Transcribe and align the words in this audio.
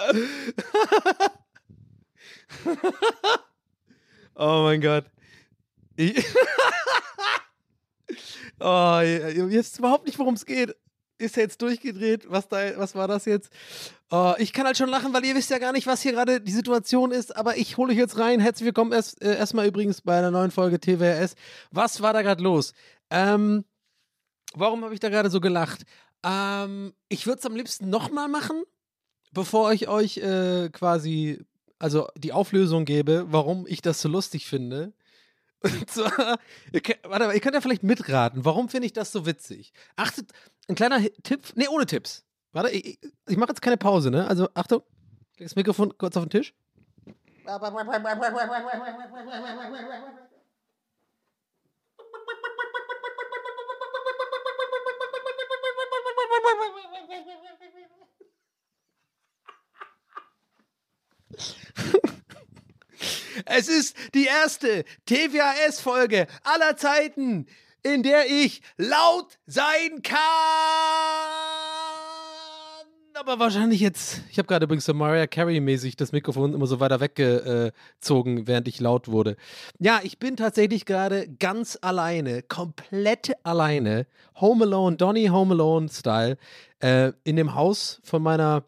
oh 4.34 4.62
mein 4.62 4.80
Gott. 4.80 5.04
Oh, 8.62 9.00
ihr 9.02 9.48
wisst 9.48 9.78
überhaupt 9.78 10.04
nicht, 10.04 10.18
worum 10.18 10.34
es 10.34 10.44
geht. 10.44 10.76
Ist 11.16 11.38
er 11.38 11.44
jetzt 11.44 11.62
durchgedreht? 11.62 12.26
Was, 12.28 12.46
da, 12.48 12.78
was 12.78 12.94
war 12.94 13.08
das 13.08 13.24
jetzt? 13.24 13.50
Oh, 14.10 14.34
ich 14.36 14.52
kann 14.52 14.66
halt 14.66 14.76
schon 14.76 14.90
lachen, 14.90 15.14
weil 15.14 15.24
ihr 15.24 15.34
wisst 15.34 15.48
ja 15.50 15.56
gar 15.58 15.72
nicht, 15.72 15.86
was 15.86 16.02
hier 16.02 16.12
gerade 16.12 16.42
die 16.42 16.52
Situation 16.52 17.10
ist. 17.10 17.34
Aber 17.36 17.56
ich 17.56 17.78
hole 17.78 17.92
euch 17.92 17.98
jetzt 17.98 18.18
rein. 18.18 18.38
Herzlich 18.38 18.66
willkommen 18.66 18.92
erst, 18.92 19.22
äh, 19.22 19.34
erstmal 19.36 19.66
übrigens 19.66 20.02
bei 20.02 20.18
einer 20.18 20.30
neuen 20.30 20.50
Folge 20.50 20.78
TWRS. 20.78 21.36
Was 21.70 22.02
war 22.02 22.12
da 22.12 22.20
gerade 22.20 22.42
los? 22.42 22.74
Ähm, 23.08 23.64
warum 24.52 24.84
habe 24.84 24.92
ich 24.92 25.00
da 25.00 25.08
gerade 25.08 25.30
so 25.30 25.40
gelacht? 25.40 25.86
Ähm, 26.22 26.92
ich 27.08 27.26
würde 27.26 27.38
es 27.38 27.46
am 27.46 27.56
liebsten 27.56 27.88
nochmal 27.88 28.28
machen, 28.28 28.62
bevor 29.32 29.72
ich 29.72 29.88
euch 29.88 30.18
äh, 30.18 30.68
quasi, 30.70 31.44
also 31.78 32.08
die 32.16 32.32
Auflösung 32.32 32.84
gebe, 32.84 33.26
warum 33.28 33.66
ich 33.66 33.82
das 33.82 34.00
so 34.00 34.08
lustig 34.08 34.46
finde. 34.46 34.92
Und 35.62 35.90
zwar, 35.90 36.38
ihr 36.72 36.80
könnt, 36.80 37.00
warte 37.04 37.26
mal, 37.26 37.34
ihr 37.34 37.40
könnt 37.40 37.54
ja 37.54 37.60
vielleicht 37.60 37.82
mitraten, 37.82 38.44
warum 38.46 38.68
finde 38.70 38.86
ich 38.86 38.92
das 38.94 39.12
so 39.12 39.26
witzig? 39.26 39.72
Achtet, 39.96 40.32
ein 40.68 40.74
kleiner 40.74 41.00
Tipp, 41.22 41.48
nee, 41.54 41.68
ohne 41.68 41.84
Tipps. 41.86 42.24
Warte, 42.52 42.70
ich, 42.70 42.98
ich- 43.28 43.36
mache 43.36 43.50
jetzt 43.50 43.60
keine 43.62 43.76
Pause, 43.76 44.10
ne? 44.10 44.26
Also, 44.26 44.48
Achtung, 44.54 44.82
das 45.38 45.56
Mikrofon 45.56 45.96
kurz 45.98 46.16
auf 46.16 46.24
den 46.24 46.30
Tisch. 46.30 46.54
Es 63.52 63.68
ist 63.68 63.96
die 64.14 64.26
erste 64.26 64.84
TVHS-Folge 65.06 66.28
aller 66.44 66.76
Zeiten, 66.76 67.46
in 67.82 68.04
der 68.04 68.26
ich 68.30 68.62
laut 68.76 69.38
sein 69.44 70.02
kann. 70.04 70.18
Aber 73.14 73.40
wahrscheinlich 73.40 73.80
jetzt. 73.80 74.22
Ich 74.30 74.38
habe 74.38 74.46
gerade 74.46 74.66
übrigens 74.66 74.84
so 74.84 74.94
Mariah 74.94 75.26
Carey-mäßig 75.26 75.96
das 75.96 76.12
Mikrofon 76.12 76.54
immer 76.54 76.68
so 76.68 76.78
weiter 76.78 77.00
weggezogen, 77.00 78.46
während 78.46 78.68
ich 78.68 78.78
laut 78.78 79.08
wurde. 79.08 79.36
Ja, 79.80 79.98
ich 80.04 80.20
bin 80.20 80.36
tatsächlich 80.36 80.86
gerade 80.86 81.28
ganz 81.40 81.76
alleine, 81.82 82.42
komplett 82.42 83.32
alleine, 83.42 84.06
Home 84.40 84.64
Alone, 84.64 84.96
Donny 84.96 85.26
Home 85.26 85.54
Alone-Style, 85.54 86.38
äh, 86.78 87.12
in 87.24 87.34
dem 87.34 87.56
Haus 87.56 88.00
von 88.04 88.22
meiner 88.22 88.62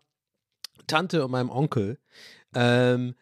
Tante 0.88 1.24
und 1.24 1.30
meinem 1.30 1.50
Onkel. 1.50 1.98
Ähm, 2.54 3.14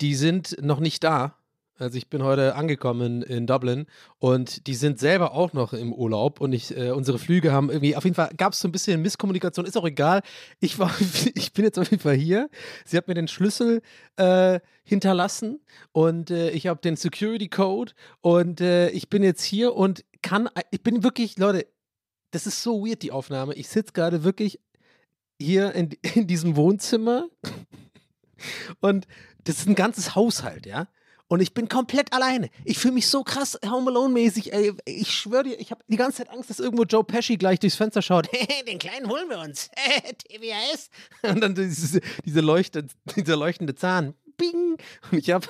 die 0.00 0.14
sind 0.14 0.56
noch 0.62 0.80
nicht 0.80 1.04
da. 1.04 1.36
Also 1.76 1.98
ich 1.98 2.08
bin 2.08 2.22
heute 2.22 2.54
angekommen 2.54 3.22
in 3.22 3.48
Dublin 3.48 3.86
und 4.20 4.68
die 4.68 4.76
sind 4.76 5.00
selber 5.00 5.32
auch 5.32 5.52
noch 5.54 5.72
im 5.72 5.92
Urlaub 5.92 6.40
und 6.40 6.52
ich, 6.52 6.76
äh, 6.76 6.92
unsere 6.92 7.18
Flüge 7.18 7.50
haben 7.50 7.68
irgendwie, 7.68 7.96
auf 7.96 8.04
jeden 8.04 8.14
Fall 8.14 8.30
gab 8.36 8.52
es 8.52 8.60
so 8.60 8.68
ein 8.68 8.72
bisschen 8.72 9.02
Misskommunikation, 9.02 9.66
ist 9.66 9.76
auch 9.76 9.84
egal. 9.84 10.22
Ich, 10.60 10.78
war, 10.78 10.94
ich 11.34 11.52
bin 11.52 11.64
jetzt 11.64 11.78
auf 11.78 11.90
jeden 11.90 12.02
Fall 12.02 12.14
hier. 12.14 12.48
Sie 12.84 12.96
hat 12.96 13.08
mir 13.08 13.14
den 13.14 13.26
Schlüssel 13.26 13.82
äh, 14.16 14.60
hinterlassen 14.84 15.60
und 15.90 16.30
äh, 16.30 16.50
ich 16.50 16.68
habe 16.68 16.80
den 16.80 16.94
Security 16.94 17.48
Code 17.48 17.92
und 18.20 18.60
äh, 18.60 18.90
ich 18.90 19.08
bin 19.08 19.24
jetzt 19.24 19.42
hier 19.42 19.74
und 19.74 20.04
kann, 20.22 20.48
ich 20.70 20.82
bin 20.82 21.02
wirklich, 21.02 21.38
Leute, 21.38 21.66
das 22.30 22.46
ist 22.46 22.62
so 22.62 22.86
weird, 22.86 23.02
die 23.02 23.10
Aufnahme. 23.10 23.54
Ich 23.54 23.66
sitze 23.66 23.92
gerade 23.92 24.22
wirklich 24.22 24.60
hier 25.40 25.74
in, 25.74 25.90
in 26.14 26.28
diesem 26.28 26.54
Wohnzimmer 26.54 27.26
und 28.80 29.06
das 29.44 29.58
ist 29.58 29.68
ein 29.68 29.74
ganzes 29.74 30.14
Haushalt, 30.14 30.66
ja. 30.66 30.88
Und 31.26 31.40
ich 31.40 31.54
bin 31.54 31.68
komplett 31.70 32.12
alleine. 32.12 32.50
Ich 32.64 32.78
fühle 32.78 32.94
mich 32.94 33.08
so 33.08 33.24
krass 33.24 33.58
Home 33.66 33.90
Alone-mäßig. 33.90 34.52
Ich 34.84 35.10
schwöre 35.10 35.44
dir, 35.44 35.58
ich 35.58 35.70
habe 35.70 35.82
die 35.88 35.96
ganze 35.96 36.18
Zeit 36.18 36.30
Angst, 36.30 36.50
dass 36.50 36.60
irgendwo 36.60 36.84
Joe 36.84 37.02
Pesci 37.02 37.38
gleich 37.38 37.58
durchs 37.58 37.76
Fenster 37.76 38.02
schaut. 38.02 38.28
Den 38.68 38.78
Kleinen 38.78 39.08
holen 39.08 39.28
wir 39.30 39.38
uns. 39.38 39.70
TWS. 40.28 40.90
Und 41.22 41.40
dann 41.40 41.54
diese, 41.54 42.00
diese 42.26 42.40
leuchte, 42.40 42.86
dieser 43.16 43.36
leuchtende 43.36 43.74
Zahn. 43.74 44.14
Bing. 44.36 44.76
Und 45.10 45.18
ich 45.18 45.30
habe, 45.30 45.46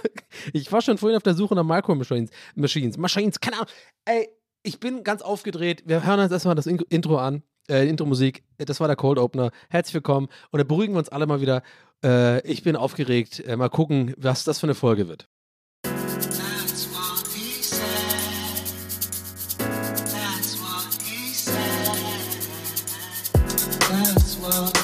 ich 0.52 0.70
war 0.70 0.80
schon 0.82 0.96
vorhin 0.98 1.16
auf 1.16 1.22
der 1.22 1.34
Suche 1.34 1.54
nach 1.54 1.64
Micro 1.64 1.94
Machines. 1.94 2.30
Machines, 2.54 3.40
keine 3.40 3.56
Ahnung. 3.56 3.68
Ey, 4.04 4.28
ich 4.62 4.78
bin 4.78 5.02
ganz 5.02 5.22
aufgedreht. 5.22 5.82
Wir 5.86 6.04
hören 6.06 6.20
uns 6.20 6.30
erstmal 6.30 6.54
das 6.54 6.66
In- 6.66 6.78
Intro 6.88 7.18
an. 7.18 7.42
Äh, 7.68 7.88
Intro-Musik. 7.88 8.44
Das 8.58 8.78
war 8.80 8.88
der 8.88 8.96
Cold 8.96 9.18
Opener. 9.18 9.50
Herzlich 9.70 9.94
willkommen. 9.94 10.28
Und 10.50 10.58
dann 10.58 10.68
beruhigen 10.68 10.92
wir 10.94 10.98
uns 10.98 11.08
alle 11.08 11.26
mal 11.26 11.40
wieder. 11.40 11.62
Äh, 12.04 12.46
ich 12.46 12.62
bin 12.62 12.76
aufgeregt. 12.76 13.40
Äh, 13.40 13.56
mal 13.56 13.70
gucken, 13.70 14.14
was 14.18 14.44
das 14.44 14.60
für 14.60 14.66
eine 14.66 14.74
Folge 14.74 15.08
wird. 15.08 15.26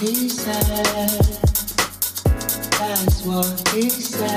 He 0.00 0.30
said. 0.30 1.20
That's 2.70 3.22
what 3.26 3.68
he 3.74 3.90
said. 3.90 4.30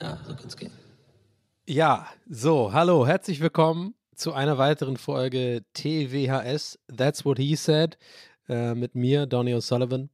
Ja, 0.00 0.16
so 0.24 0.34
kann's 0.36 0.56
gehen. 0.56 0.70
Ja, 1.66 2.06
so, 2.30 2.72
hallo, 2.72 3.04
herzlich 3.04 3.40
willkommen 3.40 3.96
zu 4.14 4.32
einer 4.32 4.58
weiteren 4.58 4.96
Folge 4.96 5.64
TWHS, 5.74 6.78
That's 6.96 7.24
What 7.24 7.38
He 7.38 7.56
Said, 7.56 7.98
äh, 8.52 8.74
mit 8.74 8.94
mir, 8.94 9.26
Donny 9.26 9.54
O'Sullivan, 9.54 10.10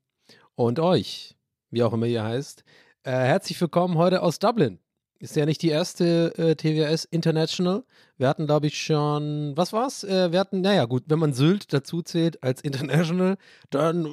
und 0.55 0.79
euch, 0.79 1.37
wie 1.71 1.83
auch 1.83 1.93
immer 1.93 2.07
ihr 2.07 2.23
heißt. 2.23 2.63
Äh, 3.03 3.11
herzlich 3.11 3.61
willkommen 3.61 3.99
heute 3.99 4.23
aus 4.23 4.39
Dublin. 4.39 4.79
Ist 5.19 5.35
ja 5.35 5.45
nicht 5.45 5.61
die 5.63 5.71
erste 5.71 6.33
äh, 6.39 6.55
TWHS 6.55 7.05
International. 7.07 7.83
Wir 8.17 8.29
hatten, 8.29 8.47
glaube 8.47 8.69
ich, 8.69 8.81
schon, 8.81 9.57
was 9.57 9.73
war's? 9.73 10.05
Äh, 10.05 10.31
wir 10.31 10.39
hatten, 10.39 10.61
naja, 10.61 10.85
gut, 10.85 11.05
wenn 11.09 11.19
man 11.19 11.33
Sylt 11.33 11.73
dazu 11.73 12.03
zählt 12.03 12.41
als 12.45 12.61
International, 12.61 13.37
dann, 13.71 14.05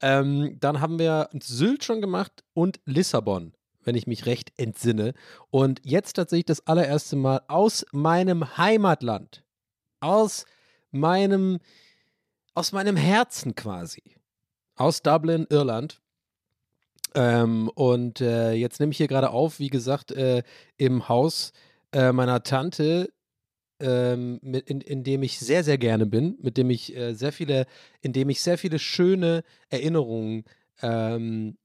ähm, 0.00 0.56
dann 0.58 0.80
haben 0.80 0.98
wir 0.98 1.28
Sylt 1.38 1.84
schon 1.84 2.00
gemacht 2.00 2.44
und 2.54 2.80
Lissabon 2.86 3.52
wenn 3.84 3.94
ich 3.94 4.08
mich 4.08 4.26
recht 4.26 4.50
entsinne. 4.56 5.14
Und 5.52 5.80
jetzt 5.84 6.14
tatsächlich 6.14 6.46
das 6.46 6.66
allererste 6.66 7.14
Mal 7.14 7.42
aus 7.46 7.86
meinem 7.92 8.56
Heimatland, 8.56 9.44
aus 10.00 10.44
meinem, 10.90 11.58
aus 12.54 12.72
meinem 12.72 12.96
Herzen 12.96 13.54
quasi, 13.54 14.02
aus 14.76 15.02
Dublin, 15.02 15.46
Irland, 15.50 16.00
Ähm, 17.14 17.70
und 17.74 18.20
äh, 18.20 18.52
jetzt 18.52 18.78
nehme 18.80 18.92
ich 18.92 18.98
hier 18.98 19.08
gerade 19.08 19.30
auf, 19.30 19.58
wie 19.58 19.70
gesagt, 19.70 20.12
äh, 20.12 20.42
im 20.76 21.08
Haus 21.08 21.52
äh, 21.92 22.12
meiner 22.12 22.42
Tante, 22.42 23.10
ähm, 23.80 24.40
mit, 24.42 24.68
in, 24.70 24.80
in 24.82 25.04
dem 25.04 25.22
ich 25.22 25.38
sehr, 25.38 25.64
sehr 25.64 25.78
gerne 25.78 26.06
bin, 26.06 26.38
mit 26.42 26.56
dem 26.58 26.70
ich 26.70 26.96
äh, 26.96 27.14
sehr 27.14 27.32
viele, 27.32 27.66
in 28.02 28.12
dem 28.12 28.30
ich 28.30 28.42
sehr 28.42 28.58
viele 28.58 28.78
schöne 28.78 29.44
Erinnerungen 29.70 30.44
ähm, 30.82 31.58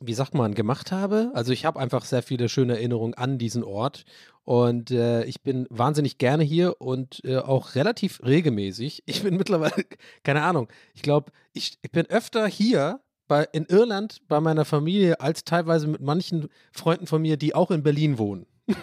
wie 0.00 0.14
sagt 0.14 0.34
man, 0.34 0.54
gemacht 0.54 0.92
habe. 0.92 1.30
Also 1.34 1.52
ich 1.52 1.64
habe 1.64 1.78
einfach 1.78 2.04
sehr 2.04 2.22
viele 2.22 2.48
schöne 2.48 2.74
Erinnerungen 2.74 3.14
an 3.14 3.38
diesen 3.38 3.62
Ort 3.64 4.04
und 4.44 4.90
äh, 4.90 5.24
ich 5.24 5.42
bin 5.42 5.66
wahnsinnig 5.70 6.18
gerne 6.18 6.42
hier 6.42 6.80
und 6.80 7.20
äh, 7.24 7.38
auch 7.38 7.74
relativ 7.74 8.20
regelmäßig. 8.24 9.02
Ich 9.06 9.22
bin 9.22 9.36
mittlerweile, 9.38 9.84
keine 10.24 10.42
Ahnung, 10.42 10.68
ich 10.94 11.02
glaube, 11.02 11.32
ich, 11.52 11.78
ich 11.82 11.90
bin 11.90 12.06
öfter 12.06 12.46
hier 12.46 13.00
bei, 13.28 13.46
in 13.52 13.66
Irland 13.66 14.22
bei 14.26 14.40
meiner 14.40 14.64
Familie 14.64 15.20
als 15.20 15.44
teilweise 15.44 15.86
mit 15.86 16.00
manchen 16.00 16.48
Freunden 16.72 17.06
von 17.06 17.22
mir, 17.22 17.36
die 17.36 17.54
auch 17.54 17.70
in 17.70 17.82
Berlin 17.82 18.18
wohnen. 18.18 18.46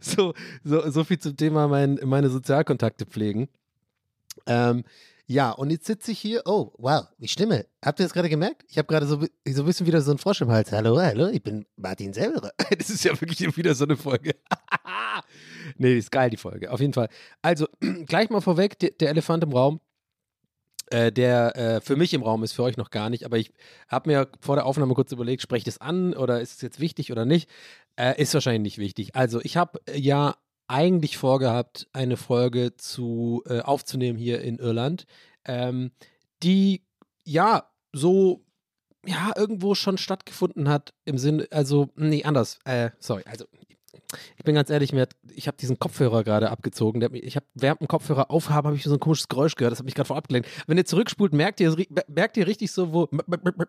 so, 0.00 0.32
so, 0.62 0.90
so 0.90 1.04
viel 1.04 1.18
zum 1.18 1.36
Thema 1.36 1.68
mein, 1.68 2.00
meine 2.04 2.30
Sozialkontakte 2.30 3.04
pflegen. 3.04 3.48
Ähm, 4.46 4.84
ja, 5.26 5.52
und 5.52 5.70
jetzt 5.70 5.86
sitze 5.86 6.12
ich 6.12 6.18
hier. 6.18 6.42
Oh, 6.44 6.72
wow, 6.76 7.06
die 7.18 7.28
Stimme. 7.28 7.64
Habt 7.82 7.98
ihr 7.98 8.04
das 8.04 8.12
gerade 8.12 8.28
gemerkt? 8.28 8.62
Ich 8.68 8.76
habe 8.76 8.86
gerade 8.86 9.06
so, 9.06 9.20
so 9.20 9.62
ein 9.62 9.66
bisschen 9.66 9.86
wieder 9.86 10.02
so 10.02 10.10
einen 10.10 10.18
Frosch 10.18 10.42
im 10.42 10.50
Hals. 10.50 10.70
Hallo, 10.70 11.00
hallo, 11.00 11.28
ich 11.28 11.42
bin 11.42 11.64
Martin 11.76 12.12
Selberer. 12.12 12.52
Das 12.78 12.90
ist 12.90 13.04
ja 13.04 13.18
wirklich 13.18 13.56
wieder 13.56 13.74
so 13.74 13.84
eine 13.84 13.96
Folge. 13.96 14.34
nee, 15.78 15.96
ist 15.96 16.10
geil, 16.10 16.28
die 16.28 16.36
Folge. 16.36 16.70
Auf 16.70 16.80
jeden 16.80 16.92
Fall. 16.92 17.08
Also, 17.40 17.66
gleich 18.06 18.28
mal 18.28 18.42
vorweg, 18.42 18.78
der, 18.78 18.90
der 18.90 19.10
Elefant 19.10 19.44
im 19.44 19.52
Raum. 19.52 19.80
Äh, 20.90 21.10
der 21.10 21.56
äh, 21.56 21.80
für 21.80 21.96
mich 21.96 22.12
im 22.12 22.22
Raum 22.22 22.44
ist, 22.44 22.52
für 22.52 22.62
euch 22.62 22.76
noch 22.76 22.90
gar 22.90 23.08
nicht, 23.08 23.24
aber 23.24 23.38
ich 23.38 23.54
habe 23.88 24.10
mir 24.10 24.28
vor 24.40 24.56
der 24.56 24.66
Aufnahme 24.66 24.92
kurz 24.92 25.10
überlegt, 25.12 25.40
spreche 25.40 25.60
ich 25.60 25.64
das 25.64 25.80
an 25.80 26.12
oder 26.12 26.42
ist 26.42 26.56
es 26.56 26.60
jetzt 26.60 26.78
wichtig 26.78 27.10
oder 27.10 27.24
nicht? 27.24 27.48
Äh, 27.96 28.20
ist 28.20 28.34
wahrscheinlich 28.34 28.60
nicht 28.60 28.78
wichtig. 28.78 29.16
Also, 29.16 29.40
ich 29.42 29.56
habe 29.56 29.80
ja 29.94 30.36
eigentlich 30.68 31.16
vorgehabt, 31.16 31.88
eine 31.92 32.16
Folge 32.16 32.76
zu 32.76 33.42
äh, 33.46 33.60
aufzunehmen 33.60 34.18
hier 34.18 34.40
in 34.40 34.58
Irland, 34.58 35.06
ähm, 35.44 35.90
die 36.42 36.84
ja 37.24 37.70
so 37.92 38.44
ja 39.06 39.32
irgendwo 39.36 39.74
schon 39.74 39.98
stattgefunden 39.98 40.68
hat 40.68 40.94
im 41.04 41.18
Sinne, 41.18 41.46
also 41.50 41.90
nee 41.96 42.24
anders, 42.24 42.58
äh, 42.64 42.90
sorry, 42.98 43.22
also 43.26 43.44
ich 44.36 44.44
bin 44.44 44.54
ganz 44.54 44.70
ehrlich, 44.70 44.92
mir 44.92 45.02
hat, 45.02 45.16
ich 45.34 45.46
habe 45.46 45.56
diesen 45.56 45.78
Kopfhörer 45.78 46.24
gerade 46.24 46.50
abgezogen. 46.50 47.00
Der, 47.00 47.12
ich 47.12 47.36
habe 47.36 47.46
während 47.54 47.80
dem 47.80 47.88
Kopfhörer 47.88 48.30
aufhaben, 48.30 48.68
habe 48.68 48.76
ich 48.76 48.84
so 48.84 48.92
ein 48.92 49.00
komisches 49.00 49.28
Geräusch 49.28 49.56
gehört. 49.56 49.72
Das 49.72 49.78
hat 49.78 49.86
mich 49.86 49.94
gerade 49.94 50.06
voll 50.06 50.16
abgelenkt. 50.16 50.48
Wenn 50.66 50.78
ihr 50.78 50.84
zurückspult, 50.84 51.32
merkt 51.32 51.60
ihr, 51.60 51.74
merkt 52.08 52.36
ihr 52.36 52.46
richtig 52.46 52.72
so, 52.72 52.92
wo 52.92 53.08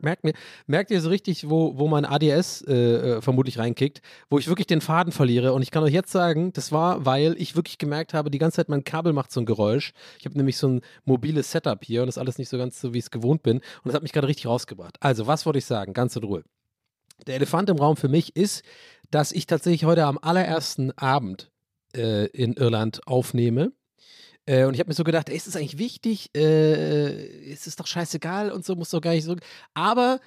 merkt, 0.02 0.24
merkt 0.68 0.92
ihr 0.92 1.02
so 1.02 1.10
richtig, 1.10 1.50
wo, 1.50 1.78
wo 1.78 1.88
mein 1.88 2.06
ADS 2.06 2.62
äh, 2.68 2.74
äh, 2.74 3.22
vermutlich 3.22 3.58
reinkickt, 3.58 4.02
wo 4.30 4.40
ich 4.40 4.48
wirklich 4.48 4.68
den 4.68 4.82
Faden 4.82 5.12
verliere. 5.12 5.54
Und 5.54 5.62
ich 5.62 5.72
kann 5.72 5.84
euch 5.84 5.94
jetzt 5.94 6.12
sagen, 6.12 6.54
das 6.54 6.72
war, 6.72 7.06
weil 7.06 7.36
ich 7.38 7.56
wirklich 7.56 7.78
gemerkt 7.78 8.14
habe, 8.14 8.32
die 8.32 8.38
ganze 8.38 8.58
Zeit 8.58 8.70
mein 8.70 8.84
Kabel 8.84 9.14
macht 9.14 9.32
so 9.32 9.40
ein 9.40 9.46
Geräusch. 9.46 9.94
Ich 10.20 10.26
habe 10.26 10.38
nämlich 10.38 10.58
so 10.58 10.68
ein 10.68 10.82
mobiles 11.06 11.52
Setup 11.52 11.84
hier 11.84 12.02
und 12.02 12.08
das 12.08 12.16
ist 12.16 12.22
alles 12.22 12.38
nicht 12.38 12.50
so 12.50 12.58
ganz 12.58 12.80
so, 12.80 12.94
wie 12.94 13.00
ich 13.00 13.06
es 13.06 13.12
gewohnt 13.12 13.44
bin. 13.44 13.58
Und 13.58 13.64
das 13.86 13.96
hat 13.96 14.04
mich 14.04 14.14
gerade 14.14 14.28
richtig 14.28 14.48
rausgebracht. 14.48 14.98
Also, 15.00 15.28
was 15.28 15.46
wollte 15.46 15.60
ich 15.60 15.66
sagen? 15.66 15.94
Ganz 15.94 16.16
in 16.16 16.24
Ruhe. 16.24 16.44
Der 17.28 17.36
Elefant 17.36 17.70
im 17.70 17.78
Raum 17.78 17.96
für 17.96 18.10
mich 18.10 18.36
ist, 18.36 18.64
dass 19.16 19.32
ich 19.32 19.48
tatsächlich 19.48 19.86
heute 19.86 20.04
am 20.04 20.20
allerersten 20.22 20.92
Abend 20.98 21.50
äh, 21.96 22.26
in 22.32 22.52
Irland 22.52 23.08
aufnehme. 23.08 23.72
Äh, 24.46 24.66
und 24.66 24.74
ich 24.74 24.82
habe 24.82 24.90
mir 24.90 24.94
so 24.94 25.06
gedacht, 25.06 25.30
ey, 25.30 25.38
ist 25.38 25.48
das 25.48 25.56
eigentlich 25.56 25.78
wichtig? 25.78 26.32
Äh, 26.36 27.50
ist 27.50 27.66
es 27.66 27.78
doch 27.78 27.88
scheißegal 27.88 28.52
und 28.52 28.66
so, 28.66 28.76
muss 28.76 28.90
doch 28.90 29.00
gar 29.00 29.14
nicht 29.14 29.24
so. 29.24 29.38
Aber 29.74 30.20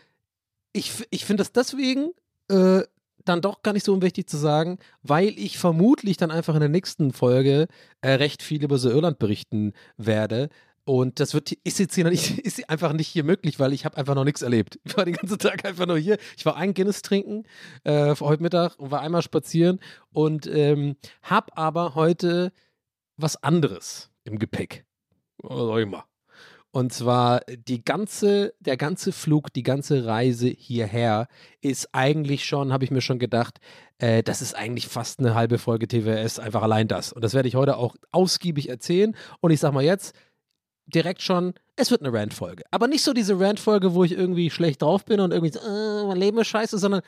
ich, 0.73 1.07
ich 1.11 1.27
finde 1.27 1.43
das 1.43 1.53
deswegen 1.53 2.13
äh, 2.49 2.81
dann 3.27 3.43
doch 3.43 3.61
gar 3.61 3.75
nicht 3.75 3.85
so 3.85 3.93
unwichtig 3.93 4.27
zu 4.27 4.39
sagen, 4.39 4.79
weil 5.03 5.39
ich 5.39 5.59
vermutlich 5.59 6.17
dann 6.17 6.31
einfach 6.31 6.55
in 6.55 6.61
der 6.61 6.71
nächsten 6.71 7.13
Folge 7.13 7.67
äh, 8.01 8.13
recht 8.13 8.43
viel 8.43 8.65
über 8.65 8.79
so 8.79 8.89
Irland 8.89 9.19
berichten 9.19 9.75
werde. 9.99 10.49
Und 10.89 11.21
das 11.21 11.35
wird, 11.35 11.53
ist 11.53 11.79
jetzt 11.79 11.95
hier 11.95 12.05
noch 12.05 12.11
nicht, 12.11 12.39
ist 12.39 12.71
einfach 12.71 12.95
nicht 12.95 13.09
hier 13.09 13.23
möglich, 13.23 13.61
weil 13.61 13.75
ich 13.75 13.85
habe 13.85 13.99
einfach 13.99 14.15
noch 14.15 14.25
nichts 14.25 14.41
erlebt. 14.41 14.81
Ich 14.85 14.97
war 14.97 15.05
den 15.05 15.13
ganzen 15.13 15.39
Tag 15.39 15.67
einfach 15.67 15.85
nur 15.85 15.99
hier. 15.99 16.17
Ich 16.35 16.47
war 16.47 16.57
ein 16.57 16.73
Guinness 16.73 17.03
trinken 17.03 17.45
äh, 17.85 18.15
heute 18.19 18.43
Mittag 18.43 18.79
und 18.79 18.91
war 18.91 19.03
einmal 19.03 19.21
spazieren 19.21 19.81
und 20.15 20.47
ähm, 20.47 20.97
habe 21.21 21.55
aber 21.59 21.95
heute 21.95 22.53
was 23.19 23.43
anderes 23.43 24.11
im 24.25 24.39
Gepäck. 24.39 24.87
Soll 25.43 25.83
ich 25.83 25.87
mal? 25.87 26.05
Und 26.71 26.93
zwar 26.93 27.41
die 27.41 27.85
ganze, 27.85 28.55
der 28.61 28.79
ganze 28.79 29.13
Flug, 29.13 29.53
die 29.53 29.63
ganze 29.63 30.07
Reise 30.07 30.49
hierher 30.49 31.29
ist 31.61 31.91
eigentlich 31.93 32.47
schon, 32.47 32.73
habe 32.73 32.85
ich 32.85 32.91
mir 32.91 33.01
schon 33.03 33.19
gedacht, 33.19 33.59
äh, 33.99 34.23
das 34.23 34.41
ist 34.41 34.55
eigentlich 34.55 34.87
fast 34.87 35.19
eine 35.19 35.35
halbe 35.35 35.59
Folge 35.59 35.87
TWS, 35.87 36.39
einfach 36.39 36.63
allein 36.63 36.89
das. 36.89 37.13
Und 37.13 37.23
das 37.25 37.35
werde 37.35 37.49
ich 37.49 37.57
heute 37.57 37.77
auch 37.77 37.97
ausgiebig 38.11 38.69
erzählen. 38.69 39.15
Und 39.41 39.51
ich 39.51 39.61
sage 39.61 39.75
mal 39.75 39.85
jetzt, 39.85 40.15
direkt 40.89 41.23
schon, 41.23 41.55
es 41.77 41.91
wird 41.91 42.03
eine 42.03 42.13
Rant-Folge. 42.13 42.65
Aber 42.71 42.89
nicht 42.89 43.03
so 43.03 43.13
diese 43.13 43.39
Rant-Folge, 43.39 43.95
wo 43.95 44.05
ich 44.05 44.13
irgendwie 44.13 44.51
schlecht 44.51 44.83
drauf 44.83 45.05
bin 45.05 45.21
und 45.21 45.33
irgendwie 45.33 45.53
so, 45.53 45.61
äh, 45.61 46.07
mein 46.07 46.17
Leben 46.17 46.39
ist 46.39 46.49
scheiße, 46.49 46.79
sondern, 46.79 47.03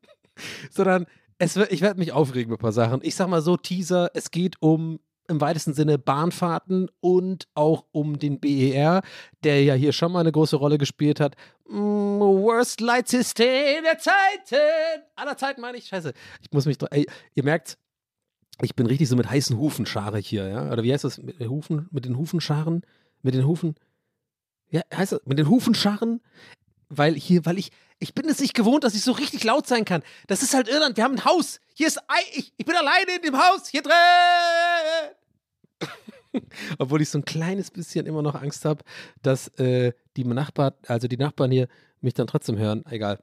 sondern 0.70 1.06
es 1.38 1.56
wird, 1.56 1.72
ich 1.72 1.80
werde 1.80 1.98
mich 1.98 2.12
aufregen 2.12 2.50
mit 2.50 2.60
ein 2.60 2.62
paar 2.62 2.72
Sachen. 2.72 3.00
Ich 3.02 3.14
sag 3.14 3.28
mal 3.28 3.42
so, 3.42 3.56
Teaser, 3.56 4.10
es 4.14 4.30
geht 4.30 4.56
um 4.60 5.00
im 5.26 5.40
weitesten 5.40 5.72
Sinne 5.72 5.98
Bahnfahrten 5.98 6.90
und 7.00 7.48
auch 7.54 7.86
um 7.92 8.18
den 8.18 8.40
BER, 8.40 9.02
der 9.42 9.62
ja 9.64 9.74
hier 9.74 9.92
schon 9.92 10.12
mal 10.12 10.20
eine 10.20 10.32
große 10.32 10.56
Rolle 10.56 10.76
gespielt 10.76 11.18
hat. 11.18 11.34
Mm, 11.66 12.20
worst 12.20 12.80
Light 12.80 13.08
System 13.08 13.84
der 13.84 13.98
Zeiten! 13.98 15.02
Aller 15.16 15.36
Zeiten 15.36 15.62
meine 15.62 15.78
ich. 15.78 15.86
Scheiße. 15.86 16.12
Ich 16.42 16.52
muss 16.52 16.66
mich. 16.66 16.76
Ey, 16.90 17.06
ihr 17.34 17.44
merkt, 17.44 17.78
ich 18.60 18.74
bin 18.74 18.86
richtig 18.86 19.08
so 19.08 19.16
mit 19.16 19.28
heißen 19.28 19.56
Hufen 19.56 19.86
schare 19.86 20.20
ich 20.20 20.28
hier, 20.28 20.46
ja? 20.48 20.70
Oder 20.70 20.82
wie 20.82 20.92
heißt 20.92 21.04
das? 21.04 21.18
Mit, 21.18 21.40
Hufen, 21.40 21.88
mit 21.90 22.04
den 22.04 22.16
Hufenscharen? 22.16 22.82
Mit 23.24 23.34
den 23.34 23.46
Hufen. 23.46 23.74
Ja, 24.70 24.82
heißt 24.94 25.12
das, 25.12 25.20
mit 25.24 25.38
den 25.38 25.48
Hufenscharren? 25.48 26.20
Weil 26.88 27.14
hier, 27.14 27.44
weil 27.46 27.58
ich, 27.58 27.70
ich 27.98 28.14
bin 28.14 28.28
es 28.28 28.40
nicht 28.40 28.54
gewohnt, 28.54 28.84
dass 28.84 28.94
ich 28.94 29.02
so 29.02 29.12
richtig 29.12 29.44
laut 29.44 29.66
sein 29.66 29.84
kann. 29.84 30.02
Das 30.26 30.42
ist 30.42 30.54
halt 30.54 30.68
Irland. 30.68 30.96
Wir 30.96 31.04
haben 31.04 31.14
ein 31.14 31.24
Haus. 31.24 31.60
Hier 31.74 31.86
ist, 31.86 32.00
ich, 32.32 32.52
ich 32.56 32.66
bin 32.66 32.76
alleine 32.76 33.16
in 33.16 33.22
dem 33.22 33.36
Haus. 33.36 33.68
Hier 33.68 33.82
drin. 33.82 33.94
Obwohl 36.78 37.02
ich 37.02 37.08
so 37.08 37.18
ein 37.18 37.24
kleines 37.24 37.70
bisschen 37.70 38.06
immer 38.06 38.22
noch 38.22 38.34
Angst 38.34 38.64
habe, 38.64 38.84
dass 39.22 39.48
äh, 39.58 39.92
die 40.16 40.24
Nachbarn, 40.24 40.74
also 40.86 41.08
die 41.08 41.16
Nachbarn 41.16 41.50
hier, 41.50 41.68
mich 42.00 42.14
dann 42.14 42.26
trotzdem 42.26 42.58
hören. 42.58 42.84
Egal. 42.90 43.22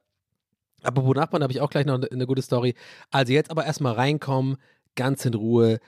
Wo 0.96 1.14
Nachbarn 1.14 1.44
habe 1.44 1.54
ich 1.54 1.62
auch 1.62 1.70
gleich 1.70 1.86
noch 1.86 1.96
eine, 1.96 2.12
eine 2.12 2.26
gute 2.26 2.42
Story. 2.42 2.74
Also 3.12 3.34
jetzt 3.34 3.52
aber 3.52 3.66
erstmal 3.66 3.94
reinkommen, 3.94 4.58
ganz 4.96 5.26
in 5.26 5.36
Ruhe. 5.36 5.80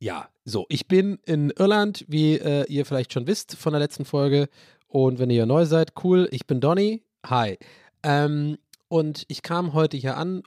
Ja, 0.00 0.28
so, 0.44 0.66
ich 0.68 0.86
bin 0.86 1.18
in 1.26 1.50
Irland, 1.50 2.04
wie 2.08 2.34
äh, 2.34 2.64
ihr 2.68 2.86
vielleicht 2.86 3.12
schon 3.12 3.26
wisst 3.26 3.56
von 3.56 3.72
der 3.72 3.80
letzten 3.80 4.04
Folge. 4.04 4.48
Und 4.86 5.18
wenn 5.18 5.28
ihr 5.28 5.44
neu 5.44 5.66
seid, 5.66 5.92
cool, 6.04 6.28
ich 6.30 6.46
bin 6.46 6.60
Donny. 6.60 7.02
Hi. 7.26 7.58
Ähm, 8.04 8.58
und 8.86 9.24
ich 9.28 9.42
kam 9.42 9.74
heute 9.74 9.96
hier 9.96 10.16
an 10.16 10.44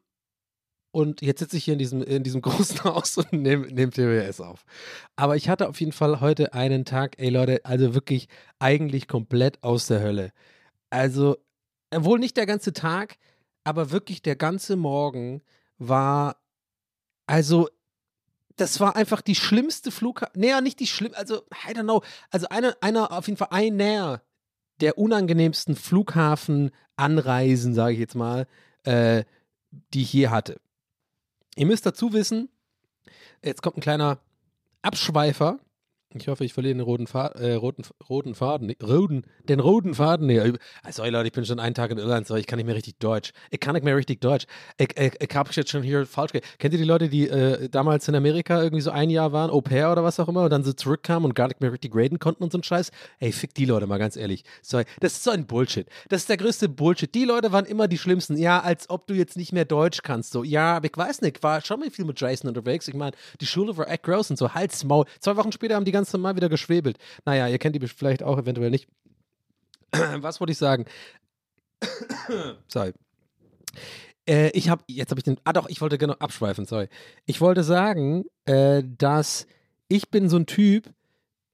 und 0.91 1.22
jetzt 1.22 1.39
sitze 1.39 1.58
ich 1.58 1.65
hier 1.65 1.74
in 1.74 1.79
diesem, 1.79 2.01
in 2.01 2.24
diesem 2.24 2.41
großen 2.41 2.84
Haus 2.86 3.17
und 3.17 3.34
nehme 3.34 3.67
nehm 3.67 3.91
TWS 3.91 4.39
auf. 4.39 4.63
Aber 5.17 5.36
ich 5.36 5.50
hatte 5.50 5.67
auf 5.67 5.79
jeden 5.81 5.91
Fall 5.91 6.22
heute 6.22 6.53
einen 6.53 6.86
Tag, 6.86 7.20
ey 7.20 7.29
Leute, 7.29 7.62
also 7.65 7.93
wirklich 7.93 8.29
eigentlich 8.60 9.10
komplett 9.10 9.62
aus 9.63 9.88
der 9.88 10.01
Hölle. 10.01 10.31
Also, 10.89 11.38
wohl 11.93 12.20
nicht 12.20 12.38
der 12.38 12.46
ganze 12.46 12.72
Tag, 12.72 13.17
aber 13.65 13.91
wirklich 13.91 14.22
der 14.22 14.38
ganze 14.38 14.77
Morgen 14.77 15.41
war, 15.77 16.38
also 17.27 17.70
das 18.62 18.80
war 18.80 18.96
einfach 18.96 19.22
die 19.22 19.34
schlimmste 19.34 19.89
Flughafen. 19.89 20.39
Naja, 20.39 20.62
nicht 20.62 20.80
die 20.80 20.86
schlimm, 20.86 21.13
also, 21.15 21.38
I 21.68 21.74
don't 21.74 21.84
know. 21.84 22.03
Also 22.30 22.48
einer, 22.50 22.77
einer 22.80 23.12
auf 23.12 23.25
jeden 23.25 23.38
Fall 23.38 23.48
einer 23.50 24.22
der 24.82 25.00
unangenehmsten 25.00 25.75
Flughafenanreisen, 25.75 27.74
sage 27.74 27.94
ich 27.94 28.00
jetzt 28.00 28.13
mal, 28.13 28.46
äh, 28.84 29.24
die 29.94 30.03
ich 30.03 30.12
hier 30.12 30.30
hatte. 30.30 30.62
Ihr 31.56 31.65
müsst 31.65 31.88
dazu 31.88 32.13
wissen, 32.13 32.50
jetzt 33.44 33.63
kommt 33.63 33.77
ein 33.77 33.82
kleiner 33.82 34.20
Abschweifer. 34.84 35.60
Ich 36.13 36.27
hoffe, 36.27 36.44
ich 36.44 36.53
verliere 36.53 36.75
den 36.75 36.82
roten, 36.82 37.08
Faden, 37.08 37.41
äh, 37.41 37.53
roten, 37.53 37.84
roten 38.10 38.36
Faden, 38.36 38.75
roten, 38.84 39.24
den 39.48 39.62
roten 39.62 39.94
Faden. 39.94 40.27
Nee, 40.27 40.53
also, 40.84 41.06
Leute, 41.06 41.27
ich 41.27 41.34
bin 41.34 41.46
schon 41.46 41.60
einen 41.60 41.74
Tag 41.74 41.91
in 41.91 41.98
Irland, 41.98 42.27
so 42.27 42.36
ich 42.36 42.48
kann 42.48 42.58
nicht 42.58 42.65
mehr 42.65 42.75
richtig 42.75 42.98
Deutsch. 43.00 43.32
Ich 43.50 43.60
kann 43.62 43.75
nicht 43.75 43.86
mehr 43.86 43.96
richtig 43.96 44.20
Deutsch. 44.20 44.46
Ich, 44.77 44.89
ich, 44.98 45.13
ich 45.20 45.36
habe 45.36 45.50
jetzt 45.53 45.70
schon 45.70 45.84
hier 45.84 46.06
falsch. 46.06 46.32
Kennt 46.60 46.74
ihr 46.74 46.80
die 46.80 46.86
Leute, 46.86 47.08
die 47.08 47.30
äh, 47.30 47.70
damals 47.70 48.08
in 48.10 48.15
Amerika 48.15 48.62
irgendwie 48.62 48.82
so 48.82 48.91
ein 48.91 49.10
Jahr 49.10 49.32
waren, 49.32 49.50
Au 49.50 49.62
pair 49.62 49.91
oder 49.91 50.03
was 50.03 50.20
auch 50.20 50.27
immer, 50.27 50.44
und 50.44 50.50
dann 50.50 50.63
so 50.63 50.74
zurückkamen 50.74 51.25
und 51.25 51.34
gar 51.34 51.48
nicht 51.48 51.62
mehr 51.62 51.72
richtig 51.72 51.94
graden 51.94 52.20
konnten 52.20 52.44
und 52.44 52.51
so 52.51 52.58
ein 52.58 52.63
Scheiß? 52.63 52.91
Ey, 53.20 53.32
fick 53.32 53.53
die 53.53 53.65
Leute 53.65 53.88
mal 53.88 53.98
ganz 53.98 54.18
ehrlich. 54.18 54.44
Sorry, 54.62 54.84
das 55.00 55.13
ist 55.13 55.24
so 55.24 55.32
ein 55.32 55.46
Bullshit. 55.46 55.88
Das 56.10 56.22
ist 56.22 56.30
der 56.30 56.38
größte 56.38 56.68
Bullshit. 56.68 57.13
Die 57.15 57.24
Leute 57.24 57.51
waren 57.53 57.65
immer 57.65 57.88
die 57.88 57.98
Schlimmsten. 57.98 58.36
Ja, 58.38 58.60
als 58.60 58.89
ob 58.89 59.08
du 59.08 59.13
jetzt 59.13 59.38
nicht 59.38 59.53
mehr 59.53 59.65
Deutsch 59.65 60.01
kannst. 60.03 60.34
So, 60.34 60.44
ja, 60.44 60.75
aber 60.75 60.88
ich 60.88 60.98
weiß 60.98 61.22
nicht, 61.22 61.38
ich 61.38 61.44
war 61.44 61.62
schon 61.62 61.80
mal 61.80 61.89
viel 61.89 62.06
mit 62.06 62.20
Jason 62.20 62.50
unterwegs. 62.50 62.88
Ich 62.88 62.96
meine, 62.96 63.15
die 63.39 63.46
Schule 63.46 63.77
war 63.77 63.89
echt 63.89 64.03
groß 64.03 64.32
und 64.32 64.38
so, 64.38 64.53
Hals, 64.53 64.84
Maul. 64.84 65.06
Zwei 65.20 65.38
Wochen 65.38 65.51
später 65.51 65.75
haben 65.75 65.86
die 65.86 65.91
ganz 66.01 66.13
normal 66.13 66.36
wieder 66.36 66.50
geschwebelt. 66.50 66.98
Naja, 67.25 67.48
ihr 67.48 67.60
kennt 67.60 67.75
die 67.75 67.88
vielleicht 67.88 68.24
auch 68.24 68.39
eventuell 68.39 68.72
nicht. 68.72 68.88
Was 69.91 70.39
wollte 70.39 70.51
ich 70.51 70.58
sagen? 70.58 70.86
Sorry. 72.67 72.93
Äh, 74.27 74.50
ich 74.51 74.70
habe, 74.70 74.84
jetzt 74.88 75.12
habe 75.12 75.20
ich 75.20 75.24
den, 75.24 75.38
ah 75.43 75.53
doch, 75.53 75.70
ich 75.70 75.79
wollte 75.81 75.98
genau 75.98 76.13
abschweifen, 76.13 76.65
sorry. 76.65 76.89
Ich 77.25 77.41
wollte 77.41 77.63
sagen, 77.63 78.25
äh, 78.46 78.84
dass 78.86 79.48
ich 79.88 80.10
bin 80.10 80.29
so 80.29 80.38
ein 80.38 80.46
Typ, 80.46 80.93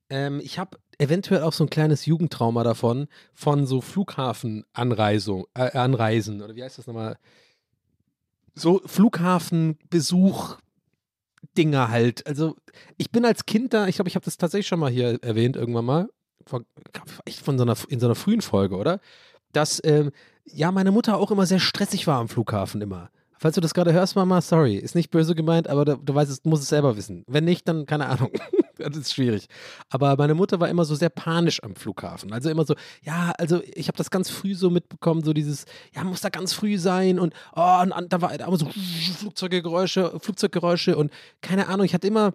ähm, 0.10 0.42
ich 0.44 0.60
habe 0.60 0.78
eventuell 0.98 1.44
auch 1.44 1.54
so 1.54 1.64
ein 1.64 1.70
kleines 1.70 2.06
Jugendtrauma 2.06 2.64
davon, 2.64 3.08
von 3.34 3.66
so 3.66 3.80
Flughafenanreisung, 3.80 5.46
äh, 5.54 5.78
Anreisen, 5.78 6.42
oder 6.42 6.56
wie 6.56 6.64
heißt 6.64 6.78
das 6.78 6.88
nochmal? 6.88 7.18
So 8.54 8.82
Flughafenbesuch, 8.86 10.58
Dinger 11.58 11.90
halt. 11.90 12.26
Also 12.28 12.56
ich 12.98 13.12
bin 13.12 13.26
als 13.26 13.46
Kind 13.46 13.74
da, 13.74 13.88
ich 13.88 13.96
glaube, 13.96 14.10
ich 14.10 14.16
habe 14.16 14.26
das 14.26 14.38
tatsächlich 14.38 14.68
schon 14.68 14.80
mal 14.80 14.92
hier 14.92 15.22
erwähnt 15.24 15.56
irgendwann 15.56 15.86
mal, 15.86 16.10
von, 16.46 16.66
von 17.44 17.58
so 17.58 17.64
einer, 17.64 17.76
in 17.90 18.00
so 18.00 18.08
einer 18.08 18.16
frühen 18.16 18.42
Folge, 18.42 18.78
oder? 18.78 19.00
Dass 19.52 19.82
ähm, 19.84 20.12
ja 20.46 20.72
meine 20.72 20.92
Mutter 20.92 21.18
auch 21.18 21.32
immer 21.32 21.46
sehr 21.46 21.60
stressig 21.60 22.08
war 22.08 22.20
am 22.20 22.30
Flughafen 22.30 22.82
immer. 22.82 23.10
Falls 23.40 23.56
du 23.56 23.62
das 23.62 23.74
gerade 23.74 23.94
hörst, 23.94 24.16
Mama, 24.16 24.42
sorry, 24.42 24.76
ist 24.76 24.96
nicht 24.96 25.12
böse 25.12 25.36
gemeint, 25.36 25.68
aber 25.68 25.86
du, 25.86 25.98
du 25.98 26.16
weißt 26.16 26.32
es, 26.32 26.44
musst 26.44 26.64
es 26.64 26.70
selber 26.70 26.98
wissen. 26.98 27.24
Wenn 27.28 27.46
nicht, 27.46 27.68
dann 27.68 27.86
keine 27.86 28.08
Ahnung. 28.08 28.32
das 28.78 28.98
ist 28.98 29.14
schwierig. 29.14 29.48
Aber 29.90 30.16
meine 30.18 30.34
Mutter 30.34 30.60
war 30.60 30.70
immer 30.70 30.86
so 30.86 30.96
sehr 30.96 31.10
panisch 31.10 31.62
am 31.64 31.76
Flughafen. 31.76 32.34
Also 32.34 32.50
immer 32.50 32.66
so, 32.66 32.76
ja, 33.04 33.34
also 33.38 33.62
ich 33.74 33.88
habe 33.88 33.98
das 33.98 34.10
ganz 34.10 34.30
früh 34.30 34.56
so 34.56 34.70
mitbekommen, 34.70 35.24
so 35.24 35.34
dieses, 35.34 35.66
ja, 35.96 36.04
muss 36.04 36.22
da 36.22 36.30
ganz 36.30 36.54
früh 36.54 36.78
sein 36.78 37.20
und, 37.20 37.34
oh, 37.56 37.80
und, 37.82 37.92
und 37.92 38.14
da 38.14 38.22
war 38.22 38.34
immer 38.34 38.58
so 38.58 38.68
Flugzeuggeräusche, 39.20 40.20
Flugzeuggeräusche 40.20 40.98
und 40.98 41.12
keine 41.42 41.68
Ahnung, 41.68 41.86
ich 41.86 41.94
hatte 41.94 42.08
immer, 42.08 42.34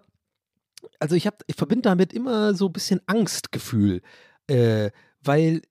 also 0.99 1.15
ich 1.15 1.27
ich 1.47 1.55
verbinde 1.55 1.83
damit 1.83 2.13
immer 2.13 2.53
so 2.53 2.67
ein 2.67 2.73
bisschen 2.73 3.01
Angstgefühl, 3.05 4.01
äh, 4.47 4.91
weil 5.21 5.61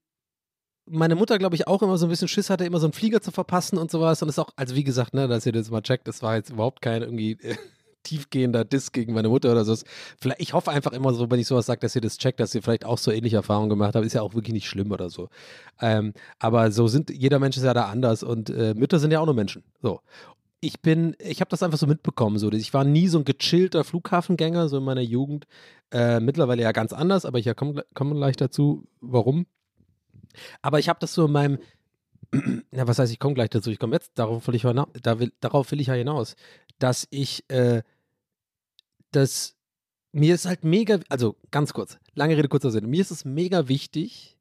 meine 0.86 1.14
Mutter, 1.14 1.38
glaube 1.38 1.54
ich, 1.54 1.66
auch 1.66 1.82
immer 1.82 1.96
so 1.96 2.06
ein 2.06 2.08
bisschen 2.08 2.28
Schiss 2.28 2.50
hatte, 2.50 2.64
immer 2.64 2.80
so 2.80 2.86
einen 2.86 2.92
Flieger 2.92 3.20
zu 3.20 3.30
verpassen 3.30 3.78
und 3.78 3.90
sowas. 3.90 4.22
Und 4.22 4.28
das 4.28 4.36
ist 4.36 4.38
auch, 4.40 4.50
also 4.56 4.74
wie 4.74 4.84
gesagt, 4.84 5.14
ne, 5.14 5.28
dass 5.28 5.46
ihr 5.46 5.52
das 5.52 5.70
mal 5.70 5.82
checkt, 5.82 6.08
das 6.08 6.22
war 6.22 6.36
jetzt 6.36 6.50
überhaupt 6.50 6.82
kein 6.82 7.02
irgendwie 7.02 7.32
äh, 7.42 7.56
tiefgehender 8.02 8.64
Diss 8.64 8.90
gegen 8.90 9.14
meine 9.14 9.28
Mutter 9.28 9.52
oder 9.52 9.64
so. 9.64 9.76
Vielleicht, 10.20 10.40
ich 10.40 10.52
hoffe 10.54 10.70
einfach 10.70 10.92
immer 10.92 11.14
so, 11.14 11.30
wenn 11.30 11.38
ich 11.38 11.46
sowas 11.46 11.66
sage, 11.66 11.80
dass 11.80 11.94
ihr 11.94 12.00
das 12.00 12.18
checkt, 12.18 12.40
dass 12.40 12.54
ihr 12.54 12.62
vielleicht 12.62 12.84
auch 12.84 12.98
so 12.98 13.12
ähnliche 13.12 13.36
Erfahrungen 13.36 13.68
gemacht 13.68 13.94
habt. 13.94 14.04
Ist 14.04 14.14
ja 14.14 14.22
auch 14.22 14.34
wirklich 14.34 14.54
nicht 14.54 14.68
schlimm 14.68 14.90
oder 14.90 15.08
so. 15.08 15.28
Ähm, 15.80 16.14
aber 16.38 16.72
so 16.72 16.88
sind, 16.88 17.10
jeder 17.10 17.38
Mensch 17.38 17.56
ist 17.56 17.64
ja 17.64 17.74
da 17.74 17.86
anders 17.86 18.22
und 18.22 18.50
äh, 18.50 18.74
Mütter 18.74 18.98
sind 18.98 19.12
ja 19.12 19.20
auch 19.20 19.26
nur 19.26 19.34
Menschen. 19.34 19.62
So. 19.82 20.00
Ich 20.60 20.80
bin, 20.80 21.16
ich 21.18 21.40
habe 21.40 21.48
das 21.48 21.62
einfach 21.62 21.78
so 21.78 21.86
mitbekommen. 21.86 22.38
So. 22.38 22.50
Ich 22.52 22.74
war 22.74 22.84
nie 22.84 23.08
so 23.08 23.18
ein 23.18 23.24
gechillter 23.24 23.84
Flughafengänger, 23.84 24.68
so 24.68 24.78
in 24.78 24.84
meiner 24.84 25.00
Jugend. 25.00 25.46
Äh, 25.92 26.20
mittlerweile 26.20 26.62
ja 26.62 26.72
ganz 26.72 26.92
anders, 26.92 27.24
aber 27.24 27.38
ich 27.38 27.54
komme 27.56 27.84
komm 27.94 28.14
gleich 28.14 28.36
dazu, 28.36 28.84
warum. 29.00 29.46
Aber 30.60 30.78
ich 30.78 30.88
habe 30.88 31.00
das 31.00 31.14
so 31.14 31.26
in 31.26 31.32
meinem, 31.32 31.58
ja, 32.70 32.86
was 32.86 32.98
heißt, 32.98 33.12
ich 33.12 33.18
komme 33.18 33.34
gleich 33.34 33.50
dazu, 33.50 33.70
ich 33.70 33.78
komme 33.78 33.94
jetzt, 33.94 34.12
darauf 34.14 34.46
will 34.46 34.54
ich, 34.54 34.62
da 34.62 35.18
will, 35.18 35.32
darauf 35.40 35.70
will 35.70 35.80
ich 35.80 35.88
ja 35.88 35.94
hinaus, 35.94 36.36
dass 36.78 37.06
ich, 37.10 37.48
äh, 37.48 37.82
dass 39.10 39.56
mir 40.12 40.34
ist 40.34 40.46
halt 40.46 40.64
mega, 40.64 41.00
also 41.08 41.36
ganz 41.50 41.72
kurz, 41.72 41.98
lange 42.14 42.36
Rede, 42.36 42.48
kurzer 42.48 42.70
Sinn, 42.70 42.88
mir 42.88 43.00
ist 43.00 43.10
es 43.10 43.24
mega 43.24 43.68
wichtig, 43.68 44.36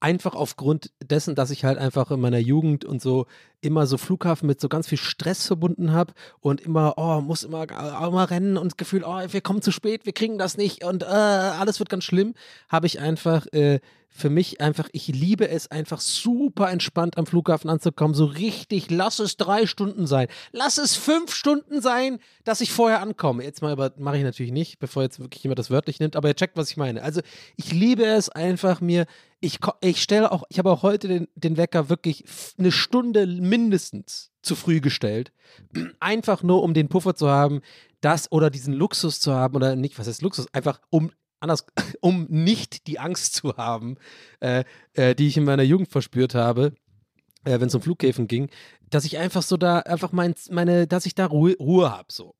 einfach 0.00 0.34
aufgrund 0.34 0.90
dessen, 1.02 1.34
dass 1.34 1.50
ich 1.50 1.64
halt 1.64 1.78
einfach 1.78 2.10
in 2.10 2.20
meiner 2.20 2.38
Jugend 2.38 2.84
und 2.84 3.02
so 3.02 3.26
immer 3.60 3.86
so 3.86 3.98
Flughafen 3.98 4.46
mit 4.46 4.60
so 4.60 4.68
ganz 4.68 4.88
viel 4.88 4.98
Stress 4.98 5.46
verbunden 5.46 5.92
habe 5.92 6.14
und 6.40 6.62
immer, 6.62 6.94
oh, 6.96 7.20
muss 7.20 7.44
immer, 7.44 7.64
immer 7.64 8.30
rennen 8.30 8.56
und 8.56 8.72
das 8.72 8.76
Gefühl, 8.78 9.04
oh, 9.04 9.20
wir 9.28 9.40
kommen 9.42 9.60
zu 9.60 9.70
spät, 9.70 10.06
wir 10.06 10.14
kriegen 10.14 10.38
das 10.38 10.56
nicht 10.56 10.84
und 10.84 11.02
äh, 11.02 11.06
alles 11.06 11.78
wird 11.78 11.90
ganz 11.90 12.04
schlimm, 12.04 12.34
habe 12.70 12.86
ich 12.86 12.98
einfach 12.98 13.46
äh, 13.52 13.80
für 14.10 14.28
mich 14.28 14.60
einfach, 14.60 14.88
ich 14.92 15.06
liebe 15.08 15.48
es 15.48 15.70
einfach 15.70 16.00
super 16.00 16.70
entspannt 16.70 17.16
am 17.16 17.26
Flughafen 17.26 17.70
anzukommen, 17.70 18.14
so 18.14 18.24
richtig, 18.24 18.90
lass 18.90 19.20
es 19.20 19.36
drei 19.36 19.66
Stunden 19.66 20.06
sein, 20.06 20.26
lass 20.52 20.78
es 20.78 20.96
fünf 20.96 21.32
Stunden 21.32 21.80
sein, 21.80 22.18
dass 22.44 22.60
ich 22.60 22.72
vorher 22.72 23.00
ankomme. 23.00 23.44
Jetzt 23.44 23.62
mal, 23.62 23.72
aber 23.72 23.92
mache 23.98 24.18
ich 24.18 24.24
natürlich 24.24 24.52
nicht, 24.52 24.78
bevor 24.80 25.04
jetzt 25.04 25.20
wirklich 25.20 25.42
jemand 25.42 25.58
das 25.60 25.70
wörtlich 25.70 26.00
nimmt, 26.00 26.16
aber 26.16 26.28
ihr 26.28 26.34
checkt, 26.34 26.56
was 26.56 26.70
ich 26.70 26.76
meine. 26.76 27.02
Also 27.02 27.20
ich 27.56 27.72
liebe 27.72 28.04
es 28.04 28.28
einfach 28.28 28.80
mir, 28.80 29.06
ich, 29.40 29.58
ich 29.80 30.02
stelle 30.02 30.32
auch, 30.32 30.42
ich 30.48 30.58
habe 30.58 30.70
auch 30.70 30.82
heute 30.82 31.08
den, 31.08 31.28
den 31.34 31.56
Wecker 31.56 31.88
wirklich 31.88 32.24
eine 32.58 32.72
Stunde 32.72 33.26
mindestens 33.26 34.32
zu 34.42 34.54
früh 34.54 34.80
gestellt. 34.80 35.32
Einfach 36.00 36.42
nur, 36.42 36.62
um 36.62 36.74
den 36.74 36.88
Puffer 36.88 37.14
zu 37.14 37.28
haben, 37.28 37.60
das 38.00 38.30
oder 38.32 38.50
diesen 38.50 38.74
Luxus 38.74 39.20
zu 39.20 39.32
haben 39.32 39.54
oder 39.54 39.76
nicht, 39.76 39.98
was 39.98 40.08
heißt 40.08 40.22
Luxus? 40.22 40.52
Einfach 40.52 40.80
um 40.90 41.10
anders, 41.40 41.66
um 42.00 42.26
nicht 42.28 42.86
die 42.86 42.98
Angst 42.98 43.34
zu 43.34 43.56
haben, 43.56 43.96
äh, 44.40 44.64
äh, 44.94 45.14
die 45.14 45.28
ich 45.28 45.36
in 45.36 45.44
meiner 45.44 45.62
Jugend 45.62 45.88
verspürt 45.88 46.34
habe, 46.34 46.74
äh, 47.44 47.60
wenn 47.60 47.68
es 47.68 47.74
um 47.74 47.82
Flughäfen 47.82 48.28
ging, 48.28 48.50
dass 48.88 49.04
ich 49.04 49.18
einfach 49.18 49.42
so 49.42 49.56
da, 49.56 49.80
einfach 49.80 50.12
mein, 50.12 50.34
meine, 50.50 50.86
dass 50.86 51.06
ich 51.06 51.14
da 51.14 51.26
Ruhe, 51.26 51.56
Ruhe 51.58 51.90
habe, 51.90 52.12
so. 52.12 52.34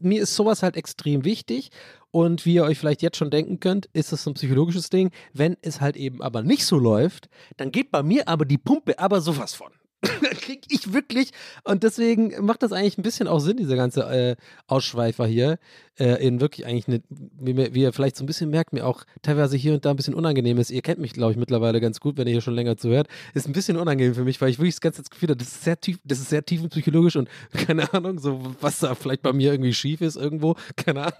Mir 0.00 0.22
ist 0.22 0.34
sowas 0.34 0.62
halt 0.62 0.74
extrem 0.74 1.26
wichtig 1.26 1.70
und 2.10 2.46
wie 2.46 2.54
ihr 2.54 2.64
euch 2.64 2.78
vielleicht 2.78 3.02
jetzt 3.02 3.18
schon 3.18 3.30
denken 3.30 3.60
könnt, 3.60 3.90
ist 3.92 4.10
das 4.10 4.26
ein 4.26 4.32
psychologisches 4.32 4.88
Ding. 4.88 5.10
Wenn 5.34 5.58
es 5.60 5.82
halt 5.82 5.96
eben 5.96 6.22
aber 6.22 6.42
nicht 6.42 6.64
so 6.64 6.78
läuft, 6.78 7.28
dann 7.58 7.72
geht 7.72 7.90
bei 7.90 8.02
mir 8.02 8.26
aber 8.26 8.46
die 8.46 8.56
Pumpe 8.56 8.98
aber 8.98 9.20
sowas 9.20 9.52
von. 9.52 9.70
krieg 10.40 10.64
ich 10.68 10.92
wirklich. 10.92 11.30
Und 11.64 11.82
deswegen 11.82 12.44
macht 12.44 12.62
das 12.62 12.72
eigentlich 12.72 12.98
ein 12.98 13.02
bisschen 13.02 13.28
auch 13.28 13.40
Sinn, 13.40 13.56
dieser 13.56 13.76
ganze 13.76 14.02
äh, 14.02 14.36
Ausschweifer 14.66 15.26
hier. 15.26 15.58
Äh, 15.98 16.26
in 16.26 16.40
wirklich 16.42 16.66
eigentlich, 16.66 16.88
eine, 16.88 17.02
wie, 17.08 17.56
wie, 17.74 17.80
ihr 17.80 17.92
vielleicht 17.92 18.16
so 18.16 18.24
ein 18.24 18.26
bisschen 18.26 18.50
merkt, 18.50 18.74
mir 18.74 18.86
auch 18.86 19.04
teilweise 19.22 19.56
hier 19.56 19.72
und 19.72 19.84
da 19.86 19.90
ein 19.90 19.96
bisschen 19.96 20.14
unangenehm 20.14 20.58
ist. 20.58 20.70
Ihr 20.70 20.82
kennt 20.82 21.00
mich, 21.00 21.14
glaube 21.14 21.32
ich, 21.32 21.38
mittlerweile 21.38 21.80
ganz 21.80 22.00
gut, 22.00 22.18
wenn 22.18 22.26
ihr 22.26 22.32
hier 22.32 22.42
schon 22.42 22.54
länger 22.54 22.76
zuhört. 22.76 23.08
Ist 23.32 23.48
ein 23.48 23.54
bisschen 23.54 23.78
unangenehm 23.78 24.14
für 24.14 24.24
mich, 24.24 24.38
weil 24.42 24.50
ich 24.50 24.58
wirklich 24.58 24.74
das 24.74 24.82
ganze 24.82 25.02
Gefühl 25.02 25.30
habe, 25.30 25.38
das 25.38 25.48
ist 25.48 25.64
sehr 25.64 25.80
tief, 25.80 25.98
das 26.04 26.18
ist 26.18 26.28
sehr 26.28 26.44
tiefenpsychologisch 26.44 27.16
und 27.16 27.30
keine 27.66 27.92
Ahnung, 27.94 28.18
so 28.18 28.42
was 28.60 28.80
da 28.80 28.94
vielleicht 28.94 29.22
bei 29.22 29.32
mir 29.32 29.52
irgendwie 29.52 29.72
schief 29.72 30.02
ist 30.02 30.16
irgendwo. 30.16 30.56
Keine 30.76 31.04
Ahnung. 31.04 31.18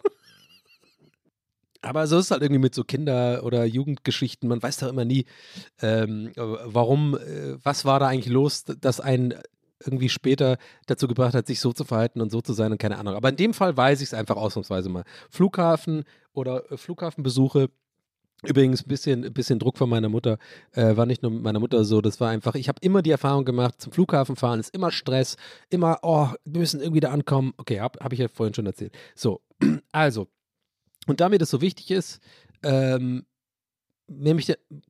Aber 1.86 2.06
so 2.06 2.18
ist 2.18 2.26
es 2.26 2.30
halt 2.30 2.42
irgendwie 2.42 2.60
mit 2.60 2.74
so 2.74 2.84
Kinder- 2.84 3.44
oder 3.44 3.64
Jugendgeschichten. 3.64 4.48
Man 4.48 4.62
weiß 4.62 4.78
doch 4.78 4.88
immer 4.88 5.04
nie, 5.04 5.24
ähm, 5.80 6.32
warum, 6.36 7.16
äh, 7.16 7.56
was 7.62 7.84
war 7.84 8.00
da 8.00 8.08
eigentlich 8.08 8.32
los, 8.32 8.64
dass 8.64 9.00
einen 9.00 9.34
irgendwie 9.84 10.08
später 10.08 10.58
dazu 10.86 11.06
gebracht 11.06 11.34
hat, 11.34 11.46
sich 11.46 11.60
so 11.60 11.72
zu 11.72 11.84
verhalten 11.84 12.20
und 12.20 12.30
so 12.30 12.40
zu 12.40 12.52
sein 12.54 12.72
und 12.72 12.78
keine 12.78 12.98
Ahnung. 12.98 13.14
Aber 13.14 13.28
in 13.28 13.36
dem 13.36 13.54
Fall 13.54 13.76
weiß 13.76 14.00
ich 14.00 14.08
es 14.08 14.14
einfach 14.14 14.36
ausnahmsweise 14.36 14.88
mal. 14.88 15.04
Flughafen 15.30 16.04
oder 16.32 16.70
äh, 16.72 16.76
Flughafenbesuche. 16.76 17.70
Übrigens 18.42 18.82
ein 18.82 18.88
bisschen, 18.88 19.24
ein 19.24 19.32
bisschen 19.32 19.58
Druck 19.58 19.78
von 19.78 19.88
meiner 19.88 20.08
Mutter. 20.08 20.38
Äh, 20.72 20.96
war 20.96 21.06
nicht 21.06 21.22
nur 21.22 21.30
mit 21.30 21.42
meiner 21.42 21.60
Mutter 21.60 21.84
so, 21.84 22.00
das 22.00 22.20
war 22.20 22.30
einfach, 22.30 22.54
ich 22.54 22.68
habe 22.68 22.78
immer 22.82 23.02
die 23.02 23.10
Erfahrung 23.10 23.44
gemacht, 23.44 23.80
zum 23.80 23.92
Flughafen 23.92 24.36
fahren 24.36 24.60
ist 24.60 24.74
immer 24.74 24.90
Stress, 24.90 25.36
immer, 25.70 26.00
oh, 26.02 26.28
wir 26.44 26.60
müssen 26.60 26.80
irgendwie 26.80 27.00
da 27.00 27.10
ankommen. 27.10 27.54
Okay, 27.56 27.80
habe 27.80 27.98
hab 28.00 28.12
ich 28.12 28.18
ja 28.18 28.28
vorhin 28.28 28.54
schon 28.54 28.66
erzählt. 28.66 28.92
So, 29.14 29.40
also, 29.92 30.28
und 31.06 31.20
da 31.20 31.28
mir 31.28 31.38
das 31.38 31.50
so 31.50 31.60
wichtig 31.60 31.90
ist, 31.90 32.20
ähm, 32.62 33.26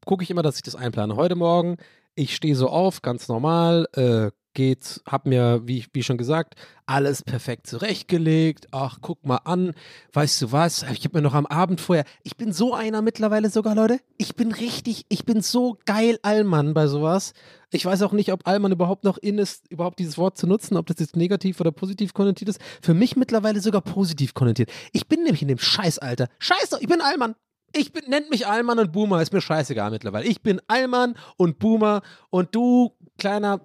gucke 0.04 0.22
ich 0.22 0.30
immer, 0.30 0.42
dass 0.42 0.56
ich 0.56 0.62
das 0.62 0.74
einplane. 0.76 1.16
Heute 1.16 1.36
Morgen, 1.36 1.76
ich 2.14 2.34
stehe 2.34 2.56
so 2.56 2.68
auf, 2.68 3.02
ganz 3.02 3.28
normal, 3.28 3.86
äh, 3.92 4.30
geht's, 4.56 5.02
hab 5.06 5.26
mir, 5.26 5.60
wie, 5.64 5.84
wie 5.92 6.02
schon 6.02 6.16
gesagt, 6.16 6.54
alles 6.86 7.22
perfekt 7.22 7.68
zurechtgelegt. 7.68 8.66
Ach, 8.72 8.98
guck 9.00 9.24
mal 9.24 9.40
an, 9.44 9.74
weißt 10.14 10.42
du 10.42 10.52
was? 10.52 10.84
Ich 10.92 11.04
habe 11.04 11.18
mir 11.18 11.22
noch 11.22 11.34
am 11.34 11.46
Abend 11.46 11.80
vorher, 11.80 12.04
ich 12.24 12.36
bin 12.36 12.52
so 12.52 12.74
einer 12.74 13.02
mittlerweile 13.02 13.50
sogar, 13.50 13.76
Leute. 13.76 14.00
Ich 14.16 14.34
bin 14.34 14.50
richtig, 14.50 15.04
ich 15.08 15.24
bin 15.24 15.42
so 15.42 15.78
geil 15.84 16.18
Allmann 16.22 16.74
bei 16.74 16.88
sowas. 16.88 17.34
Ich 17.70 17.84
weiß 17.84 18.02
auch 18.02 18.12
nicht, 18.12 18.32
ob 18.32 18.46
Allmann 18.48 18.72
überhaupt 18.72 19.04
noch 19.04 19.18
in 19.18 19.38
ist, 19.38 19.70
überhaupt 19.70 19.98
dieses 19.98 20.18
Wort 20.18 20.38
zu 20.38 20.46
nutzen, 20.46 20.76
ob 20.76 20.86
das 20.86 20.96
jetzt 20.98 21.16
negativ 21.16 21.60
oder 21.60 21.70
positiv 21.70 22.14
konnotiert 22.14 22.48
ist. 22.48 22.60
Für 22.80 22.94
mich 22.94 23.14
mittlerweile 23.14 23.60
sogar 23.60 23.82
positiv 23.82 24.34
konnotiert. 24.34 24.72
Ich 24.92 25.06
bin 25.06 25.22
nämlich 25.22 25.42
in 25.42 25.48
dem 25.48 25.58
Scheißalter. 25.58 26.28
Scheiße, 26.38 26.78
ich 26.80 26.88
bin 26.88 27.00
Allmann. 27.00 27.34
Ich 27.74 27.92
bin, 27.92 28.04
nennt 28.08 28.30
mich 28.30 28.46
Allmann 28.46 28.78
und 28.78 28.92
Boomer, 28.92 29.20
ist 29.20 29.34
mir 29.34 29.42
scheißegal 29.42 29.90
mittlerweile. 29.90 30.24
Ich 30.24 30.40
bin 30.40 30.62
Allmann 30.66 31.14
und 31.36 31.58
Boomer 31.58 32.00
und 32.30 32.54
du, 32.54 32.92
kleiner 33.18 33.60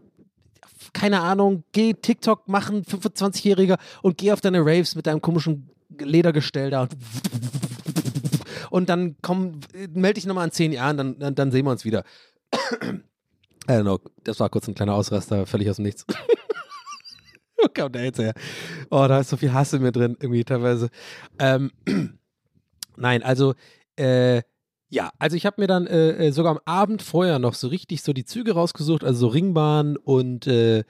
keine 0.93 1.21
Ahnung, 1.21 1.63
geh 1.71 1.93
TikTok 1.93 2.47
machen, 2.47 2.83
25-Jähriger, 2.83 3.77
und 4.01 4.17
geh 4.17 4.31
auf 4.31 4.41
deine 4.41 4.61
Raves 4.61 4.95
mit 4.95 5.07
deinem 5.07 5.21
komischen 5.21 5.69
Ledergestell 5.97 6.69
da 6.69 6.87
und, 8.69 8.89
dann 8.89 9.15
komm, 9.21 9.59
melde 9.93 10.15
dich 10.15 10.25
nochmal 10.25 10.45
in 10.45 10.51
zehn 10.51 10.71
Jahren, 10.71 10.97
dann, 10.97 11.19
dann, 11.19 11.35
dann 11.35 11.51
sehen 11.51 11.65
wir 11.65 11.71
uns 11.71 11.85
wieder. 11.85 12.03
I 13.69 13.73
don't 13.73 13.83
know, 13.83 13.99
das 14.23 14.39
war 14.39 14.49
kurz 14.49 14.67
ein 14.67 14.75
kleiner 14.75 14.95
Ausraster, 14.95 15.45
völlig 15.45 15.69
aus 15.69 15.75
dem 15.77 15.83
Nichts. 15.83 16.05
Wo 17.57 17.67
kam 17.67 17.91
der 17.91 18.05
jetzt 18.05 18.19
her? 18.19 18.33
Oh, 18.89 19.05
da 19.07 19.19
ist 19.19 19.29
so 19.29 19.37
viel 19.37 19.53
Hass 19.53 19.73
in 19.73 19.83
mir 19.83 19.91
drin, 19.91 20.17
irgendwie 20.19 20.43
teilweise. 20.43 20.89
Ähm, 21.37 21.71
nein, 22.97 23.21
also, 23.21 23.53
äh, 23.97 24.41
ja, 24.91 25.09
also 25.19 25.37
ich 25.37 25.45
habe 25.45 25.61
mir 25.61 25.67
dann 25.67 25.87
äh, 25.87 26.27
äh, 26.27 26.31
sogar 26.31 26.51
am 26.51 26.59
Abend 26.65 27.01
vorher 27.01 27.39
noch 27.39 27.53
so 27.53 27.69
richtig 27.69 28.03
so 28.03 28.11
die 28.11 28.25
Züge 28.25 28.51
rausgesucht, 28.51 29.05
also 29.05 29.21
so 29.21 29.27
Ringbahn 29.27 29.95
und 29.95 30.47
äh, 30.47 30.83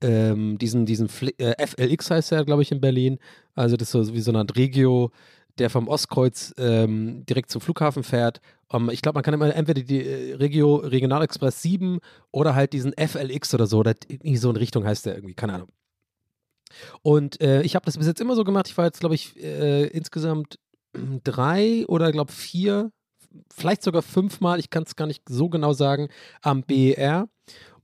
ähm, 0.00 0.56
diesen, 0.56 0.86
diesen 0.86 1.10
äh, 1.38 1.66
FLX 1.66 2.12
heißt 2.12 2.32
er, 2.32 2.44
glaube 2.44 2.62
ich, 2.62 2.70
in 2.70 2.80
Berlin. 2.80 3.18
Also 3.56 3.76
das 3.76 3.92
ist 3.92 4.06
so 4.06 4.14
wie 4.14 4.20
so 4.20 4.30
eine 4.30 4.38
Art 4.38 4.56
Regio, 4.56 5.10
der 5.58 5.68
vom 5.68 5.88
Ostkreuz 5.88 6.54
ähm, 6.58 7.26
direkt 7.26 7.50
zum 7.50 7.60
Flughafen 7.60 8.04
fährt. 8.04 8.40
Um, 8.68 8.88
ich 8.88 9.02
glaube, 9.02 9.16
man 9.16 9.24
kann 9.24 9.34
immer 9.34 9.52
entweder 9.52 9.82
die 9.82 10.00
äh, 10.00 10.34
Regio, 10.36 10.76
Regionalexpress 10.76 11.60
7 11.60 11.98
oder 12.30 12.54
halt 12.54 12.72
diesen 12.72 12.92
FLX 12.92 13.52
oder 13.52 13.66
so, 13.66 13.78
oder 13.78 13.94
irgendwie 14.06 14.36
so 14.36 14.48
in 14.48 14.56
Richtung 14.56 14.84
heißt 14.84 15.06
der 15.06 15.16
irgendwie, 15.16 15.34
keine 15.34 15.54
Ahnung. 15.54 15.68
Und 17.02 17.40
äh, 17.40 17.62
ich 17.62 17.74
habe 17.74 17.84
das 17.84 17.98
bis 17.98 18.06
jetzt 18.06 18.20
immer 18.20 18.36
so 18.36 18.44
gemacht. 18.44 18.68
Ich 18.68 18.78
war 18.78 18.84
jetzt, 18.84 19.00
glaube 19.00 19.16
ich, 19.16 19.36
insgesamt 19.36 20.60
drei 21.24 21.84
oder 21.88 22.12
glaube 22.12 22.30
vier, 22.30 22.92
vielleicht 23.54 23.82
sogar 23.82 24.02
fünfmal, 24.02 24.58
ich 24.58 24.70
kann 24.70 24.84
es 24.84 24.96
gar 24.96 25.06
nicht 25.06 25.22
so 25.28 25.48
genau 25.48 25.72
sagen, 25.72 26.08
am 26.42 26.62
BER. 26.62 27.28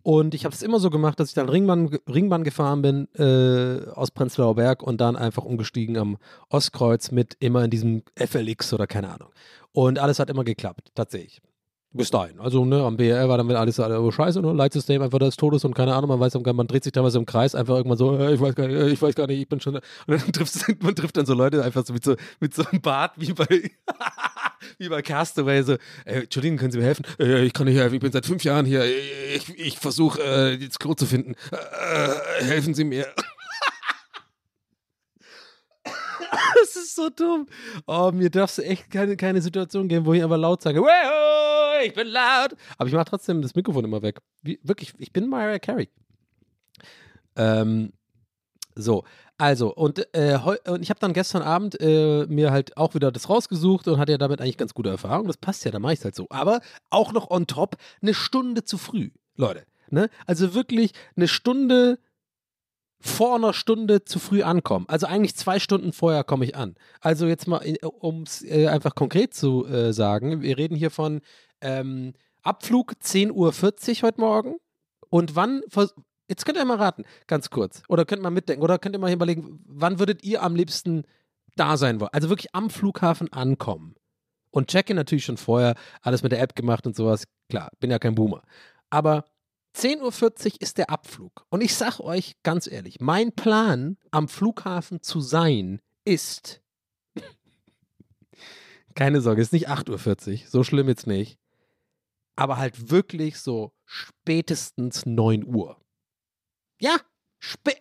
Und 0.02 0.34
ich 0.34 0.44
habe 0.44 0.54
es 0.54 0.62
immer 0.62 0.78
so 0.78 0.88
gemacht, 0.88 1.18
dass 1.18 1.30
ich 1.30 1.34
dann 1.34 1.48
Ringbahn, 1.48 1.98
Ringbahn 2.08 2.44
gefahren 2.44 2.80
bin 2.80 3.08
äh, 3.14 3.90
aus 3.90 4.12
Prenzlauer 4.12 4.54
Berg 4.54 4.82
und 4.84 5.00
dann 5.00 5.16
einfach 5.16 5.44
umgestiegen 5.44 5.96
am 5.96 6.16
Ostkreuz 6.48 7.10
mit 7.10 7.36
immer 7.40 7.64
in 7.64 7.70
diesem 7.70 8.04
FLX 8.16 8.72
oder 8.72 8.86
keine 8.86 9.12
Ahnung. 9.12 9.30
Und 9.72 9.98
alles 9.98 10.20
hat 10.20 10.30
immer 10.30 10.44
geklappt, 10.44 10.92
tatsächlich. 10.94 11.42
Bis 11.96 12.10
dahin. 12.10 12.38
Also, 12.40 12.64
ne, 12.64 12.82
am 12.82 12.96
BR 12.96 13.28
war 13.28 13.38
dann 13.38 13.50
alles 13.52 13.80
oh, 13.80 14.10
scheiße, 14.10 14.42
ne? 14.42 14.52
Leitsystem 14.52 15.00
einfach 15.00 15.18
des 15.18 15.36
Todes 15.36 15.64
und 15.64 15.74
keine 15.74 15.94
Ahnung, 15.94 16.10
man 16.10 16.20
weiß, 16.20 16.34
man 16.34 16.66
dreht 16.66 16.84
sich 16.84 16.92
teilweise 16.92 17.18
im 17.18 17.24
Kreis, 17.24 17.54
einfach 17.54 17.76
irgendwann 17.76 17.96
so, 17.96 18.18
äh, 18.18 18.34
ich 18.34 18.40
weiß 18.40 18.54
gar 18.54 18.68
nicht, 18.68 18.76
äh, 18.76 18.90
ich 18.90 19.00
weiß 19.00 19.14
gar 19.14 19.26
nicht, 19.26 19.40
ich 19.40 19.48
bin 19.48 19.60
schon. 19.60 19.76
Und 20.06 20.20
dann 20.20 20.32
trifft 20.32 20.54
man 20.82 20.94
trifft 20.94 21.16
dann 21.16 21.24
so 21.24 21.32
Leute 21.32 21.64
einfach 21.64 21.86
so 21.86 21.94
mit 21.94 22.04
so, 22.04 22.14
mit 22.38 22.54
so 22.54 22.64
einem 22.66 22.82
Bart 22.82 23.12
wie 23.16 23.32
bei, 23.32 23.46
wie 24.78 24.88
bei 24.88 25.02
Castaway, 25.02 25.62
so, 25.62 25.74
äh, 26.04 26.22
Entschuldigung, 26.22 26.58
können 26.58 26.72
Sie 26.72 26.78
mir 26.78 26.84
helfen? 26.84 27.04
Äh, 27.18 27.44
ich 27.44 27.52
kann 27.52 27.66
nicht 27.66 27.76
helfen, 27.78 27.94
ich 27.94 28.00
bin 28.00 28.12
seit 28.12 28.26
fünf 28.26 28.44
Jahren 28.44 28.66
hier, 28.66 28.84
ich, 28.84 29.48
ich 29.58 29.78
versuche, 29.78 30.22
äh, 30.22 30.58
das 30.58 30.78
Klo 30.78 30.94
zu 30.94 31.06
finden. 31.06 31.34
Äh, 31.50 32.44
helfen 32.44 32.74
Sie 32.74 32.84
mir. 32.84 33.06
Das 36.60 36.74
ist 36.74 36.94
so 36.94 37.10
dumm. 37.10 37.46
Oh, 37.86 38.10
mir 38.12 38.30
darfst 38.30 38.58
du 38.58 38.62
echt 38.62 38.90
keine, 38.90 39.16
keine 39.16 39.40
Situation 39.40 39.88
geben, 39.88 40.06
wo 40.06 40.14
ich 40.14 40.22
einfach 40.22 40.38
laut 40.38 40.62
sage, 40.62 40.80
Wow, 40.80 41.84
ich 41.84 41.94
bin 41.94 42.08
laut. 42.08 42.56
Aber 42.78 42.88
ich 42.88 42.94
mache 42.94 43.04
trotzdem 43.04 43.42
das 43.42 43.54
Mikrofon 43.54 43.84
immer 43.84 44.02
weg. 44.02 44.20
Wie, 44.42 44.58
wirklich, 44.62 44.92
ich 44.98 45.12
bin 45.12 45.28
Mariah 45.28 45.58
Carey. 45.58 45.88
Ähm, 47.36 47.92
so, 48.74 49.04
also, 49.38 49.74
und, 49.74 50.06
äh, 50.14 50.38
und 50.66 50.82
ich 50.82 50.88
habe 50.88 51.00
dann 51.00 51.12
gestern 51.12 51.42
Abend 51.42 51.78
äh, 51.80 52.26
mir 52.26 52.50
halt 52.50 52.76
auch 52.76 52.94
wieder 52.94 53.12
das 53.12 53.28
rausgesucht 53.28 53.86
und 53.86 53.98
hatte 53.98 54.12
ja 54.12 54.18
damit 54.18 54.40
eigentlich 54.40 54.56
ganz 54.56 54.72
gute 54.72 54.88
Erfahrung. 54.88 55.26
Das 55.26 55.36
passt 55.36 55.64
ja, 55.64 55.70
da 55.70 55.78
mache 55.78 55.92
ich 55.92 55.98
es 55.98 56.04
halt 56.04 56.14
so. 56.14 56.26
Aber 56.30 56.60
auch 56.88 57.12
noch 57.12 57.30
on 57.30 57.46
top 57.46 57.76
eine 58.00 58.14
Stunde 58.14 58.64
zu 58.64 58.78
früh, 58.78 59.10
Leute. 59.36 59.64
Ne? 59.90 60.08
Also 60.26 60.54
wirklich 60.54 60.92
eine 61.16 61.28
Stunde 61.28 61.98
vor 62.98 63.36
einer 63.36 63.52
Stunde 63.52 64.04
zu 64.04 64.18
früh 64.18 64.42
ankommen. 64.42 64.86
Also 64.88 65.06
eigentlich 65.06 65.36
zwei 65.36 65.58
Stunden 65.58 65.92
vorher 65.92 66.24
komme 66.24 66.46
ich 66.46 66.56
an. 66.56 66.74
Also 67.00 67.26
jetzt 67.26 67.46
mal, 67.46 67.62
um 67.82 68.22
es 68.22 68.42
äh, 68.42 68.68
einfach 68.68 68.94
konkret 68.94 69.34
zu 69.34 69.66
äh, 69.66 69.92
sagen, 69.92 70.40
wir 70.40 70.56
reden 70.56 70.76
hier 70.76 70.90
von 70.90 71.20
ähm, 71.60 72.14
Abflug 72.42 72.94
10.40 73.02 73.32
Uhr 73.32 73.52
heute 74.02 74.20
Morgen. 74.20 74.56
Und 75.10 75.36
wann, 75.36 75.62
jetzt 76.28 76.44
könnt 76.44 76.58
ihr 76.58 76.64
mal 76.64 76.76
raten, 76.76 77.04
ganz 77.26 77.50
kurz. 77.50 77.82
Oder 77.88 78.04
könnt 78.04 78.22
mal 78.22 78.30
mitdenken. 78.30 78.62
Oder 78.62 78.78
könnt 78.78 78.94
ihr 78.94 78.98
mal 78.98 79.12
überlegen, 79.12 79.60
wann 79.66 79.98
würdet 79.98 80.22
ihr 80.24 80.42
am 80.42 80.54
liebsten 80.54 81.04
da 81.56 81.76
sein 81.76 82.00
wollen? 82.00 82.12
Also 82.12 82.28
wirklich 82.28 82.54
am 82.54 82.70
Flughafen 82.70 83.32
ankommen. 83.32 83.94
Und 84.50 84.68
check-in 84.68 84.96
natürlich 84.96 85.24
schon 85.24 85.36
vorher, 85.36 85.74
alles 86.00 86.22
mit 86.22 86.32
der 86.32 86.40
App 86.40 86.54
gemacht 86.54 86.86
und 86.86 86.96
sowas. 86.96 87.24
Klar, 87.48 87.70
bin 87.78 87.90
ja 87.90 87.98
kein 87.98 88.14
Boomer. 88.14 88.42
Aber 88.90 89.24
10.40 89.76 90.54
Uhr 90.54 90.60
ist 90.60 90.78
der 90.78 90.88
Abflug. 90.88 91.44
Und 91.50 91.60
ich 91.60 91.74
sag 91.74 92.00
euch 92.00 92.36
ganz 92.42 92.66
ehrlich, 92.66 92.98
mein 93.00 93.32
Plan, 93.32 93.98
am 94.10 94.28
Flughafen 94.28 95.02
zu 95.02 95.20
sein, 95.20 95.80
ist. 96.06 96.62
Keine 98.94 99.20
Sorge, 99.20 99.42
ist 99.42 99.52
nicht 99.52 99.68
8.40 99.68 100.30
Uhr, 100.30 100.48
so 100.48 100.64
schlimm 100.64 100.88
jetzt 100.88 101.06
nicht. 101.06 101.38
Aber 102.36 102.56
halt 102.56 102.90
wirklich 102.90 103.38
so 103.38 103.72
spätestens 103.84 105.04
9 105.04 105.44
Uhr. 105.44 105.78
Ja, 106.78 106.96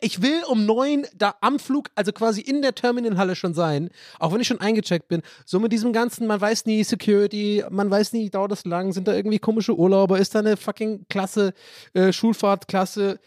ich 0.02 0.22
will 0.22 0.44
um 0.48 0.66
neun 0.66 1.06
da 1.16 1.36
am 1.42 1.60
Flug, 1.60 1.90
also 1.96 2.12
quasi 2.12 2.42
in 2.42 2.62
der 2.62 2.76
Terminalhalle 2.76 3.36
schon 3.36 3.54
sein, 3.54 3.90
auch 4.20 4.34
wenn 4.34 4.42
ich 4.42 4.48
schon 4.48 4.62
eingecheckt 4.62 5.08
bin. 5.08 5.22
So 5.46 5.60
mit 5.60 5.72
diesem 5.72 5.94
ganzen, 5.94 6.28
man 6.28 6.40
weiß 6.40 6.66
nie, 6.66 6.84
Security, 6.84 7.64
man 7.70 7.90
weiß 7.90 8.14
nie, 8.14 8.30
dauert 8.30 8.52
das 8.52 8.66
lang, 8.66 8.92
sind 8.94 9.08
da 9.08 9.14
irgendwie 9.14 9.40
komische 9.40 9.76
Urlauber, 9.78 10.20
ist 10.20 10.36
da 10.36 10.40
eine 10.40 10.58
fucking 10.58 11.06
Klasse, 11.10 11.54
äh, 11.94 12.12
Schulfahrtklasse, 12.12 13.20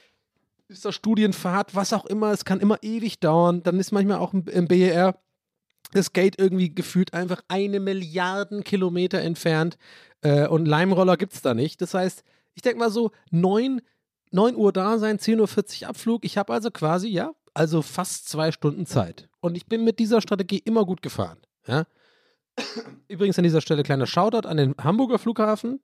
ist 0.69 0.85
da 0.85 0.93
Studienfahrt, 0.93 1.75
was 1.75 1.93
auch 1.93 2.05
immer, 2.05 2.31
es 2.33 2.45
kann 2.45 2.61
immer 2.61 2.79
ewig 2.83 3.21
dauern. 3.21 3.63
Dann 3.63 3.81
ist 3.81 3.91
manchmal 3.91 4.19
auch 4.19 4.35
im, 4.35 4.69
BER 4.69 5.19
das 5.93 6.13
Gate 6.13 6.39
irgendwie 6.39 6.75
gefühlt 6.75 7.15
einfach 7.15 7.43
eine 7.49 7.81
Milliarden 7.81 8.63
Kilometer 8.63 9.21
entfernt 9.21 9.79
äh, 10.21 10.47
und 10.47 10.67
Leimroller 10.67 11.17
gibt 11.17 11.33
es 11.33 11.43
da 11.43 11.55
nicht. 11.55 11.81
Das 11.81 11.95
heißt, 11.95 12.23
ich 12.55 12.63
denke 12.63 12.79
mal 12.79 12.91
so, 12.91 13.13
neun 13.31 13.81
9 14.31 14.57
Uhr 14.57 14.73
da 14.73 14.99
sein, 14.99 15.19
10.40 15.19 15.83
Uhr 15.83 15.89
Abflug. 15.89 16.25
Ich 16.25 16.39
habe 16.39 16.53
also 16.53 16.71
quasi, 16.71 17.09
ja, 17.09 17.33
also 17.55 17.83
fast 17.83 18.29
zwei 18.29 18.53
Stunden 18.53 18.87
Zeit. 18.87 19.29
Und 19.41 19.57
ich 19.57 19.67
bin 19.67 19.85
mit 19.85 19.99
dieser 19.99 20.21
Strategie 20.21 20.59
immer 20.59 20.85
gut 20.85 21.03
gefahren. 21.03 21.39
Ja? 21.67 21.87
Übrigens 23.09 23.39
an 23.39 23.45
dieser 23.45 23.61
Stelle 23.61 23.83
kleiner 23.83 24.07
Shoutout 24.07 24.49
an 24.49 24.57
den 24.57 24.75
Hamburger 24.83 25.19
Flughafen. 25.19 25.81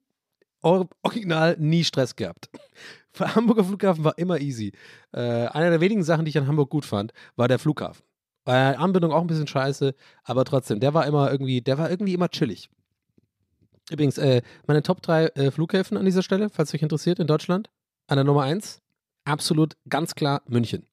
Original 0.61 1.57
nie 1.59 1.83
Stress 1.83 2.15
gehabt. 2.15 2.49
Der 3.19 3.35
Hamburger 3.35 3.63
Flughafen 3.63 4.03
war 4.03 4.17
immer 4.17 4.39
easy. 4.41 4.73
Äh, 5.13 5.19
einer 5.19 5.69
der 5.69 5.79
wenigen 5.79 6.03
Sachen, 6.03 6.25
die 6.25 6.29
ich 6.29 6.37
an 6.37 6.47
Hamburg 6.47 6.69
gut 6.69 6.85
fand, 6.85 7.13
war 7.37 7.47
der 7.47 7.59
Flughafen. 7.59 8.03
Äh, 8.45 8.51
Anbindung 8.51 9.13
auch 9.13 9.21
ein 9.21 9.27
bisschen 9.27 9.47
scheiße, 9.47 9.95
aber 10.23 10.43
trotzdem, 10.43 10.79
der 10.79 10.93
war 10.93 11.07
immer 11.07 11.31
irgendwie, 11.31 11.61
der 11.61 11.77
war 11.77 11.89
irgendwie 11.89 12.13
immer 12.13 12.27
chillig. 12.27 12.69
Übrigens, 13.89 14.17
äh, 14.17 14.41
meine 14.67 14.83
Top 14.83 15.01
3 15.01 15.25
äh, 15.27 15.51
Flughäfen 15.51 15.97
an 15.97 16.05
dieser 16.05 16.23
Stelle, 16.23 16.49
falls 16.49 16.73
euch 16.73 16.81
interessiert, 16.81 17.19
in 17.19 17.27
Deutschland. 17.27 17.69
An 18.07 18.17
der 18.17 18.23
Nummer 18.23 18.43
1, 18.43 18.81
absolut 19.25 19.75
ganz 19.89 20.15
klar 20.15 20.41
München. 20.47 20.85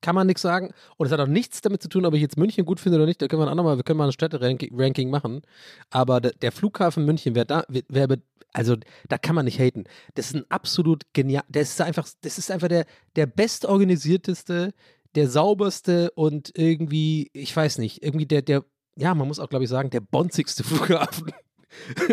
Kann 0.00 0.14
man 0.16 0.26
nichts 0.26 0.42
sagen. 0.42 0.72
Und 0.96 1.06
es 1.06 1.12
hat 1.12 1.20
auch 1.20 1.28
nichts 1.28 1.60
damit 1.60 1.80
zu 1.80 1.88
tun, 1.88 2.04
ob 2.04 2.14
ich 2.14 2.20
jetzt 2.20 2.36
München 2.36 2.64
gut 2.64 2.80
finde 2.80 2.98
oder 2.98 3.06
nicht. 3.06 3.22
Da 3.22 3.28
können 3.28 3.40
wir 3.40 3.46
ein 3.46 3.50
andermal, 3.50 3.76
wir 3.76 3.84
können 3.84 3.98
mal 3.98 4.06
ein 4.06 4.12
Städte-Ranking 4.12 5.10
machen. 5.10 5.42
Aber 5.90 6.20
der, 6.20 6.32
der 6.32 6.50
Flughafen 6.50 7.04
München, 7.04 7.36
wer 7.36 7.44
da, 7.44 7.64
wer, 7.68 8.08
also 8.52 8.76
da 9.08 9.18
kann 9.18 9.34
man 9.34 9.44
nicht 9.44 9.60
haten. 9.60 9.84
Das 10.14 10.26
ist 10.26 10.34
ein 10.34 10.50
absolut 10.50 11.04
genial, 11.12 11.44
das 11.48 11.70
ist 11.70 11.80
einfach, 11.80 12.08
das 12.20 12.38
ist 12.38 12.50
einfach 12.50 12.68
der, 12.68 12.84
der 13.16 13.26
bestorganisierteste, 13.26 14.74
der 15.14 15.28
sauberste 15.28 16.10
und 16.12 16.52
irgendwie, 16.56 17.30
ich 17.32 17.54
weiß 17.54 17.78
nicht, 17.78 18.02
irgendwie 18.02 18.26
der, 18.26 18.42
der, 18.42 18.64
ja, 18.96 19.14
man 19.14 19.28
muss 19.28 19.38
auch, 19.38 19.48
glaube 19.48 19.64
ich, 19.64 19.70
sagen, 19.70 19.90
der 19.90 20.00
bonzigste 20.00 20.64
Flughafen 20.64 21.32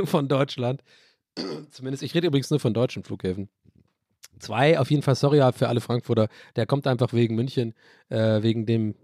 von 0.06 0.28
Deutschland. 0.28 0.84
Zumindest, 1.72 2.04
ich 2.04 2.14
rede 2.14 2.28
übrigens 2.28 2.50
nur 2.50 2.60
von 2.60 2.74
deutschen 2.74 3.04
Flughäfen. 3.04 3.50
Zwei, 4.40 4.80
auf 4.80 4.90
jeden 4.90 5.04
Fall, 5.04 5.16
sorry 5.16 5.40
für 5.54 5.68
alle 5.68 5.82
Frankfurter, 5.82 6.28
der 6.56 6.66
kommt 6.66 6.88
einfach 6.88 7.14
wegen 7.14 7.36
München, 7.36 7.74
äh, 8.10 8.42
wegen 8.42 8.66
dem 8.66 8.96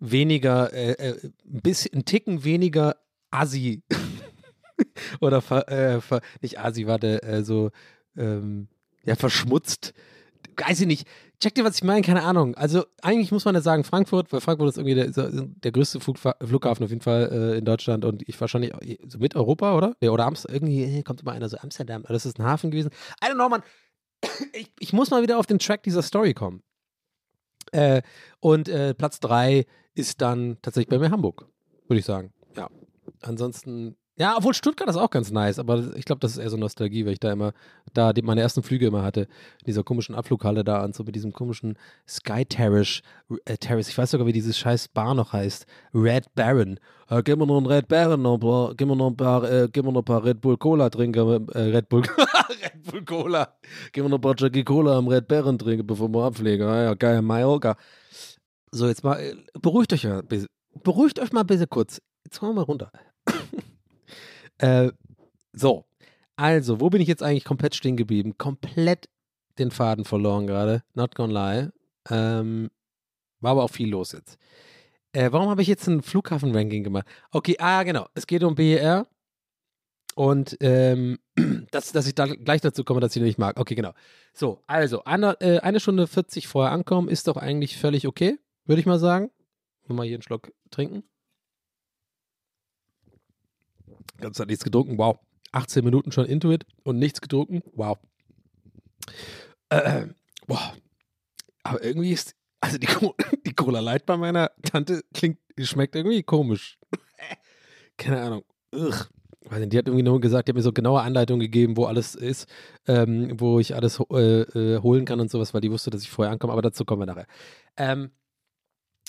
weniger, 0.00 0.72
äh, 0.72 0.92
äh, 0.92 1.18
ein 1.22 1.60
bisschen, 1.62 2.00
ein 2.00 2.04
Ticken 2.04 2.44
weniger 2.44 2.96
Assi. 3.30 3.82
Oder 5.20 5.40
ver, 5.40 5.68
äh, 5.70 6.00
ver, 6.00 6.20
nicht 6.40 6.58
Assi, 6.58 6.86
warte, 6.86 7.22
äh, 7.22 7.44
so, 7.44 7.70
ähm, 8.16 8.68
ja, 9.04 9.14
verschmutzt. 9.14 9.94
Weiß 10.56 10.80
ich 10.80 10.86
nicht. 10.86 11.06
Check 11.40 11.54
dir, 11.54 11.64
was 11.64 11.76
ich 11.76 11.84
meine, 11.84 12.02
keine 12.02 12.22
Ahnung. 12.22 12.54
Also 12.54 12.84
eigentlich 13.00 13.32
muss 13.32 13.44
man 13.44 13.54
ja 13.54 13.60
sagen, 13.60 13.84
Frankfurt, 13.84 14.32
weil 14.32 14.40
Frankfurt 14.40 14.68
ist 14.68 14.78
irgendwie 14.78 14.94
der, 14.94 15.30
der 15.32 15.72
größte 15.72 15.98
Flughafen 16.00 16.84
auf 16.84 16.90
jeden 16.90 17.00
Fall 17.00 17.30
äh, 17.32 17.58
in 17.58 17.64
Deutschland 17.64 18.04
und 18.04 18.28
ich 18.28 18.40
wahrscheinlich 18.40 18.72
so 19.08 19.18
mit 19.18 19.34
Europa, 19.34 19.76
oder? 19.76 19.96
Oder 20.02 20.26
Amsterdam, 20.26 20.68
irgendwie 20.68 21.02
kommt 21.02 21.22
immer 21.22 21.32
einer 21.32 21.48
so 21.48 21.56
Amsterdam, 21.58 22.04
das 22.08 22.26
ist 22.26 22.38
ein 22.38 22.44
Hafen 22.44 22.70
gewesen. 22.70 22.90
I 23.24 23.28
don't 23.28 23.34
know, 23.34 23.48
man 23.48 23.62
ich, 24.52 24.70
ich, 24.78 24.92
muss 24.92 25.10
mal 25.10 25.22
wieder 25.22 25.38
auf 25.38 25.46
den 25.46 25.58
Track 25.58 25.82
dieser 25.82 26.02
Story 26.02 26.34
kommen. 26.34 26.62
Äh, 27.72 28.02
und 28.40 28.68
äh, 28.68 28.94
Platz 28.94 29.20
3 29.20 29.66
ist 29.94 30.20
dann 30.20 30.58
tatsächlich 30.62 30.90
bei 30.90 30.98
mir 30.98 31.10
Hamburg, 31.10 31.46
würde 31.88 32.00
ich 32.00 32.04
sagen. 32.04 32.32
Ja. 32.56 32.68
Ansonsten 33.20 33.96
ja, 34.22 34.36
obwohl 34.36 34.54
Stuttgart 34.54 34.88
ist 34.88 34.94
auch 34.94 35.10
ganz 35.10 35.32
nice, 35.32 35.58
aber 35.58 35.96
ich 35.96 36.04
glaube, 36.04 36.20
das 36.20 36.32
ist 36.32 36.38
eher 36.38 36.48
so 36.48 36.56
Nostalgie, 36.56 37.04
weil 37.04 37.14
ich 37.14 37.18
da 37.18 37.32
immer, 37.32 37.52
da 37.92 38.12
die, 38.12 38.22
meine 38.22 38.40
ersten 38.40 38.62
Flüge 38.62 38.86
immer 38.86 39.02
hatte, 39.02 39.22
in 39.22 39.66
dieser 39.66 39.82
komischen 39.82 40.14
Abflughalle 40.14 40.62
da 40.62 40.84
und 40.84 40.94
so 40.94 41.02
mit 41.02 41.16
diesem 41.16 41.32
komischen 41.32 41.76
Sky 42.08 42.44
Terrace, 42.44 43.02
äh, 43.46 43.56
Terrace, 43.56 43.88
ich 43.88 43.98
weiß 43.98 44.12
sogar, 44.12 44.24
wie 44.28 44.32
dieses 44.32 44.56
scheiß 44.56 44.86
Bar 44.86 45.16
noch 45.16 45.32
heißt, 45.32 45.66
Red 45.92 46.32
Baron. 46.36 46.78
Äh, 47.10 47.24
gib 47.24 47.36
mir 47.36 47.48
noch 47.48 47.56
einen 47.56 47.66
Red 47.66 47.88
Baron, 47.88 48.22
noch, 48.22 48.74
gib 48.76 48.86
mir 48.86 48.94
noch 48.94 49.08
ein 49.08 49.16
paar, 49.16 49.42
äh, 49.42 49.68
gib 49.72 49.84
mir 49.84 49.90
noch 49.90 50.02
ein 50.02 50.04
paar 50.04 50.24
Red 50.24 50.40
Bull 50.40 50.56
Cola 50.56 50.88
trinken, 50.88 51.48
äh, 51.48 51.58
Red 51.58 51.88
Bull, 51.88 52.02
Red 52.62 52.82
Bull 52.84 53.04
Cola, 53.04 53.56
gib 53.90 54.04
mir 54.04 54.10
noch 54.10 54.18
ein 54.18 54.20
paar 54.20 54.36
Jackie 54.38 54.62
Cola 54.62 54.98
am 54.98 55.08
Red 55.08 55.26
Baron 55.26 55.58
trinken, 55.58 55.84
bevor 55.84 56.08
wir 56.08 56.22
abfliegen. 56.22 56.68
Ah, 56.68 56.80
ja, 56.84 56.94
geil, 56.94 57.22
Mallorca. 57.22 57.76
So, 58.70 58.86
jetzt 58.86 59.02
mal, 59.02 59.18
äh, 59.18 59.34
beruhigt 59.60 59.92
euch 59.92 60.04
ja, 60.04 60.22
beruhigt 60.84 61.18
euch 61.18 61.32
mal 61.32 61.40
ein 61.40 61.46
bisschen 61.48 61.68
kurz. 61.68 62.00
Jetzt 62.24 62.38
kommen 62.38 62.52
wir 62.52 62.60
mal 62.60 62.66
runter. 62.66 62.92
Äh, 64.62 64.92
so, 65.52 65.84
also, 66.36 66.80
wo 66.80 66.88
bin 66.88 67.02
ich 67.02 67.08
jetzt 67.08 67.22
eigentlich 67.22 67.44
komplett 67.44 67.74
stehen 67.74 67.96
geblieben? 67.96 68.38
Komplett 68.38 69.08
den 69.58 69.70
Faden 69.70 70.04
verloren 70.04 70.46
gerade, 70.46 70.82
not 70.94 71.14
gonna 71.14 71.52
lie. 71.52 71.70
Ähm, 72.08 72.70
war 73.40 73.52
aber 73.52 73.64
auch 73.64 73.70
viel 73.70 73.90
los 73.90 74.12
jetzt. 74.12 74.38
Äh, 75.12 75.30
warum 75.32 75.50
habe 75.50 75.62
ich 75.62 75.68
jetzt 75.68 75.86
ein 75.88 76.02
Flughafen-Ranking 76.02 76.84
gemacht? 76.84 77.06
Okay, 77.32 77.56
ah, 77.58 77.82
genau. 77.82 78.06
Es 78.14 78.26
geht 78.26 78.44
um 78.44 78.54
BER. 78.54 79.06
Und 80.14 80.56
ähm, 80.60 81.18
dass, 81.70 81.92
dass 81.92 82.06
ich 82.06 82.14
da 82.14 82.26
gleich 82.26 82.60
dazu 82.60 82.84
komme, 82.84 83.00
dass 83.00 83.16
ich 83.16 83.20
den 83.20 83.26
nicht 83.26 83.38
mag. 83.38 83.58
Okay, 83.58 83.74
genau. 83.74 83.92
So, 84.32 84.60
also, 84.66 85.04
eine, 85.04 85.40
äh, 85.40 85.58
eine 85.58 85.80
Stunde 85.80 86.06
40 86.06 86.46
vorher 86.46 86.72
ankommen 86.72 87.08
ist 87.08 87.26
doch 87.26 87.36
eigentlich 87.36 87.76
völlig 87.76 88.06
okay, 88.06 88.38
würde 88.64 88.80
ich 88.80 88.86
mal 88.86 88.98
sagen. 88.98 89.30
Mal 89.88 90.06
hier 90.06 90.16
einen 90.16 90.22
Schluck 90.22 90.52
trinken. 90.70 91.02
Ganz 94.18 94.38
hat 94.38 94.48
nichts 94.48 94.64
getrunken, 94.64 94.98
wow. 94.98 95.18
18 95.52 95.84
Minuten 95.84 96.12
schon 96.12 96.26
into 96.26 96.50
it 96.50 96.64
und 96.82 96.98
nichts 96.98 97.20
getrunken, 97.20 97.62
wow. 97.74 97.98
Äh, 99.68 100.06
boah. 100.46 100.74
Aber 101.62 101.82
irgendwie 101.82 102.12
ist, 102.12 102.34
also 102.60 102.78
die, 102.78 102.88
die 103.46 103.54
Cola 103.54 103.80
Light 103.80 104.06
bei 104.06 104.16
meiner 104.16 104.50
Tante 104.62 105.02
klingt, 105.12 105.38
schmeckt 105.60 105.94
irgendwie 105.94 106.22
komisch. 106.22 106.78
Keine 107.96 108.20
Ahnung. 108.22 108.44
Ugh. 108.74 109.06
Weiß 109.44 109.68
die 109.68 109.76
hat 109.76 109.86
irgendwie 109.86 110.04
nur 110.04 110.20
gesagt, 110.20 110.46
die 110.46 110.52
hat 110.52 110.56
mir 110.56 110.62
so 110.62 110.72
genaue 110.72 111.02
Anleitungen 111.02 111.40
gegeben, 111.40 111.76
wo 111.76 111.86
alles 111.86 112.14
ist, 112.14 112.46
ähm, 112.86 113.38
wo 113.40 113.58
ich 113.58 113.74
alles 113.74 113.98
äh, 114.12 114.42
äh, 114.42 114.80
holen 114.80 115.04
kann 115.04 115.20
und 115.20 115.30
sowas, 115.30 115.52
weil 115.52 115.60
die 115.60 115.70
wusste, 115.70 115.90
dass 115.90 116.02
ich 116.02 116.10
vorher 116.10 116.32
ankomme, 116.32 116.52
aber 116.52 116.62
dazu 116.62 116.84
kommen 116.84 117.02
wir 117.02 117.06
nachher. 117.06 117.26
Ähm, 117.76 118.12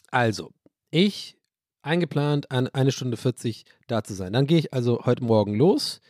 also, 0.09 0.51
ich 0.89 1.37
eingeplant, 1.83 2.51
an 2.51 2.67
eine 2.67 2.91
Stunde 2.91 3.17
40 3.17 3.65
da 3.87 4.03
zu 4.03 4.13
sein. 4.13 4.33
Dann 4.33 4.47
gehe 4.47 4.59
ich 4.59 4.73
also 4.73 5.05
heute 5.05 5.23
Morgen 5.23 5.55
los. 5.55 6.01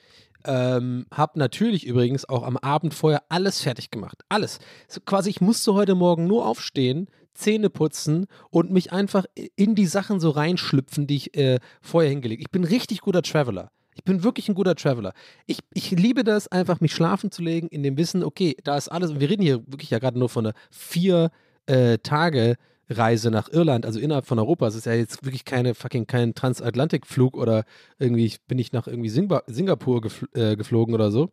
Ähm, 0.45 1.05
hab 1.11 1.37
natürlich 1.37 1.85
übrigens 1.85 2.27
auch 2.27 2.43
am 2.43 2.57
Abend 2.57 2.93
vorher 2.93 3.23
alles 3.29 3.61
fertig 3.61 3.91
gemacht. 3.91 4.23
Alles. 4.29 4.59
So 4.87 4.99
quasi, 5.01 5.29
ich 5.29 5.41
musste 5.41 5.73
heute 5.73 5.95
Morgen 5.95 6.27
nur 6.27 6.45
aufstehen, 6.45 7.07
Zähne 7.33 7.69
putzen 7.69 8.27
und 8.49 8.71
mich 8.71 8.91
einfach 8.91 9.25
in 9.55 9.75
die 9.75 9.87
Sachen 9.87 10.19
so 10.19 10.29
reinschlüpfen, 10.29 11.07
die 11.07 11.15
ich 11.15 11.37
äh, 11.37 11.59
vorher 11.81 12.11
hingelegt 12.11 12.41
Ich 12.41 12.51
bin 12.51 12.63
richtig 12.63 13.01
guter 13.01 13.21
Traveler. 13.21 13.71
Ich 13.95 14.03
bin 14.03 14.23
wirklich 14.23 14.49
ein 14.49 14.55
guter 14.55 14.75
Traveler. 14.75 15.13
Ich, 15.45 15.59
ich 15.73 15.91
liebe 15.91 16.23
das, 16.23 16.47
einfach 16.47 16.81
mich 16.81 16.93
schlafen 16.93 17.31
zu 17.31 17.41
legen, 17.41 17.67
in 17.67 17.83
dem 17.83 17.97
Wissen, 17.97 18.23
okay, 18.23 18.55
da 18.63 18.75
ist 18.75 18.89
alles. 18.89 19.11
Und 19.11 19.19
wir 19.19 19.29
reden 19.29 19.43
hier 19.43 19.59
wirklich 19.67 19.91
ja 19.91 19.99
gerade 19.99 20.17
nur 20.17 20.29
von 20.29 20.47
einer 20.47 20.55
vier 20.71 21.31
äh, 21.67 21.99
Tage 21.99 22.55
Reise 22.89 23.31
nach 23.31 23.49
Irland, 23.49 23.85
also 23.85 23.99
innerhalb 23.99 24.25
von 24.25 24.39
Europa. 24.39 24.67
Es 24.67 24.75
ist 24.75 24.85
ja 24.85 24.93
jetzt 24.93 25.23
wirklich 25.23 25.45
keine 25.45 25.73
fucking 25.73 26.07
kein 26.07 26.35
Transatlantikflug 26.35 27.35
oder 27.35 27.63
irgendwie 27.99 28.33
bin 28.47 28.59
ich 28.59 28.73
nach 28.73 28.87
irgendwie 28.87 29.09
Singapur, 29.09 29.43
Singapur 29.47 30.01
gefl 30.01 30.27
äh, 30.33 30.55
geflogen 30.55 30.93
oder 30.93 31.11
so. 31.11 31.31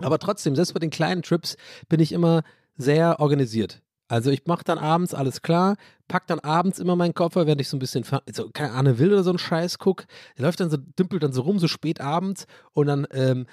Aber 0.00 0.18
trotzdem, 0.18 0.56
selbst 0.56 0.72
bei 0.74 0.80
den 0.80 0.90
kleinen 0.90 1.22
Trips 1.22 1.56
bin 1.88 2.00
ich 2.00 2.12
immer 2.12 2.42
sehr 2.76 3.20
organisiert. 3.20 3.82
Also 4.08 4.30
ich 4.30 4.46
mache 4.46 4.64
dann 4.64 4.78
abends 4.78 5.14
alles 5.14 5.40
klar, 5.40 5.76
pack 6.08 6.26
dann 6.26 6.40
abends 6.40 6.78
immer 6.78 6.94
meinen 6.94 7.14
Koffer, 7.14 7.46
während 7.46 7.60
ich 7.60 7.68
so 7.68 7.76
ein 7.76 7.80
bisschen, 7.80 8.04
so, 8.32 8.50
keine 8.50 8.72
Ahnung, 8.72 8.98
will 8.98 9.12
oder 9.12 9.22
so 9.22 9.30
einen 9.30 9.38
Scheiß 9.38 9.78
guck. 9.78 10.06
Der 10.36 10.44
läuft 10.44 10.60
dann 10.60 10.70
so, 10.70 10.76
dümpelt 10.76 11.22
dann 11.22 11.32
so 11.32 11.42
rum, 11.42 11.58
so 11.58 11.68
spät 11.68 12.00
abends 12.00 12.46
und 12.72 12.86
dann 12.86 13.06
ähm, 13.12 13.46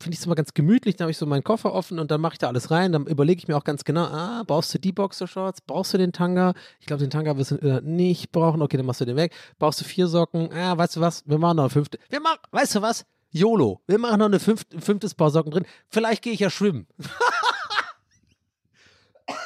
finde 0.00 0.14
ich 0.14 0.20
es 0.20 0.26
immer 0.26 0.34
ganz 0.34 0.54
gemütlich, 0.54 0.96
dann 0.96 1.04
habe 1.04 1.10
ich 1.10 1.18
so 1.18 1.26
meinen 1.26 1.44
Koffer 1.44 1.72
offen 1.72 1.98
und 1.98 2.10
dann 2.10 2.20
mache 2.20 2.34
ich 2.34 2.38
da 2.38 2.48
alles 2.48 2.70
rein, 2.70 2.92
dann 2.92 3.06
überlege 3.06 3.38
ich 3.38 3.48
mir 3.48 3.56
auch 3.56 3.64
ganz 3.64 3.84
genau, 3.84 4.04
ah, 4.04 4.44
brauchst 4.46 4.72
du 4.74 4.78
die 4.78 4.92
Boxershorts, 4.92 5.60
brauchst 5.62 5.94
du 5.94 5.98
den 5.98 6.12
Tanga? 6.12 6.54
Ich 6.80 6.86
glaube, 6.86 7.00
den 7.00 7.10
Tanga 7.10 7.36
wirst 7.36 7.52
du 7.52 7.56
äh, 7.56 7.80
nicht 7.82 8.32
brauchen, 8.32 8.62
okay, 8.62 8.76
dann 8.76 8.86
machst 8.86 9.00
du 9.00 9.04
den 9.04 9.16
weg. 9.16 9.34
Brauchst 9.58 9.80
du 9.80 9.84
vier 9.84 10.06
Socken? 10.06 10.52
Ah, 10.52 10.76
weißt 10.76 10.96
du 10.96 11.00
was, 11.00 11.22
wir 11.26 11.38
machen 11.38 11.56
noch 11.56 11.64
eine 11.64 11.70
fünfte. 11.70 11.98
Wir 12.08 12.20
machen, 12.20 12.38
weißt 12.50 12.76
du 12.76 12.82
was? 12.82 13.04
YOLO, 13.30 13.82
wir 13.86 13.98
machen 13.98 14.20
noch 14.20 14.26
eine 14.26 14.40
fünfte, 14.40 14.76
ein 14.76 14.80
fünftes 14.80 15.14
Paar 15.14 15.30
Socken 15.30 15.50
drin. 15.50 15.66
Vielleicht 15.88 16.22
gehe 16.22 16.32
ich 16.32 16.40
ja 16.40 16.50
schwimmen. 16.50 16.86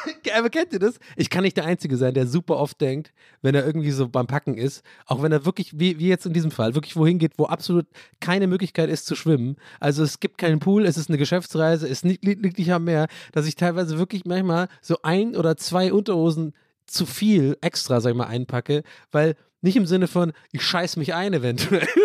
Aber 0.36 0.50
kennt 0.50 0.72
ihr 0.72 0.78
das? 0.78 0.98
Ich 1.16 1.30
kann 1.30 1.42
nicht 1.42 1.56
der 1.56 1.64
Einzige 1.64 1.96
sein, 1.96 2.14
der 2.14 2.26
super 2.26 2.56
oft 2.56 2.80
denkt, 2.80 3.12
wenn 3.40 3.54
er 3.54 3.64
irgendwie 3.64 3.90
so 3.90 4.08
beim 4.08 4.26
Packen 4.26 4.56
ist, 4.56 4.82
auch 5.06 5.22
wenn 5.22 5.32
er 5.32 5.44
wirklich, 5.44 5.78
wie, 5.78 5.98
wie 5.98 6.08
jetzt 6.08 6.26
in 6.26 6.32
diesem 6.32 6.50
Fall, 6.50 6.74
wirklich 6.74 6.96
wohin 6.96 7.18
geht, 7.18 7.38
wo 7.38 7.46
absolut 7.46 7.86
keine 8.20 8.46
Möglichkeit 8.46 8.90
ist 8.90 9.06
zu 9.06 9.14
schwimmen. 9.14 9.56
Also 9.80 10.02
es 10.02 10.20
gibt 10.20 10.38
keinen 10.38 10.60
Pool, 10.60 10.84
es 10.86 10.96
ist 10.96 11.08
eine 11.08 11.18
Geschäftsreise, 11.18 11.88
es 11.88 12.02
liegt, 12.02 12.24
liegt 12.24 12.58
nicht 12.58 12.72
am 12.72 12.84
Meer, 12.84 13.08
dass 13.32 13.46
ich 13.46 13.56
teilweise 13.56 13.98
wirklich 13.98 14.24
manchmal 14.24 14.68
so 14.80 14.98
ein 15.02 15.36
oder 15.36 15.56
zwei 15.56 15.92
Unterhosen 15.92 16.54
zu 16.86 17.06
viel 17.06 17.56
extra, 17.60 18.00
sag 18.00 18.10
ich 18.10 18.16
mal, 18.16 18.26
einpacke, 18.26 18.82
weil 19.10 19.36
nicht 19.60 19.76
im 19.76 19.86
Sinne 19.86 20.08
von, 20.08 20.32
ich 20.50 20.62
scheiß 20.62 20.96
mich 20.96 21.14
ein 21.14 21.32
eventuell. 21.32 21.86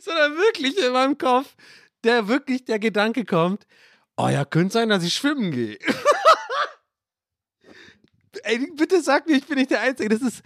sondern 0.00 0.36
wirklich 0.36 0.76
in 0.78 0.92
meinem 0.92 1.18
Kopf, 1.18 1.54
der 2.04 2.28
wirklich 2.28 2.64
der 2.64 2.78
Gedanke 2.78 3.24
kommt, 3.24 3.66
Oh 4.16 4.28
ja, 4.28 4.44
könnte 4.44 4.74
sein, 4.74 4.88
dass 4.88 5.02
ich 5.02 5.14
schwimmen 5.14 5.50
gehe. 5.50 5.78
Ey, 8.44 8.70
bitte 8.76 9.02
sag 9.02 9.26
mir, 9.26 9.36
ich 9.36 9.46
bin 9.46 9.58
nicht 9.58 9.70
der 9.70 9.80
Einzige. 9.80 10.08
Das 10.08 10.22
ist. 10.22 10.42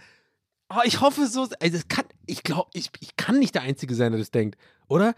Oh, 0.69 0.81
ich 0.83 1.01
hoffe 1.01 1.27
so. 1.27 1.41
Also 1.59 1.77
das 1.77 1.87
kann, 1.87 2.05
ich 2.25 2.43
glaube, 2.43 2.69
ich, 2.73 2.89
ich 2.99 3.15
kann 3.15 3.39
nicht 3.39 3.55
der 3.55 3.63
Einzige 3.63 3.93
sein, 3.95 4.11
der 4.11 4.19
das 4.19 4.31
denkt, 4.31 4.59
oder? 4.87 5.13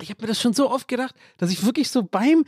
Ich 0.00 0.10
habe 0.10 0.22
mir 0.22 0.28
das 0.28 0.40
schon 0.40 0.52
so 0.52 0.70
oft 0.70 0.88
gedacht, 0.88 1.14
dass 1.38 1.50
ich 1.50 1.64
wirklich 1.64 1.90
so 1.90 2.02
beim 2.02 2.44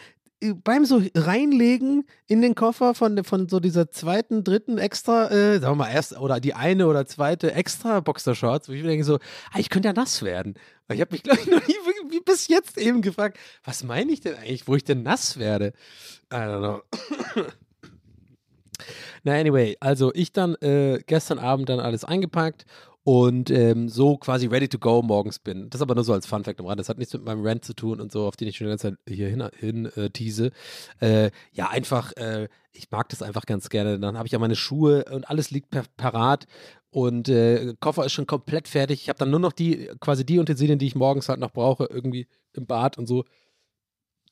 beim 0.65 0.85
so 0.85 1.03
reinlegen 1.15 2.05
in 2.27 2.43
den 2.43 2.55
Koffer 2.55 2.95
von, 2.95 3.25
von 3.25 3.49
so 3.49 3.61
dieser 3.61 3.91
zweiten, 3.91 4.45
dritten 4.45 4.79
extra, 4.79 5.31
äh, 5.31 5.59
sagen 5.59 5.73
wir 5.73 5.85
mal 5.85 5.91
erst, 5.91 6.19
oder 6.19 6.41
die 6.41 6.55
eine 6.55 6.87
oder 6.87 7.07
zweite 7.07 7.53
extra 7.53 8.01
Boxershorts, 8.01 8.69
wo 8.69 8.73
ich 8.73 8.83
mir 8.83 8.89
denke 8.89 9.05
so, 9.05 9.17
ah, 9.53 9.59
ich 9.59 9.69
könnte 9.69 9.89
ja 9.89 9.93
nass 9.93 10.23
werden. 10.23 10.55
Weil 10.87 10.97
ich 10.97 11.01
habe 11.01 11.13
mich, 11.13 11.23
glaube 11.25 11.41
ich, 11.41 11.47
noch 11.47 11.67
nie 11.67 11.75
wie 12.11 12.21
bis 12.21 12.49
jetzt 12.49 12.79
eben 12.79 13.03
gefragt, 13.03 13.39
was 13.65 13.83
meine 13.85 14.13
ich 14.13 14.21
denn 14.21 14.37
eigentlich, 14.37 14.69
wo 14.69 14.77
ich 14.77 14.85
denn 14.85 15.03
nass 15.03 15.39
werde? 15.39 15.73
I 16.33 16.37
don't 16.37 16.59
know. 16.59 17.43
Na, 19.25 19.33
anyway, 19.33 19.77
also 19.81 20.13
ich 20.15 20.33
dann 20.33 20.55
äh, 20.57 21.01
gestern 21.07 21.39
Abend 21.39 21.69
dann 21.69 21.81
alles 21.81 22.05
eingepackt 22.05 22.65
und 23.09 23.49
ähm, 23.49 23.89
so 23.89 24.19
quasi 24.19 24.49
ready 24.49 24.69
to 24.69 24.79
go 24.79 25.01
morgens 25.01 25.39
bin. 25.39 25.71
Das 25.71 25.81
aber 25.81 25.95
nur 25.95 26.05
so 26.05 26.13
als 26.13 26.27
Fun 26.27 26.45
Fact 26.45 26.61
am 26.61 26.67
Rand. 26.67 26.79
Das 26.79 26.91
hat 26.91 26.99
nichts 26.99 27.15
mit 27.15 27.25
meinem 27.25 27.43
Rant 27.43 27.65
zu 27.65 27.73
tun 27.73 28.03
und 28.03 28.13
so, 28.13 28.27
auf 28.27 28.37
den 28.37 28.49
ich 28.49 28.59
schon 28.59 28.67
die 28.67 28.69
ganze 28.69 28.91
Zeit 28.91 28.99
hier 29.09 29.29
hin, 29.29 29.49
hin 29.59 29.87
äh, 29.97 30.11
tease. 30.11 30.51
Äh, 31.01 31.31
ja, 31.53 31.71
einfach, 31.71 32.13
äh, 32.19 32.49
ich 32.71 32.91
mag 32.91 33.09
das 33.09 33.23
einfach 33.23 33.47
ganz 33.47 33.71
gerne. 33.71 33.99
Dann 33.99 34.19
habe 34.19 34.27
ich 34.27 34.33
ja 34.33 34.39
meine 34.39 34.57
Schuhe 34.57 35.07
und 35.07 35.31
alles 35.31 35.51
liegt 35.51 35.71
per 35.71 35.85
parat 35.97 36.47
und 36.91 37.31
äh, 37.31 37.73
Koffer 37.81 38.05
ist 38.05 38.13
schon 38.13 38.27
komplett 38.27 38.69
fertig. 38.69 39.01
Ich 39.01 39.09
habe 39.09 39.19
dann 39.19 39.31
nur 39.31 39.41
noch 39.41 39.55
die, 39.55 39.89
quasi 40.01 40.27
die 40.27 40.39
Utensilien, 40.39 40.79
die 40.79 40.89
ich 40.89 40.95
morgens 40.95 41.31
halt 41.31 41.41
noch 41.41 41.53
brauche, 41.53 41.87
irgendwie 41.87 42.27
im 42.53 42.67
Bad 42.67 42.99
und 42.99 43.07
so. 43.07 43.25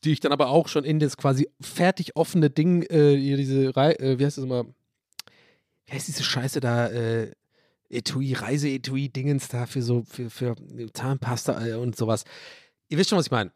Die 0.04 0.12
ich 0.12 0.20
dann 0.20 0.32
aber 0.32 0.50
auch 0.50 0.68
schon 0.68 0.84
in 0.84 1.00
das 1.00 1.16
quasi 1.16 1.48
fertig 1.62 2.14
offene 2.14 2.50
Ding, 2.50 2.82
äh, 2.90 3.16
hier 3.16 3.38
diese, 3.38 3.74
Re 3.74 3.98
äh, 3.98 4.18
wie 4.18 4.26
heißt 4.26 4.36
das 4.36 4.44
immer? 4.44 4.66
Wie 5.86 5.94
heißt 5.94 6.08
diese 6.08 6.24
Scheiße 6.24 6.60
da? 6.60 6.88
Äh, 6.88 7.32
Etui, 7.88 8.33
Reise-Etui-Dingens 8.35 9.49
da 9.49 9.66
für 9.66 9.83
so, 9.83 10.03
für, 10.03 10.31
für 10.31 10.57
Zahnpasta 10.92 11.66
äh, 11.66 11.75
und 11.75 11.96
sowas. 11.96 12.25
Ihr 12.88 12.99
wisst 12.99 13.11
schon, 13.11 13.18
was 13.18 13.27
ich 13.27 13.33
meine. 13.33 13.53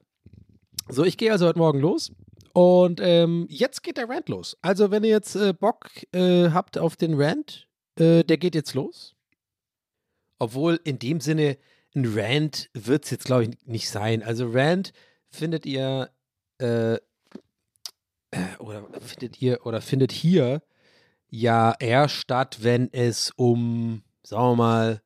So, 0.88 1.05
ich 1.05 1.16
gehe 1.16 1.31
also 1.31 1.47
heute 1.47 1.59
Morgen 1.59 1.79
los 1.79 2.12
und 2.53 3.01
ähm, 3.03 3.47
jetzt 3.49 3.83
geht 3.83 3.97
der 3.97 4.09
Rant 4.09 4.29
los. 4.29 4.57
Also, 4.61 4.90
wenn 4.90 5.05
ihr 5.05 5.11
jetzt 5.11 5.37
äh, 5.37 5.53
Bock 5.53 5.88
äh, 6.12 6.51
habt 6.51 6.79
auf 6.79 6.97
den 6.97 7.14
Rant, 7.14 7.69
äh, 7.97 8.25
der 8.25 8.38
geht 8.38 8.55
jetzt 8.55 8.75
los. 8.75 9.14
Obwohl 10.38 10.81
in 10.85 10.99
dem 10.99 11.21
Sinne 11.21 11.59
ein 11.95 12.07
Rant 12.07 12.71
wird 12.73 13.05
es 13.05 13.11
jetzt, 13.11 13.25
glaube 13.25 13.45
ich, 13.45 13.51
nicht 13.66 13.88
sein. 13.88 14.23
Also, 14.23 14.51
Rant 14.51 14.93
findet 15.29 15.64
ihr 15.64 16.11
äh, 16.59 16.95
äh, 18.33 18.57
oder 18.59 18.87
findet 19.01 19.40
ihr 19.40 19.64
oder 19.64 19.81
findet 19.81 20.12
hier 20.12 20.62
ja 21.29 21.75
eher 21.79 22.09
statt, 22.09 22.59
wenn 22.62 22.93
es 22.93 23.33
um 23.37 24.03
sagen 24.31 24.45
wir 24.45 24.57
mal, 24.57 25.03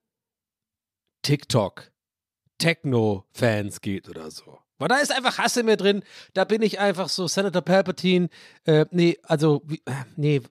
TikTok, 1.23 1.91
Techno-Fans 2.59 3.81
geht 3.81 4.09
oder 4.11 4.31
so. 4.31 4.59
Weil 4.79 4.89
da 4.89 4.97
ist 4.99 5.13
einfach 5.13 5.39
Hass 5.39 5.57
in 5.57 5.65
mir 5.65 5.79
drin. 5.79 6.03
Da 6.35 6.45
bin 6.45 6.61
ich 6.61 6.79
einfach 6.79 7.09
so 7.09 7.27
Senator 7.27 7.63
Palpatine. 7.63 8.29
Äh, 8.65 8.85
nee, 8.91 9.17
also, 9.23 9.63
äh, 9.87 9.93
nee, 10.17 10.43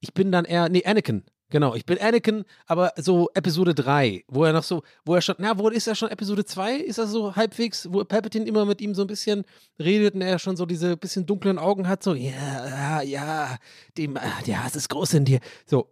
ich 0.00 0.12
bin 0.12 0.30
dann 0.30 0.44
eher, 0.44 0.68
nee, 0.68 0.84
Anakin. 0.84 1.24
Genau, 1.48 1.74
ich 1.74 1.86
bin 1.86 1.98
Anakin, 1.98 2.44
aber 2.66 2.92
so 2.96 3.30
Episode 3.32 3.74
3, 3.74 4.24
wo 4.28 4.44
er 4.44 4.52
noch 4.52 4.62
so, 4.62 4.82
wo 5.06 5.14
er 5.14 5.22
schon, 5.22 5.36
na, 5.38 5.58
wo 5.58 5.70
ist 5.70 5.86
er 5.86 5.94
schon 5.94 6.10
Episode 6.10 6.44
2? 6.44 6.76
Ist 6.76 6.98
er 6.98 7.06
so 7.06 7.34
halbwegs, 7.34 7.90
wo 7.90 8.04
Palpatine 8.04 8.44
immer 8.44 8.66
mit 8.66 8.82
ihm 8.82 8.94
so 8.94 9.00
ein 9.00 9.06
bisschen 9.06 9.44
redet 9.78 10.14
und 10.14 10.20
er 10.20 10.38
schon 10.38 10.58
so 10.58 10.66
diese 10.66 10.98
bisschen 10.98 11.24
dunklen 11.24 11.58
Augen 11.58 11.88
hat, 11.88 12.02
so, 12.02 12.12
ja, 12.12 12.66
ja, 12.68 13.00
ja, 13.00 13.56
die, 13.96 14.12
der 14.46 14.64
Hass 14.64 14.76
ist 14.76 14.90
groß 14.90 15.14
in 15.14 15.24
dir. 15.24 15.40
So. 15.64 15.88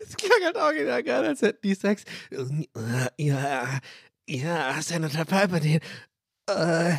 Es 0.00 0.16
klang 0.16 0.42
halt 0.44 0.56
original 0.56 1.02
geil, 1.02 1.24
als 1.24 1.42
hätten 1.42 1.60
die 1.62 1.74
Sex. 1.74 2.04
Ja, 3.16 3.78
ja, 4.28 4.82
Senator 4.82 5.24
Palpatine. 5.24 5.80
Äh, 6.48 6.92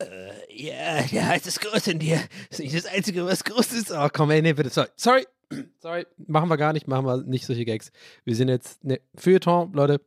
äh, 0.00 0.32
ja, 0.48 1.02
der 1.02 1.28
heißt 1.28 1.46
es 1.46 1.60
groß 1.60 1.88
in 1.88 1.98
dir. 1.98 2.20
Ist 2.48 2.60
nicht 2.60 2.74
das 2.74 2.86
Einzige, 2.86 3.24
was 3.24 3.44
groß 3.44 3.72
ist. 3.72 3.90
Oh, 3.90 4.08
komm, 4.12 4.30
ey, 4.30 4.42
nee, 4.42 4.52
bitte, 4.52 4.70
sorry. 4.70 4.88
Sorry, 4.96 5.26
sorry, 5.80 6.06
machen 6.26 6.48
wir 6.48 6.56
gar 6.56 6.72
nicht, 6.72 6.88
machen 6.88 7.06
wir 7.06 7.18
nicht 7.18 7.46
solche 7.46 7.64
Gags. 7.64 7.90
Wir 8.24 8.34
sind 8.34 8.48
jetzt, 8.48 8.82
ne, 8.84 9.00
Feuilleton, 9.14 9.72
Leute, 9.72 10.00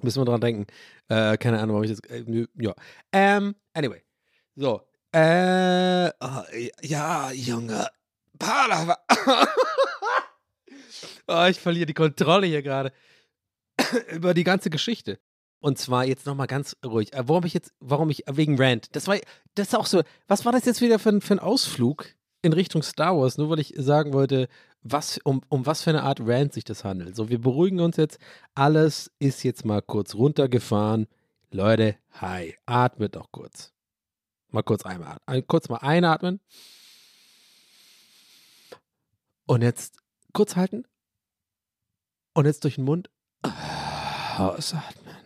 müssen 0.00 0.20
wir 0.20 0.24
dran 0.24 0.40
denken. 0.40 0.66
Äh, 1.08 1.36
keine 1.36 1.58
Ahnung, 1.58 1.74
warum 1.74 1.84
ich 1.84 1.90
das, 1.90 2.00
äh, 2.10 2.46
ja. 2.58 2.74
Ähm, 3.12 3.54
anyway, 3.74 4.02
so, 4.56 4.82
äh, 5.12 6.08
oh, 6.20 6.42
ja, 6.80 7.30
Junge, 7.32 7.86
Palaver. 8.38 8.98
oh, 11.26 11.46
ich 11.48 11.58
verliere 11.60 11.86
die 11.86 11.94
Kontrolle 11.94 12.46
hier 12.46 12.62
gerade 12.62 12.92
über 14.12 14.34
die 14.34 14.44
ganze 14.44 14.70
Geschichte. 14.70 15.18
Und 15.60 15.78
zwar 15.78 16.04
jetzt 16.04 16.26
nochmal 16.26 16.48
ganz 16.48 16.76
ruhig. 16.84 17.12
Äh, 17.12 17.22
Warum 17.28 17.44
ich 17.44 17.54
jetzt, 17.54 17.72
warum 17.78 18.10
ich, 18.10 18.24
wegen 18.30 18.60
Rand. 18.60 18.94
Das 18.96 19.06
war, 19.06 19.16
das 19.54 19.68
ist 19.68 19.74
auch 19.76 19.86
so, 19.86 20.02
was 20.26 20.44
war 20.44 20.50
das 20.52 20.64
jetzt 20.64 20.80
wieder 20.80 20.98
für, 20.98 21.10
ein- 21.10 21.20
für 21.20 21.34
ein 21.34 21.38
Ausflug 21.38 22.06
in 22.42 22.52
Richtung 22.52 22.82
Star 22.82 23.16
Wars? 23.16 23.38
Nur 23.38 23.48
weil 23.50 23.60
ich 23.60 23.72
sagen 23.76 24.12
wollte, 24.12 24.48
was, 24.82 25.18
um, 25.22 25.40
um 25.48 25.64
was 25.64 25.82
für 25.82 25.90
eine 25.90 26.02
Art 26.02 26.18
Rand 26.20 26.52
sich 26.52 26.64
das 26.64 26.82
handelt. 26.82 27.14
So, 27.14 27.28
wir 27.28 27.40
beruhigen 27.40 27.78
uns 27.78 27.96
jetzt. 27.96 28.18
Alles 28.56 29.12
ist 29.20 29.44
jetzt 29.44 29.64
mal 29.64 29.82
kurz 29.82 30.16
runtergefahren. 30.16 31.06
Leute, 31.52 31.96
hi, 32.10 32.56
atmet 32.66 33.14
doch 33.14 33.30
kurz. 33.30 33.72
Mal 34.50 34.62
kurz 34.62 34.84
einmal, 34.84 35.18
ein, 35.26 35.46
kurz 35.46 35.68
mal 35.68 35.76
einatmen. 35.78 36.40
Und 39.46 39.62
jetzt 39.62 39.96
kurz 40.32 40.56
halten. 40.56 40.84
Und 42.34 42.46
jetzt 42.46 42.64
durch 42.64 42.76
den 42.76 42.84
Mund 42.84 43.10
ausatmen. 44.38 45.16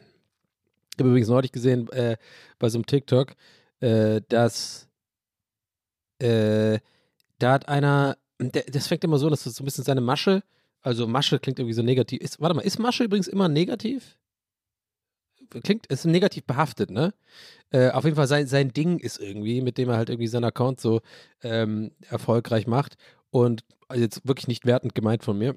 Ich 0.92 0.98
habe 0.98 1.10
übrigens 1.10 1.28
neulich 1.28 1.52
gesehen 1.52 1.88
äh, 1.90 2.16
bei 2.58 2.68
so 2.68 2.78
einem 2.78 2.86
TikTok, 2.86 3.34
äh, 3.80 4.22
dass 4.28 4.88
äh, 6.18 6.78
da 7.38 7.52
hat 7.52 7.68
einer, 7.68 8.16
der, 8.40 8.64
das 8.64 8.86
fängt 8.86 9.04
immer 9.04 9.18
so, 9.18 9.28
dass 9.28 9.44
das 9.44 9.56
so 9.56 9.62
ein 9.62 9.66
bisschen 9.66 9.84
seine 9.84 10.00
Masche, 10.00 10.42
also 10.80 11.06
Masche 11.06 11.38
klingt 11.38 11.58
irgendwie 11.58 11.74
so 11.74 11.82
negativ. 11.82 12.20
Ist, 12.20 12.40
warte 12.40 12.54
mal, 12.54 12.62
ist 12.62 12.78
Masche 12.78 13.04
übrigens 13.04 13.28
immer 13.28 13.48
negativ? 13.48 14.16
Klingt, 15.62 15.86
ist 15.86 16.06
negativ 16.06 16.44
behaftet, 16.44 16.90
ne? 16.90 17.14
Äh, 17.70 17.90
auf 17.90 18.04
jeden 18.04 18.16
Fall 18.16 18.26
sein, 18.26 18.46
sein 18.46 18.72
Ding 18.72 18.98
ist 18.98 19.18
irgendwie, 19.18 19.60
mit 19.60 19.78
dem 19.78 19.88
er 19.88 19.96
halt 19.96 20.08
irgendwie 20.08 20.26
seinen 20.26 20.44
Account 20.44 20.80
so 20.80 21.02
ähm, 21.42 21.92
erfolgreich 22.08 22.66
macht. 22.66 22.96
Und 23.30 23.64
also 23.88 24.02
jetzt 24.02 24.26
wirklich 24.26 24.48
nicht 24.48 24.66
wertend 24.66 24.94
gemeint 24.94 25.24
von 25.24 25.38
mir. 25.38 25.56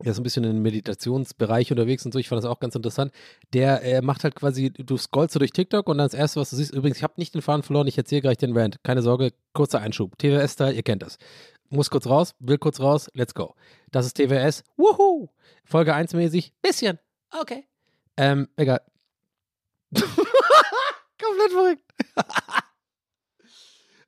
Er 0.00 0.10
ist 0.10 0.18
ein 0.18 0.24
bisschen 0.24 0.42
im 0.42 0.60
Meditationsbereich 0.62 1.70
unterwegs 1.70 2.04
und 2.04 2.12
so. 2.12 2.18
Ich 2.18 2.28
fand 2.28 2.42
das 2.42 2.50
auch 2.50 2.58
ganz 2.58 2.74
interessant. 2.74 3.12
Der 3.52 3.82
äh, 3.82 4.02
macht 4.02 4.24
halt 4.24 4.34
quasi, 4.34 4.70
du 4.70 4.96
scrollst 4.96 5.34
so 5.34 5.38
durch 5.38 5.52
TikTok 5.52 5.88
und 5.88 5.98
dann 5.98 6.06
das 6.06 6.14
erste, 6.14 6.40
was 6.40 6.50
du 6.50 6.56
siehst, 6.56 6.74
übrigens, 6.74 6.96
ich 6.96 7.04
habe 7.04 7.14
nicht 7.16 7.32
den 7.34 7.42
Faden 7.42 7.62
verloren, 7.62 7.86
ich 7.86 7.96
erzähle 7.96 8.22
gleich 8.22 8.36
den 8.36 8.56
Rant. 8.56 8.82
Keine 8.82 9.02
Sorge, 9.02 9.32
kurzer 9.52 9.80
Einschub. 9.80 10.18
TWS-Style, 10.18 10.72
ihr 10.72 10.82
kennt 10.82 11.02
das. 11.02 11.18
Muss 11.70 11.90
kurz 11.90 12.06
raus, 12.06 12.34
will 12.40 12.58
kurz 12.58 12.80
raus, 12.80 13.08
let's 13.14 13.34
go. 13.34 13.54
Das 13.92 14.04
ist 14.04 14.14
TWS. 14.14 14.64
Wuhu! 14.76 15.28
Folge 15.64 15.94
1 15.94 16.12
mäßig, 16.12 16.52
bisschen. 16.60 16.98
Okay. 17.30 17.66
Ähm, 18.16 18.48
egal. 18.56 18.80
Komplett 19.92 21.52
verrückt. 21.52 21.84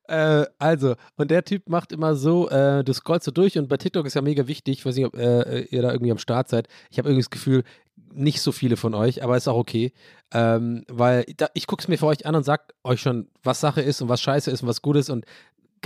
Äh, 0.08 0.46
also, 0.58 0.94
und 1.16 1.30
der 1.30 1.44
Typ 1.44 1.68
macht 1.68 1.92
immer 1.92 2.14
so, 2.14 2.48
äh, 2.48 2.84
du 2.84 2.92
scrollst 2.92 3.24
so 3.24 3.30
durch 3.30 3.58
und 3.58 3.68
bei 3.68 3.76
TikTok 3.76 4.06
ist 4.06 4.14
ja 4.14 4.22
mega 4.22 4.46
wichtig, 4.46 4.78
ich 4.78 4.86
weiß 4.86 4.96
nicht, 4.96 5.06
ob 5.06 5.16
äh, 5.16 5.62
ihr 5.62 5.82
da 5.82 5.92
irgendwie 5.92 6.12
am 6.12 6.18
Start 6.18 6.48
seid. 6.48 6.68
Ich 6.90 6.98
habe 6.98 7.08
irgendwie 7.08 7.22
das 7.22 7.30
Gefühl, 7.30 7.64
nicht 8.12 8.40
so 8.40 8.52
viele 8.52 8.76
von 8.76 8.94
euch, 8.94 9.22
aber 9.22 9.36
ist 9.36 9.48
auch 9.48 9.56
okay. 9.56 9.92
Ähm, 10.32 10.84
weil 10.88 11.24
da, 11.36 11.48
ich 11.54 11.66
gucke 11.66 11.82
es 11.82 11.88
mir 11.88 11.98
für 11.98 12.06
euch 12.06 12.26
an 12.26 12.34
und 12.34 12.44
sag 12.44 12.74
euch 12.82 13.00
schon, 13.00 13.28
was 13.42 13.60
Sache 13.60 13.82
ist 13.82 14.00
und 14.00 14.08
was 14.08 14.20
scheiße 14.20 14.50
ist 14.50 14.62
und 14.62 14.68
was 14.68 14.82
gut 14.82 14.96
ist 14.96 15.10
und 15.10 15.24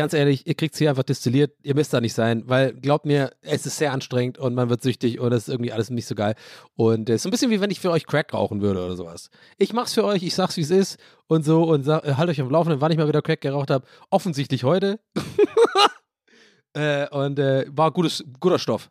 ganz 0.01 0.15
ehrlich, 0.15 0.47
ihr 0.47 0.55
kriegt 0.55 0.73
es 0.73 0.79
hier 0.79 0.89
einfach 0.89 1.03
destilliert, 1.03 1.53
ihr 1.63 1.75
müsst 1.75 1.93
da 1.93 2.01
nicht 2.01 2.15
sein, 2.15 2.45
weil 2.47 2.73
glaubt 2.73 3.05
mir, 3.05 3.33
es 3.43 3.67
ist 3.67 3.77
sehr 3.77 3.93
anstrengend 3.93 4.39
und 4.39 4.55
man 4.55 4.71
wird 4.71 4.81
süchtig 4.81 5.21
und 5.21 5.31
es 5.31 5.47
ist 5.47 5.49
irgendwie 5.51 5.73
alles 5.73 5.91
nicht 5.91 6.07
so 6.07 6.15
geil. 6.15 6.37
Und 6.75 7.11
es 7.11 7.17
ist 7.17 7.23
so 7.25 7.29
ein 7.29 7.33
bisschen 7.33 7.51
wie 7.51 7.61
wenn 7.61 7.71
ich 7.71 7.81
für 7.81 7.91
euch 7.91 8.07
Crack 8.07 8.33
rauchen 8.33 8.63
würde 8.63 8.83
oder 8.83 8.97
sowas. 8.97 9.29
Ich 9.59 9.75
mach's 9.75 9.93
für 9.93 10.05
euch, 10.07 10.23
ich 10.23 10.35
sag's 10.35 10.57
wie 10.57 10.63
es 10.63 10.71
ist 10.71 10.99
und 11.27 11.45
so 11.45 11.65
und 11.65 11.83
sag, 11.83 12.07
äh, 12.07 12.15
halt 12.15 12.31
euch 12.31 12.41
am 12.41 12.49
Laufenden, 12.49 12.81
wann 12.81 12.91
ich 12.91 12.97
mal 12.97 13.09
wieder 13.09 13.21
Crack 13.21 13.43
geraucht 13.43 13.69
habe. 13.69 13.85
Offensichtlich 14.09 14.65
heute. 14.65 15.01
äh, 16.73 17.07
und 17.11 17.39
äh, 17.39 17.67
war 17.69 17.91
gutes, 17.91 18.25
guter 18.41 18.59
Stoff. 18.59 18.89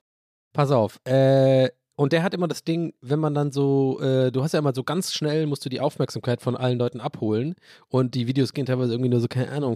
Pass 0.53 0.69
auf. 0.69 0.99
Äh, 1.05 1.69
und 1.95 2.13
der 2.13 2.21
hat 2.21 2.35
immer 2.35 2.47
das 2.47 2.63
Ding, 2.63 2.93
wenn 3.01 3.19
man 3.19 3.33
dann 3.33 3.51
so, 3.51 3.99
äh, 3.99 4.31
du 4.31 4.43
hast 4.43 4.51
ja 4.51 4.59
immer 4.59 4.75
so 4.75 4.83
ganz 4.83 5.11
schnell, 5.11 5.47
musst 5.47 5.65
du 5.65 5.69
die 5.69 5.81
Aufmerksamkeit 5.81 6.43
von 6.43 6.55
allen 6.55 6.77
Leuten 6.77 6.99
abholen. 6.99 7.55
Und 7.87 8.13
die 8.13 8.27
Videos 8.27 8.53
gehen 8.53 8.67
teilweise 8.67 8.91
irgendwie 8.91 9.09
nur 9.09 9.21
so, 9.21 9.27
keine 9.27 9.51
Ahnung, 9.51 9.75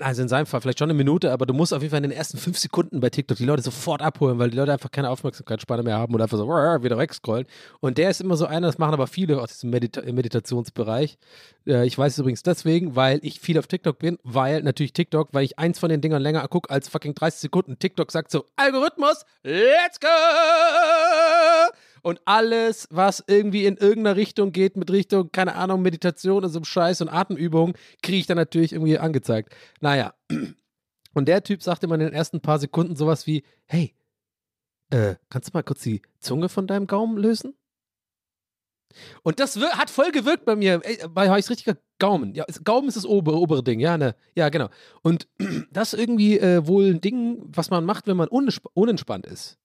also 0.00 0.22
in 0.22 0.28
seinem 0.28 0.46
Fall 0.46 0.60
vielleicht 0.60 0.78
schon 0.78 0.90
eine 0.90 0.96
Minute, 0.96 1.32
aber 1.32 1.46
du 1.46 1.54
musst 1.54 1.72
auf 1.72 1.82
jeden 1.82 1.90
Fall 1.90 2.02
in 2.02 2.10
den 2.10 2.16
ersten 2.16 2.38
fünf 2.38 2.58
Sekunden 2.58 3.00
bei 3.00 3.10
TikTok 3.10 3.36
die 3.36 3.44
Leute 3.44 3.62
sofort 3.62 4.02
abholen, 4.02 4.38
weil 4.38 4.50
die 4.50 4.56
Leute 4.56 4.72
einfach 4.72 4.90
keine 4.90 5.10
Aufmerksamkeitsspanne 5.10 5.82
mehr 5.82 5.98
haben 5.98 6.14
und 6.14 6.20
einfach 6.20 6.38
so 6.38 6.46
wieder 6.48 6.98
wegscrollen. 6.98 7.46
Und 7.80 7.98
der 7.98 8.10
ist 8.10 8.20
immer 8.20 8.36
so 8.36 8.46
einer, 8.46 8.66
das 8.66 8.78
machen 8.78 8.94
aber 8.94 9.06
viele 9.06 9.40
aus 9.40 9.50
diesem 9.50 9.70
Medita 9.70 10.00
Meditationsbereich. 10.00 11.18
Äh, 11.66 11.86
ich 11.86 11.96
weiß 11.96 12.12
es 12.12 12.18
übrigens 12.18 12.42
deswegen, 12.42 12.96
weil 12.96 13.20
ich 13.22 13.40
viel 13.40 13.58
auf 13.58 13.66
TikTok 13.66 13.98
bin, 13.98 14.18
weil 14.22 14.62
natürlich 14.62 14.92
TikTok, 14.92 15.28
weil 15.32 15.44
ich 15.44 15.58
eins 15.58 15.78
von 15.78 15.88
den 15.88 16.00
Dingern 16.00 16.22
länger 16.22 16.46
gucke 16.48 16.70
als 16.70 16.88
fucking 16.88 17.14
30 17.14 17.40
Sekunden. 17.40 17.78
TikTok 17.78 18.10
sagt 18.10 18.30
so, 18.30 18.46
Algorithmus, 18.56 19.24
let's 19.42 20.00
go! 20.00 20.08
Und 22.04 22.20
alles, 22.26 22.86
was 22.90 23.24
irgendwie 23.26 23.64
in 23.64 23.78
irgendeiner 23.78 24.16
Richtung 24.16 24.52
geht, 24.52 24.76
mit 24.76 24.90
Richtung, 24.90 25.32
keine 25.32 25.54
Ahnung, 25.54 25.80
Meditation 25.80 26.44
und 26.44 26.50
so 26.50 26.58
einem 26.58 26.66
Scheiß 26.66 27.00
und 27.00 27.08
Atemübungen, 27.08 27.74
kriege 28.02 28.18
ich 28.18 28.26
dann 28.26 28.36
natürlich 28.36 28.74
irgendwie 28.74 28.98
angezeigt. 28.98 29.54
Naja. 29.80 30.12
Und 31.14 31.28
der 31.28 31.42
Typ 31.42 31.62
sagt 31.62 31.82
immer 31.82 31.94
in 31.94 32.02
den 32.02 32.12
ersten 32.12 32.42
paar 32.42 32.58
Sekunden 32.58 32.94
sowas 32.94 33.26
wie, 33.26 33.42
hey, 33.64 33.94
äh, 34.90 35.14
kannst 35.30 35.48
du 35.48 35.56
mal 35.56 35.62
kurz 35.62 35.80
die 35.80 36.02
Zunge 36.18 36.50
von 36.50 36.66
deinem 36.66 36.86
Gaumen 36.86 37.16
lösen? 37.16 37.54
Und 39.22 39.40
das 39.40 39.56
hat 39.56 39.88
voll 39.88 40.12
gewirkt 40.12 40.44
bei 40.44 40.56
mir. 40.56 40.82
Ey, 40.84 40.98
bei 41.08 41.30
heißt 41.30 41.48
richtiger 41.48 41.78
Gaumen. 41.98 42.34
Ja, 42.34 42.44
Gaumen 42.64 42.88
ist 42.88 42.98
das 42.98 43.06
obere, 43.06 43.38
obere 43.38 43.64
Ding, 43.64 43.80
ja, 43.80 43.96
ne? 43.96 44.14
Ja, 44.34 44.50
genau. 44.50 44.68
Und 45.00 45.26
das 45.72 45.94
ist 45.94 46.00
irgendwie 46.00 46.38
äh, 46.38 46.66
wohl 46.66 46.90
ein 46.90 47.00
Ding, 47.00 47.42
was 47.46 47.70
man 47.70 47.86
macht, 47.86 48.06
wenn 48.06 48.18
man 48.18 48.28
unentspannt 48.28 49.24
ist. 49.24 49.58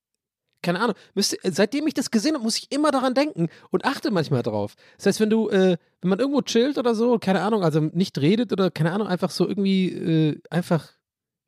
Keine 0.62 0.80
Ahnung. 0.80 0.94
Müsste, 1.14 1.38
seitdem 1.44 1.86
ich 1.86 1.94
das 1.94 2.10
gesehen 2.10 2.34
habe, 2.34 2.44
muss 2.44 2.58
ich 2.58 2.70
immer 2.70 2.90
daran 2.90 3.14
denken 3.14 3.48
und 3.70 3.84
achte 3.84 4.10
manchmal 4.10 4.42
drauf. 4.42 4.74
Das 4.96 5.06
heißt, 5.06 5.20
wenn 5.20 5.30
du, 5.30 5.48
äh, 5.48 5.78
wenn 6.00 6.10
man 6.10 6.18
irgendwo 6.18 6.42
chillt 6.42 6.76
oder 6.76 6.94
so, 6.94 7.18
keine 7.18 7.40
Ahnung, 7.42 7.62
also 7.62 7.80
nicht 7.80 8.18
redet 8.18 8.52
oder 8.52 8.70
keine 8.70 8.92
Ahnung, 8.92 9.08
einfach 9.08 9.30
so 9.30 9.48
irgendwie, 9.48 9.88
äh, 9.88 10.40
einfach, 10.50 10.92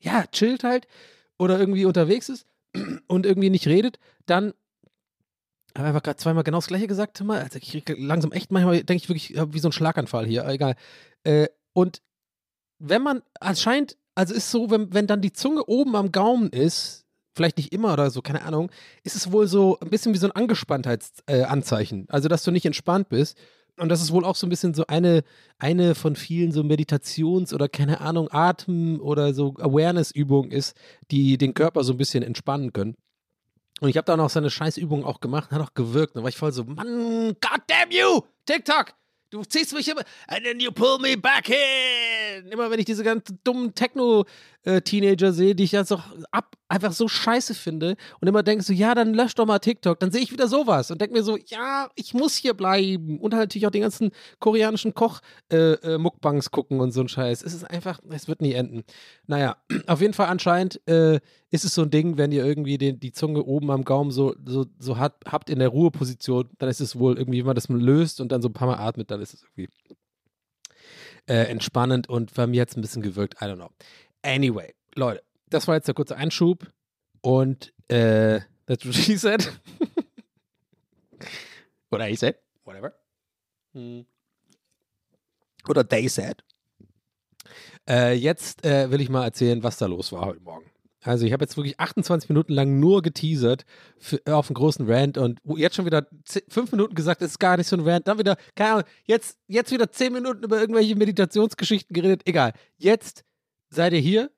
ja, 0.01 0.25
chillt 0.33 0.65
halt 0.65 0.87
oder 1.39 1.59
irgendwie 1.59 1.85
unterwegs 1.85 2.29
ist 2.29 2.47
und 3.09 3.27
irgendwie 3.27 3.51
nicht 3.51 3.67
redet, 3.67 3.99
dann 4.27 4.55
habe 5.77 5.89
einfach 5.89 6.03
gerade 6.03 6.19
zweimal 6.19 6.45
genau 6.45 6.59
das 6.59 6.67
gleiche 6.67 6.87
gesagt. 6.87 7.23
Mal. 7.23 7.43
Also 7.43 7.59
ich 7.59 7.71
krieg 7.71 7.97
langsam 7.99 8.33
echt 8.33 8.51
manchmal, 8.51 8.83
denke 8.83 9.03
ich 9.03 9.09
wirklich, 9.09 9.35
wie 9.53 9.59
so 9.59 9.69
ein 9.69 9.73
Schlaganfall 9.73 10.27
hier, 10.27 10.47
egal. 10.47 10.75
Äh, 11.25 11.49
und 11.73 12.03
wenn 12.79 13.03
man, 13.03 13.23
anscheinend, 13.41 13.97
also 14.15 14.35
ist 14.35 14.51
so, 14.51 14.71
wenn, 14.71 14.93
wenn 14.93 15.07
dann 15.07 15.23
die 15.23 15.33
Zunge 15.33 15.65
oben 15.67 15.97
am 15.97 16.13
Gaumen 16.13 16.51
ist, 16.51 17.02
vielleicht 17.35 17.57
nicht 17.57 17.73
immer 17.73 17.93
oder 17.93 18.11
so, 18.11 18.23
keine 18.23 18.43
Ahnung, 18.43 18.71
ist 19.03 19.17
es 19.17 19.33
wohl 19.33 19.47
so 19.47 19.79
ein 19.81 19.91
bisschen 19.91 20.15
wie 20.15 20.19
so 20.19 20.27
ein 20.27 20.33
Angespanntheitsanzeichen. 20.33 22.03
Äh, 22.09 22.13
also, 22.13 22.29
dass 22.29 22.45
du 22.45 22.51
nicht 22.51 22.67
entspannt 22.67 23.09
bist. 23.09 23.39
Und 23.79 23.89
das 23.89 24.03
ist 24.03 24.13
wohl 24.13 24.25
auch 24.25 24.37
so 24.37 24.47
ein 24.47 24.51
bisschen 24.51 24.75
so 24.75 24.87
eine, 24.87 25.25
eine 25.59 25.95
von 25.95 26.15
vielen 26.15 26.53
so 26.53 26.63
Meditations- 26.63 27.55
oder 27.55 27.69
keine 27.69 28.01
Ahnung, 28.03 28.29
Atem- 28.31 29.01
oder 29.01 29.33
so 29.33 29.55
Awareness-Übungen 29.59 30.51
ist, 30.51 30.77
die 31.11 31.39
den 31.39 31.55
Körper 31.55 31.83
so 31.83 31.95
ein 31.95 31.97
bisschen 31.97 32.23
entspannen 32.23 32.73
können. 32.73 32.97
Und 33.81 33.89
ich 33.89 33.97
habe 33.97 34.05
da 34.05 34.17
noch 34.17 34.31
seine 34.31 34.51
Scheißübung 34.51 35.05
auch 35.05 35.21
gemacht, 35.21 35.51
hat 35.51 35.61
auch 35.61 35.75
gewirkt. 35.75 36.15
Da 36.15 36.23
war 36.23 36.29
ich 36.29 36.37
voll 36.37 36.53
so, 36.53 36.65
Mann, 36.65 37.35
God 37.41 37.63
damn 37.67 37.91
you, 37.91 38.21
TikTok, 38.47 38.95
du 39.33 39.43
ziehst 39.45 39.73
mich 39.73 39.89
immer, 39.89 40.03
and 40.29 40.45
then 40.45 40.61
you 40.61 40.71
pull 40.71 40.99
me 40.99 41.17
back 41.17 41.49
in. 41.49 42.47
Immer 42.49 42.71
wenn 42.71 42.79
ich 42.79 42.85
diese 42.85 43.03
ganzen 43.03 43.39
dummen 43.43 43.75
Techno-Teenager 43.75 45.33
sehe, 45.33 45.55
die 45.55 45.65
ich 45.65 45.73
jetzt 45.73 45.93
auch 45.93 46.03
ab, 46.31 46.57
einfach 46.69 46.93
so 46.93 47.09
scheiße 47.09 47.55
finde 47.55 47.97
und 48.21 48.29
immer 48.29 48.43
denke 48.43 48.63
so, 48.63 48.73
ja, 48.73 48.95
dann 48.95 49.15
lösch 49.15 49.35
doch 49.35 49.47
mal 49.47 49.59
TikTok, 49.59 49.99
dann 50.01 50.11
sehe 50.13 50.23
ich 50.23 50.33
wieder 50.33 50.49
sowas 50.49 50.91
und 50.91 51.01
denke 51.01 51.15
mir 51.15 51.23
so, 51.23 51.39
ja, 51.47 51.91
ich 51.97 52.15
muss 52.15 52.37
hier 52.37 52.55
bleiben. 52.55 53.19
Und 53.19 53.35
halt 53.35 53.49
natürlich 53.49 53.67
auch 53.67 53.73
den 53.73 53.83
ganzen 53.83 54.11
koreanischen 54.39 54.95
Koch-Muckbangs 54.95 56.51
gucken 56.51 56.81
und 56.81 56.93
so 56.93 57.01
ein 57.01 57.09
Scheiß. 57.09 57.43
Es 57.43 57.55
ist 57.55 57.65
einfach, 57.65 58.01
es 58.11 58.29
wird 58.29 58.43
nie 58.43 58.53
enden. 58.53 58.85
Naja, 59.27 59.57
auf 59.87 60.01
jeden 60.01 60.15
Fall 60.15 60.29
anscheinend 60.29 60.87
äh, 60.87 61.21
ist 61.53 61.67
es 61.67 61.75
so 61.75 61.83
ein 61.83 61.91
Ding, 61.91 62.17
wenn 62.17 62.33
ihr 62.33 62.47
irgendwie 62.47 62.79
den, 62.79 62.99
die 62.99 63.13
Zunge 63.13 63.45
oben 63.45 63.71
am 63.71 63.85
Gaumen 63.85 64.11
so, 64.11 64.35
so, 64.47 64.65
so 64.79 64.97
hat, 64.97 65.17
habt 65.27 65.51
in 65.51 65.59
der 65.59 65.69
Ruheposition, 65.69 66.49
dann 66.59 66.71
ist 66.71 66.81
es 66.81 66.99
wohl 66.99 67.19
irgendwie, 67.19 67.41
wenn 67.41 67.47
man 67.47 67.55
das 67.55 67.69
löst 67.69 68.23
und 68.23 68.33
dann 68.33 68.41
so 68.41 68.49
ein 68.49 68.55
paar 68.55 68.69
Mal 68.69 68.79
atmet, 68.79 69.11
dann 69.11 69.21
ist 69.21 69.35
es 69.35 69.43
irgendwie 69.43 69.69
äh, 71.27 71.51
entspannend 71.51 72.09
und 72.09 72.33
bei 72.33 72.47
mir 72.47 72.63
hat 72.63 72.71
es 72.71 72.77
ein 72.77 72.81
bisschen 72.81 73.03
gewirkt, 73.03 73.35
I 73.43 73.45
don't 73.45 73.57
know. 73.57 73.69
Anyway, 74.23 74.73
Leute, 74.95 75.23
das 75.51 75.69
war 75.69 75.75
jetzt 75.75 75.87
der 75.87 75.95
kurze 75.95 76.17
Einschub 76.17 76.73
und 77.21 77.75
äh, 77.89 78.41
that's 78.67 78.87
what 78.87 78.95
she 78.95 79.19
said. 79.19 79.53
Oder 81.91 82.07
he 82.07 82.17
said, 82.17 82.37
whatever. 82.65 82.95
Hm. 83.75 84.07
Oder 85.69 85.87
they 85.87 86.09
said. 86.09 86.43
Äh, 87.87 88.15
jetzt 88.15 88.65
äh, 88.65 88.91
will 88.91 89.03
ich 89.03 89.11
mal 89.11 89.25
erzählen, 89.25 89.63
was 89.63 89.77
da 89.77 89.85
los 89.85 90.13
war 90.13 90.25
heute 90.25 90.41
Morgen. 90.41 90.72
Also 91.05 91.27
ich 91.27 91.33
habe 91.33 91.45
jetzt 91.45 91.57
wirklich 91.57 91.81
28 91.81 92.29
Minuten 92.29 92.53
lang 92.53 92.79
nur 92.79 93.03
geteasert 93.03 93.65
für, 93.99 94.21
auf 94.27 94.49
einen 94.49 94.55
großen 94.55 94.89
Rant 94.89 95.19
und 95.19 95.41
jetzt 95.57 95.75
schon 95.75 95.85
wieder 95.85 96.07
10, 96.25 96.43
fünf 96.49 96.71
Minuten 96.71 96.95
gesagt, 96.95 97.23
es 97.23 97.33
ist 97.33 97.39
gar 97.41 97.57
nicht 97.57 97.67
so 97.67 97.77
ein 97.77 97.87
Rant. 97.87 98.07
Dann 98.07 98.19
wieder, 98.19 98.37
keine 98.55 98.71
Ahnung, 98.71 98.85
jetzt, 99.05 99.39
jetzt 99.49 99.73
wieder 99.73 99.91
zehn 99.91 100.13
Minuten 100.13 100.45
über 100.45 100.61
irgendwelche 100.61 100.95
Meditationsgeschichten 100.95 101.93
geredet. 101.93 102.23
Egal. 102.25 102.53
Jetzt 102.77 103.25
seid 103.69 103.93
ihr 103.93 103.99
hier. 103.99 104.31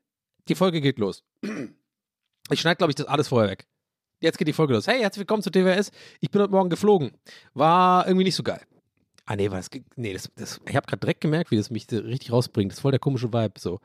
die 0.49 0.55
Folge 0.55 0.81
geht 0.81 0.99
los. 0.99 1.23
Ich 2.51 2.61
schneide, 2.61 2.77
glaube 2.77 2.91
ich, 2.91 2.97
das 2.97 3.07
alles 3.07 3.29
vorher 3.29 3.51
weg. 3.51 3.67
Jetzt 4.21 4.37
geht 4.37 4.49
die 4.49 4.53
Folge 4.53 4.75
los. 4.75 4.87
Hey, 4.87 5.01
herzlich 5.01 5.21
willkommen 5.21 5.43
zu 5.43 5.51
TWS. 5.51 5.91
Ich 6.21 6.31
bin 6.31 6.43
heute 6.43 6.53
Morgen 6.53 6.71
geflogen. 6.71 7.13
War 7.55 8.07
irgendwie 8.07 8.25
nicht 8.25 8.37
so 8.37 8.43
geil. 8.43 8.61
Ah, 9.27 9.37
nee, 9.37 9.51
war 9.51 9.57
das, 9.57 9.71
nee, 9.97 10.13
das, 10.13 10.31
das, 10.37 10.61
ich 10.69 10.77
habe 10.77 10.87
gerade 10.87 11.01
direkt 11.01 11.23
gemerkt, 11.23 11.51
wie 11.51 11.57
das 11.57 11.71
mich 11.71 11.91
richtig 11.91 12.31
rausbringt. 12.33 12.71
Das 12.71 12.79
ist 12.79 12.83
voll 12.83 12.93
der 12.93 13.01
komische 13.01 13.33
Vibe. 13.33 13.59
So. 13.59 13.81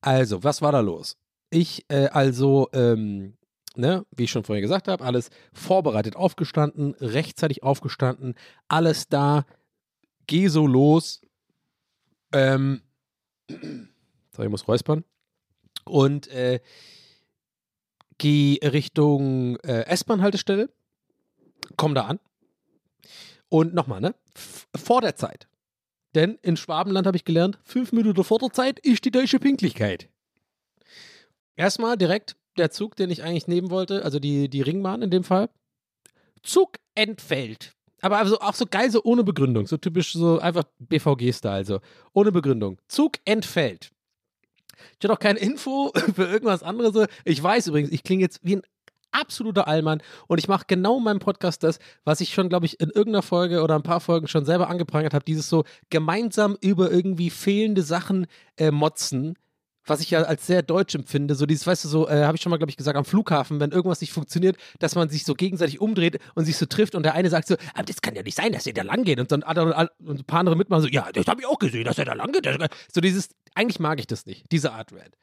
Also, 0.00 0.42
was 0.42 0.62
war 0.62 0.72
da 0.72 0.80
los? 0.80 1.18
Ich, 1.50 1.84
äh, 1.88 2.06
also, 2.06 2.68
ähm, 2.72 3.34
ne, 3.76 4.06
wie 4.10 4.24
ich 4.24 4.30
schon 4.30 4.44
vorher 4.44 4.62
gesagt 4.62 4.88
habe, 4.88 5.04
alles 5.04 5.30
vorbereitet 5.52 6.16
aufgestanden, 6.16 6.94
rechtzeitig 7.00 7.62
aufgestanden, 7.62 8.34
alles 8.68 9.08
da, 9.08 9.44
geh 10.26 10.48
so 10.48 10.66
los. 10.66 11.20
Ähm, 12.32 12.82
sorry, 13.48 14.46
ich 14.46 14.50
muss 14.50 14.68
räuspern. 14.68 15.04
Und 15.84 16.28
äh, 16.28 16.60
geh 18.18 18.58
Richtung 18.62 19.56
äh, 19.60 19.86
S-Bahn-Haltestelle, 19.86 20.70
komm 21.76 21.94
da 21.94 22.06
an. 22.06 22.20
Und 23.48 23.74
nochmal, 23.74 24.00
ne? 24.00 24.14
Vor 24.76 25.00
der 25.00 25.16
Zeit. 25.16 25.48
Denn 26.14 26.38
in 26.42 26.56
Schwabenland 26.56 27.06
habe 27.06 27.16
ich 27.16 27.24
gelernt, 27.24 27.58
fünf 27.64 27.92
Minuten 27.92 28.22
vor 28.22 28.38
der 28.38 28.52
Zeit 28.52 28.78
ist 28.80 29.04
die 29.04 29.10
deutsche 29.10 29.40
Pünktlichkeit. 29.40 30.08
Erstmal 31.60 31.98
direkt 31.98 32.36
der 32.56 32.70
Zug, 32.70 32.96
den 32.96 33.10
ich 33.10 33.22
eigentlich 33.22 33.46
nehmen 33.46 33.68
wollte, 33.68 34.02
also 34.02 34.18
die, 34.18 34.48
die 34.48 34.62
Ringbahn 34.62 35.02
in 35.02 35.10
dem 35.10 35.24
Fall. 35.24 35.50
Zug 36.42 36.78
entfällt. 36.94 37.74
Aber 38.00 38.16
also 38.16 38.40
auch 38.40 38.54
so 38.54 38.64
geil, 38.64 38.90
so 38.90 39.02
ohne 39.04 39.24
Begründung. 39.24 39.66
So 39.66 39.76
typisch, 39.76 40.14
so 40.14 40.38
einfach 40.38 40.64
BVG-Style, 40.78 41.66
so. 41.66 41.80
Ohne 42.14 42.32
Begründung. 42.32 42.78
Zug 42.88 43.18
entfällt. 43.26 43.90
Ich 44.98 45.04
hatte 45.04 45.12
auch 45.12 45.18
keine 45.18 45.38
Info 45.38 45.92
für 46.14 46.24
irgendwas 46.24 46.62
anderes. 46.62 47.08
Ich 47.26 47.42
weiß 47.42 47.66
übrigens, 47.66 47.92
ich 47.92 48.04
klinge 48.04 48.22
jetzt 48.22 48.40
wie 48.42 48.56
ein 48.56 48.62
absoluter 49.10 49.68
Allmann 49.68 50.02
und 50.28 50.38
ich 50.38 50.48
mache 50.48 50.64
genau 50.66 50.96
in 50.96 51.04
meinem 51.04 51.18
Podcast 51.18 51.62
das, 51.62 51.78
was 52.04 52.22
ich 52.22 52.32
schon, 52.32 52.48
glaube 52.48 52.64
ich, 52.64 52.80
in 52.80 52.88
irgendeiner 52.88 53.22
Folge 53.22 53.60
oder 53.60 53.74
ein 53.74 53.82
paar 53.82 54.00
Folgen 54.00 54.28
schon 54.28 54.46
selber 54.46 54.70
angeprangert 54.70 55.12
habe, 55.12 55.26
dieses 55.26 55.50
so 55.50 55.64
gemeinsam 55.90 56.56
über 56.62 56.90
irgendwie 56.90 57.28
fehlende 57.28 57.82
Sachen 57.82 58.28
äh, 58.56 58.70
motzen, 58.70 59.36
was 59.84 60.00
ich 60.00 60.10
ja 60.10 60.22
als 60.22 60.46
sehr 60.46 60.62
deutsch 60.62 60.94
empfinde, 60.94 61.34
so 61.34 61.46
dieses, 61.46 61.66
weißt 61.66 61.84
du, 61.84 61.88
so, 61.88 62.08
äh, 62.08 62.24
habe 62.24 62.36
ich 62.36 62.42
schon 62.42 62.50
mal, 62.50 62.58
glaube 62.58 62.70
ich, 62.70 62.76
gesagt, 62.76 62.96
am 62.96 63.04
Flughafen, 63.04 63.60
wenn 63.60 63.70
irgendwas 63.70 64.00
nicht 64.00 64.12
funktioniert, 64.12 64.56
dass 64.78 64.94
man 64.94 65.08
sich 65.08 65.24
so 65.24 65.34
gegenseitig 65.34 65.80
umdreht 65.80 66.18
und 66.34 66.44
sich 66.44 66.56
so 66.56 66.66
trifft 66.66 66.94
und 66.94 67.02
der 67.02 67.14
eine 67.14 67.30
sagt 67.30 67.48
so, 67.48 67.56
aber 67.74 67.84
das 67.84 68.02
kann 68.02 68.14
ja 68.14 68.22
nicht 68.22 68.36
sein, 68.36 68.52
dass 68.52 68.66
er 68.66 68.74
da 68.74 68.82
lang 68.82 69.04
geht 69.04 69.18
und 69.18 69.32
dann 69.32 69.42
andere, 69.42 69.90
und 70.00 70.20
ein 70.20 70.24
paar 70.24 70.40
andere 70.40 70.56
mitmachen 70.56 70.82
so, 70.82 70.88
ja, 70.88 71.10
das 71.12 71.26
habe 71.26 71.40
ich 71.40 71.46
auch 71.46 71.58
gesehen, 71.58 71.84
dass 71.84 71.98
er 71.98 72.04
da 72.04 72.12
lang 72.12 72.32
geht. 72.32 72.46
So 72.92 73.00
dieses, 73.00 73.30
eigentlich 73.54 73.80
mag 73.80 73.98
ich 73.98 74.06
das 74.06 74.26
nicht, 74.26 74.52
diese 74.52 74.72
Art 74.72 74.92
Red. 74.92 75.16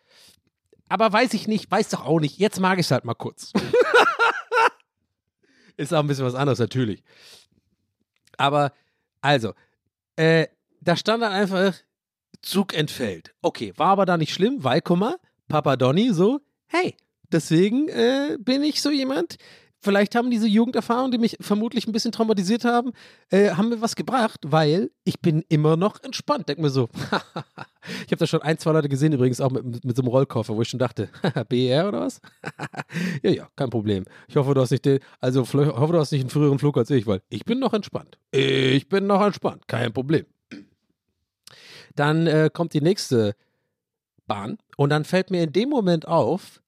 Aber 0.90 1.12
weiß 1.12 1.34
ich 1.34 1.48
nicht, 1.48 1.70
weiß 1.70 1.90
doch 1.90 2.06
auch 2.06 2.20
nicht, 2.20 2.38
jetzt 2.38 2.60
mag 2.60 2.80
ich 2.80 2.86
es 2.86 2.92
halt 2.92 3.06
mal 3.06 3.14
kurz. 3.14 3.52
Ist 5.78 5.94
auch 5.94 6.00
ein 6.00 6.08
bisschen 6.08 6.26
was 6.26 6.34
anderes, 6.34 6.60
natürlich. 6.60 7.04
Aber, 8.38 8.72
also, 9.22 9.54
äh, 10.16 10.48
da 10.82 10.96
stand 10.96 11.22
dann 11.22 11.32
einfach, 11.32 11.74
Zug 12.48 12.74
entfällt. 12.74 13.34
Okay, 13.42 13.74
war 13.76 13.90
aber 13.90 14.06
da 14.06 14.16
nicht 14.16 14.34
schlimm, 14.34 14.64
weil, 14.64 14.82
guck 14.82 14.98
mal, 14.98 15.16
Papa 15.50 15.76
Donny 15.76 16.14
so, 16.14 16.40
hey, 16.68 16.96
deswegen 17.30 17.90
äh, 17.90 18.38
bin 18.40 18.64
ich 18.64 18.82
so 18.82 18.90
jemand. 18.90 19.36
Vielleicht 19.80 20.16
haben 20.16 20.32
diese 20.32 20.48
Jugenderfahrungen, 20.48 21.12
die 21.12 21.18
mich 21.18 21.38
vermutlich 21.42 21.88
ein 21.88 21.92
bisschen 21.92 22.14
traumatisiert 22.14 22.64
haben, 22.64 22.94
äh, 23.32 23.52
haben 23.52 23.70
mir 23.70 23.82
was 23.82 23.96
gebracht, 23.96 24.40
weil 24.46 24.92
ich 25.04 25.20
bin 25.20 25.44
immer 25.50 25.76
noch 25.76 26.02
entspannt. 26.04 26.48
Denk 26.48 26.60
mir 26.60 26.70
so, 26.70 26.88
ich 28.06 28.12
habe 28.12 28.18
da 28.18 28.28
schon 28.28 28.42
ein, 28.42 28.58
zwei 28.58 28.72
Leute 28.72 28.88
gesehen, 28.88 29.12
übrigens 29.12 29.42
auch 29.42 29.52
mit, 29.52 29.84
mit 29.84 29.96
so 29.96 30.02
einem 30.02 30.10
Rollkoffer, 30.10 30.56
wo 30.56 30.62
ich 30.62 30.70
schon 30.70 30.80
dachte, 30.80 31.10
BR 31.50 31.90
oder 31.90 32.00
was? 32.00 32.22
ja, 33.24 33.30
ja, 33.30 33.50
kein 33.58 33.70
Problem. 33.70 34.06
Ich 34.30 34.38
hoffe, 34.38 34.54
du 34.54 34.62
hast 34.62 34.72
nicht 34.72 34.86
den, 34.86 35.00
also 35.20 35.42
hoffe, 35.42 35.94
du 35.94 36.00
hast 36.00 36.12
nicht 36.14 36.22
einen 36.22 36.30
früheren 36.30 36.60
Flug 36.60 36.78
als 36.78 36.90
ich, 36.92 37.06
weil 37.06 37.22
ich 37.30 37.44
bin 37.44 37.60
noch 37.60 37.74
entspannt. 37.74 38.18
Ich 38.32 38.88
bin 38.88 39.06
noch 39.06 39.22
entspannt, 39.22 39.68
kein 39.68 39.92
Problem. 39.92 40.26
Dann 41.98 42.28
äh, 42.28 42.50
kommt 42.52 42.74
die 42.74 42.82
nächste 42.82 43.36
Bahn 44.26 44.58
und 44.78 44.90
dann 44.90 45.04
fällt 45.04 45.32
mir 45.32 45.44
in 45.44 45.54
dem 45.54 45.70
Moment 45.70 46.08
auf, 46.08 46.62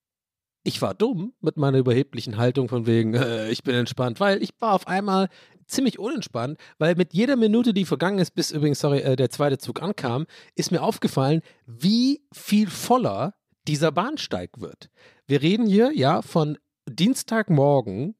ich 0.63 0.81
war 0.81 0.93
dumm 0.93 1.33
mit 1.41 1.57
meiner 1.57 1.77
überheblichen 1.77 2.37
Haltung 2.37 2.67
von 2.67 2.85
wegen, 2.85 3.13
äh, 3.13 3.49
ich 3.49 3.63
bin 3.63 3.75
entspannt, 3.75 4.19
weil 4.19 4.43
ich 4.43 4.51
war 4.59 4.73
auf 4.73 4.87
einmal 4.87 5.29
ziemlich 5.67 5.99
unentspannt, 5.99 6.59
weil 6.79 6.95
mit 6.95 7.13
jeder 7.13 7.35
Minute, 7.35 7.73
die 7.73 7.85
vergangen 7.85 8.19
ist, 8.19 8.31
bis 8.31 8.51
übrigens, 8.51 8.79
sorry, 8.79 8.99
äh, 8.99 9.15
der 9.15 9.29
zweite 9.29 9.57
Zug 9.57 9.81
ankam, 9.81 10.25
ist 10.55 10.71
mir 10.71 10.81
aufgefallen, 10.81 11.41
wie 11.65 12.21
viel 12.33 12.69
voller 12.69 13.35
dieser 13.67 13.91
Bahnsteig 13.91 14.59
wird. 14.59 14.89
Wir 15.27 15.41
reden 15.41 15.67
hier 15.67 15.91
ja 15.93 16.21
von 16.21 16.57
Dienstagmorgen, 16.89 18.15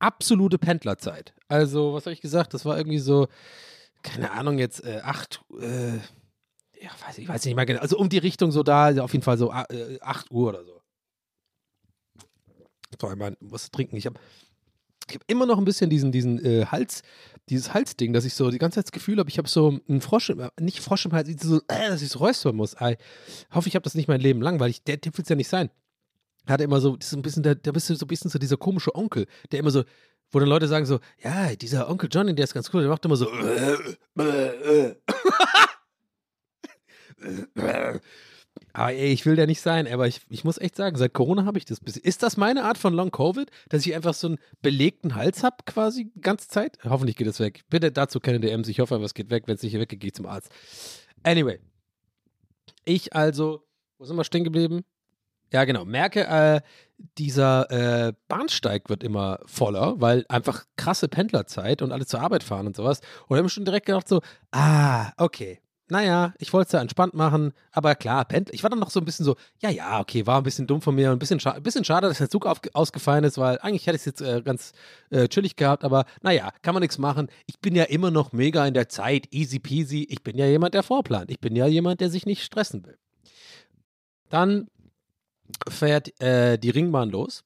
absolute 0.00 0.58
Pendlerzeit. 0.58 1.32
Also, 1.48 1.94
was 1.94 2.06
habe 2.06 2.14
ich 2.14 2.20
gesagt? 2.20 2.54
Das 2.54 2.64
war 2.64 2.76
irgendwie 2.76 2.98
so, 2.98 3.28
keine 4.02 4.32
Ahnung, 4.32 4.58
jetzt 4.58 4.84
äh, 4.84 5.00
acht, 5.02 5.42
äh, 5.60 5.98
ja, 6.80 6.90
weiß 7.06 7.18
ich, 7.18 7.28
weiß 7.28 7.44
nicht 7.44 7.54
mehr 7.54 7.66
genau. 7.66 7.80
Also 7.80 7.98
um 7.98 8.08
die 8.08 8.18
Richtung 8.18 8.52
so 8.52 8.62
da, 8.62 9.02
auf 9.02 9.12
jeden 9.12 9.22
Fall 9.22 9.38
so 9.38 9.52
äh, 9.52 9.98
8 10.00 10.30
Uhr 10.30 10.48
oder 10.48 10.64
so. 10.64 10.80
Sorry, 13.00 13.16
man 13.16 13.36
muss 13.40 13.70
trinken. 13.70 13.96
Ich 13.96 14.06
habe 14.06 14.18
ich 15.08 15.16
hab 15.16 15.24
immer 15.26 15.46
noch 15.46 15.58
ein 15.58 15.64
bisschen 15.64 15.90
diesen, 15.90 16.12
diesen 16.12 16.44
äh, 16.44 16.66
Hals, 16.66 17.02
dieses 17.48 17.74
Halsding, 17.74 18.12
dass 18.12 18.24
ich 18.24 18.34
so 18.34 18.50
die 18.50 18.58
ganze 18.58 18.76
Zeit 18.76 18.86
das 18.86 18.92
Gefühl 18.92 19.18
habe, 19.18 19.28
ich 19.28 19.38
habe 19.38 19.48
so 19.48 19.80
einen 19.88 20.00
Frosch, 20.00 20.30
im, 20.30 20.48
nicht 20.60 20.80
Frosch 20.80 21.04
im 21.04 21.12
Hals, 21.12 21.28
so, 21.42 21.58
äh, 21.68 21.88
dass 21.88 22.02
ich 22.02 22.10
so 22.10 22.20
räuspern 22.20 22.54
muss. 22.54 22.74
Ich 22.74 22.96
hoffe, 23.52 23.68
ich 23.68 23.74
habe 23.74 23.82
das 23.82 23.94
nicht 23.94 24.08
mein 24.08 24.20
Leben 24.20 24.40
lang, 24.40 24.60
weil 24.60 24.70
ich, 24.70 24.84
der 24.84 25.00
Tipp 25.00 25.18
will 25.18 25.22
es 25.22 25.28
ja 25.28 25.36
nicht 25.36 25.48
sein. 25.48 25.70
Er 26.46 26.54
hatte 26.54 26.64
immer 26.64 26.80
so, 26.80 26.96
ist 26.96 27.12
ein 27.12 27.22
bisschen, 27.22 27.42
der, 27.42 27.56
der 27.56 27.72
bist 27.72 27.90
du 27.90 27.94
so 27.94 28.04
ein 28.04 28.08
bisschen 28.08 28.30
so 28.30 28.38
dieser 28.38 28.56
komische 28.56 28.94
Onkel, 28.94 29.26
der 29.50 29.58
immer 29.58 29.70
so, 29.70 29.84
wo 30.30 30.38
dann 30.38 30.48
Leute 30.48 30.68
sagen 30.68 30.86
so, 30.86 31.00
ja, 31.22 31.54
dieser 31.56 31.90
Onkel 31.90 32.08
Johnny, 32.10 32.34
der 32.34 32.44
ist 32.44 32.54
ganz 32.54 32.70
cool, 32.72 32.82
der 32.82 32.90
macht 32.90 33.04
immer 33.04 33.16
so, 33.16 33.28
Aber 38.72 38.92
ey, 38.92 39.12
ich 39.12 39.26
will 39.26 39.36
da 39.36 39.46
nicht 39.46 39.60
sein, 39.60 39.86
aber 39.86 40.06
ich, 40.06 40.20
ich 40.28 40.44
muss 40.44 40.58
echt 40.58 40.76
sagen, 40.76 40.96
seit 40.96 41.12
Corona 41.12 41.44
habe 41.44 41.58
ich 41.58 41.64
das. 41.64 41.78
Ist 41.78 42.22
das 42.22 42.36
meine 42.36 42.64
Art 42.64 42.78
von 42.78 42.94
Long 42.94 43.10
Covid, 43.10 43.50
dass 43.68 43.86
ich 43.86 43.94
einfach 43.94 44.14
so 44.14 44.28
einen 44.28 44.38
belegten 44.62 45.14
Hals 45.14 45.42
habe 45.42 45.56
quasi 45.66 46.10
die 46.14 46.20
ganze 46.20 46.48
Zeit? 46.48 46.78
Hoffentlich 46.84 47.16
geht 47.16 47.26
es 47.26 47.40
weg. 47.40 47.62
Bitte 47.68 47.92
dazu 47.92 48.20
keine 48.20 48.40
DMs. 48.40 48.68
Ich 48.68 48.80
hoffe, 48.80 48.96
es 48.96 49.14
geht 49.14 49.30
weg. 49.30 49.44
Wenn 49.46 49.56
es 49.56 49.62
nicht 49.62 49.78
weggeht, 49.78 50.00
gehe 50.00 50.12
zum 50.12 50.26
Arzt. 50.26 50.50
Anyway. 51.22 51.58
Ich 52.84 53.14
also, 53.14 53.66
wo 53.98 54.04
sind 54.04 54.16
wir 54.16 54.24
stehen 54.24 54.44
geblieben? 54.44 54.84
Ja, 55.52 55.64
genau. 55.64 55.84
Merke, 55.84 56.26
äh, 56.26 56.60
dieser 57.18 57.70
äh, 57.70 58.12
Bahnsteig 58.28 58.88
wird 58.88 59.02
immer 59.02 59.40
voller, 59.46 60.00
weil 60.00 60.24
einfach 60.28 60.64
krasse 60.76 61.08
Pendlerzeit 61.08 61.82
und 61.82 61.92
alle 61.92 62.06
zur 62.06 62.20
Arbeit 62.20 62.44
fahren 62.44 62.66
und 62.66 62.76
sowas. 62.76 63.00
Und 63.26 63.36
ich 63.36 63.38
habe 63.38 63.48
schon 63.48 63.64
direkt 63.64 63.86
gedacht 63.86 64.08
so, 64.08 64.20
ah, 64.52 65.12
okay, 65.16 65.60
naja, 65.90 66.34
ich 66.38 66.52
wollte 66.52 66.68
es 66.68 66.72
ja 66.72 66.80
entspannt 66.80 67.14
machen, 67.14 67.52
aber 67.72 67.94
klar, 67.94 68.24
Pendler, 68.24 68.54
ich 68.54 68.62
war 68.62 68.70
dann 68.70 68.78
noch 68.78 68.90
so 68.90 69.00
ein 69.00 69.04
bisschen 69.04 69.24
so, 69.24 69.36
ja, 69.60 69.70
ja, 69.70 70.00
okay, 70.00 70.26
war 70.26 70.38
ein 70.38 70.44
bisschen 70.44 70.66
dumm 70.66 70.80
von 70.80 70.94
mir 70.94 71.08
und 71.10 71.16
ein 71.16 71.18
bisschen, 71.18 71.40
scha 71.40 71.58
bisschen 71.58 71.84
schade, 71.84 72.08
dass 72.08 72.18
der 72.18 72.30
Zug 72.30 72.46
ausgefallen 72.72 73.24
ist, 73.24 73.38
weil 73.38 73.58
eigentlich 73.58 73.86
hätte 73.86 73.96
ich 73.96 74.02
es 74.02 74.06
jetzt 74.06 74.20
äh, 74.20 74.42
ganz 74.42 74.72
äh, 75.10 75.28
chillig 75.28 75.56
gehabt, 75.56 75.84
aber 75.84 76.04
naja, 76.22 76.50
kann 76.62 76.74
man 76.74 76.80
nichts 76.80 76.98
machen. 76.98 77.28
Ich 77.46 77.58
bin 77.60 77.74
ja 77.74 77.84
immer 77.84 78.10
noch 78.10 78.32
mega 78.32 78.66
in 78.66 78.74
der 78.74 78.88
Zeit, 78.88 79.28
easy 79.32 79.58
peasy. 79.58 80.06
Ich 80.08 80.22
bin 80.22 80.36
ja 80.36 80.46
jemand, 80.46 80.74
der 80.74 80.82
vorplant. 80.82 81.30
Ich 81.30 81.40
bin 81.40 81.56
ja 81.56 81.66
jemand, 81.66 82.00
der 82.00 82.10
sich 82.10 82.26
nicht 82.26 82.42
stressen 82.42 82.84
will. 82.84 82.98
Dann 84.28 84.68
fährt 85.68 86.20
äh, 86.20 86.58
die 86.58 86.70
Ringbahn 86.70 87.10
los. 87.10 87.44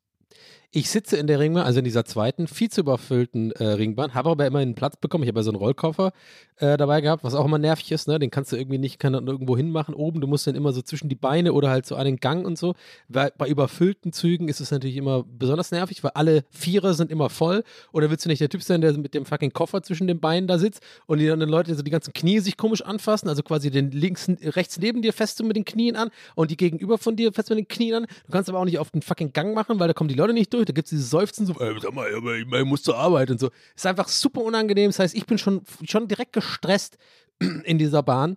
Ich 0.77 0.91
sitze 0.91 1.17
in 1.17 1.29
der 1.29 1.39
Ringbahn, 1.39 1.65
also 1.65 1.79
in 1.79 1.85
dieser 1.85 2.05
zweiten, 2.05 2.49
viel 2.49 2.69
zu 2.69 2.81
überfüllten 2.81 3.53
äh, 3.53 3.65
Ringbahn, 3.65 4.13
habe 4.13 4.31
aber 4.31 4.45
immer 4.45 4.59
einen 4.59 4.75
Platz 4.75 4.97
bekommen. 4.97 5.23
Ich 5.23 5.29
habe 5.29 5.39
ja 5.39 5.45
so 5.45 5.53
einen 5.53 5.59
Rollkoffer 5.59 6.11
äh, 6.57 6.77
dabei 6.77 7.01
gehabt, 7.01 7.23
was 7.23 7.37
auch 7.37 7.45
immer 7.45 7.59
nervig 7.59 7.93
ist, 7.93 8.09
ne? 8.09 8.19
Den 8.19 8.33
kannst 8.33 8.51
du 8.51 8.57
irgendwie 8.57 8.79
nicht 8.79 8.99
kann 8.99 9.15
irgendwo 9.15 9.57
hinmachen 9.57 9.95
oben. 9.95 10.21
Du 10.21 10.27
musst 10.27 10.49
dann 10.49 10.57
immer 10.57 10.73
so 10.73 10.83
zwischen 10.83 11.09
die 11.09 11.15
Beine 11.15 11.53
oder 11.53 11.71
halt 11.71 11.87
so 11.87 11.97
den 12.03 12.17
Gang 12.17 12.45
und 12.45 12.59
so. 12.59 12.75
Bei, 13.09 13.31
bei 13.39 13.47
überfüllten 13.47 14.13
Zügen 14.13 14.49
ist 14.49 14.61
es 14.61 14.73
natürlich 14.73 14.97
immer 14.97 15.23
besonders 15.23 15.71
nervig, 15.71 16.03
weil 16.03 16.11
alle 16.17 16.43
Vierer 16.51 16.95
sind 16.95 17.13
immer 17.13 17.31
voll. 17.31 17.63
Oder 17.93 18.11
willst 18.11 18.25
du 18.25 18.29
nicht 18.29 18.41
der 18.41 18.49
Typ 18.49 18.65
sein, 18.65 18.81
der 18.81 18.95
mit 18.95 19.15
dem 19.15 19.27
fucking 19.27 19.53
Koffer 19.53 19.81
zwischen 19.85 20.09
den 20.09 20.19
Beinen 20.19 20.49
da 20.49 20.59
sitzt 20.59 20.83
und 21.07 21.19
die 21.19 21.31
anderen 21.31 21.53
Leute 21.53 21.73
so 21.77 21.83
die 21.83 21.91
ganzen 21.93 22.13
Knie 22.13 22.41
sich 22.41 22.57
komisch 22.57 22.83
anfassen, 22.83 23.29
also 23.29 23.45
quasi 23.45 23.71
den 23.71 23.93
links, 23.93 24.29
rechts 24.43 24.81
neben 24.81 25.03
dir 25.03 25.13
fest 25.13 25.41
mit 25.45 25.55
den 25.55 25.65
Knien 25.65 25.95
an 25.95 26.11
und 26.35 26.51
die 26.51 26.57
gegenüber 26.57 26.99
von 26.99 27.15
dir 27.15 27.33
fest 27.33 27.51
mit 27.51 27.61
den 27.61 27.69
Knien 27.69 27.95
an. 27.95 28.07
Du 28.27 28.33
kannst 28.33 28.49
aber 28.49 28.59
auch 28.59 28.65
nicht 28.65 28.81
auf 28.81 28.91
den 28.91 29.03
fucking 29.03 29.33
Gang 29.33 29.55
machen, 29.55 29.79
weil 29.79 29.87
da 29.87 29.95
kommen 29.95 30.09
die 30.09 30.17
Leute 30.17 30.33
nicht 30.33 30.53
durch. 30.53 30.64
Da 30.65 30.73
gibt 30.73 30.87
es 30.87 30.91
dieses 30.91 31.11
Seufzen 31.11 31.47
so, 31.47 31.55
äh, 31.61 31.79
sag 31.81 31.95
mal, 31.95 32.09
ich, 32.09 32.53
ich 32.53 32.65
muss 32.65 32.83
zur 32.83 32.97
Arbeit 32.97 33.31
und 33.31 33.41
so. 33.41 33.51
Ist 33.75 33.87
einfach 33.87 34.09
super 34.09 34.43
unangenehm. 34.43 34.91
Das 34.91 34.99
heißt, 34.99 35.15
ich 35.15 35.27
bin 35.27 35.39
schon, 35.39 35.63
schon 35.85 36.09
direkt 36.09 36.33
gestresst 36.33 36.99
in 37.65 37.79
dieser 37.79 38.03
Bahn 38.03 38.37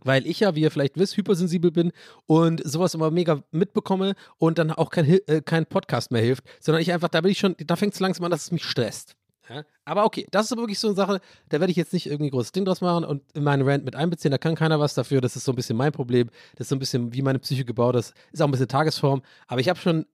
weil 0.00 0.26
ich 0.26 0.40
ja, 0.40 0.54
wie 0.54 0.60
ihr 0.60 0.70
vielleicht 0.70 0.96
wisst, 0.98 1.16
hypersensibel 1.16 1.72
bin 1.72 1.92
und 2.26 2.62
sowas 2.64 2.94
immer 2.94 3.10
mega 3.10 3.42
mitbekomme 3.50 4.14
und 4.38 4.58
dann 4.58 4.70
auch 4.70 4.90
kein, 4.90 5.04
äh, 5.04 5.42
kein 5.44 5.66
Podcast 5.66 6.12
mehr 6.12 6.22
hilft, 6.22 6.44
sondern 6.60 6.80
ich 6.80 6.92
einfach, 6.92 7.08
da 7.08 7.20
bin 7.20 7.32
ich 7.32 7.38
schon, 7.38 7.56
da 7.58 7.76
fängt 7.76 7.94
es 7.94 8.00
langsam 8.00 8.24
an, 8.24 8.30
dass 8.30 8.44
es 8.44 8.52
mich 8.52 8.64
stresst. 8.64 9.16
Ja? 9.48 9.64
Aber 9.84 10.04
okay, 10.04 10.26
das 10.30 10.50
ist 10.50 10.56
wirklich 10.56 10.78
so 10.78 10.88
eine 10.88 10.96
Sache, 10.96 11.20
da 11.48 11.60
werde 11.60 11.70
ich 11.70 11.76
jetzt 11.76 11.92
nicht 11.92 12.06
irgendwie 12.06 12.30
großes 12.30 12.52
Ding 12.52 12.64
draus 12.64 12.80
machen 12.80 13.04
und 13.04 13.22
in 13.34 13.44
meinen 13.44 13.68
Rant 13.68 13.84
mit 13.84 13.94
einbeziehen. 13.94 14.30
Da 14.30 14.38
kann 14.38 14.54
keiner 14.54 14.80
was 14.80 14.94
dafür. 14.94 15.20
Das 15.20 15.36
ist 15.36 15.44
so 15.44 15.52
ein 15.52 15.56
bisschen 15.56 15.76
mein 15.76 15.92
Problem. 15.92 16.30
Das 16.56 16.66
ist 16.66 16.68
so 16.70 16.76
ein 16.76 16.80
bisschen, 16.80 17.12
wie 17.12 17.22
meine 17.22 17.38
Psyche 17.38 17.64
gebaut 17.64 17.94
ist. 17.94 18.12
Ist 18.32 18.42
auch 18.42 18.46
ein 18.46 18.50
bisschen 18.50 18.68
Tagesform. 18.68 19.22
Aber 19.46 19.60
ich 19.60 19.68
habe 19.68 19.78
schon, 19.78 20.06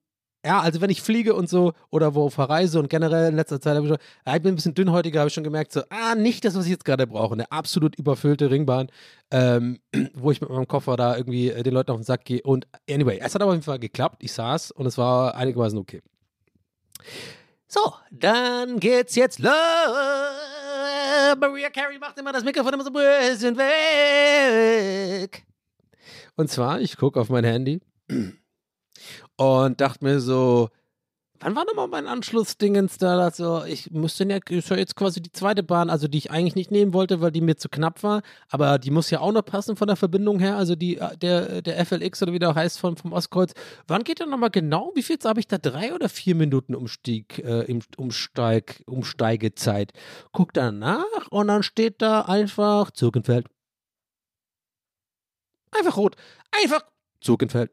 ja, 0.45 0.61
also 0.61 0.81
wenn 0.81 0.91
ich 0.91 1.03
fliege 1.03 1.35
und 1.35 1.49
so 1.49 1.73
oder 1.91 2.15
wo 2.15 2.29
verreise 2.29 2.79
und 2.81 2.91
generell 2.91 3.29
in 3.29 3.37
letzter 3.37 3.61
Zeit 3.61 3.77
habe 3.77 3.87
ich 3.87 3.93
schon, 3.93 3.99
ja, 4.27 4.37
ich 4.37 4.43
bin 4.43 4.53
ein 4.53 4.57
bisschen 4.57 4.75
dünnhäutiger, 4.75 5.21
habe 5.21 5.29
ich 5.29 5.35
schon 5.35 5.45
gemerkt, 5.45 5.73
so, 5.73 5.83
ah, 5.89 6.15
nicht 6.15 6.45
das, 6.45 6.57
was 6.57 6.65
ich 6.65 6.73
jetzt 6.73 6.85
gerade 6.85 7.07
brauche. 7.07 7.35
Eine 7.35 7.51
absolut 7.53 7.97
überfüllte 7.97 8.51
Ringbahn, 8.51 8.91
ähm, 9.31 9.79
wo 10.15 10.33
ich 10.33 10.41
mit 10.41 10.51
meinem 10.51 10.67
Koffer 10.67 10.97
da 10.97 11.17
irgendwie 11.17 11.51
äh, 11.51 11.63
den 11.63 11.75
Leuten 11.75 11.93
auf 11.93 11.99
den 11.99 12.05
Sack 12.05 12.25
gehe. 12.25 12.43
Und 12.43 12.67
anyway, 12.91 13.21
es 13.23 13.35
hat 13.35 13.43
aber 13.43 13.51
auf 13.53 13.55
jeden 13.55 13.65
Fall 13.65 13.79
geklappt. 13.79 14.23
Ich 14.23 14.33
saß 14.33 14.73
und 14.73 14.87
es 14.87 14.99
war 14.99 15.37
einigermaßen 15.37 15.79
okay. 15.79 16.03
So, 17.69 17.95
dann 18.11 18.81
geht's 18.81 19.15
jetzt 19.15 19.39
los. 19.39 19.53
Maria 21.39 21.71
Carey 21.71 21.99
macht 21.99 22.19
immer 22.19 22.33
das 22.33 22.45
Mikrofon 22.45 22.75
immer 22.75 22.85
so 22.85 22.91
ein 22.91 23.31
bisschen 23.33 23.57
weg. 23.57 25.45
Und 26.37 26.51
zwar, 26.51 26.81
ich 26.81 26.97
gucke 26.97 27.21
auf 27.21 27.29
mein 27.31 27.45
Handy 27.45 27.81
und 29.37 29.81
dachte 29.81 30.05
mir 30.05 30.21
so, 30.21 30.69
wann 31.43 31.57
war 31.57 31.65
nochmal 31.65 31.89
mein 31.89 32.07
Anschlussdingens 32.07 32.99
da? 32.99 33.19
Also, 33.19 33.65
ich 33.65 33.91
müsste 33.91 34.25
ja, 34.25 34.39
ist 34.49 34.71
ja 34.71 34.77
jetzt 34.77 34.97
quasi 34.97 35.21
die 35.21 35.33
zweite 35.33 35.63
Bahn, 35.63 35.91
also 35.91 36.09
die 36.09 36.19
ich 36.19 36.31
eigentlich 36.31 36.55
nicht 36.55 36.71
nehmen 36.71 36.93
wollte, 36.93 37.21
weil 37.21 37.33
die 37.33 37.41
mir 37.41 37.57
zu 37.57 37.69
knapp 37.69 38.03
war, 38.03 38.23
aber 38.49 38.79
die 38.79 38.91
muss 38.91 39.11
ja 39.11 39.21
auch 39.21 39.33
noch 39.33 39.45
passen 39.45 39.77
von 39.77 39.89
der 39.89 39.97
Verbindung 39.97 40.39
her, 40.39 40.57
also 40.57 40.77
die, 40.77 41.01
der, 41.21 41.63
der 41.63 41.85
FLX 41.85 42.23
oder 42.23 42.33
wie 42.33 42.39
der 42.39 42.55
heißt 42.55 42.79
von, 42.79 42.97
vom 42.97 43.13
Ostkreuz. 43.13 43.53
Wann 43.87 44.05
geht 44.05 44.21
der 44.21 44.27
nochmal 44.27 44.51
genau? 44.51 44.93
Wie 44.95 45.03
viel 45.03 45.19
habe 45.25 45.41
ich 45.41 45.49
da? 45.49 45.59
Drei 45.59 45.95
oder 45.95 46.09
vier 46.09 46.35
Minuten 46.35 46.75
Umstieg, 46.75 47.39
äh, 47.39 47.79
Umsteig, 47.97 48.83
Umsteigezeit? 48.87 49.93
Guck 50.33 50.53
da 50.53 50.73
nach 50.73 51.29
und 51.31 51.49
dann 51.49 51.63
steht 51.63 52.03
da 52.03 52.23
einfach 52.23 52.91
Zirkenfeld. 52.91 53.47
Einfach 55.73 55.97
rot. 55.97 56.17
Einfach 56.51 56.85
Zirkenfeld. 57.21 57.71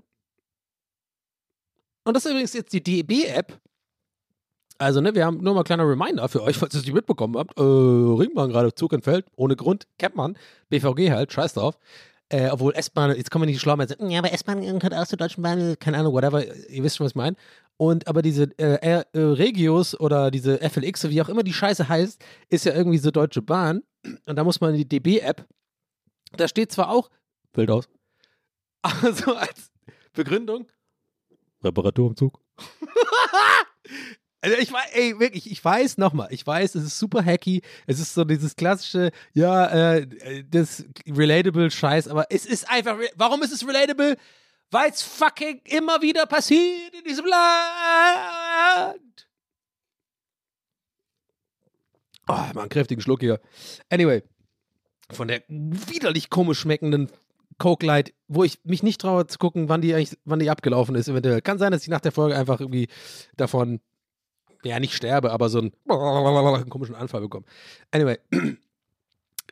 Und 2.10 2.16
das 2.16 2.26
ist 2.26 2.32
übrigens 2.32 2.53
jetzt 2.53 2.74
die 2.74 2.82
DB-App. 2.82 3.60
Also, 4.80 4.99
ne, 4.99 5.14
wir 5.14 5.28
haben 5.28 5.43
nur 5.43 5.53
mal 5.53 5.62
ein 5.62 5.64
kleiner 5.64 5.88
Reminder 5.88 6.28
für 6.28 6.41
euch, 6.41 6.57
falls 6.57 6.74
ihr 6.74 6.80
es 6.80 6.86
nicht 6.88 6.95
mitbekommen 6.95 7.38
habt. 7.38 7.55
Äh, 7.55 7.62
Ringbahn 7.62 8.49
gerade, 8.49 8.74
Zug 8.74 8.93
entfällt, 8.93 9.28
ohne 9.36 9.55
Grund, 9.55 9.86
kennt 9.99 10.16
man. 10.16 10.36
BVG 10.70 11.12
halt, 11.12 11.32
scheiß 11.32 11.53
drauf. 11.53 11.78
Äh, 12.30 12.49
obwohl 12.49 12.74
S-Bahn, 12.74 13.16
jetzt 13.16 13.30
kommen 13.30 13.43
wir 13.43 13.51
nicht 13.51 13.62
schlau 13.62 13.76
mehr 13.76 13.88
sagen, 13.88 14.10
ja, 14.10 14.18
aber 14.18 14.34
S-Bahn 14.34 14.62
gehört 14.62 14.95
auch 14.95 15.05
zur 15.05 15.20
Deutschen 15.20 15.43
Bahn, 15.43 15.78
keine 15.78 15.99
Ahnung, 15.99 16.14
whatever, 16.14 16.43
ihr 16.43 16.84
wisst 16.84 16.97
schon, 16.97 17.05
was 17.05 17.12
ich 17.12 17.16
meine. 17.16 17.36
Und 17.78 18.07
aber 18.07 18.24
diese 18.24 18.45
äh, 18.57 19.03
äh, 19.14 19.20
Regios 19.20 19.99
oder 19.99 20.32
diese 20.32 20.57
FLX, 20.68 21.10
wie 21.10 21.22
auch 21.22 21.30
immer 21.30 21.43
die 21.43 21.53
Scheiße 21.53 21.88
heißt, 21.88 22.20
ist 22.49 22.66
ja 22.66 22.74
irgendwie 22.74 22.97
so 22.97 23.12
Deutsche 23.12 23.43
Bahn. 23.43 23.84
Und 24.26 24.36
da 24.36 24.43
muss 24.43 24.62
man 24.62 24.74
in 24.74 24.78
die 24.78 24.89
DB-App, 24.89 25.45
da 26.32 26.47
steht 26.47 26.72
zwar 26.72 26.89
auch, 26.89 27.12
Bild 27.53 27.70
aus, 27.70 27.88
also 28.82 29.36
als 29.36 29.70
Begründung, 30.14 30.66
Reparatur 31.64 32.10
im 32.10 32.16
Zug. 32.16 32.39
Also 34.41 34.57
ich 34.57 34.72
weiß, 34.72 34.91
ey, 34.93 35.20
wirklich, 35.20 35.51
ich 35.51 35.64
weiß 35.64 35.97
nochmal, 35.97 36.30
ich 36.32 36.47
weiß, 36.47 36.76
es 36.76 36.84
ist 36.86 36.97
super 36.97 37.24
hacky, 37.24 37.62
es 37.88 37.99
ist 37.99 38.14
so 38.14 38.24
dieses 38.24 38.55
klassische, 38.55 39.12
ja, 39.34 39.97
äh, 39.97 40.07
das 40.49 40.86
relatable 41.05 41.70
Scheiß, 41.70 42.07
aber 42.07 42.26
es 42.30 42.45
ist 42.45 42.70
einfach, 42.70 42.97
warum 43.16 43.43
ist 43.43 43.51
es 43.51 43.68
relatable? 43.68 44.16
Weil 44.72 44.91
es 44.91 45.01
fucking 45.01 45.62
immer 45.66 46.01
wieder 46.01 46.26
passiert 46.26 46.93
in 46.93 47.03
diesem 47.03 47.26
Land. 47.26 48.99
Oh, 52.28 52.34
mal 52.34 52.60
einen 52.60 52.70
kräftigen 52.70 53.01
Schluck 53.01 53.20
hier. 53.22 53.41
Anyway, 53.89 54.24
von 55.12 55.28
der 55.28 55.43
widerlich 55.49 56.30
komisch 56.30 56.60
schmeckenden 56.60 57.10
Coke 57.60 57.86
Light, 57.86 58.14
wo 58.28 58.43
ich 58.43 58.60
mich 58.64 58.82
nicht 58.82 58.99
traue 59.01 59.28
zu 59.28 59.38
gucken, 59.38 59.70
wann 59.70 59.82
die 59.82 59.93
eigentlich, 59.93 60.18
wann 60.26 60.39
die 60.39 60.49
abgelaufen 60.49 60.95
ist, 60.95 61.07
eventuell. 61.07 61.41
Kann 61.41 61.60
sein, 61.60 61.72
dass 61.72 61.84
ich 61.84 61.89
nach 61.89 62.01
der 62.01 62.12
Folge 62.12 62.36
einfach 62.36 62.60
irgendwie 62.60 62.88
davon, 63.38 63.82
ja, 64.64 64.80
nicht 64.80 64.95
sterbe, 64.95 65.32
aber 65.32 65.49
so 65.49 65.60
einen, 65.60 65.74
einen 65.88 66.70
komischen 66.70 66.95
Anfall 66.95 67.22
bekomme. 67.22 67.45
Anyway, 67.91 68.18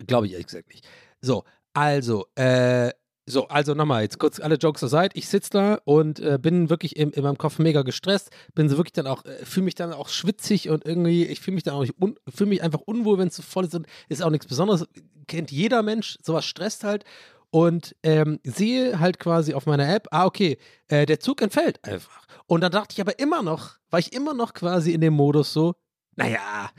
glaube 0.08 0.26
ich 0.26 0.34
ehrlich 0.34 0.47
gesagt 0.47 0.70
nicht. 0.70 0.88
So, 1.22 1.43
also, 1.74 2.26
äh, 2.36 2.91
so, 3.30 3.49
also 3.49 3.74
nochmal, 3.74 4.03
jetzt 4.03 4.20
kurz 4.20 4.39
alle 4.39 4.55
Jokes 4.55 4.80
zur 4.80 4.88
Seite. 4.88 5.18
Ich 5.18 5.28
sitze 5.28 5.49
da 5.51 5.80
und 5.84 6.22
äh, 6.22 6.39
bin 6.41 6.70
wirklich 6.70 6.95
im, 6.95 7.12
in 7.12 7.24
meinem 7.24 7.38
Kopf 7.38 7.60
mega 7.60 7.82
gestresst, 7.82 8.32
bin 8.55 8.70
so 8.70 8.78
wirklich 8.78 8.93
dann 8.93 9.05
auch, 9.05 9.26
äh, 9.26 9.43
fühle 9.43 9.66
mich 9.66 9.76
dann 9.76 9.91
auch 9.91 10.08
schwitzig 10.08 10.70
und 10.70 10.86
irgendwie, 10.86 11.26
ich 11.26 11.41
fühle 11.41 11.55
mich 11.55 11.64
dann 11.64 11.74
auch 11.74 11.82
nicht, 11.82 11.93
fühle 12.34 12.49
mich 12.49 12.64
einfach 12.64 12.80
unwohl, 12.86 13.18
wenn 13.18 13.28
es 13.28 13.36
so 13.36 13.43
voll 13.43 13.66
ist 13.66 13.76
und 13.76 13.86
ist 14.08 14.24
auch 14.24 14.30
nichts 14.30 14.47
Besonderes. 14.47 14.88
Kennt 15.28 15.51
jeder 15.51 15.84
Mensch, 15.84 16.18
sowas 16.24 16.45
stresst 16.45 16.86
halt 16.86 17.03
und 17.49 17.95
ähm, 18.03 18.39
sehe 18.43 18.99
halt 18.99 19.19
quasi 19.19 19.53
auf 19.53 19.65
meiner 19.65 19.93
App, 19.93 20.07
ah, 20.11 20.25
okay, 20.25 20.57
äh, 20.87 21.05
der 21.05 21.19
Zug 21.19 21.41
entfällt 21.41 21.83
einfach. 21.83 22.27
Und 22.45 22.61
dann 22.61 22.71
dachte 22.71 22.93
ich 22.93 23.01
aber 23.01 23.19
immer 23.19 23.41
noch, 23.41 23.77
war 23.89 23.99
ich 23.99 24.13
immer 24.13 24.33
noch 24.33 24.53
quasi 24.53 24.91
in 24.91 25.01
dem 25.01 25.13
Modus 25.13 25.53
so, 25.53 25.75
naja, 26.15 26.69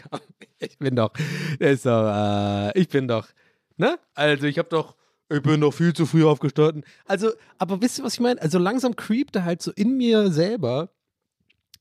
ich 0.58 0.78
bin 0.78 0.96
doch, 0.96 1.12
ist 1.58 1.86
doch, 1.86 2.06
äh, 2.08 2.78
ich 2.78 2.88
bin 2.88 3.08
doch, 3.08 3.28
ne? 3.76 3.98
Also 4.14 4.46
ich 4.46 4.58
habe 4.58 4.68
doch, 4.68 4.96
ich 5.28 5.42
bin 5.42 5.60
doch 5.60 5.72
viel 5.72 5.92
zu 5.92 6.06
früh 6.06 6.24
aufgestanden. 6.24 6.84
Also, 7.06 7.30
aber 7.58 7.80
wisst 7.80 7.98
ihr, 7.98 8.04
was 8.04 8.14
ich 8.14 8.20
meine? 8.20 8.40
Also 8.42 8.58
langsam 8.58 8.96
creepte 8.96 9.44
halt 9.44 9.62
so 9.62 9.70
in 9.72 9.96
mir 9.96 10.32
selber, 10.32 10.90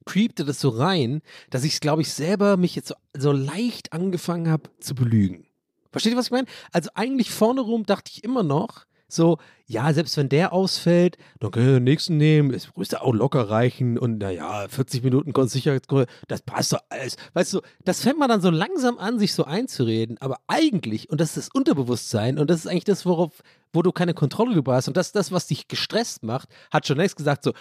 creepte 0.06 0.46
das 0.46 0.60
so 0.60 0.70
rein, 0.70 1.22
dass 1.50 1.64
ich, 1.64 1.80
glaube 1.80 2.02
ich, 2.02 2.14
selber 2.14 2.58
mich 2.58 2.76
jetzt 2.76 2.90
so, 2.90 2.96
so 3.18 3.32
leicht 3.32 3.94
angefangen 3.94 4.50
habe 4.50 4.70
zu 4.80 4.94
belügen. 4.94 5.49
Versteht 5.92 6.14
ihr, 6.14 6.18
was 6.18 6.28
ich 6.28 6.32
meine? 6.32 6.48
Also 6.72 6.90
eigentlich 6.96 7.32
vorne 7.32 7.62
rum 7.62 7.86
dachte 7.86 8.12
ich 8.14 8.24
immer 8.24 8.44
noch, 8.44 8.86
so, 9.12 9.40
ja, 9.66 9.92
selbst 9.92 10.18
wenn 10.18 10.30
der 10.30 10.54
ausfällt, 10.54 11.18
dann 11.40 11.50
können 11.50 11.66
wir 11.66 11.74
den 11.80 11.84
nächsten 11.84 12.18
nehmen, 12.18 12.54
es 12.54 12.76
müsste 12.76 13.02
auch 13.02 13.12
locker 13.12 13.50
reichen 13.50 13.98
und 13.98 14.20
naja, 14.20 14.68
40 14.70 15.04
Minuten 15.04 15.34
Sicherheitsgründe, 15.48 16.06
das 16.28 16.44
passt 16.44 16.74
doch 16.74 16.82
alles. 16.90 17.16
Weißt 17.34 17.54
du, 17.54 17.62
das 17.84 18.02
fängt 18.02 18.20
man 18.20 18.30
dann 18.30 18.42
so 18.42 18.52
langsam 18.52 19.00
an, 19.00 19.18
sich 19.18 19.34
so 19.34 19.46
einzureden, 19.46 20.18
aber 20.20 20.38
eigentlich, 20.48 21.10
und 21.10 21.20
das 21.20 21.30
ist 21.30 21.38
das 21.38 21.50
Unterbewusstsein 21.52 22.38
und 22.38 22.52
das 22.52 22.60
ist 22.60 22.68
eigentlich 22.68 22.84
das, 22.84 23.06
worauf, 23.08 23.42
wo 23.74 23.82
du 23.82 23.92
keine 23.92 24.14
Kontrolle 24.14 24.54
drüber 24.54 24.76
hast 24.76 24.88
und 24.88 24.96
das 24.96 25.12
das, 25.12 25.32
was 25.32 25.48
dich 25.48 25.68
gestresst 25.68 26.22
macht, 26.22 26.50
hat 26.72 26.86
schon 26.86 26.98
längst 26.98 27.16
gesagt 27.16 27.44
so, 27.44 27.54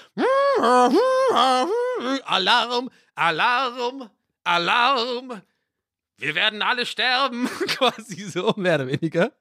Alarm, 2.26 2.90
Alarm, 3.14 4.10
Alarm, 4.44 5.40
wir 6.18 6.34
werden 6.34 6.62
alle 6.62 6.86
sterben, 6.86 7.46
quasi 7.66 8.22
so, 8.22 8.52
mehr 8.56 8.76
oder 8.76 8.88
weniger. 8.88 9.32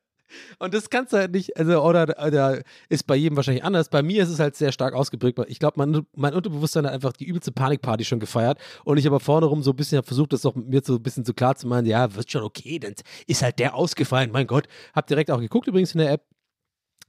Und 0.59 0.73
das 0.73 0.89
kannst 0.89 1.13
du 1.13 1.17
halt 1.17 1.31
nicht, 1.31 1.55
also, 1.57 1.81
oder, 1.81 2.03
oder 2.25 2.61
ist 2.89 3.07
bei 3.07 3.15
jedem 3.15 3.37
wahrscheinlich 3.37 3.63
anders. 3.63 3.89
Bei 3.89 4.03
mir 4.03 4.23
ist 4.23 4.29
es 4.29 4.39
halt 4.39 4.55
sehr 4.55 4.71
stark 4.71 4.93
ausgeprägt. 4.93 5.39
Ich 5.47 5.59
glaube, 5.59 5.75
mein, 5.77 6.05
mein 6.15 6.33
Unterbewusstsein 6.33 6.85
hat 6.85 6.93
einfach 6.93 7.13
die 7.13 7.25
übelste 7.25 7.51
Panikparty 7.51 8.03
schon 8.03 8.19
gefeiert. 8.19 8.59
Und 8.83 8.97
ich 8.97 9.07
aber 9.07 9.19
vorne 9.19 9.45
rum 9.45 9.63
so 9.63 9.71
ein 9.71 9.75
bisschen 9.77 10.03
versucht, 10.03 10.33
das 10.33 10.43
mit 10.43 10.67
mir 10.67 10.81
so 10.83 10.95
ein 10.95 11.03
bisschen 11.03 11.23
zu 11.23 11.33
klar 11.33 11.55
zu 11.55 11.67
machen. 11.67 11.85
Ja, 11.85 12.13
wird 12.13 12.29
schon 12.29 12.43
okay, 12.43 12.79
dann 12.79 12.93
ist 13.25 13.41
halt 13.41 13.59
der 13.59 13.75
ausgefallen. 13.75 14.31
Mein 14.31 14.47
Gott. 14.47 14.67
Hab 14.93 15.07
direkt 15.07 15.31
auch 15.31 15.39
geguckt 15.39 15.67
übrigens 15.67 15.93
in 15.93 15.99
der 15.99 16.11
App 16.11 16.23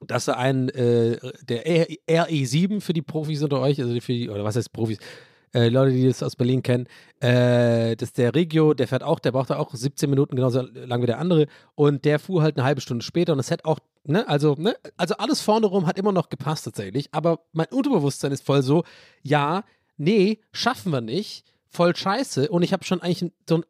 dass 0.00 0.26
da 0.26 0.34
ein, 0.34 0.68
äh, 0.68 1.18
der 1.42 1.66
RE7 1.66 2.80
für 2.80 2.92
die 2.92 3.02
Profis 3.02 3.42
unter 3.42 3.60
euch, 3.60 3.80
also 3.80 4.00
für 4.00 4.12
die, 4.12 4.30
oder 4.30 4.44
was 4.44 4.54
heißt 4.54 4.72
Profis, 4.72 4.98
äh, 5.55 5.68
Leute, 5.68 5.92
die 5.92 6.07
das 6.07 6.22
aus 6.22 6.36
Berlin 6.36 6.62
kennen, 6.62 6.86
äh, 7.20 7.96
das 7.96 8.11
ist 8.11 8.18
der 8.18 8.34
Regio, 8.34 8.74
der 8.74 8.88
fährt 8.88 9.03
auch, 9.03 9.18
der 9.18 9.32
braucht 9.32 9.51
auch 9.53 9.74
17 9.74 10.09
Minuten 10.09 10.36
genauso 10.36 10.62
lang 10.62 11.03
wie 11.03 11.07
der 11.07 11.18
andere. 11.18 11.46
Und 11.74 12.05
der 12.05 12.18
fuhr 12.18 12.42
halt 12.42 12.57
eine 12.57 12.64
halbe 12.64 12.80
Stunde 12.80 13.05
später 13.05 13.32
und 13.32 13.38
das 13.38 13.51
hätte 13.51 13.64
auch, 13.64 13.78
ne, 14.05 14.28
also, 14.28 14.55
ne, 14.59 14.76
also 14.96 15.14
alles 15.16 15.40
vorne 15.40 15.66
rum 15.66 15.86
hat 15.86 15.99
immer 15.99 16.12
noch 16.12 16.28
gepasst 16.28 16.64
tatsächlich, 16.64 17.09
aber 17.12 17.40
mein 17.53 17.66
Unterbewusstsein 17.70 18.32
ist 18.32 18.44
voll 18.44 18.62
so, 18.62 18.84
ja, 19.22 19.64
nee, 19.96 20.40
schaffen 20.53 20.92
wir 20.92 21.01
nicht, 21.01 21.44
voll 21.68 21.94
scheiße. 21.94 22.49
Und 22.51 22.62
ich 22.62 22.72
habe 22.72 22.84
schon 22.84 23.03
eigentlich 23.03 23.30
so 23.49 23.57
ein 23.57 23.64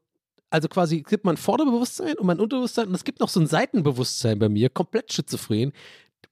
also 0.51 0.69
quasi 0.69 1.03
gibt 1.03 1.25
man 1.25 1.37
Vorderbewusstsein 1.37 2.17
und 2.17 2.27
mein 2.27 2.41
Unterbewusstsein 2.41 2.89
und 2.89 2.95
es 2.95 3.05
gibt 3.05 3.21
noch 3.21 3.29
so 3.29 3.41
ein 3.41 3.47
Seitenbewusstsein 3.47 4.39
bei 4.39 4.49
mir, 4.49 4.71
komplett 4.71 5.13
schizophren, 5.13 5.73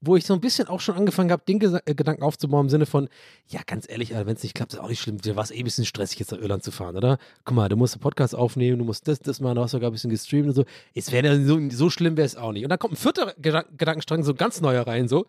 wo 0.06 0.16
ich 0.16 0.24
so 0.24 0.34
ein 0.34 0.40
bisschen 0.40 0.68
auch 0.68 0.80
schon 0.80 0.96
angefangen 0.96 1.30
habe, 1.30 1.42
den 1.46 1.58
Ges 1.58 1.74
äh, 1.84 1.94
Gedanken 1.94 2.22
aufzubauen 2.22 2.66
im 2.66 2.70
Sinne 2.70 2.86
von, 2.86 3.08
ja, 3.48 3.60
ganz 3.66 3.88
ehrlich, 3.88 4.10
wenn 4.10 4.28
es 4.28 4.42
nicht 4.42 4.54
klappt, 4.54 4.74
ist 4.74 4.78
auch 4.78 4.88
nicht 4.88 5.00
schlimm. 5.00 5.20
Dir 5.20 5.36
war 5.36 5.44
es 5.44 5.50
eh 5.50 5.58
ein 5.58 5.64
bisschen 5.64 5.84
stressig, 5.84 6.18
jetzt 6.18 6.32
nach 6.32 6.38
Irland 6.38 6.62
zu 6.62 6.70
fahren, 6.70 6.96
oder? 6.96 7.18
Guck 7.44 7.54
mal, 7.54 7.68
du 7.68 7.76
musst 7.76 7.94
einen 7.94 8.00
Podcast 8.00 8.34
aufnehmen, 8.34 8.78
du 8.78 8.84
musst 8.84 9.06
das, 9.08 9.18
das 9.20 9.40
machen, 9.40 9.56
du 9.56 9.62
hast 9.62 9.72
sogar 9.72 9.90
ein 9.90 9.92
bisschen 9.92 10.10
gestreamt 10.10 10.48
und 10.48 10.54
so. 10.54 10.64
Es 10.94 11.12
wäre 11.12 11.44
so, 11.44 11.60
so 11.70 11.90
schlimm 11.90 12.16
wäre 12.16 12.26
es 12.26 12.36
auch 12.36 12.52
nicht. 12.52 12.64
Und 12.64 12.70
dann 12.70 12.78
kommt 12.78 12.94
ein 12.94 12.96
vierter 12.96 13.34
Gedank 13.38 13.66
Gedankenstrang, 13.76 14.22
so 14.22 14.34
ganz 14.34 14.60
neuer 14.60 14.86
rein, 14.86 15.08
so. 15.08 15.26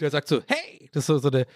Der 0.00 0.10
sagt 0.10 0.28
so, 0.28 0.40
hey, 0.46 0.88
das 0.92 1.02
ist 1.02 1.06
so, 1.06 1.18
so 1.18 1.30
der, 1.30 1.46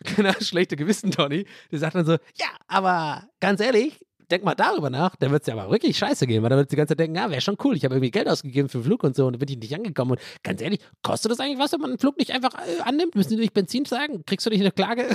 genau, 0.16 0.32
schlechte 0.40 0.76
Gewissen, 0.76 1.10
Tony. 1.10 1.46
Der 1.70 1.78
sagt 1.78 1.94
dann 1.94 2.06
so, 2.06 2.12
ja, 2.12 2.48
aber 2.66 3.28
ganz 3.40 3.60
ehrlich, 3.60 4.04
denk 4.30 4.44
mal 4.44 4.54
darüber 4.54 4.90
nach, 4.90 5.16
dann 5.16 5.30
wird 5.30 5.42
es 5.42 5.46
ja 5.46 5.54
aber 5.54 5.70
wirklich 5.70 5.96
scheiße 5.96 6.26
gehen, 6.26 6.42
weil 6.42 6.50
dann 6.50 6.58
wird 6.58 6.70
die 6.70 6.76
ganze 6.76 6.92
Zeit 6.92 7.00
denken, 7.00 7.16
ja, 7.16 7.30
wäre 7.30 7.40
schon 7.40 7.56
cool, 7.64 7.76
ich 7.76 7.84
habe 7.84 7.94
irgendwie 7.94 8.10
Geld 8.10 8.28
ausgegeben 8.28 8.68
für 8.68 8.78
den 8.78 8.84
Flug 8.84 9.02
und 9.04 9.16
so 9.16 9.26
und 9.26 9.34
dann 9.34 9.40
bin 9.40 9.48
ich 9.48 9.58
nicht 9.58 9.74
angekommen. 9.74 10.12
Und 10.12 10.20
ganz 10.42 10.60
ehrlich, 10.60 10.80
kostet 11.02 11.32
das 11.32 11.40
eigentlich 11.40 11.58
was, 11.58 11.72
wenn 11.72 11.80
man 11.80 11.90
einen 11.90 11.98
Flug 11.98 12.18
nicht 12.18 12.32
einfach 12.32 12.54
äh, 12.54 12.80
annimmt? 12.82 13.14
Müssen 13.14 13.30
die 13.30 13.36
nicht 13.36 13.54
Benzin 13.54 13.84
sagen? 13.84 14.24
Kriegst 14.26 14.46
du 14.46 14.50
nicht 14.50 14.60
eine 14.60 14.72
Klage? 14.72 15.06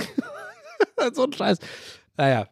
so 1.14 1.24
ein 1.24 1.32
Scheiß. 1.32 1.58
Naja. 2.16 2.48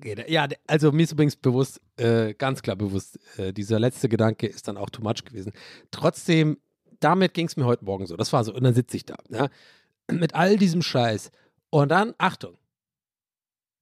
geht. 0.00 0.28
Ja, 0.28 0.48
also 0.66 0.92
mir 0.92 1.04
ist 1.04 1.12
übrigens 1.12 1.36
bewusst, 1.36 1.80
äh, 1.96 2.34
ganz 2.34 2.62
klar 2.62 2.76
bewusst, 2.76 3.18
äh, 3.38 3.52
dieser 3.52 3.78
letzte 3.78 4.08
Gedanke 4.08 4.46
ist 4.46 4.68
dann 4.68 4.76
auch 4.76 4.90
too 4.90 5.02
much 5.02 5.24
gewesen. 5.24 5.52
Trotzdem, 5.90 6.58
damit 7.00 7.34
ging 7.34 7.46
es 7.46 7.56
mir 7.56 7.64
heute 7.64 7.84
Morgen 7.84 8.06
so. 8.06 8.16
Das 8.16 8.32
war 8.32 8.44
so. 8.44 8.54
Und 8.54 8.64
dann 8.64 8.74
sitze 8.74 8.96
ich 8.96 9.04
da, 9.04 9.16
ja, 9.30 9.48
mit 10.10 10.34
all 10.34 10.56
diesem 10.56 10.82
Scheiß. 10.82 11.30
Und 11.70 11.90
dann, 11.90 12.14
Achtung, 12.18 12.56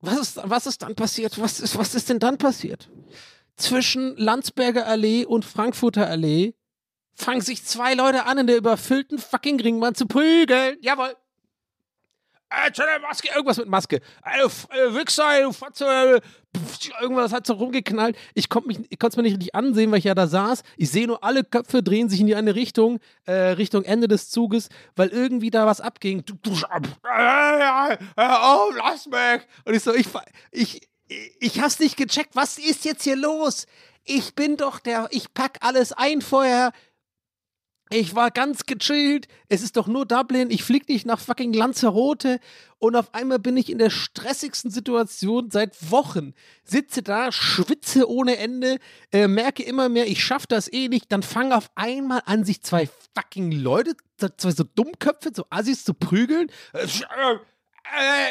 was 0.00 0.18
ist, 0.18 0.40
was 0.42 0.66
ist 0.66 0.82
dann 0.82 0.94
passiert? 0.94 1.40
Was 1.40 1.60
ist, 1.60 1.76
was 1.76 1.94
ist 1.94 2.08
denn 2.08 2.18
dann 2.18 2.38
passiert? 2.38 2.88
Zwischen 3.56 4.16
Landsberger 4.16 4.86
Allee 4.86 5.24
und 5.24 5.44
Frankfurter 5.44 6.08
Allee 6.08 6.54
fangen 7.14 7.42
sich 7.42 7.64
zwei 7.64 7.94
Leute 7.94 8.24
an, 8.24 8.38
in 8.38 8.46
der 8.46 8.56
überfüllten 8.56 9.18
fucking 9.18 9.60
Ringbahn 9.60 9.94
zu 9.94 10.06
prügeln. 10.06 10.78
Jawohl. 10.80 11.14
Äh, 12.50 12.98
Maske, 13.00 13.28
irgendwas 13.32 13.58
mit 13.58 13.68
Maske. 13.68 14.00
Äh, 14.24 14.42
äh, 14.42 15.42
du 15.42 15.52
Fotze, 15.52 15.86
äh, 15.86 16.20
irgendwas 17.00 17.32
hat 17.32 17.46
so 17.46 17.54
rumgeknallt. 17.54 18.16
Ich 18.34 18.48
konnte 18.48 18.72
es 18.72 19.16
mir 19.16 19.22
nicht 19.22 19.34
richtig 19.34 19.54
ansehen, 19.54 19.90
weil 19.92 19.98
ich 19.98 20.04
ja 20.04 20.16
da 20.16 20.26
saß. 20.26 20.62
Ich 20.76 20.90
sehe 20.90 21.06
nur, 21.06 21.22
alle 21.22 21.44
Köpfe 21.44 21.82
drehen 21.82 22.08
sich 22.08 22.20
in 22.20 22.26
die 22.26 22.34
eine 22.34 22.56
Richtung, 22.56 22.98
äh, 23.26 23.32
Richtung 23.32 23.84
Ende 23.84 24.08
des 24.08 24.30
Zuges, 24.30 24.68
weil 24.96 25.10
irgendwie 25.10 25.50
da 25.50 25.64
was 25.66 25.80
abging. 25.80 26.24
Du, 26.24 26.34
du, 26.42 26.50
äh, 26.50 27.96
oh, 28.16 28.72
lass 28.76 29.06
mich. 29.06 29.46
Und 29.64 29.74
ich 29.74 29.82
so, 29.84 29.94
ich, 29.94 30.08
ich, 30.50 30.88
ich 31.38 31.60
hab's 31.60 31.78
nicht 31.78 31.96
gecheckt. 31.96 32.34
Was 32.34 32.58
ist 32.58 32.84
jetzt 32.84 33.04
hier 33.04 33.16
los? 33.16 33.66
Ich 34.04 34.34
bin 34.34 34.56
doch 34.56 34.80
der, 34.80 35.06
ich 35.12 35.32
pack 35.34 35.58
alles 35.60 35.92
ein 35.92 36.20
vorher. 36.20 36.72
Ich 37.92 38.14
war 38.14 38.30
ganz 38.30 38.66
gechillt. 38.66 39.26
Es 39.48 39.62
ist 39.62 39.76
doch 39.76 39.88
nur 39.88 40.06
Dublin. 40.06 40.50
Ich 40.50 40.62
flieg 40.62 40.88
nicht 40.88 41.06
nach 41.06 41.18
fucking 41.18 41.52
Lanzarote. 41.52 42.38
Und 42.78 42.94
auf 42.94 43.12
einmal 43.14 43.40
bin 43.40 43.56
ich 43.56 43.68
in 43.68 43.78
der 43.78 43.90
stressigsten 43.90 44.70
Situation 44.70 45.50
seit 45.50 45.90
Wochen. 45.90 46.32
Sitze 46.62 47.02
da, 47.02 47.32
schwitze 47.32 48.08
ohne 48.08 48.36
Ende, 48.36 48.78
äh, 49.12 49.26
merke 49.26 49.64
immer 49.64 49.88
mehr, 49.88 50.06
ich 50.06 50.24
schaff 50.24 50.46
das 50.46 50.72
eh 50.72 50.86
nicht. 50.86 51.10
Dann 51.10 51.24
fangen 51.24 51.52
auf 51.52 51.70
einmal 51.74 52.22
an, 52.26 52.44
sich 52.44 52.62
zwei 52.62 52.88
fucking 53.16 53.50
Leute, 53.50 53.96
zwei 54.36 54.52
so 54.52 54.62
Dummköpfe, 54.62 55.32
so 55.34 55.46
Assis 55.50 55.84
zu 55.84 55.92
prügeln. 55.92 56.48
Äh, 56.72 56.84
äh, 56.84 58.30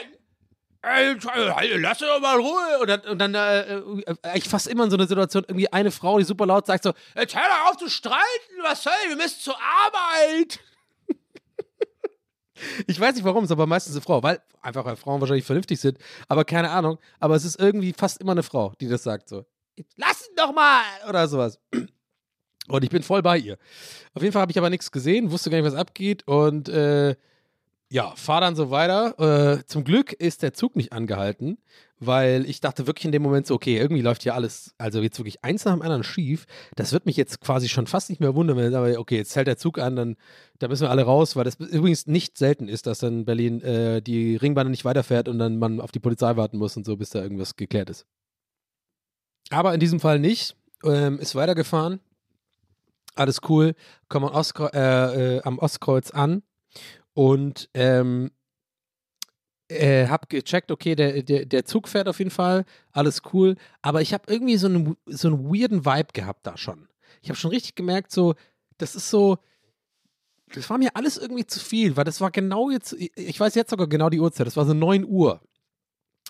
lass 0.82 1.98
doch 2.00 2.20
mal 2.22 2.38
Ruhe. 2.38 2.80
Und 2.82 2.88
dann, 2.88 3.02
und 3.02 3.20
dann 3.20 3.36
äh, 3.36 3.78
äh, 3.78 4.38
ich 4.38 4.48
fast 4.48 4.68
immer 4.68 4.86
in 4.86 4.90
so 4.90 4.98
einer 4.98 5.08
Situation, 5.08 5.44
irgendwie 5.48 5.72
eine 5.72 5.92
Frau, 5.92 6.18
die 6.18 6.26
super 6.26 6.46
laut 6.46 6.66
sagt 6.66 6.84
so, 6.84 6.94
jetzt 7.16 7.36
hör 7.36 7.44
doch 7.44 7.72
auf 7.72 7.78
zu 7.78 7.90
streiten, 7.90 8.20
was 8.62 8.84
soll, 8.84 8.94
wir 9.08 9.16
müssen 9.16 9.40
zur 9.40 9.56
Arbeit. 9.56 10.60
ich 12.88 13.00
weiß 13.00 13.16
nicht 13.16 13.26
warum, 13.26 13.44
es 13.44 13.50
ist 13.50 13.54
aber 13.54 13.68
meistens 13.68 13.96
eine 13.96 14.02
Frau, 14.02 14.24
weil 14.24 14.42
einfach 14.62 14.86
weil 14.86 14.96
Frauen 14.96 15.22
wahrscheinlich 15.22 15.46
vernünftig 15.46 15.80
sind, 15.80 15.98
aber 16.28 16.46
keine 16.46 16.70
Ahnung. 16.70 16.98
Aber 17.20 17.36
es 17.36 17.46
ist 17.46 17.60
irgendwie 17.60 17.94
fast 17.94 18.22
immer 18.22 18.32
eine 18.32 18.44
Frau, 18.44 18.74
die 18.80 18.88
das 18.88 19.04
sagt 19.04 19.30
so. 19.30 19.46
Lass 19.96 20.28
ihn 20.28 20.36
doch 20.36 20.54
mal! 20.54 20.84
Oder 21.08 21.28
sowas. 21.28 21.60
Und 22.68 22.84
ich 22.84 22.90
bin 22.90 23.02
voll 23.02 23.22
bei 23.22 23.38
ihr. 23.38 23.58
Auf 24.14 24.22
jeden 24.22 24.34
Fall 24.34 24.42
habe 24.42 24.52
ich 24.52 24.58
aber 24.58 24.70
nichts 24.70 24.92
gesehen, 24.92 25.32
wusste 25.32 25.50
gar 25.50 25.58
nicht, 25.58 25.66
was 25.66 25.80
abgeht 25.80 26.28
und 26.28 26.70
äh, 26.70 27.16
ja, 27.92 28.14
fahr 28.16 28.42
dann 28.42 28.56
so 28.56 28.70
weiter. 28.70 29.58
Äh, 29.58 29.66
zum 29.66 29.84
Glück 29.84 30.14
ist 30.14 30.44
der 30.44 30.54
Zug 30.54 30.76
nicht 30.76 30.94
angehalten, 30.94 31.58
weil 31.98 32.46
ich 32.48 32.62
dachte 32.62 32.86
wirklich 32.86 33.06
in 33.06 33.12
dem 33.12 33.24
Moment 33.24 33.48
so, 33.48 33.56
okay, 33.56 33.78
irgendwie 33.78 34.04
läuft 34.04 34.22
hier 34.22 34.36
alles, 34.36 34.76
also 34.78 35.02
jetzt 35.02 35.18
wirklich 35.18 35.44
eins 35.44 35.66
nach 35.66 35.74
dem 35.74 35.82
anderen 35.82 36.04
schief. 36.04 36.46
Das 36.76 36.94
wird 36.94 37.08
mich 37.08 37.18
jetzt 37.18 37.42
quasi 37.42 37.68
schon 37.68 37.88
fast 37.88 38.10
nicht 38.10 38.20
mehr 38.20 38.36
wundern, 38.36 38.58
wenn 38.58 38.76
aber 38.76 39.00
okay, 39.00 39.18
jetzt 39.18 39.36
hält 39.36 39.48
der 39.48 39.58
Zug 39.58 39.80
an, 39.80 39.96
dann 39.96 40.16
da 40.60 40.68
müssen 40.68 40.84
wir 40.84 40.92
alle 40.92 41.04
raus, 41.04 41.36
weil 41.36 41.46
das 41.46 41.56
übrigens 41.56 42.06
nicht 42.06 42.38
selten 42.38 42.68
ist, 42.68 42.86
dass 42.86 43.00
dann 43.00 43.26
Berlin 43.26 43.62
äh, 43.62 44.04
die 44.04 44.36
Ringbahn 44.36 44.70
nicht 44.70 44.86
weiterfährt 44.86 45.28
und 45.28 45.40
dann 45.40 45.58
man 45.58 45.82
auf 45.82 45.92
die 45.92 46.00
Polizei 46.00 46.36
warten 46.36 46.58
muss 46.58 46.78
und 46.78 46.86
so, 46.86 46.96
bis 46.96 47.10
da 47.10 47.24
irgendwas 47.24 47.56
geklärt 47.56 47.90
ist. 47.90 48.06
Aber 49.50 49.74
in 49.74 49.80
diesem 49.80 50.00
Fall 50.00 50.20
nicht. 50.20 50.56
Ähm, 50.86 51.20
ist 51.20 51.36
weitergefahren. 51.36 52.00
Alles 53.16 53.42
cool. 53.50 53.74
Kommen 54.08 54.32
äh, 54.32 55.38
äh, 55.38 55.42
am 55.44 55.60
Ostkreuz 55.60 56.12
an 56.12 56.44
und 57.20 57.70
ähm, 57.74 58.32
äh, 59.68 60.08
hab 60.08 60.30
gecheckt, 60.30 60.72
okay, 60.72 60.96
der, 60.96 61.22
der, 61.22 61.46
der 61.46 61.66
Zug 61.66 61.90
fährt 61.90 62.08
auf 62.08 62.20
jeden 62.20 62.32
Fall, 62.32 62.64
alles 62.94 63.24
cool, 63.34 63.58
aber 63.82 64.02
ich 64.02 64.14
habe 64.14 64.32
irgendwie 64.32 64.56
so 64.56 64.68
einen, 64.68 64.96
so 65.06 65.28
einen 65.28 65.44
weirden 65.44 65.84
Vibe 65.84 66.14
gehabt 66.14 66.48
da 66.48 66.56
schon. 66.56 66.88
Ich 67.22 67.28
habe 67.28 67.38
schon 67.38 67.52
richtig 67.52 67.76
gemerkt, 67.76 68.14
so, 68.14 68.36
das 68.78 68.96
ist 68.96 69.10
so, 69.10 69.38
das 70.54 70.70
war 70.70 70.78
mir 70.78 70.96
alles 70.96 71.18
irgendwie 71.18 71.46
zu 71.46 71.60
viel, 71.60 71.98
weil 71.98 72.06
das 72.06 72.22
war 72.22 72.32
genau 72.32 72.70
jetzt, 72.70 72.94
ich 72.94 73.38
weiß 73.38 73.54
jetzt 73.56 73.72
sogar 73.72 73.88
genau 73.88 74.10
die 74.10 74.22
Uhrzeit, 74.22 74.48
das 74.48 74.56
war 74.56 74.66
so 74.66 74.74
9 74.74 75.04
Uhr. 75.04 75.42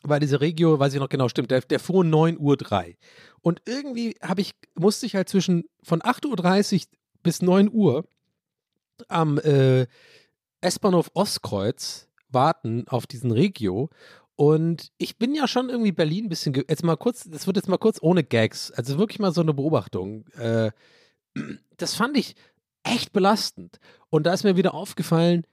Weil 0.02 0.22
diese 0.22 0.42
Regio, 0.42 0.80
weiß 0.80 0.96
ich 0.96 1.00
noch 1.00 1.10
genau, 1.10 1.30
stimmt, 1.30 1.52
der, 1.52 1.62
der 1.62 1.80
fuhr 1.80 2.04
9 2.04 2.40
Uhr 2.40 2.58
3. 2.58 2.98
Und 3.42 3.62
irgendwie 3.68 4.16
habe 4.24 4.42
ich, 4.42 4.56
musste 4.74 5.06
ich 5.06 5.14
halt 5.14 5.30
zwischen 5.30 5.66
von 5.84 6.02
8.30 6.02 6.78
Uhr 6.78 6.82
bis 7.22 7.44
9 7.44 7.70
Uhr 7.72 8.06
am 9.08 9.38
äh, 9.38 9.86
S-Bahnhof 10.62 11.12
Ostkreuz 11.14 12.08
warten 12.30 12.88
auf 12.88 13.08
diesen 13.08 13.32
Regio. 13.32 13.90
Und 14.36 14.92
ich 14.98 15.18
bin 15.18 15.36
ja 15.36 15.48
schon 15.48 15.70
irgendwie 15.70 15.92
Berlin 15.92 16.26
ein 16.26 16.30
bisschen, 16.30 16.54
jetzt 16.54 16.84
mal 16.84 16.96
kurz, 16.96 17.26
das 17.30 17.46
wird 17.46 17.58
jetzt 17.58 17.68
mal 17.68 17.78
kurz 17.78 18.00
ohne 18.02 18.24
Gags, 18.24 18.72
also 18.72 18.98
wirklich 18.98 19.20
mal 19.20 19.34
so 19.34 19.42
eine 19.42 19.54
Beobachtung. 19.54 20.28
Äh, 20.30 20.72
das 21.78 21.96
fand 21.96 22.18
ich 22.18 22.36
echt 22.84 23.12
belastend. 23.12 23.80
Und 24.10 24.26
da 24.26 24.34
ist 24.34 24.44
mir 24.44 24.56
wieder 24.56 24.74
aufgefallen, 24.74 25.46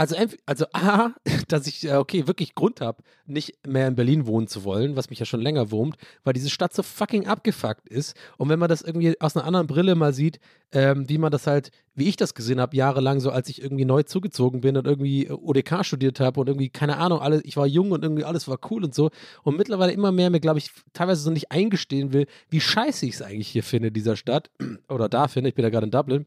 also, 0.00 0.16
also 0.46 0.64
A, 0.72 1.10
dass 1.48 1.66
ich, 1.66 1.84
äh, 1.84 1.96
okay, 1.96 2.26
wirklich 2.26 2.54
Grund 2.54 2.80
habe, 2.80 3.02
nicht 3.26 3.66
mehr 3.66 3.86
in 3.86 3.96
Berlin 3.96 4.26
wohnen 4.26 4.48
zu 4.48 4.64
wollen, 4.64 4.96
was 4.96 5.10
mich 5.10 5.18
ja 5.18 5.26
schon 5.26 5.42
länger 5.42 5.70
wurmt, 5.70 5.96
weil 6.24 6.32
diese 6.32 6.48
Stadt 6.48 6.72
so 6.72 6.82
fucking 6.82 7.26
abgefuckt 7.26 7.86
ist. 7.86 8.16
Und 8.38 8.48
wenn 8.48 8.58
man 8.58 8.70
das 8.70 8.80
irgendwie 8.80 9.20
aus 9.20 9.36
einer 9.36 9.44
anderen 9.44 9.66
Brille 9.66 9.94
mal 9.94 10.14
sieht, 10.14 10.40
ähm, 10.72 11.06
wie 11.10 11.18
man 11.18 11.30
das 11.30 11.46
halt, 11.46 11.70
wie 11.94 12.08
ich 12.08 12.16
das 12.16 12.32
gesehen 12.32 12.62
habe, 12.62 12.74
jahrelang 12.74 13.20
so, 13.20 13.30
als 13.30 13.50
ich 13.50 13.60
irgendwie 13.60 13.84
neu 13.84 14.02
zugezogen 14.02 14.62
bin 14.62 14.78
und 14.78 14.86
irgendwie 14.86 15.26
äh, 15.26 15.32
ODK 15.32 15.84
studiert 15.84 16.18
habe 16.18 16.40
und 16.40 16.46
irgendwie, 16.46 16.70
keine 16.70 16.96
Ahnung, 16.96 17.20
alles, 17.20 17.42
ich 17.44 17.58
war 17.58 17.66
jung 17.66 17.90
und 17.90 18.02
irgendwie 18.02 18.24
alles 18.24 18.48
war 18.48 18.58
cool 18.70 18.84
und 18.84 18.94
so. 18.94 19.10
Und 19.42 19.58
mittlerweile 19.58 19.92
immer 19.92 20.12
mehr 20.12 20.30
mir, 20.30 20.40
glaube 20.40 20.60
ich, 20.60 20.70
teilweise 20.94 21.20
so 21.20 21.30
nicht 21.30 21.52
eingestehen 21.52 22.14
will, 22.14 22.26
wie 22.48 22.62
scheiße 22.62 23.04
ich 23.04 23.16
es 23.16 23.22
eigentlich 23.22 23.48
hier 23.48 23.62
finde, 23.62 23.92
dieser 23.92 24.16
Stadt. 24.16 24.50
Oder 24.88 25.10
da 25.10 25.28
finde, 25.28 25.50
ich 25.50 25.54
bin 25.54 25.62
ja 25.62 25.68
gerade 25.68 25.84
in 25.84 25.90
Dublin. 25.90 26.24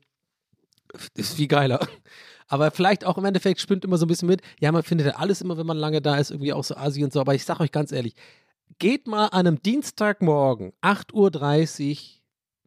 Ist 1.15 1.37
viel 1.37 1.47
geiler. 1.47 1.79
Aber 2.53 2.69
vielleicht 2.69 3.03
auch 3.03 3.17
im 3.17 3.25
Endeffekt 3.25 3.59
spinnt 3.59 3.83
immer 3.83 3.97
so 3.97 4.05
ein 4.05 4.09
bisschen 4.09 4.27
mit. 4.27 4.43
Ja, 4.59 4.71
man 4.71 4.83
findet 4.83 5.07
ja 5.07 5.15
alles 5.15 5.41
immer, 5.41 5.57
wenn 5.57 5.65
man 5.65 5.75
lange 5.75 6.03
da 6.03 6.17
ist, 6.17 6.29
irgendwie 6.29 6.53
auch 6.53 6.63
so 6.63 6.75
Asi 6.75 7.03
und 7.03 7.11
so. 7.11 7.19
Aber 7.19 7.33
ich 7.33 7.45
sag 7.45 7.59
euch 7.59 7.71
ganz 7.71 7.91
ehrlich, 7.91 8.13
geht 8.77 9.07
mal 9.07 9.25
an 9.29 9.47
einem 9.47 9.59
Dienstagmorgen, 9.63 10.71
8.30 10.83 11.91
Uhr 11.91 11.97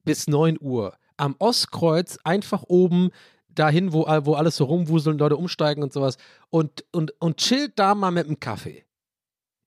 bis 0.03 0.27
9 0.27 0.59
Uhr, 0.61 0.97
am 1.17 1.37
Ostkreuz 1.39 2.19
einfach 2.25 2.65
oben 2.67 3.11
dahin, 3.49 3.93
wo, 3.93 4.09
wo 4.25 4.35
alles 4.35 4.57
so 4.57 4.65
rumwuseln, 4.65 5.19
Leute 5.19 5.37
umsteigen 5.37 5.85
und 5.85 5.93
sowas 5.93 6.17
und, 6.51 6.85
und, 6.91 7.13
und 7.21 7.37
chillt 7.37 7.79
da 7.79 7.95
mal 7.95 8.11
mit 8.11 8.27
einem 8.27 8.41
Kaffee. 8.41 8.85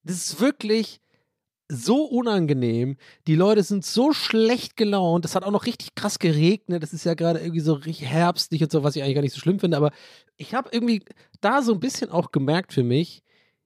Das 0.03 0.17
ist 0.17 0.41
wirklich 0.41 0.99
so 1.72 2.03
unangenehm. 2.03 2.97
Die 3.28 3.36
Leute 3.36 3.63
sind 3.63 3.86
so 3.86 4.11
schlecht 4.11 4.76
gelaunt. 4.76 5.24
Es 5.24 5.36
hat 5.36 5.43
auch 5.43 5.51
noch 5.51 5.65
richtig 5.65 5.95
krass 5.95 6.20
geregnet. 6.20 6.82
Das 6.82 6.93
ist 6.93 7.05
ja 7.05 7.13
gerade 7.13 7.39
irgendwie 7.39 7.59
so 7.59 7.74
richtig 7.74 8.07
herbstlich 8.07 8.63
und 8.63 8.72
so, 8.72 8.84
was 8.84 8.95
ich 8.95 9.03
eigentlich 9.03 9.15
gar 9.15 9.22
nicht 9.22 9.36
so 9.36 9.39
schlimm 9.39 9.59
finde. 9.59 9.78
Aber 9.78 9.91
ich 10.38 10.53
habe 10.53 10.70
irgendwie 10.72 11.03
da 11.41 11.61
so 11.61 11.74
ein 11.74 11.80
bisschen 11.80 12.09
auch 12.09 12.32
gemerkt 12.32 12.74
für 12.74 12.84
mich, 12.84 13.24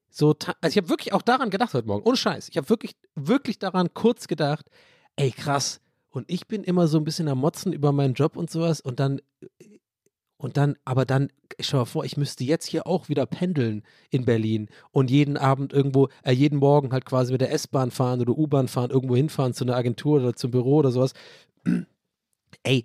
so, 0.10 0.36
also 0.62 0.70
ich 0.70 0.78
habe 0.78 0.90
wirklich 0.90 1.12
auch 1.14 1.24
daran 1.24 1.50
gedacht 1.50 1.74
heute 1.74 1.88
Morgen. 1.88 2.06
Ohne 2.06 2.18
Scheiß. 2.18 2.50
Ich 2.50 2.58
habe 2.58 2.70
wirklich, 2.70 2.96
wirklich 3.16 3.58
daran 3.58 3.94
kurz 3.96 4.28
gedacht, 4.28 4.68
ey 5.16 5.32
krass. 5.32 5.82
Und 6.10 6.30
ich 6.30 6.46
bin 6.46 6.64
immer 6.64 6.88
so 6.88 7.00
ein 7.00 7.04
bisschen 7.04 7.28
am 7.28 7.40
Motzen 7.40 7.74
über 7.74 7.92
meinen 7.92 8.14
Job 8.14 8.36
und 8.36 8.52
sowas. 8.52 8.80
Und 8.80 9.00
dann 9.00 9.22
und 10.44 10.58
dann, 10.58 10.76
aber 10.84 11.06
dann, 11.06 11.30
stell 11.58 11.80
mal 11.80 11.86
vor, 11.86 12.04
ich 12.04 12.18
müsste 12.18 12.44
jetzt 12.44 12.66
hier 12.66 12.86
auch 12.86 13.08
wieder 13.08 13.26
pendeln 13.26 13.82
in 14.10 14.26
Berlin 14.26 14.68
und 14.92 15.10
jeden 15.10 15.38
Abend 15.38 15.72
irgendwo, 15.72 16.10
äh, 16.24 16.34
jeden 16.34 16.60
Morgen 16.60 16.92
halt 16.92 17.06
quasi 17.06 17.32
mit 17.32 17.40
der 17.40 17.54
S-Bahn 17.54 17.92
fahren 17.92 18.20
oder 18.20 18.38
U-Bahn 18.38 18.68
fahren, 18.68 18.92
irgendwo 18.92 19.16
hinfahren 19.16 19.54
zu 19.54 19.64
einer 19.64 19.78
Agentur 19.78 20.20
oder 20.20 20.36
zum 20.36 20.52
Büro 20.52 20.76
oder 20.76 20.92
sowas. 20.92 21.14
Ey, 22.64 22.84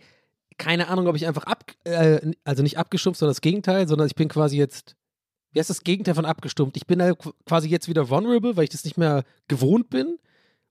keine 0.56 0.86
Ahnung, 0.86 1.08
ob 1.08 1.16
ich 1.16 1.26
einfach 1.26 1.42
ab, 1.44 1.72
äh, 1.82 2.30
also 2.44 2.62
nicht 2.62 2.78
abgestumpft, 2.78 3.18
sondern 3.18 3.32
das 3.32 3.40
Gegenteil, 3.40 3.88
sondern 3.88 4.06
ich 4.06 4.14
bin 4.14 4.28
quasi 4.28 4.56
jetzt, 4.56 4.94
wie 5.50 5.58
heißt 5.58 5.70
das 5.70 5.82
Gegenteil 5.82 6.14
von 6.14 6.26
abgestumpft? 6.26 6.76
Ich 6.76 6.86
bin 6.86 7.02
halt 7.02 7.18
quasi 7.44 7.68
jetzt 7.68 7.88
wieder 7.88 8.08
vulnerable, 8.08 8.56
weil 8.56 8.64
ich 8.64 8.70
das 8.70 8.84
nicht 8.84 8.98
mehr 8.98 9.24
gewohnt 9.48 9.90
bin 9.90 10.20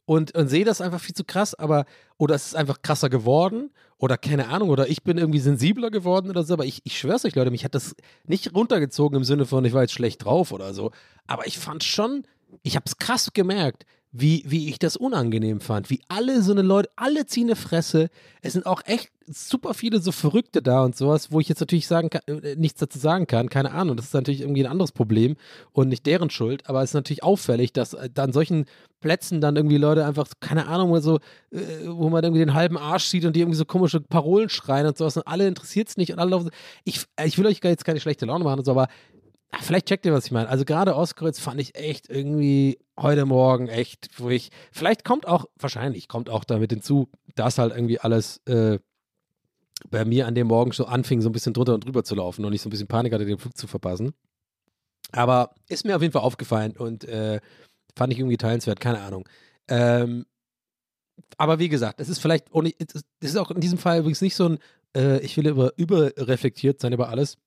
und, 0.07 0.33
und 0.35 0.47
sehe 0.47 0.63
das 0.63 0.79
einfach 0.79 1.01
viel 1.01 1.13
zu 1.13 1.25
krass, 1.25 1.53
aber 1.53 1.85
oder 2.17 2.33
es 2.33 2.47
ist 2.47 2.55
einfach 2.55 2.81
krasser 2.81 3.09
geworden 3.09 3.71
oder 3.97 4.17
keine 4.17 4.47
Ahnung, 4.47 4.69
oder 4.69 4.87
ich 4.87 5.03
bin 5.03 5.17
irgendwie 5.17 5.39
sensibler 5.39 5.91
geworden 5.91 6.29
oder 6.29 6.43
so, 6.43 6.53
aber 6.53 6.63
ich, 6.65 6.81
ich 6.85 6.97
schwör's 6.97 7.25
euch, 7.25 7.35
Leute, 7.35 7.51
mich 7.51 7.65
hat 7.65 7.75
das 7.75 7.93
nicht 8.25 8.55
runtergezogen 8.55 9.17
im 9.17 9.25
Sinne 9.25 9.45
von, 9.45 9.65
ich 9.65 9.73
war 9.73 9.81
jetzt 9.81 9.91
schlecht 9.93 10.23
drauf 10.23 10.53
oder 10.53 10.73
so, 10.73 10.91
aber 11.27 11.45
ich 11.45 11.59
fand 11.59 11.83
schon, 11.83 12.23
ich 12.63 12.77
hab's 12.77 12.97
krass 12.97 13.33
gemerkt, 13.33 13.85
wie, 14.11 14.43
wie 14.47 14.69
ich 14.69 14.79
das 14.79 14.95
unangenehm 14.95 15.59
fand. 15.59 15.89
Wie 15.89 16.01
alle 16.07 16.41
so 16.41 16.51
eine 16.51 16.61
Leute, 16.61 16.89
alle 16.95 17.25
ziehen 17.25 17.47
eine 17.47 17.55
Fresse. 17.55 18.09
Es 18.41 18.53
sind 18.53 18.65
auch 18.65 18.81
echt 18.85 19.11
super 19.27 19.73
viele 19.73 19.99
so 19.99 20.11
Verrückte 20.11 20.61
da 20.61 20.83
und 20.83 20.95
sowas, 20.95 21.31
wo 21.31 21.39
ich 21.39 21.49
jetzt 21.49 21.59
natürlich 21.59 21.87
sagen 21.87 22.09
kann, 22.09 22.21
äh, 22.27 22.55
nichts 22.55 22.79
dazu 22.79 22.97
sagen 22.97 23.27
kann. 23.27 23.49
Keine 23.49 23.71
Ahnung. 23.71 23.97
Das 23.97 24.07
ist 24.07 24.13
natürlich 24.13 24.41
irgendwie 24.41 24.65
ein 24.65 24.71
anderes 24.71 24.93
Problem 24.93 25.35
und 25.73 25.89
nicht 25.89 26.05
deren 26.05 26.29
Schuld. 26.29 26.67
Aber 26.69 26.81
es 26.81 26.91
ist 26.91 26.95
natürlich 26.95 27.23
auffällig, 27.23 27.73
dass 27.73 27.93
äh, 27.93 28.09
da 28.11 28.23
an 28.23 28.33
solchen 28.33 28.65
Plätzen 29.01 29.41
dann 29.41 29.55
irgendwie 29.55 29.77
Leute 29.77 30.05
einfach, 30.05 30.27
keine 30.39 30.67
Ahnung, 30.67 30.89
wo 30.89 30.99
so, 30.99 31.17
äh, 31.51 31.59
wo 31.85 32.09
man 32.09 32.23
irgendwie 32.23 32.39
den 32.39 32.53
halben 32.53 32.77
Arsch 32.77 33.05
sieht 33.05 33.25
und 33.25 33.35
die 33.35 33.41
irgendwie 33.41 33.57
so 33.57 33.65
komische 33.65 33.99
Parolen 33.99 34.49
schreien 34.49 34.87
und 34.87 34.97
sowas 34.97 35.17
und 35.17 35.27
alle 35.27 35.47
interessiert 35.47 35.89
es 35.89 35.97
nicht 35.97 36.11
und 36.13 36.19
alle 36.19 36.31
laufen. 36.31 36.49
Ich, 36.85 37.05
ich 37.23 37.37
will 37.37 37.45
euch 37.45 37.59
jetzt 37.61 37.85
keine 37.85 37.99
schlechte 37.99 38.25
Laune 38.25 38.45
machen 38.45 38.59
und 38.59 38.65
so, 38.65 38.71
aber 38.71 38.87
Ah, 39.51 39.59
vielleicht 39.61 39.87
checkt 39.87 40.05
ihr, 40.05 40.13
was 40.13 40.25
ich 40.25 40.31
meine. 40.31 40.49
Also 40.49 40.65
gerade 40.65 40.95
Ostkreuz 40.95 41.39
fand 41.39 41.59
ich 41.61 41.75
echt 41.75 42.09
irgendwie 42.09 42.79
heute 42.99 43.25
Morgen 43.25 43.67
echt, 43.67 44.09
wo 44.17 44.29
ich, 44.29 44.49
vielleicht 44.71 45.05
kommt 45.05 45.27
auch, 45.27 45.45
wahrscheinlich 45.55 46.07
kommt 46.07 46.29
auch 46.29 46.43
damit 46.43 46.71
hinzu, 46.71 47.09
dass 47.35 47.57
halt 47.57 47.73
irgendwie 47.73 47.99
alles 47.99 48.41
äh, 48.45 48.79
bei 49.89 50.03
mir 50.05 50.27
an 50.27 50.35
dem 50.35 50.47
Morgen 50.47 50.71
so 50.71 50.85
anfing, 50.85 51.21
so 51.21 51.29
ein 51.29 51.33
bisschen 51.33 51.53
drunter 51.53 51.75
und 51.75 51.85
drüber 51.85 52.03
zu 52.03 52.15
laufen 52.15 52.43
und 52.43 52.53
ich 52.53 52.61
so 52.61 52.67
ein 52.67 52.71
bisschen 52.71 52.87
Panik 52.87 53.13
hatte, 53.13 53.25
den 53.25 53.37
Flug 53.37 53.55
zu 53.55 53.67
verpassen. 53.67 54.13
Aber 55.11 55.53
ist 55.69 55.85
mir 55.85 55.95
auf 55.95 56.01
jeden 56.01 56.11
Fall 56.11 56.23
aufgefallen 56.23 56.75
und 56.75 57.05
äh, 57.05 57.39
fand 57.95 58.11
ich 58.11 58.19
irgendwie 58.19 58.37
teilenswert, 58.37 58.79
keine 58.79 58.99
Ahnung. 58.99 59.27
Ähm, 59.69 60.25
aber 61.37 61.59
wie 61.59 61.69
gesagt, 61.69 61.99
es 61.99 62.09
ist 62.09 62.19
vielleicht, 62.19 62.47
es 62.79 63.03
ist 63.21 63.37
auch 63.37 63.51
in 63.51 63.61
diesem 63.61 63.77
Fall 63.77 63.99
übrigens 63.99 64.21
nicht 64.21 64.35
so 64.35 64.49
ein, 64.49 64.59
äh, 64.95 65.19
ich 65.19 65.37
will 65.37 65.47
über, 65.47 65.73
überreflektiert 65.77 66.81
sein 66.81 66.93
über 66.93 67.09
alles, 67.09 67.37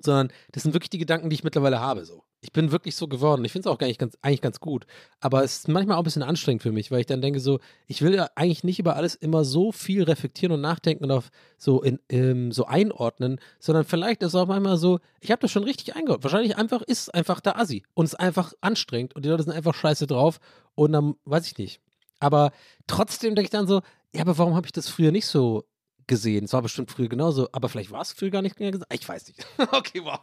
sondern 0.00 0.28
das 0.52 0.62
sind 0.62 0.74
wirklich 0.74 0.90
die 0.90 0.98
Gedanken, 0.98 1.30
die 1.30 1.34
ich 1.34 1.44
mittlerweile 1.44 1.80
habe. 1.80 2.04
So. 2.04 2.22
Ich 2.40 2.52
bin 2.52 2.70
wirklich 2.70 2.94
so 2.94 3.08
geworden. 3.08 3.44
Ich 3.44 3.52
finde 3.52 3.68
es 3.68 3.72
auch 3.72 3.78
gar 3.78 3.86
nicht 3.86 3.98
ganz, 3.98 4.16
eigentlich 4.22 4.40
ganz 4.40 4.60
gut. 4.60 4.86
Aber 5.20 5.42
es 5.42 5.58
ist 5.58 5.68
manchmal 5.68 5.96
auch 5.96 6.02
ein 6.02 6.04
bisschen 6.04 6.22
anstrengend 6.22 6.62
für 6.62 6.72
mich, 6.72 6.90
weil 6.90 7.00
ich 7.00 7.06
dann 7.06 7.20
denke, 7.20 7.40
so, 7.40 7.58
ich 7.86 8.02
will 8.02 8.14
ja 8.14 8.28
eigentlich 8.34 8.64
nicht 8.64 8.78
über 8.78 8.96
alles 8.96 9.14
immer 9.14 9.44
so 9.44 9.72
viel 9.72 10.04
reflektieren 10.04 10.54
und 10.54 10.60
nachdenken 10.60 11.04
und 11.04 11.10
auf 11.10 11.30
so, 11.56 11.82
in, 11.82 11.98
ähm, 12.08 12.52
so 12.52 12.66
einordnen, 12.66 13.40
sondern 13.58 13.84
vielleicht 13.84 14.22
ist 14.22 14.28
es 14.28 14.34
auch 14.34 14.46
manchmal 14.46 14.76
so, 14.76 15.00
ich 15.20 15.30
habe 15.30 15.40
das 15.40 15.50
schon 15.50 15.64
richtig 15.64 15.96
eingeordnet. 15.96 16.24
Wahrscheinlich 16.24 16.56
einfach 16.56 16.82
ist 16.82 17.12
einfach 17.14 17.40
der 17.40 17.58
Assi 17.58 17.82
und 17.94 18.06
es 18.06 18.12
ist 18.12 18.20
einfach 18.20 18.52
anstrengend 18.60 19.16
und 19.16 19.24
die 19.24 19.28
Leute 19.28 19.42
sind 19.42 19.52
einfach 19.52 19.74
scheiße 19.74 20.06
drauf 20.06 20.38
und 20.74 20.92
dann 20.92 21.14
weiß 21.24 21.46
ich 21.46 21.58
nicht. 21.58 21.80
Aber 22.20 22.52
trotzdem 22.86 23.34
denke 23.34 23.46
ich 23.46 23.50
dann 23.50 23.66
so, 23.66 23.82
ja, 24.14 24.22
aber 24.22 24.38
warum 24.38 24.54
habe 24.54 24.66
ich 24.66 24.72
das 24.72 24.88
früher 24.88 25.12
nicht 25.12 25.26
so 25.26 25.64
gesehen. 26.08 26.44
Es 26.44 26.52
war 26.52 26.62
bestimmt 26.62 26.90
früher 26.90 27.08
genauso, 27.08 27.48
aber 27.52 27.68
vielleicht 27.68 27.90
war 27.90 28.02
es 28.02 28.12
früher 28.12 28.30
gar 28.30 28.42
nicht 28.42 28.58
mehr 28.58 28.72
gesagt. 28.72 28.92
Ich 28.92 29.08
weiß 29.08 29.28
nicht. 29.28 29.46
okay, 29.72 30.02
wow. 30.02 30.20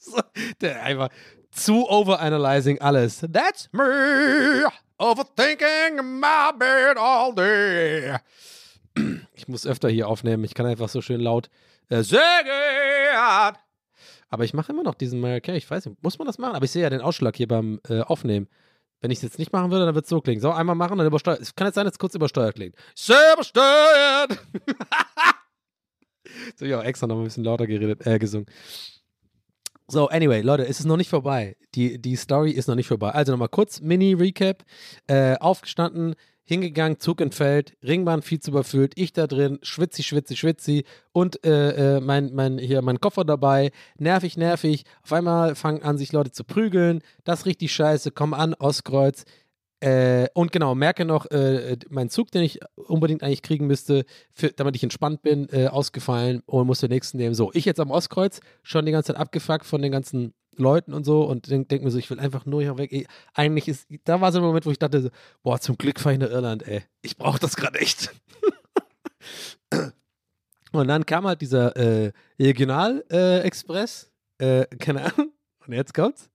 Der 0.60 0.82
einfach 0.82 1.10
zu 1.52 1.88
overanalyzing 1.88 2.80
alles. 2.80 3.24
That's 3.32 3.68
me, 3.72 4.66
overthinking 4.98 6.20
my 6.20 6.52
bed 6.58 6.96
all 6.96 7.34
day. 7.34 8.16
Ich 9.34 9.48
muss 9.48 9.66
öfter 9.66 9.88
hier 9.88 10.08
aufnehmen. 10.08 10.44
Ich 10.44 10.52
kann 10.52 10.66
einfach 10.66 10.90
so 10.90 11.00
schön 11.00 11.20
laut 11.20 11.48
äh, 11.88 12.02
singen. 12.02 12.20
Aber 14.28 14.44
ich 14.44 14.52
mache 14.52 14.72
immer 14.72 14.82
noch 14.82 14.94
diesen 14.94 15.20
Mariah 15.20 15.40
Carey. 15.40 15.58
Ich 15.58 15.70
weiß 15.70 15.86
nicht, 15.86 16.02
muss 16.02 16.18
man 16.18 16.26
das 16.26 16.38
machen? 16.38 16.54
Aber 16.54 16.64
ich 16.64 16.70
sehe 16.70 16.82
ja 16.82 16.90
den 16.90 17.00
Ausschlag 17.00 17.36
hier 17.36 17.48
beim 17.48 17.80
äh, 17.88 18.00
Aufnehmen. 18.00 18.48
Wenn 19.00 19.10
ich 19.10 19.18
es 19.18 19.22
jetzt 19.22 19.38
nicht 19.38 19.52
machen 19.52 19.70
würde, 19.70 19.86
dann 19.86 19.94
wird 19.94 20.04
es 20.04 20.10
so 20.10 20.20
klingen. 20.20 20.40
So, 20.40 20.50
einmal 20.50 20.76
machen, 20.76 20.98
dann 20.98 21.06
übersteuert. 21.06 21.40
Es 21.40 21.54
kann 21.54 21.66
jetzt 21.66 21.76
sein, 21.76 21.84
dass 21.84 21.94
es 21.94 21.98
kurz 21.98 22.14
übersteuert 22.14 22.54
klingt. 22.54 22.74
Übersteuert! 23.32 24.38
so, 26.56 26.66
auch 26.76 26.84
extra 26.84 27.06
noch 27.06 27.18
ein 27.18 27.24
bisschen 27.24 27.44
lauter 27.44 27.66
geredet, 27.66 28.06
äh, 28.06 28.18
gesungen. 28.18 28.46
So, 29.88 30.08
anyway, 30.08 30.42
Leute, 30.42 30.66
es 30.66 30.78
ist 30.78 30.86
noch 30.86 30.96
nicht 30.96 31.08
vorbei. 31.08 31.56
Die, 31.74 32.00
die 32.00 32.14
Story 32.14 32.52
ist 32.52 32.68
noch 32.68 32.76
nicht 32.76 32.86
vorbei. 32.86 33.10
Also 33.10 33.32
nochmal 33.32 33.48
kurz 33.48 33.80
Mini-Recap. 33.80 34.64
Äh, 35.08 35.36
aufgestanden, 35.38 36.14
hingegangen, 36.50 36.98
Zug 36.98 37.20
entfällt, 37.20 37.74
Ringbahn 37.82 38.22
viel 38.22 38.40
zu 38.40 38.50
überfüllt, 38.50 38.92
ich 38.96 39.12
da 39.12 39.26
drin, 39.26 39.58
schwitzi, 39.62 40.02
schwitzi, 40.02 40.36
schwitzi 40.36 40.84
und 41.12 41.44
äh, 41.46 41.96
äh, 41.96 42.00
mein, 42.00 42.34
mein, 42.34 42.58
hier 42.58 42.82
mein 42.82 43.00
Koffer 43.00 43.24
dabei, 43.24 43.70
nervig, 43.98 44.36
nervig. 44.36 44.84
Auf 45.02 45.12
einmal 45.12 45.54
fangen 45.54 45.82
an, 45.82 45.96
sich 45.96 46.12
Leute 46.12 46.32
zu 46.32 46.44
prügeln, 46.44 47.00
das 47.24 47.46
richtig 47.46 47.72
scheiße, 47.72 48.10
komm 48.10 48.34
an, 48.34 48.54
Ostkreuz. 48.54 49.24
Äh, 49.82 50.28
und 50.34 50.52
genau, 50.52 50.74
merke 50.74 51.06
noch, 51.06 51.30
äh, 51.30 51.78
mein 51.88 52.10
Zug, 52.10 52.30
den 52.30 52.42
ich 52.42 52.60
unbedingt 52.74 53.22
eigentlich 53.22 53.42
kriegen 53.42 53.66
müsste, 53.66 54.04
für, 54.32 54.50
damit 54.50 54.76
ich 54.76 54.82
entspannt 54.82 55.22
bin, 55.22 55.48
äh, 55.52 55.68
ausgefallen 55.68 56.42
und 56.44 56.66
muss 56.66 56.80
den 56.80 56.90
nächsten 56.90 57.16
nehmen. 57.16 57.34
So, 57.34 57.50
ich 57.54 57.64
jetzt 57.64 57.80
am 57.80 57.90
Ostkreuz, 57.90 58.40
schon 58.62 58.84
die 58.84 58.92
ganze 58.92 59.12
Zeit 59.12 59.20
abgefuckt 59.20 59.64
von 59.64 59.80
den 59.80 59.92
ganzen 59.92 60.34
Leuten 60.56 60.92
und 60.92 61.04
so 61.04 61.22
und 61.22 61.50
denke 61.50 61.68
denk 61.68 61.82
mir 61.82 61.90
so, 61.90 61.98
ich 61.98 62.10
will 62.10 62.20
einfach 62.20 62.46
nur 62.46 62.62
hier 62.62 62.76
weg. 62.78 63.08
eigentlich 63.34 63.68
ist, 63.68 63.88
da 64.04 64.20
war 64.20 64.32
so 64.32 64.38
ein 64.38 64.44
Moment, 64.44 64.66
wo 64.66 64.70
ich 64.70 64.78
dachte, 64.78 65.00
so, 65.00 65.10
boah, 65.42 65.60
zum 65.60 65.76
Glück 65.78 66.00
fahre 66.00 66.14
ich 66.14 66.20
nach 66.20 66.30
Irland, 66.30 66.66
ey. 66.66 66.82
Ich 67.02 67.16
brauche 67.16 67.38
das 67.38 67.56
gerade 67.56 67.78
echt. 67.78 68.12
und 70.72 70.88
dann 70.88 71.06
kam 71.06 71.26
halt 71.26 71.40
dieser 71.40 71.76
äh, 71.76 72.12
Regional-Express, 72.38 74.10
äh, 74.38 74.66
keine 74.78 75.04
Ahnung, 75.04 75.32
und 75.66 75.72
jetzt 75.72 75.94
kommt's. 75.94 76.28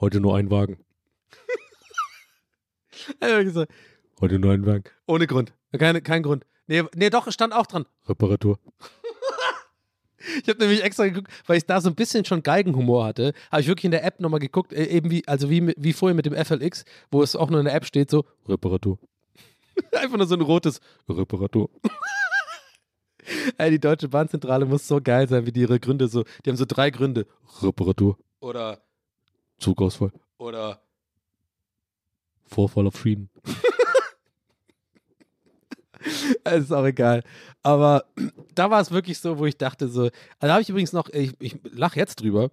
Heute 0.00 0.20
nur 0.20 0.36
ein 0.36 0.50
Wagen. 0.50 0.78
gesagt, 3.20 3.72
heute 4.20 4.38
nur 4.38 4.52
ein 4.52 4.66
Wagen. 4.66 4.84
Ohne 5.06 5.26
Grund. 5.26 5.52
Keine, 5.76 6.02
kein 6.02 6.22
Grund. 6.22 6.44
Nee, 6.66 6.84
nee, 6.94 7.10
doch, 7.10 7.30
stand 7.32 7.52
auch 7.54 7.66
dran. 7.66 7.86
Reparatur. 8.06 8.58
Ich 10.42 10.48
habe 10.48 10.58
nämlich 10.60 10.82
extra 10.82 11.06
geguckt, 11.06 11.28
weil 11.46 11.56
ich 11.58 11.66
da 11.66 11.80
so 11.80 11.88
ein 11.88 11.94
bisschen 11.94 12.24
schon 12.24 12.42
Geigenhumor 12.42 13.06
hatte. 13.06 13.32
Habe 13.50 13.62
ich 13.62 13.68
wirklich 13.68 13.84
in 13.86 13.90
der 13.90 14.04
App 14.04 14.20
nochmal 14.20 14.40
geguckt, 14.40 14.72
äh, 14.72 14.84
eben 14.84 15.10
wie, 15.10 15.26
also 15.26 15.50
wie, 15.50 15.74
wie 15.76 15.92
vorher 15.92 16.14
mit 16.14 16.26
dem 16.26 16.34
FLX, 16.34 16.84
wo 17.10 17.22
es 17.22 17.36
auch 17.36 17.50
nur 17.50 17.60
in 17.60 17.66
der 17.66 17.74
App 17.74 17.84
steht, 17.84 18.10
so 18.10 18.24
Reparatur. 18.48 18.98
Einfach 19.92 20.16
nur 20.16 20.26
so 20.26 20.34
ein 20.34 20.40
rotes 20.40 20.80
Reparatur. 21.08 21.70
Ey, 23.58 23.70
die 23.70 23.80
Deutsche 23.80 24.08
Bahnzentrale 24.08 24.64
muss 24.64 24.88
so 24.88 25.00
geil 25.02 25.28
sein, 25.28 25.46
wie 25.46 25.52
die 25.52 25.60
ihre 25.60 25.78
Gründe 25.78 26.08
so. 26.08 26.24
Die 26.44 26.50
haben 26.50 26.56
so 26.56 26.64
drei 26.66 26.90
Gründe. 26.90 27.26
Reparatur. 27.62 28.16
Oder 28.40 28.80
Zugausfall. 29.58 30.12
Oder 30.38 30.80
Vorfall 32.46 32.86
auf 32.86 32.94
Frieden. 32.94 33.30
Ist 36.44 36.72
auch 36.72 36.84
egal. 36.84 37.22
Aber 37.62 38.04
da 38.54 38.70
war 38.70 38.80
es 38.80 38.90
wirklich 38.90 39.18
so, 39.18 39.38
wo 39.38 39.46
ich 39.46 39.56
dachte 39.56 39.88
so, 39.88 40.02
also 40.02 40.12
da 40.40 40.52
habe 40.52 40.62
ich 40.62 40.68
übrigens 40.68 40.92
noch, 40.92 41.08
ich, 41.10 41.34
ich 41.40 41.58
lache 41.64 41.98
jetzt 41.98 42.20
drüber, 42.22 42.50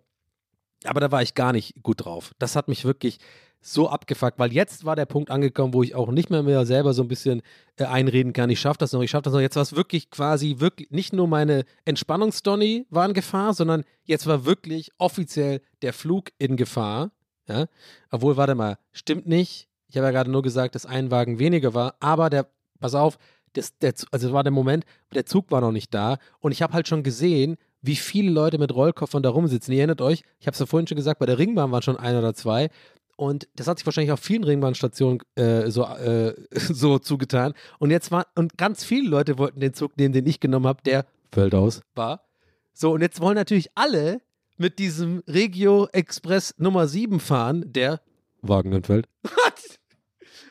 aber 0.84 1.00
da 1.00 1.12
war 1.12 1.22
ich 1.22 1.34
gar 1.34 1.54
nicht 1.54 1.82
gut 1.84 2.06
drauf. 2.06 2.34
Das 2.40 2.56
hat 2.56 2.68
mich 2.68 2.86
wirklich 2.86 3.20
so 3.68 3.90
abgefuckt, 3.90 4.38
weil 4.38 4.54
jetzt 4.54 4.86
war 4.86 4.96
der 4.96 5.08
Punkt 5.08 5.32
angekommen, 5.32 5.74
wo 5.74 5.82
ich 5.82 5.96
auch 5.96 6.12
nicht 6.12 6.30
mehr 6.30 6.44
mehr 6.44 6.68
selber 6.68 6.94
so 6.94 7.02
ein 7.02 7.08
bisschen 7.08 7.42
äh, 7.78 7.86
einreden 7.86 8.32
kann, 8.32 8.52
ich 8.52 8.60
schaffe 8.60 8.78
das 8.78 8.94
noch, 8.94 9.02
ich 9.02 9.10
schaffe 9.10 9.24
das 9.24 9.34
noch. 9.34 9.40
Jetzt 9.40 9.56
war 9.56 9.64
es 9.64 9.76
wirklich 9.76 10.12
quasi 10.12 10.58
wirklich 10.60 10.92
nicht 10.92 11.14
nur 11.14 11.28
meine 11.28 11.66
Entspannungsstory 11.84 12.86
war 12.92 13.08
in 13.08 13.14
Gefahr, 13.14 13.56
sondern 13.56 13.84
jetzt 14.04 14.28
war 14.28 14.46
wirklich 14.46 14.92
offiziell 15.00 15.62
der 15.82 15.94
Flug 15.94 16.30
in 16.38 16.58
Gefahr. 16.58 17.10
Ja? 17.48 17.66
Obwohl, 18.12 18.38
warte 18.38 18.54
mal, 18.54 18.78
stimmt 18.92 19.26
nicht. 19.26 19.68
Ich 19.88 19.98
habe 19.98 20.06
ja 20.06 20.12
gerade 20.12 20.30
nur 20.30 20.44
gesagt, 20.44 20.76
dass 20.76 20.86
ein 20.86 21.10
Wagen 21.10 21.40
weniger 21.40 21.74
war, 21.74 21.96
aber 22.00 22.30
der, 22.30 22.48
pass 22.80 22.94
auf, 22.94 23.18
das, 23.56 23.78
der, 23.80 23.94
also 24.12 24.34
war 24.34 24.44
der 24.44 24.52
Moment, 24.52 24.86
der 25.14 25.26
Zug 25.26 25.52
war 25.52 25.62
noch 25.62 25.72
nicht 25.72 25.94
da 25.94 26.18
und 26.40 26.52
ich 26.52 26.62
habe 26.62 26.74
halt 26.74 26.88
schon 26.88 27.04
gesehen, 27.04 27.58
wie 27.82 27.96
viele 27.96 28.32
Leute 28.32 28.58
mit 28.58 28.74
Rollkoffern 28.74 29.22
da 29.22 29.30
rumsitzen. 29.30 29.74
Ihr 29.74 29.80
erinnert 29.80 30.02
euch, 30.02 30.24
ich 30.40 30.48
habe 30.48 30.54
es 30.54 30.60
ja 30.60 30.66
vorhin 30.66 30.88
schon 30.88 30.96
gesagt, 30.98 31.20
bei 31.20 31.26
der 31.26 31.38
Ringbahn 31.38 31.72
waren 31.72 31.82
schon 31.82 31.98
ein 31.98 32.16
oder 32.16 32.34
zwei 32.34 32.70
und 33.16 33.48
das 33.56 33.68
hat 33.68 33.78
sich 33.78 33.86
wahrscheinlich 33.86 34.12
auf 34.12 34.20
vielen 34.20 34.44
Ringbahnstationen 34.44 35.22
äh, 35.36 35.70
so, 35.70 35.84
äh, 35.84 36.34
so 36.52 37.00
zugetan. 37.00 37.54
Und 37.80 37.92
jetzt 37.92 38.12
war, 38.12 38.28
und 38.36 38.58
ganz 38.58 38.84
viele 38.84 39.10
Leute 39.10 39.38
wollten 39.38 39.60
den 39.60 39.74
Zug 39.74 39.98
nehmen, 39.98 40.14
den 40.14 40.26
ich 40.26 40.40
genommen 40.40 40.68
habe, 40.68 40.82
der 40.84 41.06
fällt 41.32 41.56
aus 41.56 41.82
war. 41.96 42.22
So, 42.74 42.92
und 42.92 43.02
jetzt 43.02 43.22
wollen 43.22 43.36
natürlich 43.36 43.70
alle 43.76 44.22
mit 44.58 44.80
diesem 44.80 45.24
Regio 45.28 45.88
Express 45.92 46.56
Nummer 46.58 46.88
7 46.88 47.20
fahren, 47.20 47.72
der 47.72 48.02
Wagen 48.42 48.74
entfällt. 48.74 49.08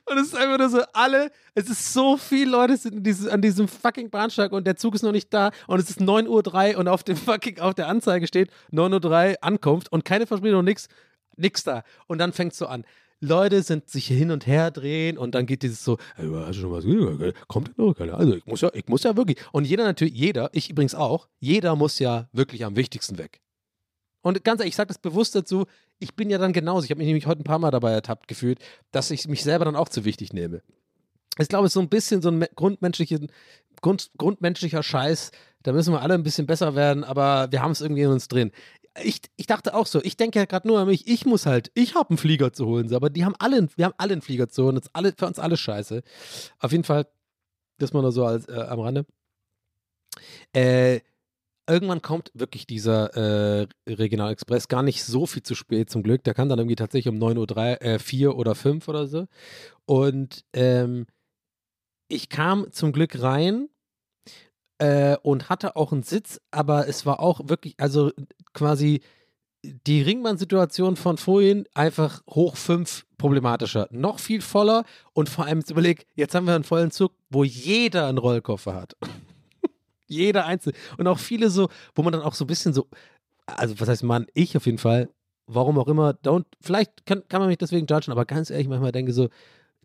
Und 0.07 0.19
es 0.19 0.29
ist 0.29 0.37
einfach 0.37 0.59
nur 0.59 0.69
so, 0.69 0.83
alle, 0.93 1.31
es 1.55 1.71
ist 1.71 1.93
so 1.93 2.17
viele 2.17 2.51
Leute 2.51 2.77
sind 2.77 3.05
dieses, 3.05 3.27
an 3.27 3.41
diesem 3.41 3.69
fucking 3.69 4.11
Bahnsteig 4.11 4.53
und 4.53 4.67
der 4.67 4.77
Zug 4.77 4.95
ist 4.95 5.03
noch 5.03 5.13
nicht 5.13 5.33
da 5.33 5.51
und 5.67 5.81
es 5.81 5.89
ist 5.89 6.01
9.03 6.01 6.75
Uhr 6.75 6.79
und 6.79 6.89
auf 6.89 7.03
dem 7.03 7.17
fucking, 7.17 7.59
auf 7.61 7.75
der 7.75 7.89
Anzeige 7.89 8.27
steht 8.27 8.51
9.03 8.73 9.31
Uhr 9.31 9.37
Ankunft 9.41 9.91
und 9.91 10.05
keine 10.05 10.27
Verspätung, 10.27 10.65
nix, 10.65 10.89
nix 11.37 11.65
da. 11.65 11.85
Und 12.07 12.19
dann 12.19 12.33
fängt 12.33 12.53
es 12.53 12.59
so 12.59 12.67
an. 12.67 12.85
Leute 13.21 13.63
sind 13.63 13.89
sich 13.89 14.07
hin 14.07 14.31
und 14.31 14.47
her 14.47 14.71
drehen 14.71 15.17
und 15.17 15.35
dann 15.35 15.47
geht 15.47 15.63
dieses 15.63 15.83
so, 15.83 15.99
hey, 16.17 16.29
hast 16.31 16.57
du 16.57 16.63
schon 16.63 16.73
was 16.73 16.85
gesehen? 16.85 17.33
Kommt 17.49 17.69
denn 17.69 17.75
noch? 17.79 17.99
Also 17.99 18.35
ich 18.35 18.45
muss 18.45 18.61
ja, 18.61 18.71
ich 18.75 18.87
muss 18.89 19.03
ja 19.03 19.17
wirklich. 19.17 19.39
Und 19.53 19.65
jeder 19.65 19.85
natürlich, 19.85 20.15
jeder, 20.15 20.51
ich 20.53 20.69
übrigens 20.69 20.95
auch, 20.95 21.29
jeder 21.41 21.75
muss 21.77 21.99
ja 21.99 22.29
wirklich 22.33 22.65
am 22.65 22.77
wichtigsten 22.77 23.17
weg. 23.17 23.41
Und 24.25 24.43
ganz 24.43 24.61
ehrlich, 24.61 24.73
ich 24.73 24.77
sage 24.77 24.89
das 24.89 24.99
bewusst 24.99 25.35
dazu, 25.35 25.67
ich 25.99 26.15
bin 26.15 26.31
ja 26.31 26.39
dann 26.39 26.55
genauso. 26.55 26.85
Ich 26.85 26.91
habe 26.91 26.99
mich 26.99 27.07
nämlich 27.07 27.27
heute 27.27 27.43
ein 27.43 27.45
paar 27.45 27.59
Mal 27.59 27.71
dabei 27.71 27.93
ertappt 27.93 28.27
gefühlt, 28.27 28.59
dass 28.91 29.11
ich 29.11 29.29
mich 29.29 29.45
selber 29.45 29.67
dann 29.67 29.77
auch 29.77 29.91
zu 29.91 30.07
wichtig 30.07 30.33
nehme. 30.33 30.63
Ich 31.39 31.49
glaube, 31.49 31.67
es 31.67 31.71
ist 31.71 31.75
so 31.75 31.81
ein 31.81 31.91
bisschen 31.91 32.23
so 32.23 32.31
ein 32.31 32.47
grundmenschlichen, 32.55 33.31
Grund, 33.83 34.11
grundmenschlicher 34.17 34.83
Scheiß. 34.83 35.31
Da 35.63 35.73
müssen 35.73 35.93
wir 35.93 36.01
alle 36.01 36.15
ein 36.15 36.23
bisschen 36.23 36.47
besser 36.47 36.75
werden, 36.75 37.05
aber 37.05 37.53
wir 37.53 37.61
haben 37.61 37.73
es 37.73 37.83
irgendwie 37.83 38.01
in 38.03 38.11
uns 38.11 38.29
drin. 38.29 38.51
ich, 39.03 39.21
ich 39.37 39.47
dachte 39.47 39.75
auch 39.75 39.87
so, 39.87 40.03
ich 40.03 40.17
denke 40.17 40.39
ja 40.39 40.47
gerade 40.47 40.67
nur 40.69 40.79
an 40.79 40.87
mich, 40.87 41.07
ich 41.07 41.27
muss 41.27 41.45
halt, 41.45 41.71
ich 41.75 41.95
habe 41.95 42.11
einen 42.11 42.19
Flieger 42.19 42.53
zu 42.53 42.65
holen, 42.65 42.95
aber 42.95 43.11
die 43.11 43.27
haben 43.27 43.35
alle, 43.39 43.69
wir 43.77 43.85
haben 43.85 43.95
alle 43.99 44.13
einen 44.13 44.23
Flieger 44.23 44.49
zu 44.49 44.65
holen, 44.65 44.77
das 44.77 44.87
ist 44.87 44.95
alle, 44.95 45.13
für 45.17 45.27
uns 45.27 45.39
alles 45.39 45.61
scheiße. 45.61 46.03
Auf 46.61 46.73
jeden 46.73 46.85
Fall, 46.85 47.07
das 47.79 47.93
mal 47.93 48.01
nur 48.01 48.13
so 48.13 48.25
als, 48.25 48.49
äh, 48.49 48.53
am 48.53 48.81
Rande. 48.81 49.05
Äh, 50.55 51.01
irgendwann 51.67 52.03
kommt 52.03 52.31
wirklich 52.35 52.67
dieser 52.67 53.15
äh, 53.63 53.67
Regionalexpress 53.89 54.69
gar 54.69 54.83
nicht 54.83 55.05
so 55.05 55.27
viel 55.27 55.43
zu 55.43 55.55
spät 55.55 55.91
zum 55.91 56.03
Glück. 56.03 56.25
Der 56.25 56.35
kann 56.35 56.49
dann 56.49 56.59
irgendwie 56.59 56.77
tatsächlich 56.77 57.13
um 57.13 57.21
9.03 57.21 57.37
Uhr, 57.37 57.83
äh, 57.83 57.99
4 57.99 58.37
oder 58.37 58.55
5 58.55 58.89
oder 58.89 59.07
so. 59.07 59.27
Und 59.87 60.45
ähm, 60.53 61.07
ich 62.09 62.29
kam 62.29 62.71
zum 62.73 62.93
Glück 62.93 63.21
rein 63.23 63.69
äh, 64.79 65.17
und 65.23 65.49
hatte 65.49 65.77
auch 65.77 65.93
einen 65.93 66.03
Sitz, 66.03 66.41
aber 66.51 66.89
es 66.89 67.07
war 67.07 67.21
auch 67.21 67.49
wirklich, 67.49 67.75
also 67.79 68.13
quasi 68.53 69.01
die 69.65 70.03
Ringbahn-Situation 70.03 70.97
von 70.97 71.17
vorhin 71.17 71.67
einfach 71.75 72.23
hoch 72.29 72.57
5 72.57 73.07
problematischer. 73.17 73.89
Noch 73.91 74.19
viel 74.19 74.43
voller 74.43 74.85
und 75.15 75.31
vor 75.31 75.47
allem 75.47 75.63
überleg, 75.67 76.07
jetzt 76.15 76.35
haben 76.35 76.47
wir 76.47 76.55
einen 76.55 76.65
vollen 76.65 76.91
Zug, 76.91 77.13
wo 77.31 77.45
jeder 77.45 78.07
einen 78.09 78.19
Rollkoffer 78.19 78.75
hat. 78.75 78.95
Jeder 80.07 80.47
einzelne. 80.47 80.77
Und 80.99 81.07
auch 81.07 81.19
viele 81.19 81.51
so, 81.51 81.69
wo 81.95 82.03
man 82.03 82.13
dann 82.13 82.23
auch 82.23 82.35
so 82.35 82.45
ein 82.45 82.49
bisschen 82.49 82.73
so, 82.73 82.89
also 83.47 83.79
was 83.81 83.89
heißt 83.89 84.03
man, 84.03 84.27
ich 84.35 84.57
auf 84.57 84.67
jeden 84.67 84.79
Fall, 84.79 85.09
warum 85.47 85.79
auch 85.79 85.89
immer, 85.89 86.11
don't, 86.11 86.47
vielleicht 86.61 87.07
kann, 87.07 87.23
kann 87.29 87.41
man 87.41 87.49
mich 87.49 87.59
deswegen 87.59 87.87
judgen, 87.87 88.13
aber 88.13 88.25
ganz 88.25 88.51
ehrlich, 88.51 88.69
manchmal 88.69 88.93
denke 88.93 89.13
so, 89.13 89.29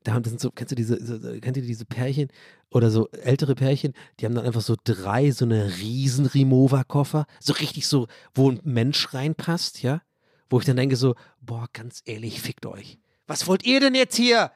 da 0.04 0.14
haben, 0.14 0.24
das 0.24 0.32
sind 0.32 0.40
so, 0.40 0.52
kennst 0.52 0.72
du 0.72 0.76
diese, 0.76 1.04
so, 1.06 1.20
kennt 1.40 1.58
ihr 1.58 1.64
diese 1.64 1.86
Pärchen 1.86 2.30
oder 2.72 2.90
so 2.90 3.10
ältere 3.10 3.56
Pärchen, 3.56 3.94
die 4.20 4.26
haben 4.26 4.36
dann 4.36 4.46
einfach 4.46 4.62
so 4.62 4.76
drei 4.84 5.32
so 5.32 5.46
eine 5.46 5.78
riesen 5.78 6.26
Remover-Koffer, 6.26 7.26
so 7.40 7.54
richtig 7.54 7.88
so, 7.88 8.08
wo 8.34 8.50
ein 8.50 8.62
Mensch 8.64 9.14
reinpasst, 9.14 9.82
ja? 9.84 10.02
Wo 10.50 10.60
ich 10.60 10.66
dann 10.66 10.78
denke 10.78 10.96
so, 10.96 11.16
boah, 11.42 11.68
ganz 11.74 12.02
ehrlich, 12.06 12.42
fickt 12.42 12.66
euch. 12.66 12.98
Was 13.28 13.46
wollt 13.46 13.66
ihr 13.66 13.80
denn 13.80 13.94
jetzt 13.94 14.16
hier? 14.16 14.52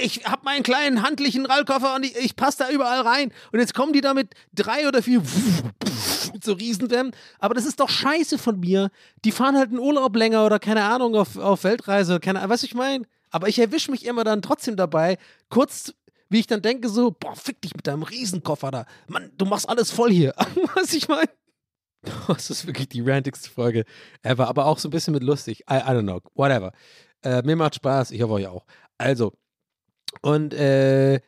Ich 0.00 0.24
hab 0.24 0.44
meinen 0.44 0.62
kleinen 0.62 1.02
handlichen 1.02 1.44
Rollkoffer 1.44 1.96
und 1.96 2.04
ich, 2.04 2.16
ich 2.16 2.36
passe 2.36 2.58
da 2.58 2.70
überall 2.70 3.00
rein. 3.00 3.32
Und 3.52 3.58
jetzt 3.58 3.74
kommen 3.74 3.92
die 3.92 4.00
da 4.00 4.14
mit 4.14 4.34
drei 4.54 4.86
oder 4.86 5.02
vier 5.02 5.20
mit 6.32 6.44
so 6.44 6.52
Riesenwämmen. 6.52 7.12
Aber 7.40 7.54
das 7.54 7.66
ist 7.66 7.80
doch 7.80 7.88
scheiße 7.88 8.38
von 8.38 8.60
mir. 8.60 8.90
Die 9.24 9.32
fahren 9.32 9.56
halt 9.56 9.70
einen 9.70 9.80
Urlaub 9.80 10.14
länger 10.14 10.46
oder 10.46 10.58
keine 10.60 10.84
Ahnung 10.84 11.16
auf, 11.16 11.36
auf 11.36 11.64
Weltreise. 11.64 12.20
Keine 12.20 12.38
Ahnung, 12.38 12.50
was 12.50 12.62
ich 12.62 12.74
meine? 12.74 13.04
Aber 13.30 13.48
ich 13.48 13.58
erwische 13.58 13.90
mich 13.90 14.06
immer 14.06 14.24
dann 14.24 14.42
trotzdem 14.42 14.76
dabei, 14.76 15.18
kurz 15.50 15.92
wie 16.30 16.40
ich 16.40 16.46
dann 16.46 16.62
denke, 16.62 16.88
so, 16.88 17.10
boah, 17.10 17.34
fick 17.34 17.60
dich 17.62 17.74
mit 17.74 17.86
deinem 17.86 18.02
Riesenkoffer 18.02 18.70
da. 18.70 18.86
Mann, 19.06 19.30
du 19.36 19.46
machst 19.46 19.68
alles 19.68 19.90
voll 19.90 20.10
hier. 20.10 20.34
Was 20.74 20.92
ich 20.92 21.08
meine? 21.08 21.28
Das 22.28 22.48
ist 22.48 22.66
wirklich 22.66 22.88
die 22.88 23.00
rantigste 23.00 23.50
Folge 23.50 23.84
ever, 24.22 24.46
aber 24.46 24.66
auch 24.66 24.78
so 24.78 24.86
ein 24.86 24.92
bisschen 24.92 25.14
mit 25.14 25.24
lustig. 25.24 25.64
I, 25.68 25.78
I 25.78 25.90
don't 25.90 26.02
know, 26.02 26.20
whatever. 26.34 26.72
Äh, 27.22 27.42
mir 27.42 27.56
macht 27.56 27.74
Spaß, 27.74 28.12
ich 28.12 28.22
hoffe 28.22 28.34
euch 28.34 28.46
auch. 28.46 28.64
Also, 28.98 29.32
und 30.22 30.54
äh, 30.54 31.20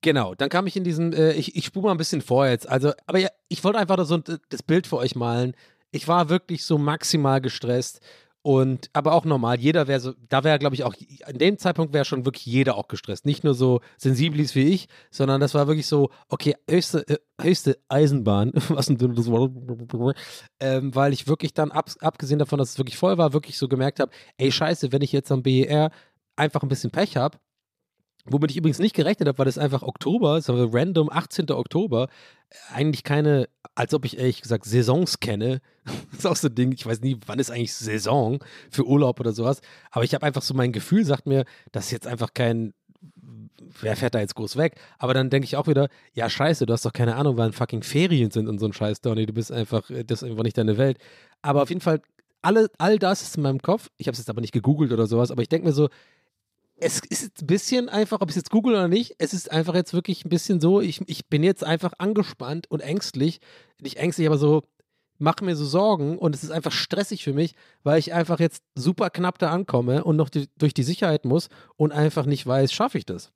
genau, 0.00 0.34
dann 0.34 0.48
kam 0.48 0.66
ich 0.66 0.76
in 0.76 0.84
diesen, 0.84 1.12
äh, 1.12 1.32
ich, 1.32 1.56
ich 1.56 1.66
spule 1.66 1.86
mal 1.86 1.90
ein 1.92 1.98
bisschen 1.98 2.22
vor 2.22 2.46
jetzt. 2.46 2.68
Also, 2.68 2.92
aber 3.06 3.18
ja, 3.18 3.28
ich 3.48 3.64
wollte 3.64 3.78
einfach 3.78 4.04
so 4.04 4.18
das 4.18 4.62
Bild 4.62 4.86
für 4.86 4.98
euch 4.98 5.16
malen. 5.16 5.54
Ich 5.90 6.08
war 6.08 6.28
wirklich 6.28 6.64
so 6.64 6.78
maximal 6.78 7.40
gestresst. 7.40 8.00
Und 8.46 8.90
aber 8.92 9.14
auch 9.14 9.24
normal, 9.24 9.58
jeder 9.58 9.88
wäre 9.88 10.00
so, 10.00 10.12
da 10.28 10.44
wäre, 10.44 10.58
glaube 10.58 10.74
ich, 10.74 10.84
auch, 10.84 10.92
an 11.24 11.38
dem 11.38 11.56
Zeitpunkt 11.56 11.94
wäre 11.94 12.04
schon 12.04 12.26
wirklich 12.26 12.44
jeder 12.44 12.76
auch 12.76 12.88
gestresst. 12.88 13.24
Nicht 13.24 13.42
nur 13.42 13.54
so 13.54 13.80
Sensiblis 13.96 14.54
wie 14.54 14.64
ich, 14.64 14.86
sondern 15.10 15.40
das 15.40 15.54
war 15.54 15.66
wirklich 15.66 15.86
so, 15.86 16.10
okay, 16.28 16.54
höchste, 16.68 17.08
äh, 17.08 17.16
höchste 17.40 17.78
Eisenbahn, 17.88 18.52
was 18.68 18.90
ein 18.90 18.98
dünnes 18.98 19.30
Wort, 19.30 19.52
ähm, 20.60 20.94
weil 20.94 21.14
ich 21.14 21.26
wirklich 21.26 21.54
dann, 21.54 21.70
ab, 21.70 21.90
abgesehen 22.00 22.38
davon, 22.38 22.58
dass 22.58 22.72
es 22.72 22.78
wirklich 22.78 22.98
voll 22.98 23.16
war, 23.16 23.32
wirklich 23.32 23.56
so 23.56 23.66
gemerkt 23.66 23.98
habe, 23.98 24.12
ey, 24.36 24.52
scheiße, 24.52 24.92
wenn 24.92 25.00
ich 25.00 25.12
jetzt 25.12 25.32
am 25.32 25.42
BER 25.42 25.90
einfach 26.36 26.62
ein 26.62 26.68
bisschen 26.68 26.90
Pech 26.90 27.16
habe, 27.16 27.38
Womit 28.26 28.50
ich 28.50 28.56
übrigens 28.56 28.78
nicht 28.78 28.94
gerechnet 28.94 29.28
habe, 29.28 29.38
weil 29.38 29.44
das 29.44 29.58
einfach 29.58 29.82
Oktober, 29.82 30.32
also 30.32 30.64
random 30.72 31.10
18. 31.10 31.50
Oktober, 31.50 32.08
eigentlich 32.72 33.04
keine, 33.04 33.48
als 33.74 33.92
ob 33.92 34.06
ich 34.06 34.18
ehrlich 34.18 34.40
gesagt 34.40 34.64
Saisons 34.64 35.20
kenne. 35.20 35.60
das 36.10 36.20
ist 36.20 36.26
auch 36.26 36.36
so 36.36 36.48
ein 36.48 36.54
Ding, 36.54 36.72
ich 36.72 36.86
weiß 36.86 37.00
nie, 37.00 37.18
wann 37.26 37.38
ist 37.38 37.50
eigentlich 37.50 37.74
Saison 37.74 38.38
für 38.70 38.86
Urlaub 38.86 39.20
oder 39.20 39.32
sowas. 39.32 39.60
Aber 39.90 40.04
ich 40.04 40.14
habe 40.14 40.24
einfach 40.24 40.42
so 40.42 40.54
mein 40.54 40.72
Gefühl, 40.72 41.04
sagt 41.04 41.26
mir, 41.26 41.44
das 41.72 41.86
ist 41.86 41.90
jetzt 41.90 42.06
einfach 42.06 42.32
kein, 42.32 42.72
wer 43.80 43.94
fährt 43.94 44.14
da 44.14 44.20
jetzt 44.20 44.36
groß 44.36 44.56
weg? 44.56 44.80
Aber 44.98 45.12
dann 45.12 45.28
denke 45.28 45.44
ich 45.44 45.56
auch 45.56 45.66
wieder, 45.66 45.88
ja, 46.14 46.30
scheiße, 46.30 46.64
du 46.64 46.72
hast 46.72 46.86
doch 46.86 46.94
keine 46.94 47.16
Ahnung, 47.16 47.36
wann 47.36 47.52
fucking 47.52 47.82
Ferien 47.82 48.30
sind 48.30 48.48
und 48.48 48.58
so 48.58 48.66
ein 48.66 48.72
Scheiß, 48.72 49.02
Donny. 49.02 49.26
Du 49.26 49.34
bist 49.34 49.52
einfach, 49.52 49.90
das 50.06 50.22
ist 50.22 50.30
einfach 50.30 50.44
nicht 50.44 50.56
deine 50.56 50.78
Welt. 50.78 50.96
Aber 51.42 51.62
auf 51.62 51.68
jeden 51.68 51.82
Fall, 51.82 52.00
alle, 52.40 52.70
all 52.78 52.98
das 52.98 53.22
ist 53.22 53.36
in 53.36 53.42
meinem 53.42 53.60
Kopf. 53.60 53.90
Ich 53.98 54.06
habe 54.06 54.12
es 54.14 54.18
jetzt 54.18 54.30
aber 54.30 54.40
nicht 54.40 54.52
gegoogelt 54.52 54.92
oder 54.92 55.06
sowas, 55.06 55.30
aber 55.30 55.42
ich 55.42 55.48
denke 55.48 55.66
mir 55.66 55.72
so, 55.72 55.88
es 56.84 57.00
ist 57.08 57.40
ein 57.42 57.46
bisschen 57.46 57.88
einfach, 57.88 58.20
ob 58.20 58.28
ich 58.28 58.36
es 58.36 58.42
jetzt 58.42 58.50
google 58.50 58.74
oder 58.74 58.88
nicht, 58.88 59.14
es 59.18 59.32
ist 59.32 59.50
einfach 59.50 59.74
jetzt 59.74 59.94
wirklich 59.94 60.24
ein 60.24 60.28
bisschen 60.28 60.60
so, 60.60 60.82
ich, 60.82 61.00
ich 61.06 61.26
bin 61.28 61.42
jetzt 61.42 61.64
einfach 61.64 61.94
angespannt 61.96 62.70
und 62.70 62.80
ängstlich. 62.80 63.40
Nicht 63.80 63.96
ängstlich, 63.96 64.26
aber 64.26 64.36
so, 64.36 64.64
mache 65.18 65.44
mir 65.44 65.56
so 65.56 65.64
Sorgen 65.64 66.18
und 66.18 66.34
es 66.34 66.44
ist 66.44 66.50
einfach 66.50 66.72
stressig 66.72 67.24
für 67.24 67.32
mich, 67.32 67.54
weil 67.84 67.98
ich 67.98 68.12
einfach 68.12 68.38
jetzt 68.38 68.62
super 68.74 69.08
knapp 69.08 69.38
da 69.38 69.50
ankomme 69.50 70.04
und 70.04 70.16
noch 70.16 70.28
die, 70.28 70.48
durch 70.58 70.74
die 70.74 70.82
Sicherheit 70.82 71.24
muss 71.24 71.48
und 71.76 71.92
einfach 71.92 72.26
nicht 72.26 72.46
weiß, 72.46 72.70
schaffe 72.70 72.98
ich 72.98 73.06
das. 73.06 73.32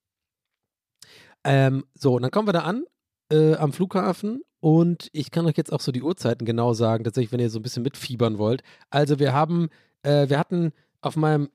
Ähm, 1.43 1.85
so, 1.95 2.17
und 2.17 2.23
dann 2.23 2.31
kommen 2.31 2.49
wir 2.49 2.53
da 2.53 2.65
an 2.65 2.85
äh, 3.33 3.55
am 3.55 3.73
Flughafen 3.73 4.43
und 4.61 5.09
ich 5.13 5.31
kann 5.31 5.47
euch 5.47 5.57
jetzt 5.57 5.73
auch 5.73 5.81
so 5.81 5.91
die 5.91 6.03
Uhrzeiten 6.03 6.45
genau 6.45 6.75
sagen, 6.75 7.05
tatsächlich, 7.05 7.33
wenn 7.33 7.41
ihr 7.41 7.49
so 7.49 7.61
ein 7.61 7.63
bisschen 7.63 7.83
mitfiebern 7.83 8.37
wollt. 8.37 8.63
Also 8.91 9.19
wir 9.19 9.33
haben, 9.33 9.71
äh, 10.03 10.29
wir 10.29 10.39
hatten 10.39 10.73
auf 11.01 11.17
meinem 11.17 11.49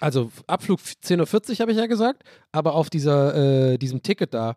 also 0.00 0.30
Abflug 0.46 0.80
10.40 0.80 1.50
Uhr 1.50 1.56
habe 1.60 1.72
ich 1.72 1.78
ja 1.78 1.86
gesagt, 1.86 2.24
aber 2.52 2.74
auf 2.74 2.90
dieser, 2.90 3.72
äh, 3.72 3.78
diesem 3.78 4.02
Ticket 4.02 4.34
da, 4.34 4.56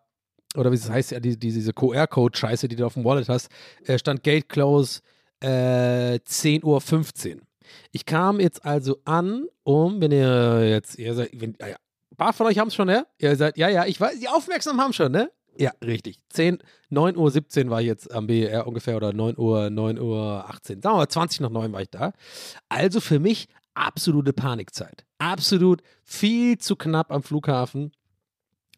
oder 0.55 0.71
wie 0.71 0.75
es 0.75 0.89
heißt 0.89 1.11
ja, 1.11 1.19
die, 1.19 1.37
diese 1.37 1.73
QR-Code-Scheiße, 1.73 2.67
die 2.67 2.75
du 2.75 2.85
auf 2.85 2.93
dem 2.93 3.03
Wallet 3.03 3.29
hast, 3.29 3.49
äh, 3.85 3.97
stand 3.97 4.23
Gate 4.23 4.49
Close 4.49 5.01
äh, 5.41 6.19
10.15 6.19 7.35
Uhr. 7.35 7.41
Ich 7.91 8.05
kam 8.05 8.39
jetzt 8.39 8.65
also 8.65 8.99
an, 9.05 9.47
um, 9.63 10.01
wenn 10.01 10.11
ihr 10.11 10.69
jetzt, 10.69 10.97
ihr 10.97 11.13
seid, 11.13 11.29
wenn, 11.33 11.55
ja, 11.59 11.75
ein 12.11 12.17
paar 12.17 12.33
von 12.33 12.47
euch 12.47 12.59
haben 12.59 12.67
es 12.67 12.75
schon, 12.75 12.87
ne? 12.87 13.07
Ihr 13.17 13.35
seid, 13.35 13.57
ja, 13.57 13.69
ja, 13.69 13.85
ich 13.85 13.99
weiß, 13.99 14.19
die 14.19 14.27
aufmerksam 14.27 14.79
haben 14.79 14.93
schon, 14.93 15.11
ne? 15.11 15.31
Ja, 15.57 15.71
richtig. 15.83 16.19
10, 16.29 16.59
9.17 16.91 17.65
Uhr 17.65 17.69
war 17.71 17.81
ich 17.81 17.87
jetzt 17.87 18.11
am 18.11 18.27
BER 18.27 18.65
ungefähr 18.65 18.95
oder 18.95 19.13
9 19.13 19.37
Uhr, 19.37 19.69
9 19.69 19.99
Uhr 19.99 20.45
18. 20.47 20.81
Sagen 20.81 20.95
wir 20.95 20.99
mal, 20.99 21.07
20 21.07 21.41
nach 21.41 21.49
9 21.49 21.71
war 21.73 21.81
ich 21.81 21.89
da. 21.89 22.13
Also 22.69 22.99
für 22.99 23.19
mich 23.19 23.47
absolute 23.73 24.33
Panikzeit. 24.33 25.05
Absolut 25.17 25.81
viel 26.03 26.57
zu 26.57 26.75
knapp 26.75 27.11
am 27.11 27.23
Flughafen. 27.23 27.91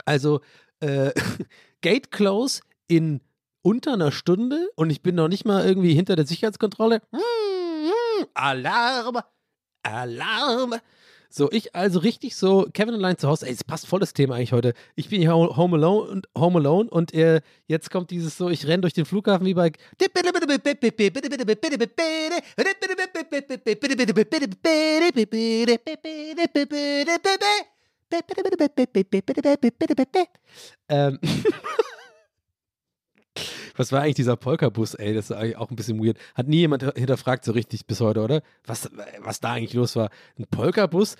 Also 0.05 0.41
äh, 0.79 1.11
Gate 1.81 2.11
Close 2.11 2.61
in 2.87 3.21
unter 3.61 3.93
einer 3.93 4.11
Stunde 4.11 4.69
und 4.75 4.91
ich 4.91 5.01
bin 5.01 5.15
noch 5.15 5.27
nicht 5.27 5.45
mal 5.45 5.65
irgendwie 5.65 5.93
hinter 5.93 6.15
der 6.15 6.27
Sicherheitskontrolle. 6.27 7.01
Alarm! 8.33 9.19
Alarm! 9.81 10.75
So, 11.37 11.51
ich 11.51 11.75
also 11.75 11.99
richtig 11.99 12.37
so, 12.37 12.65
Kevin 12.71 12.93
allein 12.93 13.17
zu 13.17 13.27
Hause, 13.27 13.45
ey, 13.45 13.51
es 13.51 13.65
passt 13.65 13.87
voll 13.87 13.99
das 13.99 14.13
Thema 14.13 14.35
eigentlich 14.35 14.53
heute. 14.53 14.73
Ich 14.95 15.09
bin 15.09 15.19
hier 15.19 15.33
Home 15.33 15.75
Alone 15.75 16.09
und 16.09 16.29
Home 16.37 16.59
Alone 16.59 16.89
und 16.89 17.13
äh, 17.13 17.41
jetzt 17.67 17.91
kommt 17.91 18.09
dieses 18.09 18.37
so, 18.37 18.49
ich 18.49 18.65
renne 18.65 18.79
durch 18.79 18.93
den 18.93 19.03
Flughafen 19.03 19.45
wie 19.45 19.53
bei 19.53 19.73
ähm, 30.87 31.19
Was 33.75 33.91
war 33.91 34.01
eigentlich 34.01 34.15
dieser 34.15 34.35
Polkabus, 34.35 34.93
ey? 34.93 35.13
Das 35.13 35.29
ist 35.29 35.35
eigentlich 35.35 35.57
auch 35.57 35.69
ein 35.69 35.75
bisschen 35.75 36.03
weird. 36.03 36.17
Hat 36.33 36.47
nie 36.47 36.57
jemand 36.57 36.83
hinterfragt 36.95 37.45
so 37.45 37.51
richtig 37.51 37.85
bis 37.85 37.99
heute, 38.01 38.21
oder? 38.21 38.41
Was, 38.65 38.89
was 39.19 39.39
da 39.39 39.53
eigentlich 39.53 39.73
los 39.73 39.95
war. 39.95 40.09
Ein 40.37 40.45
Polkabus? 40.49 41.15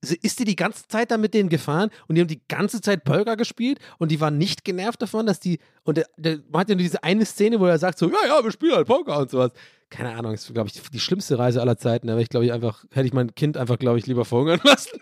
Ist 0.00 0.38
die 0.38 0.44
die 0.44 0.56
ganze 0.56 0.86
Zeit 0.88 1.10
da 1.10 1.18
mit 1.18 1.34
denen 1.34 1.48
gefahren 1.48 1.90
und 2.08 2.16
die 2.16 2.20
haben 2.20 2.28
die 2.28 2.42
ganze 2.48 2.80
Zeit 2.80 3.04
Polka 3.04 3.34
gespielt 3.34 3.78
und 3.98 4.10
die 4.10 4.20
waren 4.20 4.38
nicht 4.38 4.64
genervt 4.64 5.02
davon, 5.02 5.26
dass 5.26 5.40
die. 5.40 5.58
Und 5.84 5.96
der, 5.96 6.06
der 6.16 6.38
man 6.50 6.60
hat 6.60 6.68
ja 6.68 6.74
nur 6.74 6.82
diese 6.82 7.02
eine 7.02 7.24
Szene, 7.24 7.60
wo 7.60 7.66
er 7.66 7.78
sagt 7.78 7.98
so, 7.98 8.10
ja, 8.10 8.26
ja, 8.26 8.42
wir 8.42 8.52
spielen 8.52 8.74
halt 8.74 8.86
Polka 8.86 9.16
und 9.16 9.30
sowas. 9.30 9.52
Keine 9.90 10.14
Ahnung, 10.14 10.32
ist, 10.32 10.52
glaube 10.54 10.68
ich, 10.68 10.80
die 10.80 11.00
schlimmste 11.00 11.38
Reise 11.38 11.60
aller 11.60 11.76
Zeiten. 11.76 12.06
Da 12.06 12.16
ich, 12.16 12.30
glaube 12.30 12.46
ich, 12.46 12.52
einfach, 12.52 12.84
hätte 12.92 13.06
ich 13.06 13.12
mein 13.12 13.34
Kind 13.34 13.58
einfach, 13.58 13.78
glaube 13.78 13.98
ich, 13.98 14.06
lieber 14.06 14.24
verhungern 14.24 14.60
lassen. 14.64 14.98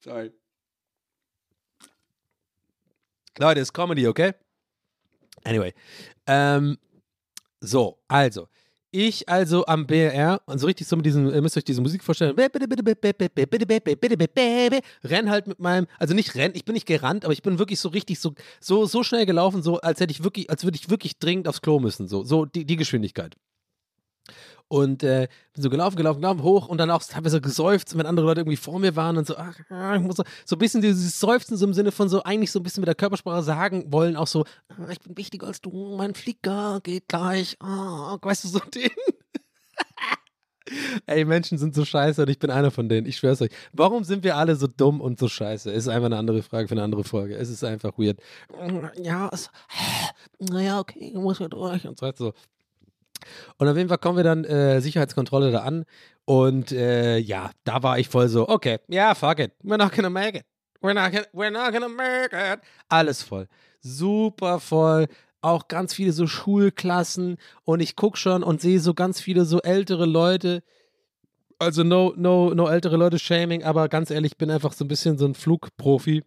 Sorry. 0.00 0.32
Leute, 3.38 3.60
ist 3.60 3.72
Comedy, 3.72 4.06
okay? 4.06 4.34
Anyway. 5.44 5.72
Ähm, 6.26 6.78
so, 7.60 7.98
also, 8.08 8.48
Ich 8.98 9.28
also 9.28 9.66
am 9.66 9.86
BR 9.86 10.40
und 10.46 10.58
so 10.58 10.66
richtig 10.66 10.86
so 10.86 10.96
mit 10.96 11.04
diesem, 11.04 11.28
ihr 11.28 11.42
müsst 11.42 11.56
euch 11.58 11.64
diese 11.64 11.82
Musik 11.82 12.02
vorstellen. 12.02 12.34
Renn 15.04 15.28
halt 15.28 15.46
mit 15.48 15.58
meinem, 15.60 15.86
also 15.98 16.14
nicht 16.14 16.34
renn, 16.34 16.52
ich 16.54 16.64
bin 16.64 16.72
nicht 16.72 16.86
gerannt, 16.86 17.24
aber 17.24 17.34
ich 17.34 17.42
bin 17.42 17.58
wirklich 17.58 17.78
so 17.78 17.90
richtig 17.90 18.20
so, 18.20 18.32
so, 18.58 18.86
so 18.86 19.02
schnell 19.02 19.26
gelaufen, 19.26 19.62
so 19.62 19.78
als 19.80 20.00
hätte 20.00 20.12
ich 20.12 20.24
wirklich, 20.24 20.48
als 20.48 20.64
würde 20.64 20.78
ich 20.78 20.88
wirklich 20.88 21.18
dringend 21.18 21.46
aufs 21.46 21.60
Klo 21.60 21.78
müssen. 21.78 22.08
So, 22.08 22.24
so 22.24 22.46
die, 22.46 22.64
die 22.64 22.76
Geschwindigkeit. 22.76 23.36
Und 24.68 25.04
äh, 25.04 25.28
bin 25.52 25.62
so 25.62 25.70
gelaufen, 25.70 25.96
gelaufen, 25.96 26.20
gelaufen, 26.20 26.42
hoch 26.42 26.66
und 26.68 26.78
dann 26.78 26.90
auch 26.90 27.02
teilweise 27.02 27.40
gesäuft, 27.40 27.96
wenn 27.96 28.04
andere 28.04 28.26
Leute 28.26 28.40
irgendwie 28.40 28.56
vor 28.56 28.80
mir 28.80 28.96
waren 28.96 29.16
und 29.16 29.26
so, 29.26 29.36
ach, 29.36 29.56
ich 29.60 30.00
muss 30.00 30.16
so, 30.16 30.24
so 30.44 30.56
ein 30.56 30.58
bisschen 30.58 30.82
dieses 30.82 31.20
Seufzen 31.20 31.56
so 31.56 31.66
im 31.66 31.72
Sinne 31.72 31.92
von 31.92 32.08
so 32.08 32.24
eigentlich 32.24 32.50
so 32.50 32.58
ein 32.58 32.64
bisschen 32.64 32.80
mit 32.80 32.88
der 32.88 32.96
Körpersprache 32.96 33.44
sagen 33.44 33.92
wollen, 33.92 34.16
auch 34.16 34.26
so, 34.26 34.44
ah, 34.68 34.90
ich 34.90 34.98
bin 35.00 35.16
wichtiger 35.16 35.46
als 35.46 35.60
du, 35.60 35.96
mein 35.96 36.14
Flieger 36.14 36.80
geht 36.82 37.06
gleich, 37.06 37.56
ah, 37.60 38.18
weißt 38.20 38.44
du, 38.44 38.48
so 38.48 38.58
den. 38.74 38.90
Ey, 41.06 41.24
Menschen 41.24 41.58
sind 41.58 41.74
so 41.74 41.84
scheiße 41.84 42.22
und 42.22 42.28
ich 42.28 42.38
bin 42.38 42.50
einer 42.50 42.70
von 42.72 42.88
denen. 42.88 43.06
Ich 43.06 43.18
schwör's 43.18 43.40
euch. 43.40 43.50
Warum 43.72 44.02
sind 44.02 44.24
wir 44.24 44.36
alle 44.36 44.56
so 44.56 44.66
dumm 44.66 45.00
und 45.00 45.18
so 45.18 45.28
scheiße? 45.28 45.70
Ist 45.70 45.86
einfach 45.88 46.06
eine 46.06 46.16
andere 46.16 46.42
Frage 46.42 46.66
für 46.66 46.74
eine 46.74 46.82
andere 46.82 47.04
Folge. 47.04 47.36
Es 47.36 47.50
ist 47.50 47.62
einfach 47.62 47.96
weird. 47.98 48.18
Ja, 49.00 49.30
es, 49.32 49.50
naja, 50.40 50.80
okay, 50.80 51.12
muss 51.14 51.38
ja 51.38 51.48
durch 51.48 51.86
und 51.86 51.98
so. 51.98 52.12
so. 52.16 52.32
Und 53.58 53.68
auf 53.68 53.76
jeden 53.76 53.88
Fall 53.88 53.98
kommen 53.98 54.16
wir 54.16 54.24
dann 54.24 54.44
äh, 54.44 54.80
Sicherheitskontrolle 54.80 55.50
da 55.50 55.60
an. 55.60 55.84
Und 56.24 56.72
äh, 56.72 57.18
ja, 57.18 57.50
da 57.64 57.82
war 57.82 57.98
ich 57.98 58.08
voll 58.08 58.28
so, 58.28 58.48
okay, 58.48 58.78
ja, 58.88 59.06
yeah, 59.06 59.14
fuck 59.14 59.38
it. 59.38 59.52
We're 59.62 59.78
not 59.78 59.92
gonna 59.92 60.10
make 60.10 60.38
it. 60.38 60.44
We're 60.82 60.94
not, 60.94 61.12
gonna, 61.12 61.26
we're 61.32 61.50
not 61.50 61.72
gonna 61.72 61.88
make 61.88 62.32
it. 62.32 62.60
Alles 62.88 63.22
voll. 63.22 63.46
Super 63.80 64.60
voll. 64.60 65.06
Auch 65.40 65.68
ganz 65.68 65.94
viele 65.94 66.12
so 66.12 66.26
Schulklassen. 66.26 67.36
Und 67.64 67.80
ich 67.80 67.96
gucke 67.96 68.16
schon 68.16 68.42
und 68.42 68.60
sehe 68.60 68.80
so 68.80 68.94
ganz 68.94 69.20
viele 69.20 69.44
so 69.44 69.60
ältere 69.60 70.06
Leute. 70.06 70.62
Also 71.58 71.84
no, 71.84 72.12
no, 72.16 72.52
no 72.54 72.68
ältere 72.68 72.96
Leute 72.96 73.18
Shaming, 73.18 73.64
aber 73.64 73.88
ganz 73.88 74.10
ehrlich, 74.10 74.32
ich 74.32 74.38
bin 74.38 74.50
einfach 74.50 74.72
so 74.72 74.84
ein 74.84 74.88
bisschen 74.88 75.16
so 75.16 75.24
ein 75.26 75.34
Flugprofi. 75.34 76.22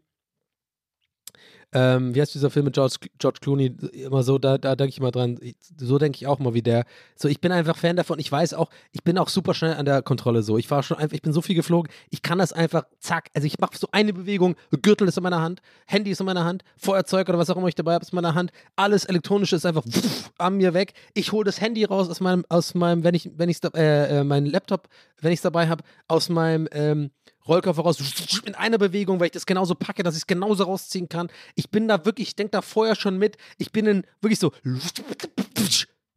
Ähm, 1.71 2.15
wie 2.15 2.21
heißt 2.21 2.33
dieser 2.33 2.49
Film 2.49 2.65
mit 2.65 2.73
George, 2.73 2.95
George 3.19 3.39
Clooney? 3.41 3.75
Immer 3.93 4.23
so, 4.23 4.39
da, 4.39 4.57
da 4.57 4.75
denke 4.75 4.89
ich 4.89 4.99
mal 4.99 5.11
dran. 5.11 5.39
So 5.77 5.99
denke 5.99 6.17
ich 6.17 6.25
auch 6.25 6.39
mal 6.39 6.53
wie 6.53 6.63
der. 6.63 6.85
So, 7.15 7.27
ich 7.27 7.41
bin 7.41 7.51
einfach 7.51 7.77
Fan 7.77 7.95
davon. 7.95 8.17
Ich 8.19 8.31
weiß 8.31 8.55
auch, 8.55 8.69
ich 8.91 9.03
bin 9.03 9.17
auch 9.17 9.29
super 9.29 9.53
schnell 9.53 9.75
an 9.75 9.85
der 9.85 10.01
Kontrolle 10.01 10.41
so. 10.41 10.57
Ich 10.57 10.69
war 10.71 10.81
schon 10.81 10.97
einfach, 10.97 11.13
ich 11.13 11.21
bin 11.21 11.31
so 11.31 11.41
viel 11.41 11.55
geflogen. 11.55 11.91
Ich 12.09 12.21
kann 12.21 12.39
das 12.39 12.53
einfach, 12.53 12.85
zack. 12.99 13.29
Also 13.35 13.45
ich 13.45 13.59
mache 13.59 13.77
so 13.77 13.87
eine 13.91 14.13
Bewegung, 14.13 14.55
Gürtel 14.81 15.07
ist 15.07 15.17
in 15.17 15.23
meiner 15.23 15.41
Hand, 15.41 15.61
Handy 15.85 16.11
ist 16.11 16.19
in 16.19 16.25
meiner 16.25 16.43
Hand, 16.43 16.63
Feuerzeug 16.77 17.29
oder 17.29 17.37
was 17.37 17.49
auch 17.49 17.57
immer 17.57 17.67
ich 17.67 17.75
dabei 17.75 17.93
habe, 17.93 18.03
ist 18.03 18.13
in 18.13 18.15
meiner 18.15 18.33
Hand. 18.33 18.51
Alles 18.75 19.05
Elektronische 19.05 19.55
ist 19.55 19.65
einfach 19.65 19.83
pff, 19.83 20.31
an 20.37 20.57
mir 20.57 20.73
weg. 20.73 20.93
Ich 21.13 21.31
hole 21.31 21.45
das 21.45 21.61
Handy 21.61 21.83
raus 21.83 22.09
aus 22.09 22.19
meinem, 22.19 22.45
aus 22.49 22.73
meinem, 22.73 23.03
wenn 23.03 23.13
ich, 23.13 23.29
wenn 23.35 23.49
ich 23.49 23.63
äh, 23.75 24.19
äh, 24.19 24.23
meinen 24.23 24.47
Laptop, 24.47 24.87
wenn 25.21 25.31
ich 25.31 25.37
es 25.37 25.43
dabei 25.43 25.67
habe, 25.67 25.83
aus 26.07 26.29
meinem 26.29 26.67
ähm, 26.71 27.11
Rollkoffer 27.49 27.81
raus, 27.81 27.97
in 28.45 28.55
einer 28.55 28.77
Bewegung, 28.77 29.19
weil 29.19 29.27
ich 29.27 29.31
das 29.33 29.45
genauso 29.45 29.75
packe, 29.75 30.03
dass 30.03 30.15
ich 30.15 30.21
es 30.21 30.27
genauso 30.27 30.63
rausziehen 30.63 31.09
kann. 31.09 31.29
Ich 31.55 31.69
bin 31.69 31.87
da 31.87 32.05
wirklich, 32.05 32.29
ich 32.29 32.35
denke 32.35 32.51
da 32.51 32.61
vorher 32.61 32.95
schon 32.95 33.17
mit. 33.17 33.37
Ich 33.57 33.71
bin 33.71 33.85
in 33.85 34.03
wirklich 34.21 34.39
so, 34.39 34.53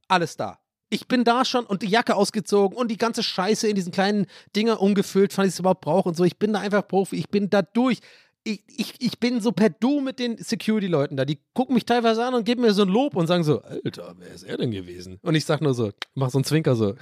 alles 0.09 0.37
da. 0.37 0.59
Ich 0.91 1.09
bin 1.09 1.24
da 1.24 1.47
schon 1.47 1.64
und 1.64 1.80
die 1.80 1.89
Jacke 1.89 2.14
ausgezogen 2.14 2.76
und 2.76 2.91
die 2.91 2.99
ganze 2.99 3.22
Scheiße 3.22 3.66
in 3.66 3.74
diesen 3.74 3.93
kleinen 3.93 4.26
Dinger 4.55 4.80
umgefüllt, 4.80 5.33
falls 5.33 5.49
ich 5.49 5.55
es 5.55 5.61
überhaupt 5.61 5.80
brauche 5.80 6.07
und 6.11 6.16
so. 6.16 6.24
Ich 6.24 6.39
bin 6.39 6.53
da 6.53 6.61
einfach 6.61 6.87
Profi, 6.87 7.16
ich 7.16 7.30
bin 7.30 7.49
da 7.49 7.62
durch. 7.62 8.01
Ich, 8.45 8.62
ich, 8.66 8.95
ich 8.99 9.18
bin 9.18 9.41
so 9.41 9.53
per 9.53 9.70
Du 9.70 10.01
mit 10.01 10.18
den 10.18 10.37
Security-Leuten 10.37 11.16
da. 11.16 11.24
Die 11.24 11.39
gucken 11.55 11.74
mich 11.74 11.87
teilweise 11.87 12.24
an 12.24 12.35
und 12.35 12.45
geben 12.45 12.61
mir 12.61 12.74
so 12.74 12.83
ein 12.83 12.89
Lob 12.89 13.16
und 13.16 13.26
sagen 13.26 13.45
so, 13.45 13.62
Alter, 13.62 14.16
wer 14.18 14.35
ist 14.35 14.43
er 14.43 14.59
denn 14.59 14.70
gewesen? 14.70 15.18
Und 15.22 15.35
ich 15.35 15.47
sag 15.47 15.62
nur 15.62 15.72
so, 15.72 15.93
mach 16.14 16.28
so 16.28 16.39
einen 16.39 16.45
Zwinker 16.45 16.76
so. 16.76 16.95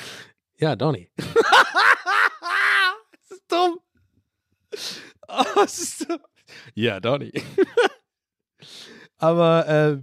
ja, 0.58 0.76
Donny. 0.76 1.10
dumm. 3.48 3.78
Oh, 5.30 5.62
es 5.62 5.78
ist 5.78 6.08
dumm. 6.08 6.20
Ja, 6.74 7.00
Donny. 7.00 7.32
aber, 9.18 9.68
äh, 9.68 9.98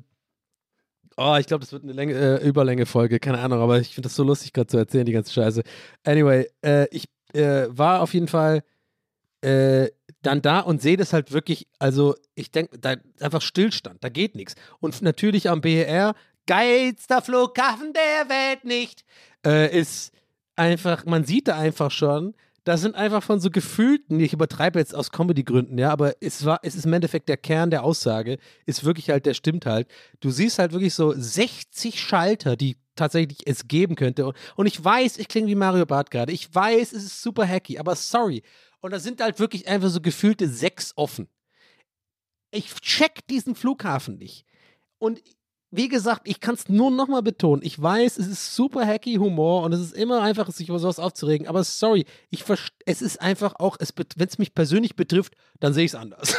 oh, 1.17 1.35
ich 1.39 1.47
glaube, 1.47 1.61
das 1.61 1.71
wird 1.71 1.81
eine 1.81 1.93
Länge, 1.93 2.13
äh, 2.13 2.47
Überlänge-Folge, 2.47 3.19
keine 3.19 3.39
Ahnung, 3.39 3.59
aber 3.59 3.79
ich 3.79 3.95
finde 3.95 4.07
das 4.07 4.15
so 4.15 4.23
lustig 4.23 4.53
gerade 4.53 4.67
zu 4.67 4.77
erzählen, 4.77 5.05
die 5.05 5.13
ganze 5.13 5.33
Scheiße. 5.33 5.63
Anyway, 6.03 6.47
äh, 6.63 6.87
ich 6.91 7.05
äh, 7.33 7.65
war 7.69 8.01
auf 8.01 8.13
jeden 8.13 8.27
Fall 8.27 8.63
äh, 9.41 9.89
dann 10.21 10.41
da 10.41 10.59
und 10.59 10.81
sehe 10.81 10.97
das 10.97 11.13
halt 11.13 11.31
wirklich, 11.31 11.67
also 11.79 12.15
ich 12.33 12.51
denke, 12.51 12.79
da 12.79 12.95
einfach 13.19 13.41
Stillstand, 13.41 14.03
da 14.03 14.09
geht 14.09 14.35
nichts. 14.35 14.55
Und 14.79 15.01
natürlich 15.01 15.49
am 15.49 15.61
BER, 15.61 16.15
geilster 16.47 17.21
Flughafen 17.21 17.93
der 17.93 18.29
Welt 18.29 18.65
nicht, 18.65 19.05
äh, 19.45 19.77
ist 19.77 20.11
einfach, 20.55 21.05
man 21.05 21.25
sieht 21.25 21.47
da 21.47 21.57
einfach 21.57 21.91
schon, 21.91 22.33
das 22.65 22.81
sind 22.81 22.95
einfach 22.95 23.21
von 23.21 23.39
so 23.39 23.51
gefühlten, 23.51 24.19
ich 24.19 24.33
übertreibe 24.33 24.79
jetzt 24.79 24.95
aus 24.95 25.11
Comedy-Gründen, 25.11 25.77
ja, 25.77 25.91
aber 25.91 26.15
es 26.19 26.45
war, 26.45 26.59
es 26.63 26.75
ist 26.75 26.87
im 26.87 26.93
Endeffekt 26.93 27.29
der 27.29 27.37
Kern 27.37 27.69
der 27.69 27.83
Aussage, 27.83 28.39
ist 28.65 28.83
wirklich 28.83 29.11
halt, 29.11 29.27
der 29.27 29.35
stimmt 29.35 29.67
halt. 29.67 29.87
Du 30.19 30.31
siehst 30.31 30.57
halt 30.57 30.73
wirklich 30.73 30.95
so 30.95 31.13
60 31.15 32.01
Schalter, 32.01 32.55
die 32.55 32.75
tatsächlich 32.95 33.45
es 33.45 33.67
geben 33.67 33.95
könnte. 33.95 34.33
Und 34.55 34.65
ich 34.65 34.83
weiß, 34.83 35.19
ich 35.19 35.27
klinge 35.27 35.47
wie 35.47 35.55
Mario 35.55 35.85
Barth 35.85 36.09
gerade. 36.09 36.33
Ich 36.33 36.53
weiß, 36.53 36.91
es 36.93 37.03
ist 37.03 37.21
super 37.21 37.47
hacky, 37.47 37.77
aber 37.77 37.95
sorry. 37.95 38.41
Und 38.81 38.91
da 38.91 38.99
sind 38.99 39.21
halt 39.21 39.39
wirklich 39.39 39.67
einfach 39.67 39.89
so 39.89 40.01
gefühlte 40.01 40.49
sechs 40.49 40.93
offen. 40.95 41.27
Ich 42.49 42.73
check 42.81 43.27
diesen 43.27 43.53
Flughafen 43.53 44.17
nicht. 44.17 44.43
Und 44.97 45.21
wie 45.75 45.87
gesagt, 45.87 46.21
ich 46.25 46.39
kann 46.39 46.55
es 46.55 46.69
nur 46.69 46.91
nochmal 46.91 47.21
betonen. 47.21 47.61
Ich 47.63 47.81
weiß, 47.81 48.17
es 48.17 48.27
ist 48.27 48.55
super 48.55 48.85
hacky 48.85 49.15
Humor 49.15 49.63
und 49.63 49.73
es 49.73 49.81
ist 49.81 49.93
immer 49.93 50.21
einfach, 50.21 50.49
sich 50.51 50.69
über 50.69 50.79
sowas 50.79 50.99
aufzuregen. 50.99 51.47
Aber 51.47 51.63
sorry, 51.63 52.05
ich 52.29 52.43
es 52.85 53.01
ist 53.01 53.21
einfach 53.21 53.55
auch, 53.59 53.77
wenn 53.79 54.27
es 54.27 54.37
mich 54.37 54.53
persönlich 54.53 54.95
betrifft, 54.95 55.35
dann 55.59 55.73
sehe 55.73 55.85
ich 55.85 55.91
es 55.91 55.95
anders. 55.95 56.35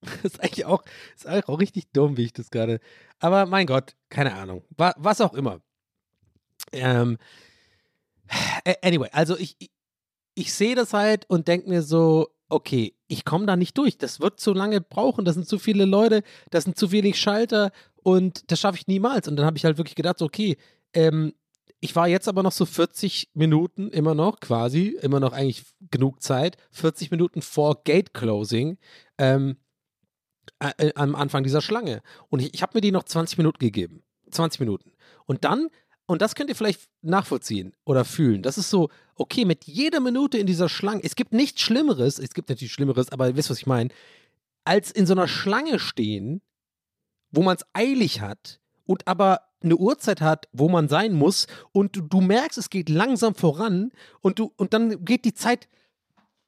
das 0.00 0.12
ist 0.24 0.40
eigentlich 0.40 0.64
auch, 0.64 0.82
ist 1.14 1.26
eigentlich 1.26 1.48
auch 1.48 1.60
richtig 1.60 1.92
dumm, 1.92 2.16
wie 2.16 2.24
ich 2.24 2.32
das 2.32 2.50
gerade. 2.50 2.80
Aber 3.18 3.46
mein 3.46 3.66
Gott, 3.66 3.94
keine 4.08 4.34
Ahnung. 4.34 4.64
Was 4.76 5.20
auch 5.20 5.34
immer. 5.34 5.60
Ähm, 6.72 7.18
anyway, 8.82 9.08
also 9.12 9.38
ich, 9.38 9.56
ich, 9.58 9.70
ich 10.34 10.52
sehe 10.52 10.74
das 10.74 10.92
halt 10.92 11.28
und 11.28 11.48
denke 11.48 11.68
mir 11.68 11.82
so, 11.82 12.28
okay, 12.48 12.94
ich 13.08 13.24
komme 13.24 13.46
da 13.46 13.56
nicht 13.56 13.76
durch. 13.78 13.98
Das 13.98 14.20
wird 14.20 14.40
zu 14.40 14.52
lange 14.52 14.80
brauchen. 14.80 15.24
Das 15.24 15.34
sind 15.34 15.48
zu 15.48 15.58
viele 15.58 15.84
Leute, 15.84 16.22
das 16.50 16.64
sind 16.64 16.78
zu 16.78 16.92
wenig 16.92 17.18
Schalter 17.18 17.72
und 18.02 18.50
das 18.50 18.60
schaffe 18.60 18.78
ich 18.78 18.86
niemals. 18.86 19.28
Und 19.28 19.36
dann 19.36 19.46
habe 19.46 19.56
ich 19.56 19.64
halt 19.64 19.78
wirklich 19.78 19.96
gedacht, 19.96 20.22
okay, 20.22 20.56
ähm, 20.92 21.32
ich 21.80 21.94
war 21.94 22.08
jetzt 22.08 22.28
aber 22.28 22.42
noch 22.42 22.52
so 22.52 22.64
40 22.64 23.30
Minuten 23.34 23.90
immer 23.90 24.14
noch 24.14 24.40
quasi, 24.40 24.96
immer 25.02 25.20
noch 25.20 25.32
eigentlich 25.32 25.64
genug 25.90 26.22
Zeit, 26.22 26.56
40 26.70 27.10
Minuten 27.10 27.42
vor 27.42 27.82
Gate 27.84 28.14
Closing 28.14 28.78
ähm, 29.18 29.56
äh, 30.58 30.92
am 30.94 31.14
Anfang 31.14 31.42
dieser 31.42 31.60
Schlange. 31.60 32.02
Und 32.28 32.40
ich, 32.40 32.54
ich 32.54 32.62
habe 32.62 32.72
mir 32.74 32.80
die 32.80 32.92
noch 32.92 33.04
20 33.04 33.38
Minuten 33.38 33.58
gegeben. 33.58 34.02
20 34.30 34.60
Minuten. 34.60 34.92
Und 35.26 35.44
dann 35.44 35.68
und 36.06 36.22
das 36.22 36.34
könnt 36.34 36.50
ihr 36.50 36.56
vielleicht 36.56 36.88
nachvollziehen 37.02 37.74
oder 37.84 38.04
fühlen. 38.04 38.42
Das 38.42 38.58
ist 38.58 38.70
so, 38.70 38.88
okay, 39.16 39.44
mit 39.44 39.64
jeder 39.64 40.00
Minute 40.00 40.38
in 40.38 40.46
dieser 40.46 40.68
Schlange, 40.68 41.02
es 41.04 41.16
gibt 41.16 41.32
nichts 41.32 41.60
Schlimmeres, 41.60 42.18
es 42.18 42.32
gibt 42.32 42.48
natürlich 42.48 42.72
Schlimmeres, 42.72 43.10
aber 43.10 43.28
ihr 43.28 43.36
wisst, 43.36 43.50
was 43.50 43.58
ich 43.58 43.66
meine, 43.66 43.90
als 44.64 44.90
in 44.90 45.06
so 45.06 45.14
einer 45.14 45.28
Schlange 45.28 45.78
stehen, 45.78 46.40
wo 47.30 47.42
man 47.42 47.56
es 47.56 47.66
eilig 47.72 48.20
hat 48.20 48.60
und 48.84 49.06
aber 49.06 49.42
eine 49.62 49.76
Uhrzeit 49.76 50.20
hat, 50.20 50.48
wo 50.52 50.68
man 50.68 50.88
sein 50.88 51.12
muss 51.12 51.46
und 51.72 51.96
du, 51.96 52.02
du 52.02 52.20
merkst, 52.20 52.58
es 52.58 52.70
geht 52.70 52.88
langsam 52.88 53.34
voran 53.34 53.90
und 54.20 54.38
du 54.38 54.52
und 54.56 54.74
dann 54.74 55.04
geht 55.04 55.24
die 55.24 55.34
Zeit 55.34 55.68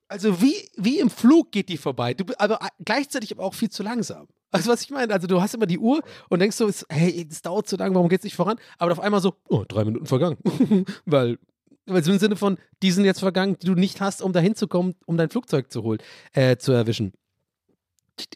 also 0.08 0.40
wie, 0.40 0.68
wie 0.76 1.00
im 1.00 1.10
Flug 1.10 1.52
geht 1.52 1.68
die 1.68 1.76
vorbei, 1.76 2.14
du, 2.14 2.24
aber 2.38 2.58
gleichzeitig 2.84 3.32
aber 3.32 3.44
auch 3.44 3.54
viel 3.54 3.70
zu 3.70 3.82
langsam. 3.82 4.26
Also 4.50 4.70
was 4.70 4.82
ich 4.82 4.90
meine, 4.90 5.12
also 5.12 5.26
du 5.26 5.40
hast 5.40 5.54
immer 5.54 5.66
die 5.66 5.78
Uhr 5.78 6.02
und 6.30 6.38
denkst 6.40 6.56
so, 6.56 6.70
hey, 6.88 7.26
das 7.28 7.42
dauert 7.42 7.68
zu 7.68 7.76
lange, 7.76 7.94
warum 7.94 8.08
geht 8.08 8.20
es 8.20 8.24
nicht 8.24 8.36
voran? 8.36 8.58
Aber 8.78 8.92
auf 8.92 9.00
einmal 9.00 9.20
so, 9.20 9.34
oh, 9.48 9.64
drei 9.68 9.84
Minuten 9.84 10.06
vergangen. 10.06 10.38
weil, 11.04 11.38
weil 11.86 12.02
so 12.02 12.12
im 12.12 12.18
Sinne 12.18 12.36
von, 12.36 12.58
die 12.82 12.90
sind 12.90 13.04
jetzt 13.04 13.20
vergangen, 13.20 13.58
die 13.60 13.66
du 13.66 13.74
nicht 13.74 14.00
hast, 14.00 14.22
um 14.22 14.32
da 14.32 14.40
hinzukommen, 14.40 14.94
um 15.06 15.16
dein 15.16 15.28
Flugzeug 15.28 15.70
zu 15.70 15.82
holen, 15.82 15.98
äh, 16.32 16.56
zu 16.56 16.72
erwischen. 16.72 17.12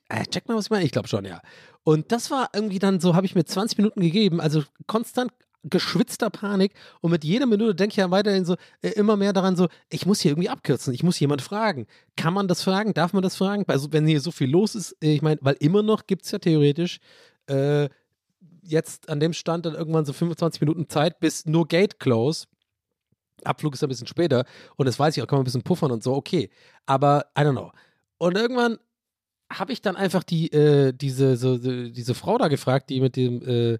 Äh, 0.08 0.24
check 0.26 0.48
mal, 0.48 0.56
was 0.56 0.66
ich 0.66 0.70
meine. 0.70 0.84
Ich 0.84 0.92
glaube 0.92 1.08
schon, 1.08 1.24
ja. 1.24 1.40
Und 1.84 2.12
das 2.12 2.30
war 2.30 2.50
irgendwie 2.54 2.78
dann 2.78 3.00
so, 3.00 3.16
habe 3.16 3.26
ich 3.26 3.34
mir 3.34 3.44
20 3.44 3.78
Minuten 3.78 4.00
gegeben, 4.00 4.40
also 4.40 4.62
konstant 4.86 5.32
geschwitzter 5.64 6.30
Panik 6.30 6.72
und 7.00 7.10
mit 7.10 7.24
jeder 7.24 7.46
Minute 7.46 7.74
denke 7.74 7.92
ich 7.92 7.96
ja 7.96 8.10
weiterhin 8.10 8.44
so 8.44 8.56
äh, 8.82 8.90
immer 8.90 9.16
mehr 9.16 9.32
daran 9.32 9.56
so, 9.56 9.68
ich 9.88 10.06
muss 10.06 10.20
hier 10.20 10.32
irgendwie 10.32 10.48
abkürzen, 10.48 10.92
ich 10.92 11.02
muss 11.02 11.20
jemand 11.20 11.42
fragen. 11.42 11.86
Kann 12.16 12.34
man 12.34 12.48
das 12.48 12.62
fragen? 12.62 12.94
Darf 12.94 13.12
man 13.12 13.22
das 13.22 13.36
fragen? 13.36 13.64
Also 13.68 13.92
wenn 13.92 14.06
hier 14.06 14.20
so 14.20 14.30
viel 14.30 14.50
los 14.50 14.74
ist, 14.74 14.96
äh, 15.02 15.14
ich 15.14 15.22
meine, 15.22 15.38
weil 15.40 15.56
immer 15.60 15.82
noch 15.82 16.06
gibt 16.06 16.24
es 16.24 16.30
ja 16.32 16.38
theoretisch 16.38 16.98
äh, 17.46 17.88
jetzt 18.62 19.08
an 19.08 19.20
dem 19.20 19.32
Stand 19.32 19.66
dann 19.66 19.74
irgendwann 19.74 20.04
so 20.04 20.12
25 20.12 20.60
Minuten 20.60 20.88
Zeit 20.88 21.20
bis 21.20 21.46
nur 21.46 21.66
Gate 21.66 21.98
Close. 21.98 22.46
Abflug 23.44 23.74
ist 23.74 23.82
ein 23.82 23.88
bisschen 23.88 24.06
später 24.06 24.44
und 24.76 24.86
das 24.86 24.98
weiß 24.98 25.16
ich 25.16 25.22
auch, 25.22 25.26
kann 25.26 25.36
man 25.36 25.42
ein 25.42 25.44
bisschen 25.44 25.62
puffern 25.62 25.90
und 25.90 26.02
so, 26.02 26.14
okay. 26.14 26.50
Aber 26.86 27.26
I 27.36 27.42
don't 27.42 27.52
know. 27.52 27.72
Und 28.18 28.36
irgendwann 28.36 28.78
habe 29.52 29.72
ich 29.72 29.82
dann 29.82 29.96
einfach 29.96 30.22
die, 30.22 30.52
äh, 30.52 30.92
diese, 30.92 31.36
so, 31.36 31.58
diese 31.58 32.14
Frau 32.14 32.38
da 32.38 32.48
gefragt, 32.48 32.90
die 32.90 33.00
mit 33.00 33.16
dem, 33.16 33.78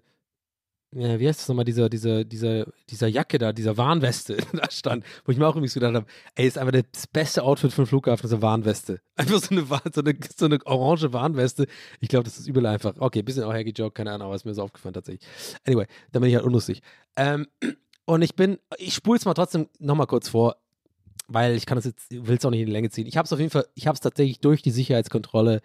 äh, 0.95 1.19
wie 1.19 1.27
heißt 1.27 1.39
das 1.39 1.47
nochmal, 1.47 1.65
dieser, 1.65 1.89
dieser, 1.89 2.23
dieser, 2.23 2.65
dieser 2.89 3.07
Jacke 3.07 3.37
da, 3.37 3.53
dieser 3.53 3.77
Warnweste 3.77 4.37
da 4.53 4.69
stand, 4.69 5.05
wo 5.25 5.31
ich 5.31 5.37
mir 5.37 5.47
auch 5.47 5.55
irgendwie 5.55 5.69
so 5.69 5.79
gedacht 5.79 5.95
habe, 5.95 6.05
ey, 6.35 6.47
ist 6.47 6.57
einfach 6.57 6.81
das 6.91 7.07
beste 7.07 7.43
Outfit 7.43 7.71
für 7.71 7.83
den 7.83 7.87
Flughafen, 7.87 8.21
diese 8.23 8.41
Warnweste. 8.41 9.01
Einfach 9.15 9.39
so 9.39 9.49
eine, 9.51 9.65
so 9.93 10.01
eine, 10.01 10.15
so 10.35 10.45
eine 10.45 10.59
orange 10.65 11.13
Warnweste. 11.13 11.67
Ich 11.99 12.09
glaube, 12.09 12.23
das 12.23 12.39
ist 12.39 12.47
übel 12.47 12.65
einfach. 12.65 12.95
Okay, 12.97 13.21
bisschen 13.21 13.43
auch 13.43 13.53
Haggy 13.53 13.71
Joke, 13.71 13.91
keine 13.91 14.11
Ahnung, 14.11 14.25
aber 14.25 14.35
ist 14.35 14.45
mir 14.45 14.55
so 14.55 14.63
aufgefallen 14.63 14.93
tatsächlich. 14.93 15.27
Anyway, 15.67 15.85
da 16.11 16.19
bin 16.19 16.29
ich 16.29 16.35
halt 16.35 16.45
unlustig. 16.45 16.81
Ähm, 17.15 17.47
und 18.05 18.21
ich 18.23 18.35
bin, 18.35 18.57
ich 18.77 18.95
spule 18.95 19.17
es 19.17 19.25
mal 19.25 19.35
trotzdem 19.35 19.69
nochmal 19.79 20.07
kurz 20.07 20.29
vor, 20.29 20.55
weil 21.27 21.55
ich 21.55 21.65
kann 21.65 21.77
es 21.77 21.85
jetzt, 21.85 22.09
will 22.09 22.37
es 22.37 22.45
auch 22.45 22.49
nicht 22.49 22.61
in 22.61 22.67
die 22.67 22.71
Länge 22.71 22.89
ziehen. 22.89 23.07
Ich 23.07 23.17
habe 23.17 23.25
es 23.25 23.33
auf 23.33 23.39
jeden 23.39 23.51
Fall, 23.51 23.67
ich 23.75 23.87
habe 23.87 23.93
es 23.93 24.01
tatsächlich 24.01 24.39
durch 24.39 24.61
die 24.61 24.71
Sicherheitskontrolle 24.71 25.61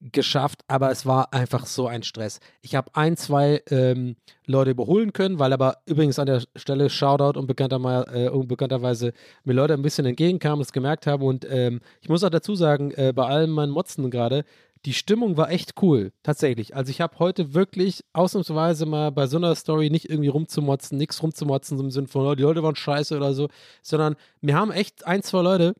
geschafft, 0.00 0.62
aber 0.68 0.90
es 0.90 1.06
war 1.06 1.32
einfach 1.32 1.66
so 1.66 1.86
ein 1.86 2.02
Stress. 2.02 2.40
Ich 2.60 2.74
habe 2.74 2.90
ein, 2.94 3.16
zwei 3.16 3.62
ähm, 3.70 4.16
Leute 4.46 4.72
überholen 4.72 5.12
können, 5.12 5.38
weil 5.38 5.52
aber 5.52 5.78
übrigens 5.86 6.18
an 6.18 6.26
der 6.26 6.42
Stelle 6.54 6.90
Shoutout 6.90 7.38
und 7.38 7.46
bekannterweise, 7.46 8.06
äh, 8.12 8.28
unbekannterweise 8.28 9.12
mir 9.44 9.54
Leute 9.54 9.74
ein 9.74 9.82
bisschen 9.82 10.06
entgegenkamen, 10.06 10.58
das 10.58 10.72
gemerkt 10.72 11.06
haben 11.06 11.22
und 11.22 11.46
ähm, 11.50 11.80
ich 12.00 12.08
muss 12.08 12.24
auch 12.24 12.30
dazu 12.30 12.54
sagen, 12.54 12.90
äh, 12.92 13.12
bei 13.14 13.26
allem 13.26 13.50
meinen 13.50 13.72
Motzen 13.72 14.10
gerade, 14.10 14.44
die 14.84 14.92
Stimmung 14.92 15.36
war 15.36 15.50
echt 15.50 15.82
cool, 15.82 16.12
tatsächlich. 16.22 16.76
Also 16.76 16.90
ich 16.90 17.00
habe 17.00 17.18
heute 17.18 17.54
wirklich 17.54 18.04
ausnahmsweise 18.12 18.86
mal 18.86 19.10
bei 19.10 19.26
so 19.26 19.36
einer 19.36 19.54
Story 19.54 19.90
nicht 19.90 20.08
irgendwie 20.08 20.28
rumzumotzen, 20.28 20.96
nichts 20.96 21.22
rumzumotzen, 21.22 21.76
so 21.76 21.82
im 21.82 21.90
Sinne 21.90 22.06
von, 22.06 22.24
oh, 22.24 22.34
die 22.34 22.42
Leute 22.42 22.62
waren 22.62 22.76
scheiße 22.76 23.16
oder 23.16 23.34
so, 23.34 23.48
sondern 23.82 24.14
mir 24.40 24.54
haben 24.54 24.70
echt 24.70 25.06
ein, 25.06 25.22
zwei 25.22 25.42
Leute 25.42 25.74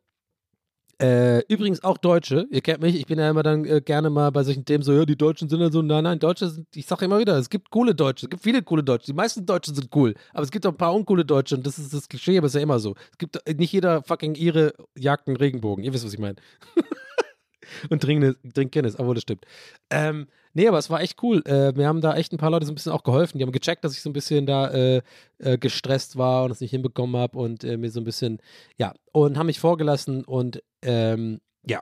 äh, 0.98 1.40
übrigens 1.48 1.84
auch 1.84 1.98
Deutsche, 1.98 2.46
ihr 2.50 2.62
kennt 2.62 2.80
mich, 2.80 2.96
ich 2.96 3.06
bin 3.06 3.18
ja 3.18 3.28
immer 3.28 3.42
dann 3.42 3.64
äh, 3.66 3.82
gerne 3.82 4.08
mal 4.08 4.30
bei 4.30 4.42
solchen 4.44 4.64
Themen 4.64 4.82
so, 4.82 4.92
ja, 4.92 5.04
die 5.04 5.16
Deutschen 5.16 5.48
sind 5.48 5.60
ja 5.60 5.70
so, 5.70 5.82
nein, 5.82 6.04
nein, 6.04 6.18
Deutsche 6.18 6.48
sind, 6.48 6.68
ich 6.74 6.86
sage 6.86 7.04
immer 7.04 7.18
wieder, 7.18 7.36
es 7.36 7.50
gibt 7.50 7.70
coole 7.70 7.94
Deutsche, 7.94 8.26
es 8.26 8.30
gibt 8.30 8.42
viele 8.42 8.62
coole 8.62 8.82
Deutsche, 8.82 9.06
die 9.06 9.12
meisten 9.12 9.44
Deutschen 9.44 9.74
sind 9.74 9.90
cool, 9.94 10.14
aber 10.32 10.42
es 10.42 10.50
gibt 10.50 10.66
auch 10.66 10.70
ein 10.70 10.76
paar 10.76 10.94
uncoole 10.94 11.24
Deutsche 11.24 11.56
und 11.56 11.66
das 11.66 11.78
ist 11.78 11.92
das 11.92 12.08
Klischee, 12.08 12.38
aber 12.38 12.46
es 12.46 12.54
ist 12.54 12.56
ja 12.56 12.62
immer 12.62 12.78
so. 12.78 12.94
Es 13.12 13.18
gibt, 13.18 13.36
äh, 13.46 13.54
nicht 13.54 13.72
jeder 13.72 14.02
fucking 14.02 14.34
ihre 14.36 14.72
jagt 14.96 15.28
einen 15.28 15.36
Regenbogen, 15.36 15.84
ihr 15.84 15.92
wisst, 15.92 16.06
was 16.06 16.14
ich 16.14 16.18
meine. 16.18 16.36
und 17.90 18.02
trinken 18.02 18.36
Guinness, 18.70 18.98
obwohl 18.98 19.14
das 19.14 19.22
stimmt. 19.22 19.44
Ähm, 19.90 20.28
nee, 20.56 20.66
aber 20.66 20.78
es 20.78 20.90
war 20.90 21.00
echt 21.02 21.22
cool. 21.22 21.42
Äh, 21.46 21.72
mir 21.72 21.86
haben 21.86 22.00
da 22.00 22.16
echt 22.16 22.32
ein 22.32 22.38
paar 22.38 22.50
Leute 22.50 22.64
so 22.66 22.72
ein 22.72 22.74
bisschen 22.74 22.92
auch 22.92 23.04
geholfen. 23.04 23.38
Die 23.38 23.44
haben 23.44 23.52
gecheckt, 23.52 23.84
dass 23.84 23.92
ich 23.92 24.00
so 24.00 24.08
ein 24.08 24.14
bisschen 24.14 24.46
da 24.46 24.68
äh, 24.70 25.02
äh, 25.38 25.58
gestresst 25.58 26.16
war 26.16 26.44
und 26.44 26.50
es 26.50 26.60
nicht 26.60 26.70
hinbekommen 26.70 27.20
habe 27.20 27.38
und 27.38 27.62
äh, 27.62 27.76
mir 27.76 27.90
so 27.90 28.00
ein 28.00 28.04
bisschen, 28.04 28.40
ja, 28.78 28.94
und 29.12 29.36
haben 29.38 29.46
mich 29.46 29.60
vorgelassen 29.60 30.24
und 30.24 30.62
ähm, 30.82 31.40
ja, 31.64 31.80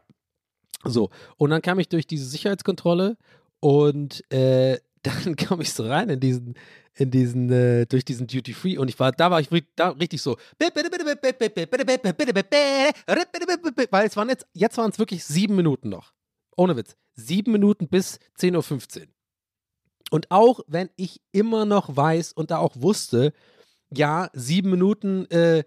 so. 0.85 1.11
Und 1.37 1.51
dann 1.51 1.63
kam 1.63 1.79
ich 1.79 1.89
durch 1.89 2.07
diese 2.07 2.27
Sicherheitskontrolle 2.27 3.17
und 3.61 4.31
äh, 4.33 4.79
dann 5.03 5.37
kam 5.37 5.61
ich 5.61 5.73
so 5.73 5.87
rein 5.87 6.09
in 6.09 6.19
diesen, 6.19 6.55
in 6.97 7.13
diesen, 7.13 7.51
äh, 7.53 7.87
durch 7.87 8.05
diesen 8.05 8.27
Duty 8.27 8.55
Free 8.55 8.77
und 8.77 8.89
ich 8.89 8.99
war, 8.99 9.13
da 9.13 9.31
war 9.31 9.41
ich 9.41 9.49
da 9.77 9.91
richtig 9.91 10.21
so, 10.21 10.37
weil 13.91 14.07
es 14.07 14.17
waren 14.17 14.29
jetzt, 14.29 14.47
jetzt 14.53 14.79
waren 14.79 14.91
es 14.91 14.99
wirklich 14.99 15.25
sieben 15.25 15.55
Minuten 15.55 15.91
noch. 15.91 16.13
Ohne 16.57 16.77
Witz. 16.77 16.97
Sieben 17.15 17.53
Minuten 17.53 17.89
bis 17.89 18.19
10.15 18.39 19.01
Uhr. 19.01 19.07
Und 20.11 20.31
auch 20.31 20.61
wenn 20.67 20.91
ich 20.97 21.21
immer 21.33 21.65
noch 21.65 21.97
weiß 21.97 22.33
und 22.33 22.51
da 22.51 22.59
auch 22.59 22.77
wusste, 22.77 23.33
ja, 23.91 24.31
sieben 24.33 24.71
Minuten 24.71 25.27
äh, 25.31 25.65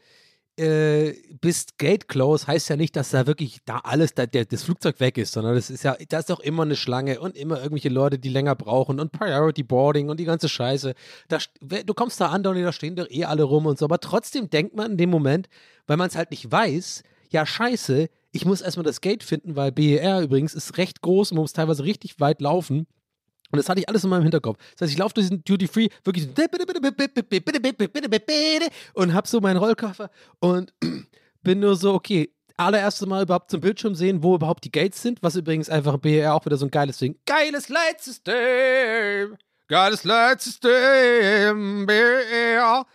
äh, 0.58 1.14
bis 1.40 1.68
Gate 1.78 2.08
Close 2.08 2.48
heißt 2.48 2.70
ja 2.70 2.76
nicht, 2.76 2.96
dass 2.96 3.12
da 3.12 3.28
wirklich 3.28 3.60
da 3.66 3.78
alles, 3.80 4.16
da, 4.16 4.26
der, 4.26 4.46
das 4.46 4.64
Flugzeug 4.64 5.00
weg 5.00 5.18
ist, 5.18 5.34
sondern 5.34 5.56
das 5.56 5.70
ist 5.70 5.84
ja, 5.84 5.96
da 6.10 6.20
ist 6.20 6.30
doch 6.30 6.40
immer 6.40 6.64
eine 6.64 6.76
Schlange 6.76 7.20
und 7.20 7.38
immer 7.38 7.58
irgendwelche 7.58 7.90
Leute, 7.90 8.18
die 8.18 8.30
länger 8.30 8.56
brauchen 8.56 9.00
und 9.00 9.12
Priority 9.12 9.64
Boarding 9.64 10.10
und 10.10 10.20
die 10.20 10.26
ganze 10.26 10.50
Scheiße. 10.50 10.96
Da, 11.28 11.38
du 11.62 11.94
kommst 11.94 12.20
da 12.20 12.30
an 12.30 12.46
und 12.46 12.62
da 12.62 12.72
stehen 12.74 12.96
doch 12.96 13.10
eh 13.10 13.26
alle 13.26 13.44
rum 13.44 13.68
und 13.68 13.78
so, 13.78 13.86
aber 13.86 14.00
trotzdem 14.00 14.50
denkt 14.50 14.76
man 14.76 14.92
in 14.92 14.98
dem 14.98 15.12
Moment, 15.12 15.48
weil 15.86 15.98
man 15.98 16.08
es 16.08 16.16
halt 16.16 16.32
nicht 16.32 16.52
weiß, 16.52 17.04
ja 17.30 17.46
scheiße, 17.46 18.10
ich 18.32 18.46
muss 18.46 18.62
erstmal 18.62 18.84
das 18.84 19.02
Gate 19.02 19.24
finden, 19.24 19.56
weil 19.56 19.72
BER 19.72 20.22
übrigens 20.22 20.54
ist 20.54 20.78
recht 20.78 21.02
groß 21.02 21.32
und 21.32 21.38
man 21.38 21.44
muss 21.44 21.54
teilweise 21.54 21.84
richtig 21.84 22.20
weit 22.20 22.42
laufen. 22.42 22.88
Und 23.52 23.58
das 23.58 23.70
hatte 23.70 23.80
ich 23.80 23.88
alles 23.88 24.04
in 24.04 24.10
meinem 24.10 24.24
Hinterkopf. 24.24 24.58
Das 24.74 24.82
heißt, 24.82 24.92
ich 24.92 24.98
laufe 24.98 25.14
durch 25.14 25.28
diesen 25.28 25.44
Duty 25.44 25.68
Free 25.68 25.88
wirklich 26.04 26.28
und 28.94 29.14
hab 29.14 29.28
so 29.28 29.40
meinen 29.40 29.58
Rollkoffer 29.58 30.10
und 30.40 30.74
bin 31.44 31.60
nur 31.60 31.78
so, 31.78 31.94
okay, 31.94 32.30
allererste 32.58 33.06
Mal 33.06 33.24
überhaupt 33.24 33.52
zum 33.52 33.62
Bildschirm 33.62 33.96
sehen, 33.96 34.22
wo 34.24 34.36
überhaupt 34.36 34.66
die 34.66 34.72
Gates 34.72 35.02
sind, 35.02 35.24
was 35.24 35.36
übrigens 35.36 35.70
einfach 35.70 35.98
BR 35.98 36.34
auch 36.34 36.46
wieder 36.46 36.58
so 36.58 36.66
ein 36.66 36.72
geiles 36.72 36.98
Ding. 36.98 37.18
Geiles 37.26 37.70
Leitsystem! 37.70 39.38
Geiles 39.68 40.04
Leitsystem! 40.04 41.86
BR! 41.86 42.86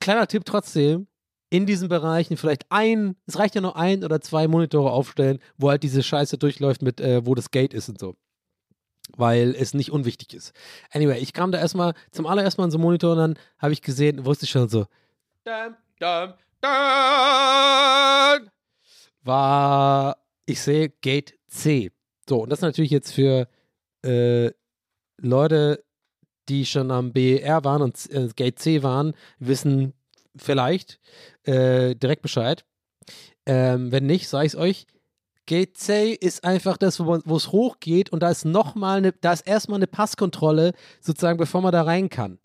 Kleiner 0.00 0.26
Tipp 0.28 0.44
trotzdem, 0.44 1.08
in 1.50 1.66
diesen 1.66 1.88
Bereichen 1.88 2.36
vielleicht 2.36 2.66
ein, 2.70 3.16
es 3.26 3.38
reicht 3.38 3.54
ja 3.54 3.60
nur 3.60 3.76
ein 3.76 4.04
oder 4.04 4.20
zwei 4.20 4.48
Monitore 4.48 4.92
aufstellen, 4.92 5.40
wo 5.58 5.68
halt 5.68 5.82
diese 5.82 6.02
Scheiße 6.02 6.38
durchläuft 6.38 6.82
mit, 6.82 7.00
äh, 7.00 7.26
wo 7.26 7.34
das 7.34 7.50
Gate 7.50 7.74
ist 7.74 7.88
und 7.88 7.98
so 7.98 8.16
weil 9.16 9.54
es 9.56 9.74
nicht 9.74 9.90
unwichtig 9.90 10.34
ist. 10.34 10.52
Anyway, 10.92 11.18
ich 11.18 11.32
kam 11.32 11.52
da 11.52 11.58
erstmal 11.58 11.94
zum 12.12 12.26
allerersten 12.26 12.60
Mal 12.60 12.66
in 12.66 12.70
so 12.70 12.78
einen 12.78 12.84
Monitor 12.84 13.12
und 13.12 13.18
dann 13.18 13.38
habe 13.58 13.72
ich 13.72 13.82
gesehen, 13.82 14.24
wusste 14.24 14.44
ich 14.44 14.50
schon 14.50 14.68
so, 14.68 14.86
dum, 15.44 15.74
dum, 15.98 16.34
dum, 16.60 18.50
war, 19.22 20.16
ich 20.46 20.60
sehe 20.60 20.90
Gate 21.00 21.34
C. 21.48 21.90
So, 22.28 22.42
und 22.42 22.50
das 22.50 22.60
natürlich 22.60 22.90
jetzt 22.90 23.12
für 23.12 23.48
äh, 24.04 24.50
Leute, 25.18 25.84
die 26.48 26.64
schon 26.66 26.90
am 26.90 27.12
BER 27.12 27.64
waren 27.64 27.82
und 27.82 28.10
äh, 28.10 28.28
Gate 28.34 28.58
C 28.58 28.82
waren, 28.82 29.14
wissen 29.38 29.92
vielleicht 30.36 31.00
äh, 31.44 31.94
direkt 31.94 32.22
Bescheid. 32.22 32.64
Ähm, 33.46 33.90
wenn 33.92 34.06
nicht, 34.06 34.28
sage 34.28 34.46
ich 34.46 34.54
es 34.54 34.58
euch. 34.58 34.86
Gate 35.46 35.76
C 35.76 36.12
ist 36.12 36.44
einfach 36.44 36.76
das, 36.76 37.00
wo 37.00 37.36
es 37.36 37.50
hochgeht 37.50 38.10
und 38.10 38.22
da 38.22 38.30
ist 38.30 38.44
nochmal 38.44 38.98
eine, 38.98 39.12
da 39.12 39.32
ist 39.32 39.46
erstmal 39.46 39.78
eine 39.78 39.88
Passkontrolle, 39.88 40.74
sozusagen, 41.00 41.38
bevor 41.38 41.60
man 41.60 41.72
da 41.72 41.82
rein 41.82 42.08
kann. 42.08 42.38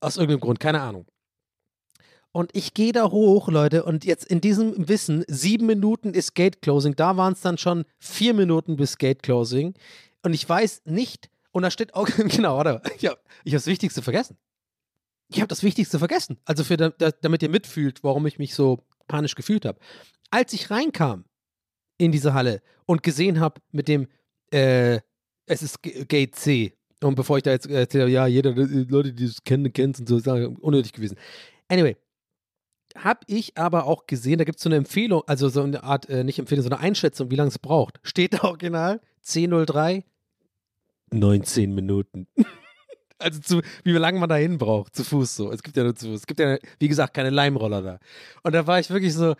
Aus 0.00 0.16
irgendeinem 0.16 0.40
Grund, 0.40 0.60
keine 0.60 0.82
Ahnung. 0.82 1.06
Und 2.32 2.50
ich 2.52 2.74
gehe 2.74 2.92
da 2.92 3.10
hoch, 3.10 3.48
Leute, 3.48 3.84
und 3.84 4.04
jetzt 4.04 4.26
in 4.26 4.40
diesem 4.40 4.88
Wissen, 4.88 5.24
sieben 5.28 5.66
Minuten 5.66 6.12
ist 6.12 6.34
Gate 6.34 6.60
Closing, 6.60 6.96
da 6.96 7.16
waren 7.16 7.32
es 7.32 7.40
dann 7.40 7.56
schon 7.58 7.84
vier 7.98 8.34
Minuten 8.34 8.76
bis 8.76 8.98
Gate 8.98 9.22
Closing. 9.22 9.74
Und 10.22 10.34
ich 10.34 10.46
weiß 10.46 10.82
nicht, 10.84 11.30
und 11.52 11.62
da 11.62 11.70
steht 11.70 11.94
auch, 11.94 12.06
genau, 12.16 12.56
warte, 12.56 12.82
ich 12.98 13.06
habe 13.06 13.16
hab 13.16 13.52
das 13.52 13.66
Wichtigste 13.66 14.02
vergessen. 14.02 14.36
Ich 15.28 15.40
habe 15.40 15.48
das 15.48 15.62
Wichtigste 15.62 15.98
vergessen. 15.98 16.38
Also 16.44 16.64
für, 16.64 16.76
da, 16.76 16.90
da, 16.90 17.10
damit 17.10 17.42
ihr 17.42 17.48
mitfühlt, 17.48 18.04
warum 18.04 18.26
ich 18.26 18.38
mich 18.38 18.54
so 18.54 18.80
panisch 19.08 19.34
gefühlt 19.34 19.64
habe. 19.64 19.78
Als 20.30 20.52
ich 20.52 20.70
reinkam 20.70 21.24
in 21.98 22.12
diese 22.12 22.34
Halle 22.34 22.62
und 22.86 23.02
gesehen 23.02 23.40
habe 23.40 23.60
mit 23.72 23.88
dem, 23.88 24.08
äh, 24.52 25.00
es 25.46 25.62
ist 25.62 25.82
Gate 25.82 26.34
C. 26.34 26.76
Und 27.02 27.16
bevor 27.16 27.36
ich 27.36 27.42
da 27.42 27.50
jetzt 27.50 27.66
erzähle, 27.66 28.08
ja, 28.08 28.26
jeder, 28.26 28.52
die 28.52 28.84
Leute, 28.84 29.12
die 29.12 29.26
das 29.26 29.44
kennen, 29.44 29.72
kennt 29.72 29.98
und 30.00 30.08
so, 30.08 30.16
ist 30.16 30.26
unnötig 30.26 30.92
gewesen. 30.92 31.16
Anyway, 31.68 31.96
habe 32.96 33.20
ich 33.26 33.56
aber 33.58 33.86
auch 33.86 34.06
gesehen, 34.06 34.38
da 34.38 34.44
gibt 34.44 34.58
es 34.58 34.62
so 34.62 34.68
eine 34.68 34.76
Empfehlung, 34.76 35.22
also 35.26 35.48
so 35.48 35.62
eine 35.62 35.82
Art, 35.82 36.08
äh, 36.08 36.24
nicht 36.24 36.38
Empfehlung, 36.38 36.62
so 36.62 36.70
eine 36.70 36.80
Einschätzung, 36.80 37.30
wie 37.30 37.36
lange 37.36 37.48
es 37.48 37.58
braucht. 37.58 38.00
Steht 38.02 38.34
da 38.34 38.44
original 38.44 39.00
10.03, 39.24 40.04
19 41.10 41.74
Minuten. 41.74 42.26
Also 43.18 43.40
zu, 43.40 43.62
wie 43.84 43.92
lange 43.92 44.18
man 44.18 44.28
dahin 44.28 44.58
braucht, 44.58 44.94
zu 44.94 45.04
Fuß 45.04 45.36
so. 45.36 45.52
Es 45.52 45.62
gibt 45.62 45.76
ja 45.76 45.84
nur 45.84 45.94
zu 45.94 46.06
Fuß. 46.06 46.20
Es 46.20 46.26
gibt 46.26 46.40
ja, 46.40 46.58
wie 46.78 46.88
gesagt, 46.88 47.14
keine 47.14 47.30
Leimroller 47.30 47.82
da. 47.82 47.98
Und 48.42 48.52
da 48.54 48.66
war 48.66 48.80
ich 48.80 48.90
wirklich 48.90 49.14
so, 49.14 49.34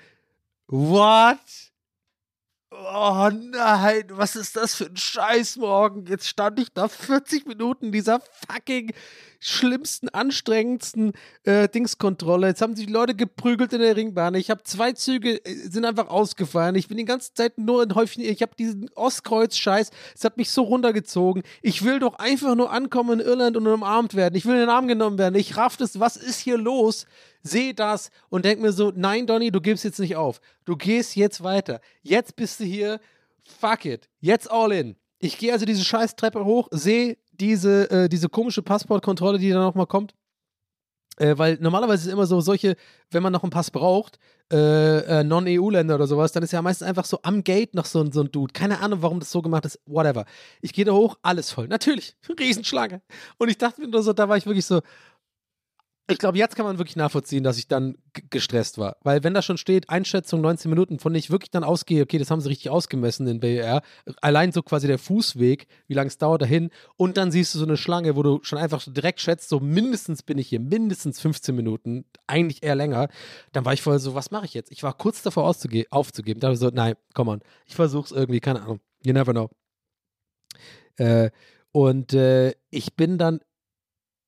what? 0.66 1.38
Oh 2.70 3.30
nein, 3.30 4.04
was 4.10 4.34
ist 4.34 4.56
das 4.56 4.74
für 4.74 4.86
ein 4.86 4.96
Scheiß 4.96 5.56
morgen? 5.56 6.06
Jetzt 6.06 6.28
stand 6.28 6.58
ich 6.58 6.72
da 6.72 6.88
40 6.88 7.46
Minuten 7.46 7.86
in 7.86 7.92
dieser 7.92 8.20
fucking 8.48 8.92
schlimmsten, 9.46 10.08
anstrengendsten 10.08 11.12
äh, 11.42 11.68
Dingskontrolle. 11.68 12.46
Jetzt 12.46 12.62
haben 12.62 12.74
sich 12.74 12.88
Leute 12.88 13.14
geprügelt 13.14 13.74
in 13.74 13.80
der 13.80 13.94
Ringbahn. 13.94 14.34
Ich 14.36 14.48
habe 14.48 14.62
zwei 14.62 14.92
Züge, 14.92 15.44
äh, 15.44 15.54
sind 15.68 15.84
einfach 15.84 16.08
ausgefallen. 16.08 16.74
Ich 16.76 16.88
bin 16.88 16.96
die 16.96 17.04
ganze 17.04 17.34
Zeit 17.34 17.58
nur 17.58 17.82
in 17.82 17.94
Häufchen. 17.94 18.24
Ich 18.24 18.40
habe 18.40 18.54
diesen 18.58 18.88
Ostkreuz-Scheiß. 18.94 19.90
Es 20.14 20.24
hat 20.24 20.38
mich 20.38 20.50
so 20.50 20.62
runtergezogen. 20.62 21.42
Ich 21.60 21.84
will 21.84 21.98
doch 21.98 22.14
einfach 22.14 22.54
nur 22.54 22.72
ankommen 22.72 23.20
in 23.20 23.26
Irland 23.26 23.58
und 23.58 23.66
umarmt 23.66 24.14
werden. 24.14 24.34
Ich 24.34 24.46
will 24.46 24.54
in 24.54 24.60
den 24.60 24.70
Arm 24.70 24.88
genommen 24.88 25.18
werden. 25.18 25.34
Ich 25.34 25.58
raff 25.58 25.76
das. 25.76 26.00
Was 26.00 26.16
ist 26.16 26.40
hier 26.40 26.56
los? 26.56 27.04
Sehe 27.42 27.74
das 27.74 28.10
und 28.30 28.46
denk 28.46 28.62
mir 28.62 28.72
so: 28.72 28.92
Nein, 28.96 29.26
Donny, 29.26 29.50
du 29.50 29.60
gibst 29.60 29.84
jetzt 29.84 30.00
nicht 30.00 30.16
auf. 30.16 30.40
Du 30.64 30.74
gehst 30.74 31.16
jetzt 31.16 31.44
weiter. 31.44 31.82
Jetzt 32.00 32.34
bist 32.36 32.60
du 32.60 32.64
hier. 32.64 32.98
Fuck 33.60 33.84
it. 33.84 34.08
Jetzt 34.20 34.50
all 34.50 34.72
in. 34.72 34.96
Ich 35.18 35.38
gehe 35.38 35.52
also 35.52 35.64
diese 35.64 35.84
scheiß 35.84 36.16
Treppe 36.16 36.44
hoch, 36.44 36.68
sehe 36.70 37.16
diese, 37.40 37.90
äh, 37.90 38.08
diese 38.08 38.28
komische 38.28 38.62
Passportkontrolle, 38.62 39.38
die 39.38 39.50
da 39.50 39.60
nochmal 39.60 39.86
kommt. 39.86 40.14
Äh, 41.16 41.38
weil 41.38 41.58
normalerweise 41.60 42.02
ist 42.02 42.06
es 42.08 42.12
immer 42.12 42.26
so, 42.26 42.40
solche, 42.40 42.76
wenn 43.10 43.22
man 43.22 43.32
noch 43.32 43.44
einen 43.44 43.50
Pass 43.50 43.70
braucht, 43.70 44.18
äh, 44.52 45.20
äh, 45.20 45.24
Non-EU-Länder 45.24 45.94
oder 45.94 46.06
sowas, 46.08 46.32
dann 46.32 46.42
ist 46.42 46.52
ja 46.52 46.60
meistens 46.60 46.88
einfach 46.88 47.04
so 47.04 47.20
am 47.22 47.44
Gate 47.44 47.74
noch 47.74 47.84
so, 47.84 48.04
so 48.10 48.22
ein 48.22 48.32
Dude. 48.32 48.52
Keine 48.52 48.80
Ahnung, 48.80 49.00
warum 49.02 49.20
das 49.20 49.30
so 49.30 49.40
gemacht 49.40 49.64
ist, 49.64 49.80
whatever. 49.86 50.24
Ich 50.60 50.72
gehe 50.72 50.84
da 50.84 50.92
hoch, 50.92 51.16
alles 51.22 51.50
voll. 51.52 51.68
Natürlich, 51.68 52.16
Riesenschlange. 52.38 53.00
Und 53.38 53.48
ich 53.48 53.58
dachte 53.58 53.80
mir 53.80 53.88
nur 53.88 54.02
so, 54.02 54.12
da 54.12 54.28
war 54.28 54.36
ich 54.36 54.46
wirklich 54.46 54.66
so, 54.66 54.80
ich 56.06 56.18
glaube, 56.18 56.36
jetzt 56.36 56.54
kann 56.54 56.66
man 56.66 56.76
wirklich 56.76 56.96
nachvollziehen, 56.96 57.44
dass 57.44 57.56
ich 57.56 57.66
dann 57.66 57.96
gestresst 58.28 58.76
war. 58.76 58.98
Weil 59.02 59.24
wenn 59.24 59.32
da 59.32 59.40
schon 59.40 59.56
steht, 59.56 59.88
Einschätzung 59.88 60.42
19 60.42 60.68
Minuten, 60.68 60.98
von 60.98 61.12
denen 61.12 61.20
ich 61.20 61.30
wirklich 61.30 61.50
dann 61.50 61.64
ausgehe, 61.64 62.02
okay, 62.02 62.18
das 62.18 62.30
haben 62.30 62.42
sie 62.42 62.50
richtig 62.50 62.68
ausgemessen 62.68 63.26
in 63.26 63.40
BER, 63.40 63.80
allein 64.20 64.52
so 64.52 64.62
quasi 64.62 64.86
der 64.86 64.98
Fußweg, 64.98 65.66
wie 65.86 65.94
lange 65.94 66.08
es 66.08 66.18
dauert 66.18 66.42
dahin, 66.42 66.70
und 66.96 67.16
dann 67.16 67.30
siehst 67.30 67.54
du 67.54 67.58
so 67.58 67.64
eine 67.64 67.78
Schlange, 67.78 68.16
wo 68.16 68.22
du 68.22 68.40
schon 68.42 68.58
einfach 68.58 68.82
so 68.82 68.90
direkt 68.90 69.20
schätzt, 69.20 69.48
so 69.48 69.60
mindestens 69.60 70.22
bin 70.22 70.36
ich 70.36 70.48
hier, 70.48 70.60
mindestens 70.60 71.20
15 71.20 71.56
Minuten, 71.56 72.04
eigentlich 72.26 72.62
eher 72.62 72.74
länger, 72.74 73.08
dann 73.52 73.64
war 73.64 73.72
ich 73.72 73.80
voll 73.80 73.98
so, 73.98 74.14
was 74.14 74.30
mache 74.30 74.44
ich 74.44 74.52
jetzt? 74.52 74.70
Ich 74.70 74.82
war 74.82 74.92
kurz 74.92 75.22
davor 75.22 75.44
aufzugeben, 75.44 76.40
da 76.40 76.48
habe 76.48 76.54
ich 76.54 76.60
so, 76.60 76.68
nein, 76.68 76.96
komm 77.14 77.28
on, 77.28 77.40
ich 77.64 77.76
versuch's 77.76 78.12
irgendwie, 78.12 78.40
keine 78.40 78.60
Ahnung, 78.60 78.80
you 79.02 79.14
never 79.14 79.32
know. 79.32 79.48
Äh, 80.96 81.30
und 81.72 82.12
äh, 82.12 82.52
ich 82.70 82.94
bin 82.94 83.16
dann 83.16 83.40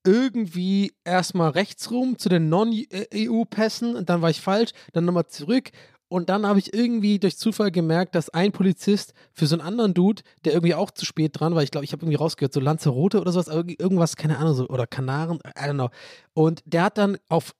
irgendwie 0.07 0.93
erstmal 1.03 1.49
rechts 1.51 1.91
rum 1.91 2.17
zu 2.17 2.29
den 2.29 2.47
Non-EU-Pässen 2.49 3.95
und 3.95 4.09
dann 4.09 4.21
war 4.21 4.29
ich 4.29 4.41
falsch, 4.41 4.71
dann 4.93 5.05
nochmal 5.05 5.27
zurück 5.27 5.69
und 6.09 6.29
dann 6.29 6.45
habe 6.45 6.59
ich 6.59 6.73
irgendwie 6.73 7.19
durch 7.19 7.37
Zufall 7.37 7.69
gemerkt, 7.69 8.15
dass 8.15 8.29
ein 8.29 8.53
Polizist 8.53 9.13
für 9.33 9.45
so 9.45 9.55
einen 9.55 9.67
anderen 9.67 9.93
Dude, 9.93 10.23
der 10.45 10.53
irgendwie 10.53 10.73
auch 10.75 10.91
zu 10.91 11.05
spät 11.05 11.37
dran 11.37 11.53
war, 11.53 11.63
ich 11.63 11.71
glaube, 11.71 11.83
ich 11.83 11.91
habe 11.91 12.03
irgendwie 12.03 12.15
rausgehört, 12.15 12.53
so 12.53 12.61
Lanzarote 12.61 13.19
oder 13.19 13.33
sowas, 13.33 13.51
irg- 13.51 13.79
irgendwas, 13.79 14.15
keine 14.15 14.37
Ahnung, 14.37 14.53
so, 14.53 14.67
oder 14.69 14.87
Kanaren, 14.87 15.39
I 15.45 15.63
don't 15.63 15.73
know. 15.73 15.89
Und 16.33 16.61
der 16.65 16.83
hat 16.83 16.97
dann 16.97 17.17
auf 17.27 17.53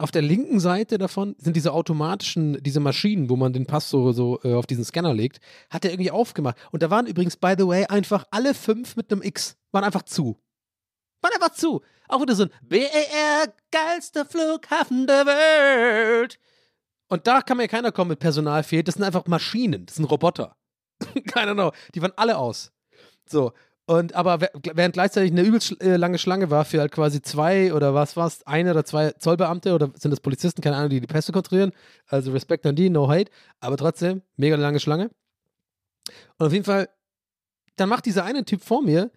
auf 0.00 0.12
der 0.12 0.22
linken 0.22 0.60
Seite 0.60 0.96
davon 0.96 1.34
sind 1.38 1.56
diese 1.56 1.72
automatischen, 1.72 2.62
diese 2.62 2.78
Maschinen, 2.78 3.28
wo 3.28 3.34
man 3.34 3.52
den 3.52 3.66
Pass 3.66 3.90
so, 3.90 4.12
so 4.12 4.38
äh, 4.44 4.54
auf 4.54 4.64
diesen 4.64 4.84
Scanner 4.84 5.12
legt, 5.12 5.40
hat 5.70 5.84
er 5.84 5.90
irgendwie 5.90 6.12
aufgemacht. 6.12 6.56
Und 6.70 6.84
da 6.84 6.90
waren 6.90 7.06
übrigens, 7.08 7.36
by 7.36 7.54
the 7.58 7.66
way, 7.66 7.84
einfach 7.86 8.22
alle 8.30 8.54
fünf 8.54 8.94
mit 8.94 9.10
einem 9.10 9.22
X, 9.22 9.56
waren 9.72 9.82
einfach 9.82 10.04
zu. 10.04 10.38
Waren 11.20 11.32
einfach 11.34 11.52
zu. 11.52 11.82
Auch 12.08 12.22
wieder 12.22 12.34
so 12.34 12.44
ein 12.44 12.50
BER, 12.62 13.52
geilster 13.70 14.24
Flughafen 14.24 15.06
der 15.06 15.26
Welt. 15.26 16.38
Und 17.08 17.26
da 17.26 17.42
kann 17.42 17.56
mir 17.56 17.68
keiner 17.68 17.92
kommen 17.92 18.10
mit 18.10 18.18
Personal 18.18 18.62
fehlt. 18.62 18.88
Das 18.88 18.94
sind 18.94 19.04
einfach 19.04 19.26
Maschinen, 19.26 19.86
das 19.86 19.96
sind 19.96 20.04
Roboter. 20.04 20.56
Keine 21.26 21.52
Ahnung, 21.52 21.72
die 21.94 22.02
waren 22.02 22.12
alle 22.16 22.38
aus. 22.38 22.72
So. 23.28 23.52
Und 23.86 24.14
aber 24.14 24.40
während 24.74 24.92
gleichzeitig 24.92 25.32
eine 25.32 25.40
übelst 25.40 25.82
äh, 25.82 25.96
lange 25.96 26.18
Schlange 26.18 26.50
war 26.50 26.66
für 26.66 26.80
halt 26.80 26.92
quasi 26.92 27.22
zwei 27.22 27.72
oder 27.72 27.94
was 27.94 28.16
war's, 28.16 28.46
eine 28.46 28.72
oder 28.72 28.84
zwei 28.84 29.12
Zollbeamte 29.12 29.72
oder 29.72 29.90
sind 29.94 30.10
das 30.10 30.20
Polizisten, 30.20 30.60
keine 30.60 30.76
Ahnung, 30.76 30.90
die 30.90 31.00
die 31.00 31.06
Pässe 31.06 31.32
kontrollieren. 31.32 31.72
Also 32.06 32.32
Respekt 32.32 32.66
an 32.66 32.76
die, 32.76 32.90
no 32.90 33.08
hate. 33.08 33.30
Aber 33.60 33.78
trotzdem, 33.78 34.20
mega 34.36 34.56
lange 34.56 34.78
Schlange. 34.78 35.10
Und 36.36 36.46
auf 36.46 36.52
jeden 36.52 36.66
Fall, 36.66 36.90
dann 37.76 37.88
macht 37.88 38.04
dieser 38.04 38.24
eine 38.24 38.44
Typ 38.44 38.62
vor 38.62 38.82
mir, 38.82 39.10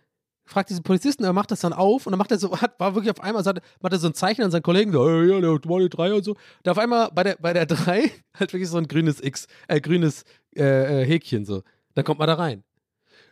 fragt 0.52 0.70
diesen 0.70 0.84
Polizisten, 0.84 1.24
er 1.24 1.34
macht 1.34 1.52
das 1.52 1.62
dann 1.62 1.74
auf 1.74 2.06
und 2.06 2.12
dann 2.12 2.18
macht 2.18 2.32
er 2.32 2.38
so, 2.38 2.52
hat, 2.62 2.80
war 2.80 2.93
wirklich 2.93 3.12
auf 3.12 3.24
einmal, 3.24 3.43
sagt, 3.43 3.62
macht 3.82 3.93
er 3.93 3.99
so 3.99 4.08
ein 4.08 4.14
Zeichen 4.14 4.43
an 4.43 4.52
seinen 4.52 4.64
Kollegen, 4.64 4.91
so, 4.91 5.08
hey, 5.08 5.30
ja, 5.30 5.39
der 5.39 5.52
war 5.52 5.80
die 5.80 5.89
drei 5.89 6.14
und 6.14 6.24
so. 6.24 6.36
Da 6.64 6.72
auf 6.72 6.78
einmal 6.78 7.10
bei 7.12 7.24
der, 7.24 7.38
bei 7.39 7.54
der 7.54 7.66
drei 7.66 8.12
halt 8.39 8.54
wirklich 8.54 8.70
so 8.70 8.78
ein 8.78 8.88
grünes 8.88 9.24
X, 9.24 9.47
äh, 9.68 9.82
grünes 9.82 10.24
äh, 10.56 11.02
äh, 11.02 11.06
Häkchen 11.06 11.45
so. 11.45 11.64
Dann 11.95 12.06
kommt 12.06 12.20
man 12.20 12.28
da 12.28 12.36
rein. 12.36 12.64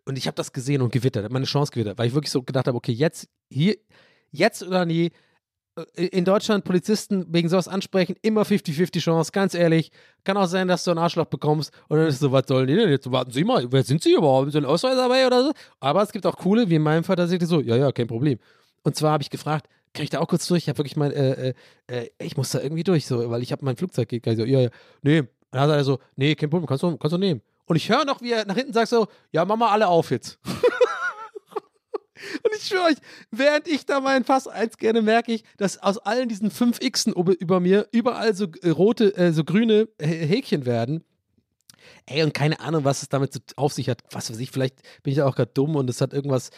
Und 0.06 0.18
ich 0.18 0.28
habe 0.28 0.36
das 0.36 0.54
gesehen 0.54 0.82
und 0.82 0.92
gewittert, 0.92 1.24
hab 1.24 1.32
meine 1.32 1.46
Chance 1.46 1.72
gewittert, 1.72 1.98
weil 1.98 2.08
ich 2.08 2.14
wirklich 2.14 2.32
so 2.32 2.42
gedacht 2.42 2.68
habe, 2.68 2.78
okay, 2.78 2.92
jetzt, 2.92 3.28
hier, 3.50 3.76
jetzt 4.32 4.64
oder 4.64 4.86
nie, 4.86 5.12
in 5.96 6.26
Deutschland 6.26 6.64
Polizisten 6.64 7.26
wegen 7.30 7.50
sowas 7.50 7.68
ansprechen, 7.68 8.16
immer 8.22 8.44
50-50 8.44 9.00
Chance, 9.00 9.32
ganz 9.32 9.54
ehrlich. 9.54 9.92
Kann 10.24 10.38
auch 10.38 10.48
sein, 10.48 10.68
dass 10.68 10.84
du 10.84 10.92
einen 10.92 11.00
Arschloch 11.00 11.26
bekommst 11.26 11.72
und 11.88 11.98
dann 11.98 12.08
ist 12.08 12.20
so, 12.20 12.32
was 12.32 12.44
sollen 12.48 12.68
die 12.68 12.76
denn 12.76 12.90
jetzt? 12.90 13.12
Warten 13.12 13.32
Sie 13.32 13.44
mal, 13.44 13.72
wer 13.72 13.84
sind 13.84 14.04
Sie 14.04 14.14
überhaupt? 14.14 14.52
Sie 14.52 14.58
einen 14.58 14.66
Ausweis 14.66 14.96
dabei 14.96 15.26
oder 15.26 15.44
so? 15.44 15.52
Aber 15.80 16.02
es 16.02 16.12
gibt 16.12 16.26
auch 16.26 16.38
coole, 16.38 16.70
wie 16.70 16.76
in 16.76 16.82
meinem 16.82 17.04
Fall, 17.04 17.18
sagt 17.28 17.48
so, 17.48 17.62
ja, 17.62 17.76
ja, 17.76 17.92
kein 17.92 18.08
Problem. 18.08 18.40
Und 18.84 18.96
zwar 18.96 19.12
habe 19.12 19.24
ich 19.24 19.30
gefragt, 19.30 19.68
kann 19.94 20.04
ich 20.04 20.10
da 20.10 20.20
auch 20.20 20.28
kurz 20.28 20.48
durch? 20.48 20.64
Ich 20.64 20.70
habe 20.70 20.78
wirklich 20.78 20.96
mein, 20.96 21.12
äh, 21.12 21.50
äh, 21.50 21.54
äh, 21.88 22.10
ich 22.20 22.38
muss 22.38 22.52
da 22.52 22.60
irgendwie 22.60 22.84
durch, 22.84 23.06
so, 23.06 23.30
weil 23.30 23.42
ich 23.42 23.52
habe 23.52 23.66
mein 23.66 23.76
Flugzeug 23.76 24.08
geht. 24.08 24.24
So, 24.26 24.46
ja, 24.46 24.62
ja, 24.62 24.70
nee. 25.02 25.20
Und 25.20 25.30
dann 25.52 25.62
hat 25.62 25.70
er 25.70 25.84
so, 25.84 26.00
nee, 26.16 26.36
kein 26.36 26.50
Problem, 26.50 26.68
kannst 26.68 26.84
du, 26.84 26.96
kannst 26.98 27.14
du 27.14 27.18
nehmen. 27.18 27.42
Und 27.66 27.76
ich 27.76 27.90
höre 27.90 28.06
noch, 28.06 28.22
wie 28.22 28.32
er 28.32 28.46
nach 28.46 28.56
hinten 28.56 28.74
sagt 28.74 28.90
so, 28.90 29.08
ja, 29.32 29.46
mach 29.46 29.56
mal 29.56 29.72
alle 29.72 29.88
auf 29.88 30.12
jetzt. 30.12 30.40
Und 32.44 32.52
ich 32.56 32.66
schwöre 32.66 32.86
euch, 32.86 32.98
während 33.32 33.68
ich 33.68 33.86
da 33.86 34.00
meinen 34.00 34.26
Pass 34.26 34.48
einscanne, 34.48 35.02
merke 35.02 35.34
ich, 35.34 35.44
dass 35.58 35.78
aus 35.82 35.98
allen 36.00 36.30
diesen 36.30 36.52
fünf 36.52 36.80
Xen 36.80 37.14
über 37.14 37.60
mir 37.60 37.88
überall 37.92 38.36
so 38.36 38.48
äh, 38.62 38.70
rote, 38.70 39.16
äh, 39.16 39.32
so 39.32 39.44
grüne 39.44 39.88
Hä- 40.00 40.26
Häkchen 40.26 40.66
werden. 40.66 41.04
Ey, 42.06 42.24
und 42.24 42.34
keine 42.34 42.60
Ahnung, 42.60 42.84
was 42.84 43.02
es 43.02 43.10
damit 43.10 43.40
auf 43.56 43.74
sich 43.74 43.90
hat. 43.90 44.02
Was 44.12 44.30
weiß 44.30 44.40
ich, 44.40 44.52
vielleicht 44.52 44.82
bin 45.04 45.12
ich 45.12 45.18
ja 45.18 45.26
auch 45.26 45.36
gerade 45.36 45.52
dumm 45.54 45.76
und 45.76 45.90
es 45.90 46.02
hat 46.02 46.14
irgendwas 46.14 46.50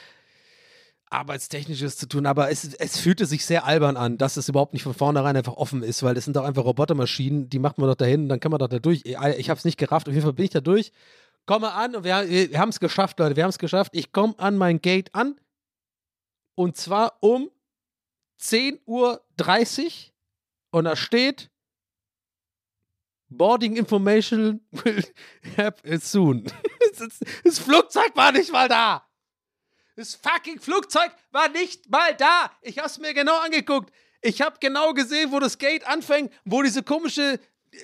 Arbeitstechnisches 1.09 1.97
zu 1.97 2.07
tun, 2.07 2.25
aber 2.25 2.49
es, 2.49 2.73
es 2.75 2.97
fühlte 2.97 3.25
sich 3.25 3.45
sehr 3.45 3.65
albern 3.65 3.97
an, 3.97 4.17
dass 4.17 4.37
es 4.37 4.47
überhaupt 4.47 4.73
nicht 4.73 4.83
von 4.83 4.93
vornherein 4.93 5.35
einfach 5.35 5.55
offen 5.55 5.83
ist, 5.83 6.03
weil 6.03 6.15
das 6.15 6.23
sind 6.23 6.37
doch 6.37 6.45
einfach 6.45 6.63
Robotermaschinen, 6.63 7.49
die 7.49 7.59
macht 7.59 7.77
man 7.77 7.89
doch 7.89 7.95
dahin, 7.95 8.29
dann 8.29 8.39
kann 8.39 8.51
man 8.51 8.59
doch 8.59 8.69
da 8.69 8.79
durch. 8.79 9.01
Ich, 9.03 9.17
habe 9.17 9.57
es 9.57 9.65
nicht 9.65 9.77
gerafft, 9.77 10.07
auf 10.07 10.13
jeden 10.13 10.23
Fall 10.23 10.33
bin 10.33 10.45
ich 10.45 10.51
da 10.51 10.61
durch, 10.61 10.93
komme 11.45 11.73
an 11.73 11.95
und 11.97 12.05
wir, 12.05 12.29
wir 12.29 12.57
haben 12.57 12.69
es 12.69 12.79
geschafft, 12.79 13.19
Leute, 13.19 13.35
wir 13.35 13.43
haben 13.43 13.49
es 13.49 13.59
geschafft. 13.59 13.91
Ich 13.93 14.13
komme 14.13 14.35
an 14.37 14.55
mein 14.55 14.79
Gate 14.81 15.13
an 15.13 15.35
und 16.61 16.77
zwar 16.77 17.17
um 17.21 17.49
10.30 18.39 18.77
Uhr 18.85 19.21
und 20.69 20.85
da 20.85 20.95
steht 20.95 21.49
Boarding 23.29 23.77
Information 23.77 24.59
will 24.71 25.03
happen 25.57 25.99
soon. 25.99 26.43
das, 27.43 27.59
Flugzeug 27.59 28.11
war 28.15 28.31
nicht 28.31 28.51
mal 28.51 28.67
da. 28.67 29.07
Das 29.95 30.13
fucking 30.15 30.59
Flugzeug 30.59 31.11
war 31.31 31.49
nicht 31.49 31.89
mal 31.89 32.15
da. 32.15 32.51
Ich 32.61 32.77
hab's 32.77 32.99
mir 32.99 33.13
genau 33.15 33.37
angeguckt. 33.39 33.91
Ich 34.21 34.39
hab 34.41 34.61
genau 34.61 34.93
gesehen, 34.93 35.31
wo 35.31 35.39
das 35.39 35.57
Gate 35.57 35.83
anfängt, 35.87 36.31
wo 36.45 36.61
diese 36.61 36.83
komische 36.83 37.39
äh, 37.71 37.77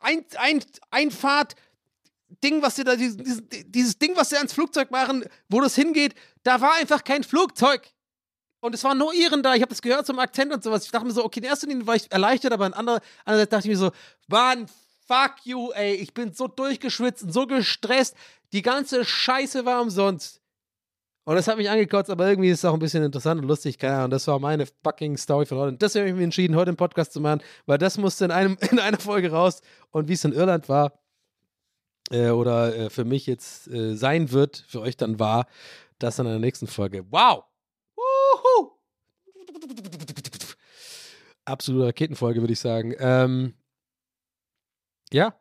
ein, 0.00 0.24
ein, 0.38 0.64
Einfahrt 0.90 1.54
Ding, 2.42 2.62
was 2.62 2.76
sie 2.76 2.84
da, 2.84 2.96
dieses- 2.96 3.42
dieses 3.66 3.98
Ding, 3.98 4.16
was 4.16 4.30
sie 4.30 4.36
ans 4.36 4.54
Flugzeug 4.54 4.90
machen, 4.90 5.24
wo 5.50 5.60
das 5.60 5.74
hingeht, 5.74 6.14
da 6.44 6.60
war 6.62 6.74
einfach 6.74 7.04
kein 7.04 7.24
Flugzeug. 7.24 7.91
Und 8.62 8.76
es 8.76 8.84
waren 8.84 8.96
nur 8.96 9.12
Iren 9.12 9.42
da. 9.42 9.54
Ich 9.56 9.60
habe 9.60 9.70
das 9.70 9.82
gehört 9.82 10.06
zum 10.06 10.20
Akzent 10.20 10.52
und 10.52 10.62
sowas. 10.62 10.84
Ich 10.84 10.92
dachte 10.92 11.04
mir 11.04 11.12
so, 11.12 11.24
okay, 11.24 11.40
in 11.40 11.46
erster 11.46 11.66
Linie 11.66 11.84
war 11.84 11.96
ich 11.96 12.10
erleichtert, 12.12 12.52
aber 12.52 12.64
in 12.66 12.72
anderer, 12.72 13.00
andererseits 13.24 13.50
dachte 13.50 13.66
ich 13.66 13.72
mir 13.72 13.78
so, 13.78 13.90
Mann, 14.28 14.66
fuck 15.08 15.34
you, 15.42 15.72
ey. 15.72 15.94
Ich 15.94 16.14
bin 16.14 16.32
so 16.32 16.46
durchgeschwitzt 16.46 17.24
und 17.24 17.32
so 17.32 17.44
gestresst. 17.48 18.14
Die 18.52 18.62
ganze 18.62 19.04
Scheiße 19.04 19.64
war 19.64 19.82
umsonst. 19.82 20.40
Und 21.24 21.34
das 21.34 21.48
hat 21.48 21.56
mich 21.56 21.68
angekotzt, 21.68 22.08
aber 22.08 22.28
irgendwie 22.28 22.50
ist 22.50 22.58
es 22.58 22.64
auch 22.64 22.74
ein 22.74 22.78
bisschen 22.78 23.02
interessant 23.02 23.40
und 23.40 23.48
lustig. 23.48 23.78
Keine 23.78 23.96
Ahnung, 23.96 24.10
das 24.10 24.28
war 24.28 24.38
meine 24.38 24.64
fucking 24.84 25.16
Story 25.16 25.44
von 25.44 25.58
heute. 25.58 25.68
Und 25.72 25.82
deswegen 25.82 26.02
habe 26.02 26.10
ich 26.10 26.14
mich 26.14 26.24
entschieden, 26.24 26.54
heute 26.54 26.70
einen 26.70 26.76
Podcast 26.76 27.12
zu 27.12 27.20
machen, 27.20 27.42
weil 27.66 27.78
das 27.78 27.98
musste 27.98 28.26
in, 28.26 28.30
einem, 28.30 28.56
in 28.70 28.78
einer 28.78 28.98
Folge 28.98 29.32
raus. 29.32 29.60
Und 29.90 30.06
wie 30.06 30.12
es 30.12 30.24
in 30.24 30.32
Irland 30.32 30.68
war, 30.68 31.00
äh, 32.12 32.30
oder 32.30 32.76
äh, 32.76 32.90
für 32.90 33.04
mich 33.04 33.26
jetzt 33.26 33.66
äh, 33.66 33.96
sein 33.96 34.30
wird, 34.30 34.64
für 34.68 34.80
euch 34.80 34.96
dann 34.96 35.18
war, 35.18 35.46
das 35.98 36.14
dann 36.14 36.26
in 36.26 36.32
der 36.32 36.40
nächsten 36.40 36.68
Folge. 36.68 37.04
Wow! 37.10 37.51
Absolute 41.44 41.86
Raketenfolge, 41.86 42.40
würde 42.40 42.52
ich 42.52 42.60
sagen. 42.60 42.94
Ähm, 42.98 43.54
ja, 45.12 45.34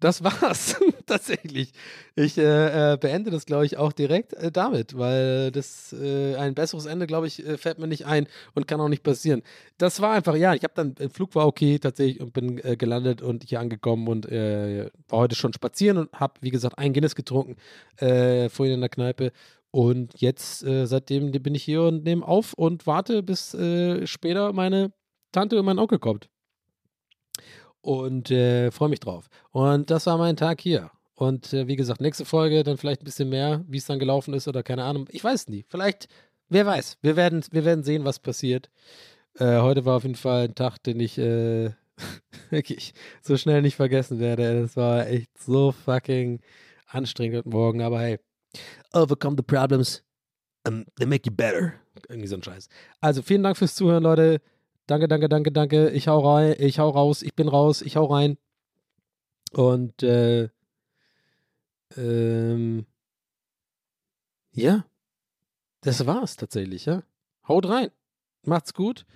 das 0.00 0.22
war's 0.42 0.76
tatsächlich. 1.06 1.72
Ich 2.14 2.36
äh, 2.38 2.92
äh, 2.92 2.96
beende 2.98 3.30
das, 3.30 3.46
glaube 3.46 3.64
ich, 3.66 3.78
auch 3.78 3.92
direkt 3.92 4.34
äh, 4.34 4.52
damit, 4.52 4.98
weil 4.98 5.50
das 5.50 5.94
äh, 5.94 6.36
ein 6.36 6.54
besseres 6.54 6.86
Ende, 6.86 7.06
glaube 7.06 7.26
ich, 7.26 7.44
äh, 7.46 7.56
fällt 7.56 7.78
mir 7.78 7.86
nicht 7.86 8.06
ein 8.06 8.26
und 8.54 8.68
kann 8.68 8.80
auch 8.80 8.88
nicht 8.88 9.02
passieren. 9.02 9.42
Das 9.78 10.00
war 10.00 10.12
einfach, 10.12 10.36
ja, 10.36 10.54
ich 10.54 10.62
habe 10.62 10.74
dann, 10.74 10.94
der 10.94 11.10
Flug 11.10 11.34
war 11.34 11.46
okay 11.46 11.78
tatsächlich 11.78 12.20
und 12.20 12.32
bin 12.32 12.58
äh, 12.64 12.76
gelandet 12.76 13.22
und 13.22 13.44
hier 13.44 13.60
angekommen 13.60 14.08
und 14.08 14.30
äh, 14.30 14.90
war 15.08 15.20
heute 15.20 15.36
schon 15.36 15.52
spazieren 15.52 15.96
und 15.98 16.12
habe, 16.12 16.34
wie 16.42 16.50
gesagt, 16.50 16.78
ein 16.78 16.92
Guinness 16.92 17.14
getrunken, 17.14 17.56
äh, 17.96 18.48
vorhin 18.50 18.74
in 18.74 18.80
der 18.80 18.90
Kneipe 18.90 19.32
Und 19.74 20.20
jetzt, 20.20 20.62
äh, 20.62 20.86
seitdem 20.86 21.32
bin 21.32 21.56
ich 21.56 21.64
hier 21.64 21.82
und 21.82 22.04
nehme 22.04 22.24
auf 22.24 22.52
und 22.52 22.86
warte, 22.86 23.24
bis 23.24 23.54
äh, 23.54 24.06
später 24.06 24.52
meine 24.52 24.92
Tante 25.32 25.58
und 25.58 25.66
mein 25.66 25.80
Onkel 25.80 25.98
kommt. 25.98 26.28
Und 27.80 28.30
äh, 28.30 28.70
freue 28.70 28.88
mich 28.88 29.00
drauf. 29.00 29.26
Und 29.50 29.90
das 29.90 30.06
war 30.06 30.16
mein 30.16 30.36
Tag 30.36 30.60
hier. 30.60 30.92
Und 31.16 31.52
äh, 31.52 31.66
wie 31.66 31.74
gesagt, 31.74 32.00
nächste 32.00 32.24
Folge 32.24 32.62
dann 32.62 32.76
vielleicht 32.76 33.02
ein 33.02 33.04
bisschen 33.04 33.28
mehr, 33.28 33.64
wie 33.66 33.78
es 33.78 33.86
dann 33.86 33.98
gelaufen 33.98 34.32
ist 34.32 34.46
oder 34.46 34.62
keine 34.62 34.84
Ahnung. 34.84 35.08
Ich 35.10 35.24
weiß 35.24 35.48
nie. 35.48 35.64
Vielleicht, 35.66 36.06
wer 36.48 36.66
weiß. 36.66 36.98
Wir 37.02 37.16
werden, 37.16 37.42
wir 37.50 37.64
werden 37.64 37.82
sehen, 37.82 38.04
was 38.04 38.20
passiert. 38.20 38.70
Äh, 39.40 39.58
heute 39.58 39.84
war 39.84 39.96
auf 39.96 40.04
jeden 40.04 40.14
Fall 40.14 40.44
ein 40.44 40.54
Tag, 40.54 40.78
den 40.84 41.00
ich 41.00 41.18
äh, 41.18 41.72
wirklich 42.50 42.94
so 43.22 43.36
schnell 43.36 43.60
nicht 43.60 43.74
vergessen 43.74 44.20
werde. 44.20 44.44
Es 44.60 44.76
war 44.76 45.08
echt 45.08 45.36
so 45.36 45.72
fucking 45.72 46.42
anstrengend 46.86 47.38
heute 47.38 47.48
Morgen. 47.48 47.82
Aber 47.82 48.00
hey, 48.00 48.20
overcome 48.92 49.36
the 49.36 49.42
problems. 49.42 50.02
Um, 50.66 50.84
they 50.98 51.06
make 51.06 51.26
you 51.26 51.34
better. 51.34 51.74
Irgendwie 52.08 52.28
so 52.28 52.36
ein 52.36 52.42
Scheiß. 52.42 52.68
Also 53.00 53.22
vielen 53.22 53.42
Dank 53.42 53.56
fürs 53.56 53.74
Zuhören, 53.74 54.02
Leute. 54.02 54.40
Danke, 54.86 55.08
danke, 55.08 55.28
danke, 55.28 55.52
danke. 55.52 55.90
Ich 55.90 56.08
hau 56.08 56.20
rein, 56.20 56.56
ich 56.58 56.78
hau 56.78 56.90
raus, 56.90 57.22
ich 57.22 57.34
bin 57.34 57.48
raus, 57.48 57.82
ich 57.82 57.96
hau 57.96 58.04
rein. 58.04 58.38
Und 59.52 60.02
äh, 60.02 60.48
ähm, 61.96 62.86
ja, 64.52 64.84
das 65.80 66.06
war's 66.06 66.36
tatsächlich, 66.36 66.86
ja. 66.86 67.02
Haut 67.46 67.68
rein. 67.68 67.90
Macht's 68.42 68.74
gut. 68.74 69.06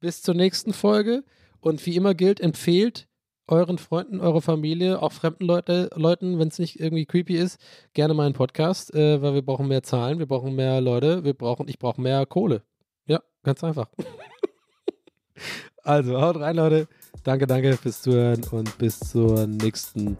Bis 0.00 0.22
zur 0.22 0.34
nächsten 0.34 0.72
Folge. 0.72 1.24
Und 1.60 1.84
wie 1.86 1.96
immer 1.96 2.14
gilt, 2.14 2.40
empfehlt 2.40 3.07
euren 3.48 3.78
Freunden, 3.78 4.20
eurer 4.20 4.40
Familie, 4.42 5.02
auch 5.02 5.12
fremden 5.12 5.44
Leute, 5.44 5.90
Leuten, 5.94 6.38
wenn 6.38 6.48
es 6.48 6.58
nicht 6.58 6.78
irgendwie 6.78 7.06
creepy 7.06 7.36
ist, 7.36 7.58
gerne 7.94 8.14
meinen 8.14 8.34
Podcast, 8.34 8.94
äh, 8.94 9.20
weil 9.20 9.34
wir 9.34 9.42
brauchen 9.42 9.68
mehr 9.68 9.82
Zahlen, 9.82 10.18
wir 10.18 10.26
brauchen 10.26 10.54
mehr 10.54 10.80
Leute, 10.80 11.24
wir 11.24 11.34
brauchen, 11.34 11.68
ich 11.68 11.78
brauche 11.78 12.00
mehr 12.00 12.26
Kohle. 12.26 12.62
Ja, 13.06 13.20
ganz 13.42 13.64
einfach. 13.64 13.88
also, 15.82 16.20
haut 16.20 16.36
rein, 16.36 16.56
Leute. 16.56 16.88
Danke, 17.24 17.46
danke 17.46 17.76
fürs 17.76 18.02
Zuhören 18.02 18.44
und 18.50 18.78
bis 18.78 19.00
zur 19.00 19.46
nächsten 19.46 20.16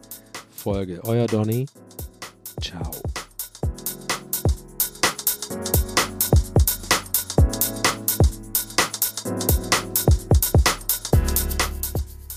Folge. 0.49 1.01
Euer 1.05 1.27
Donny. 1.27 1.65
Ciao. 2.61 2.91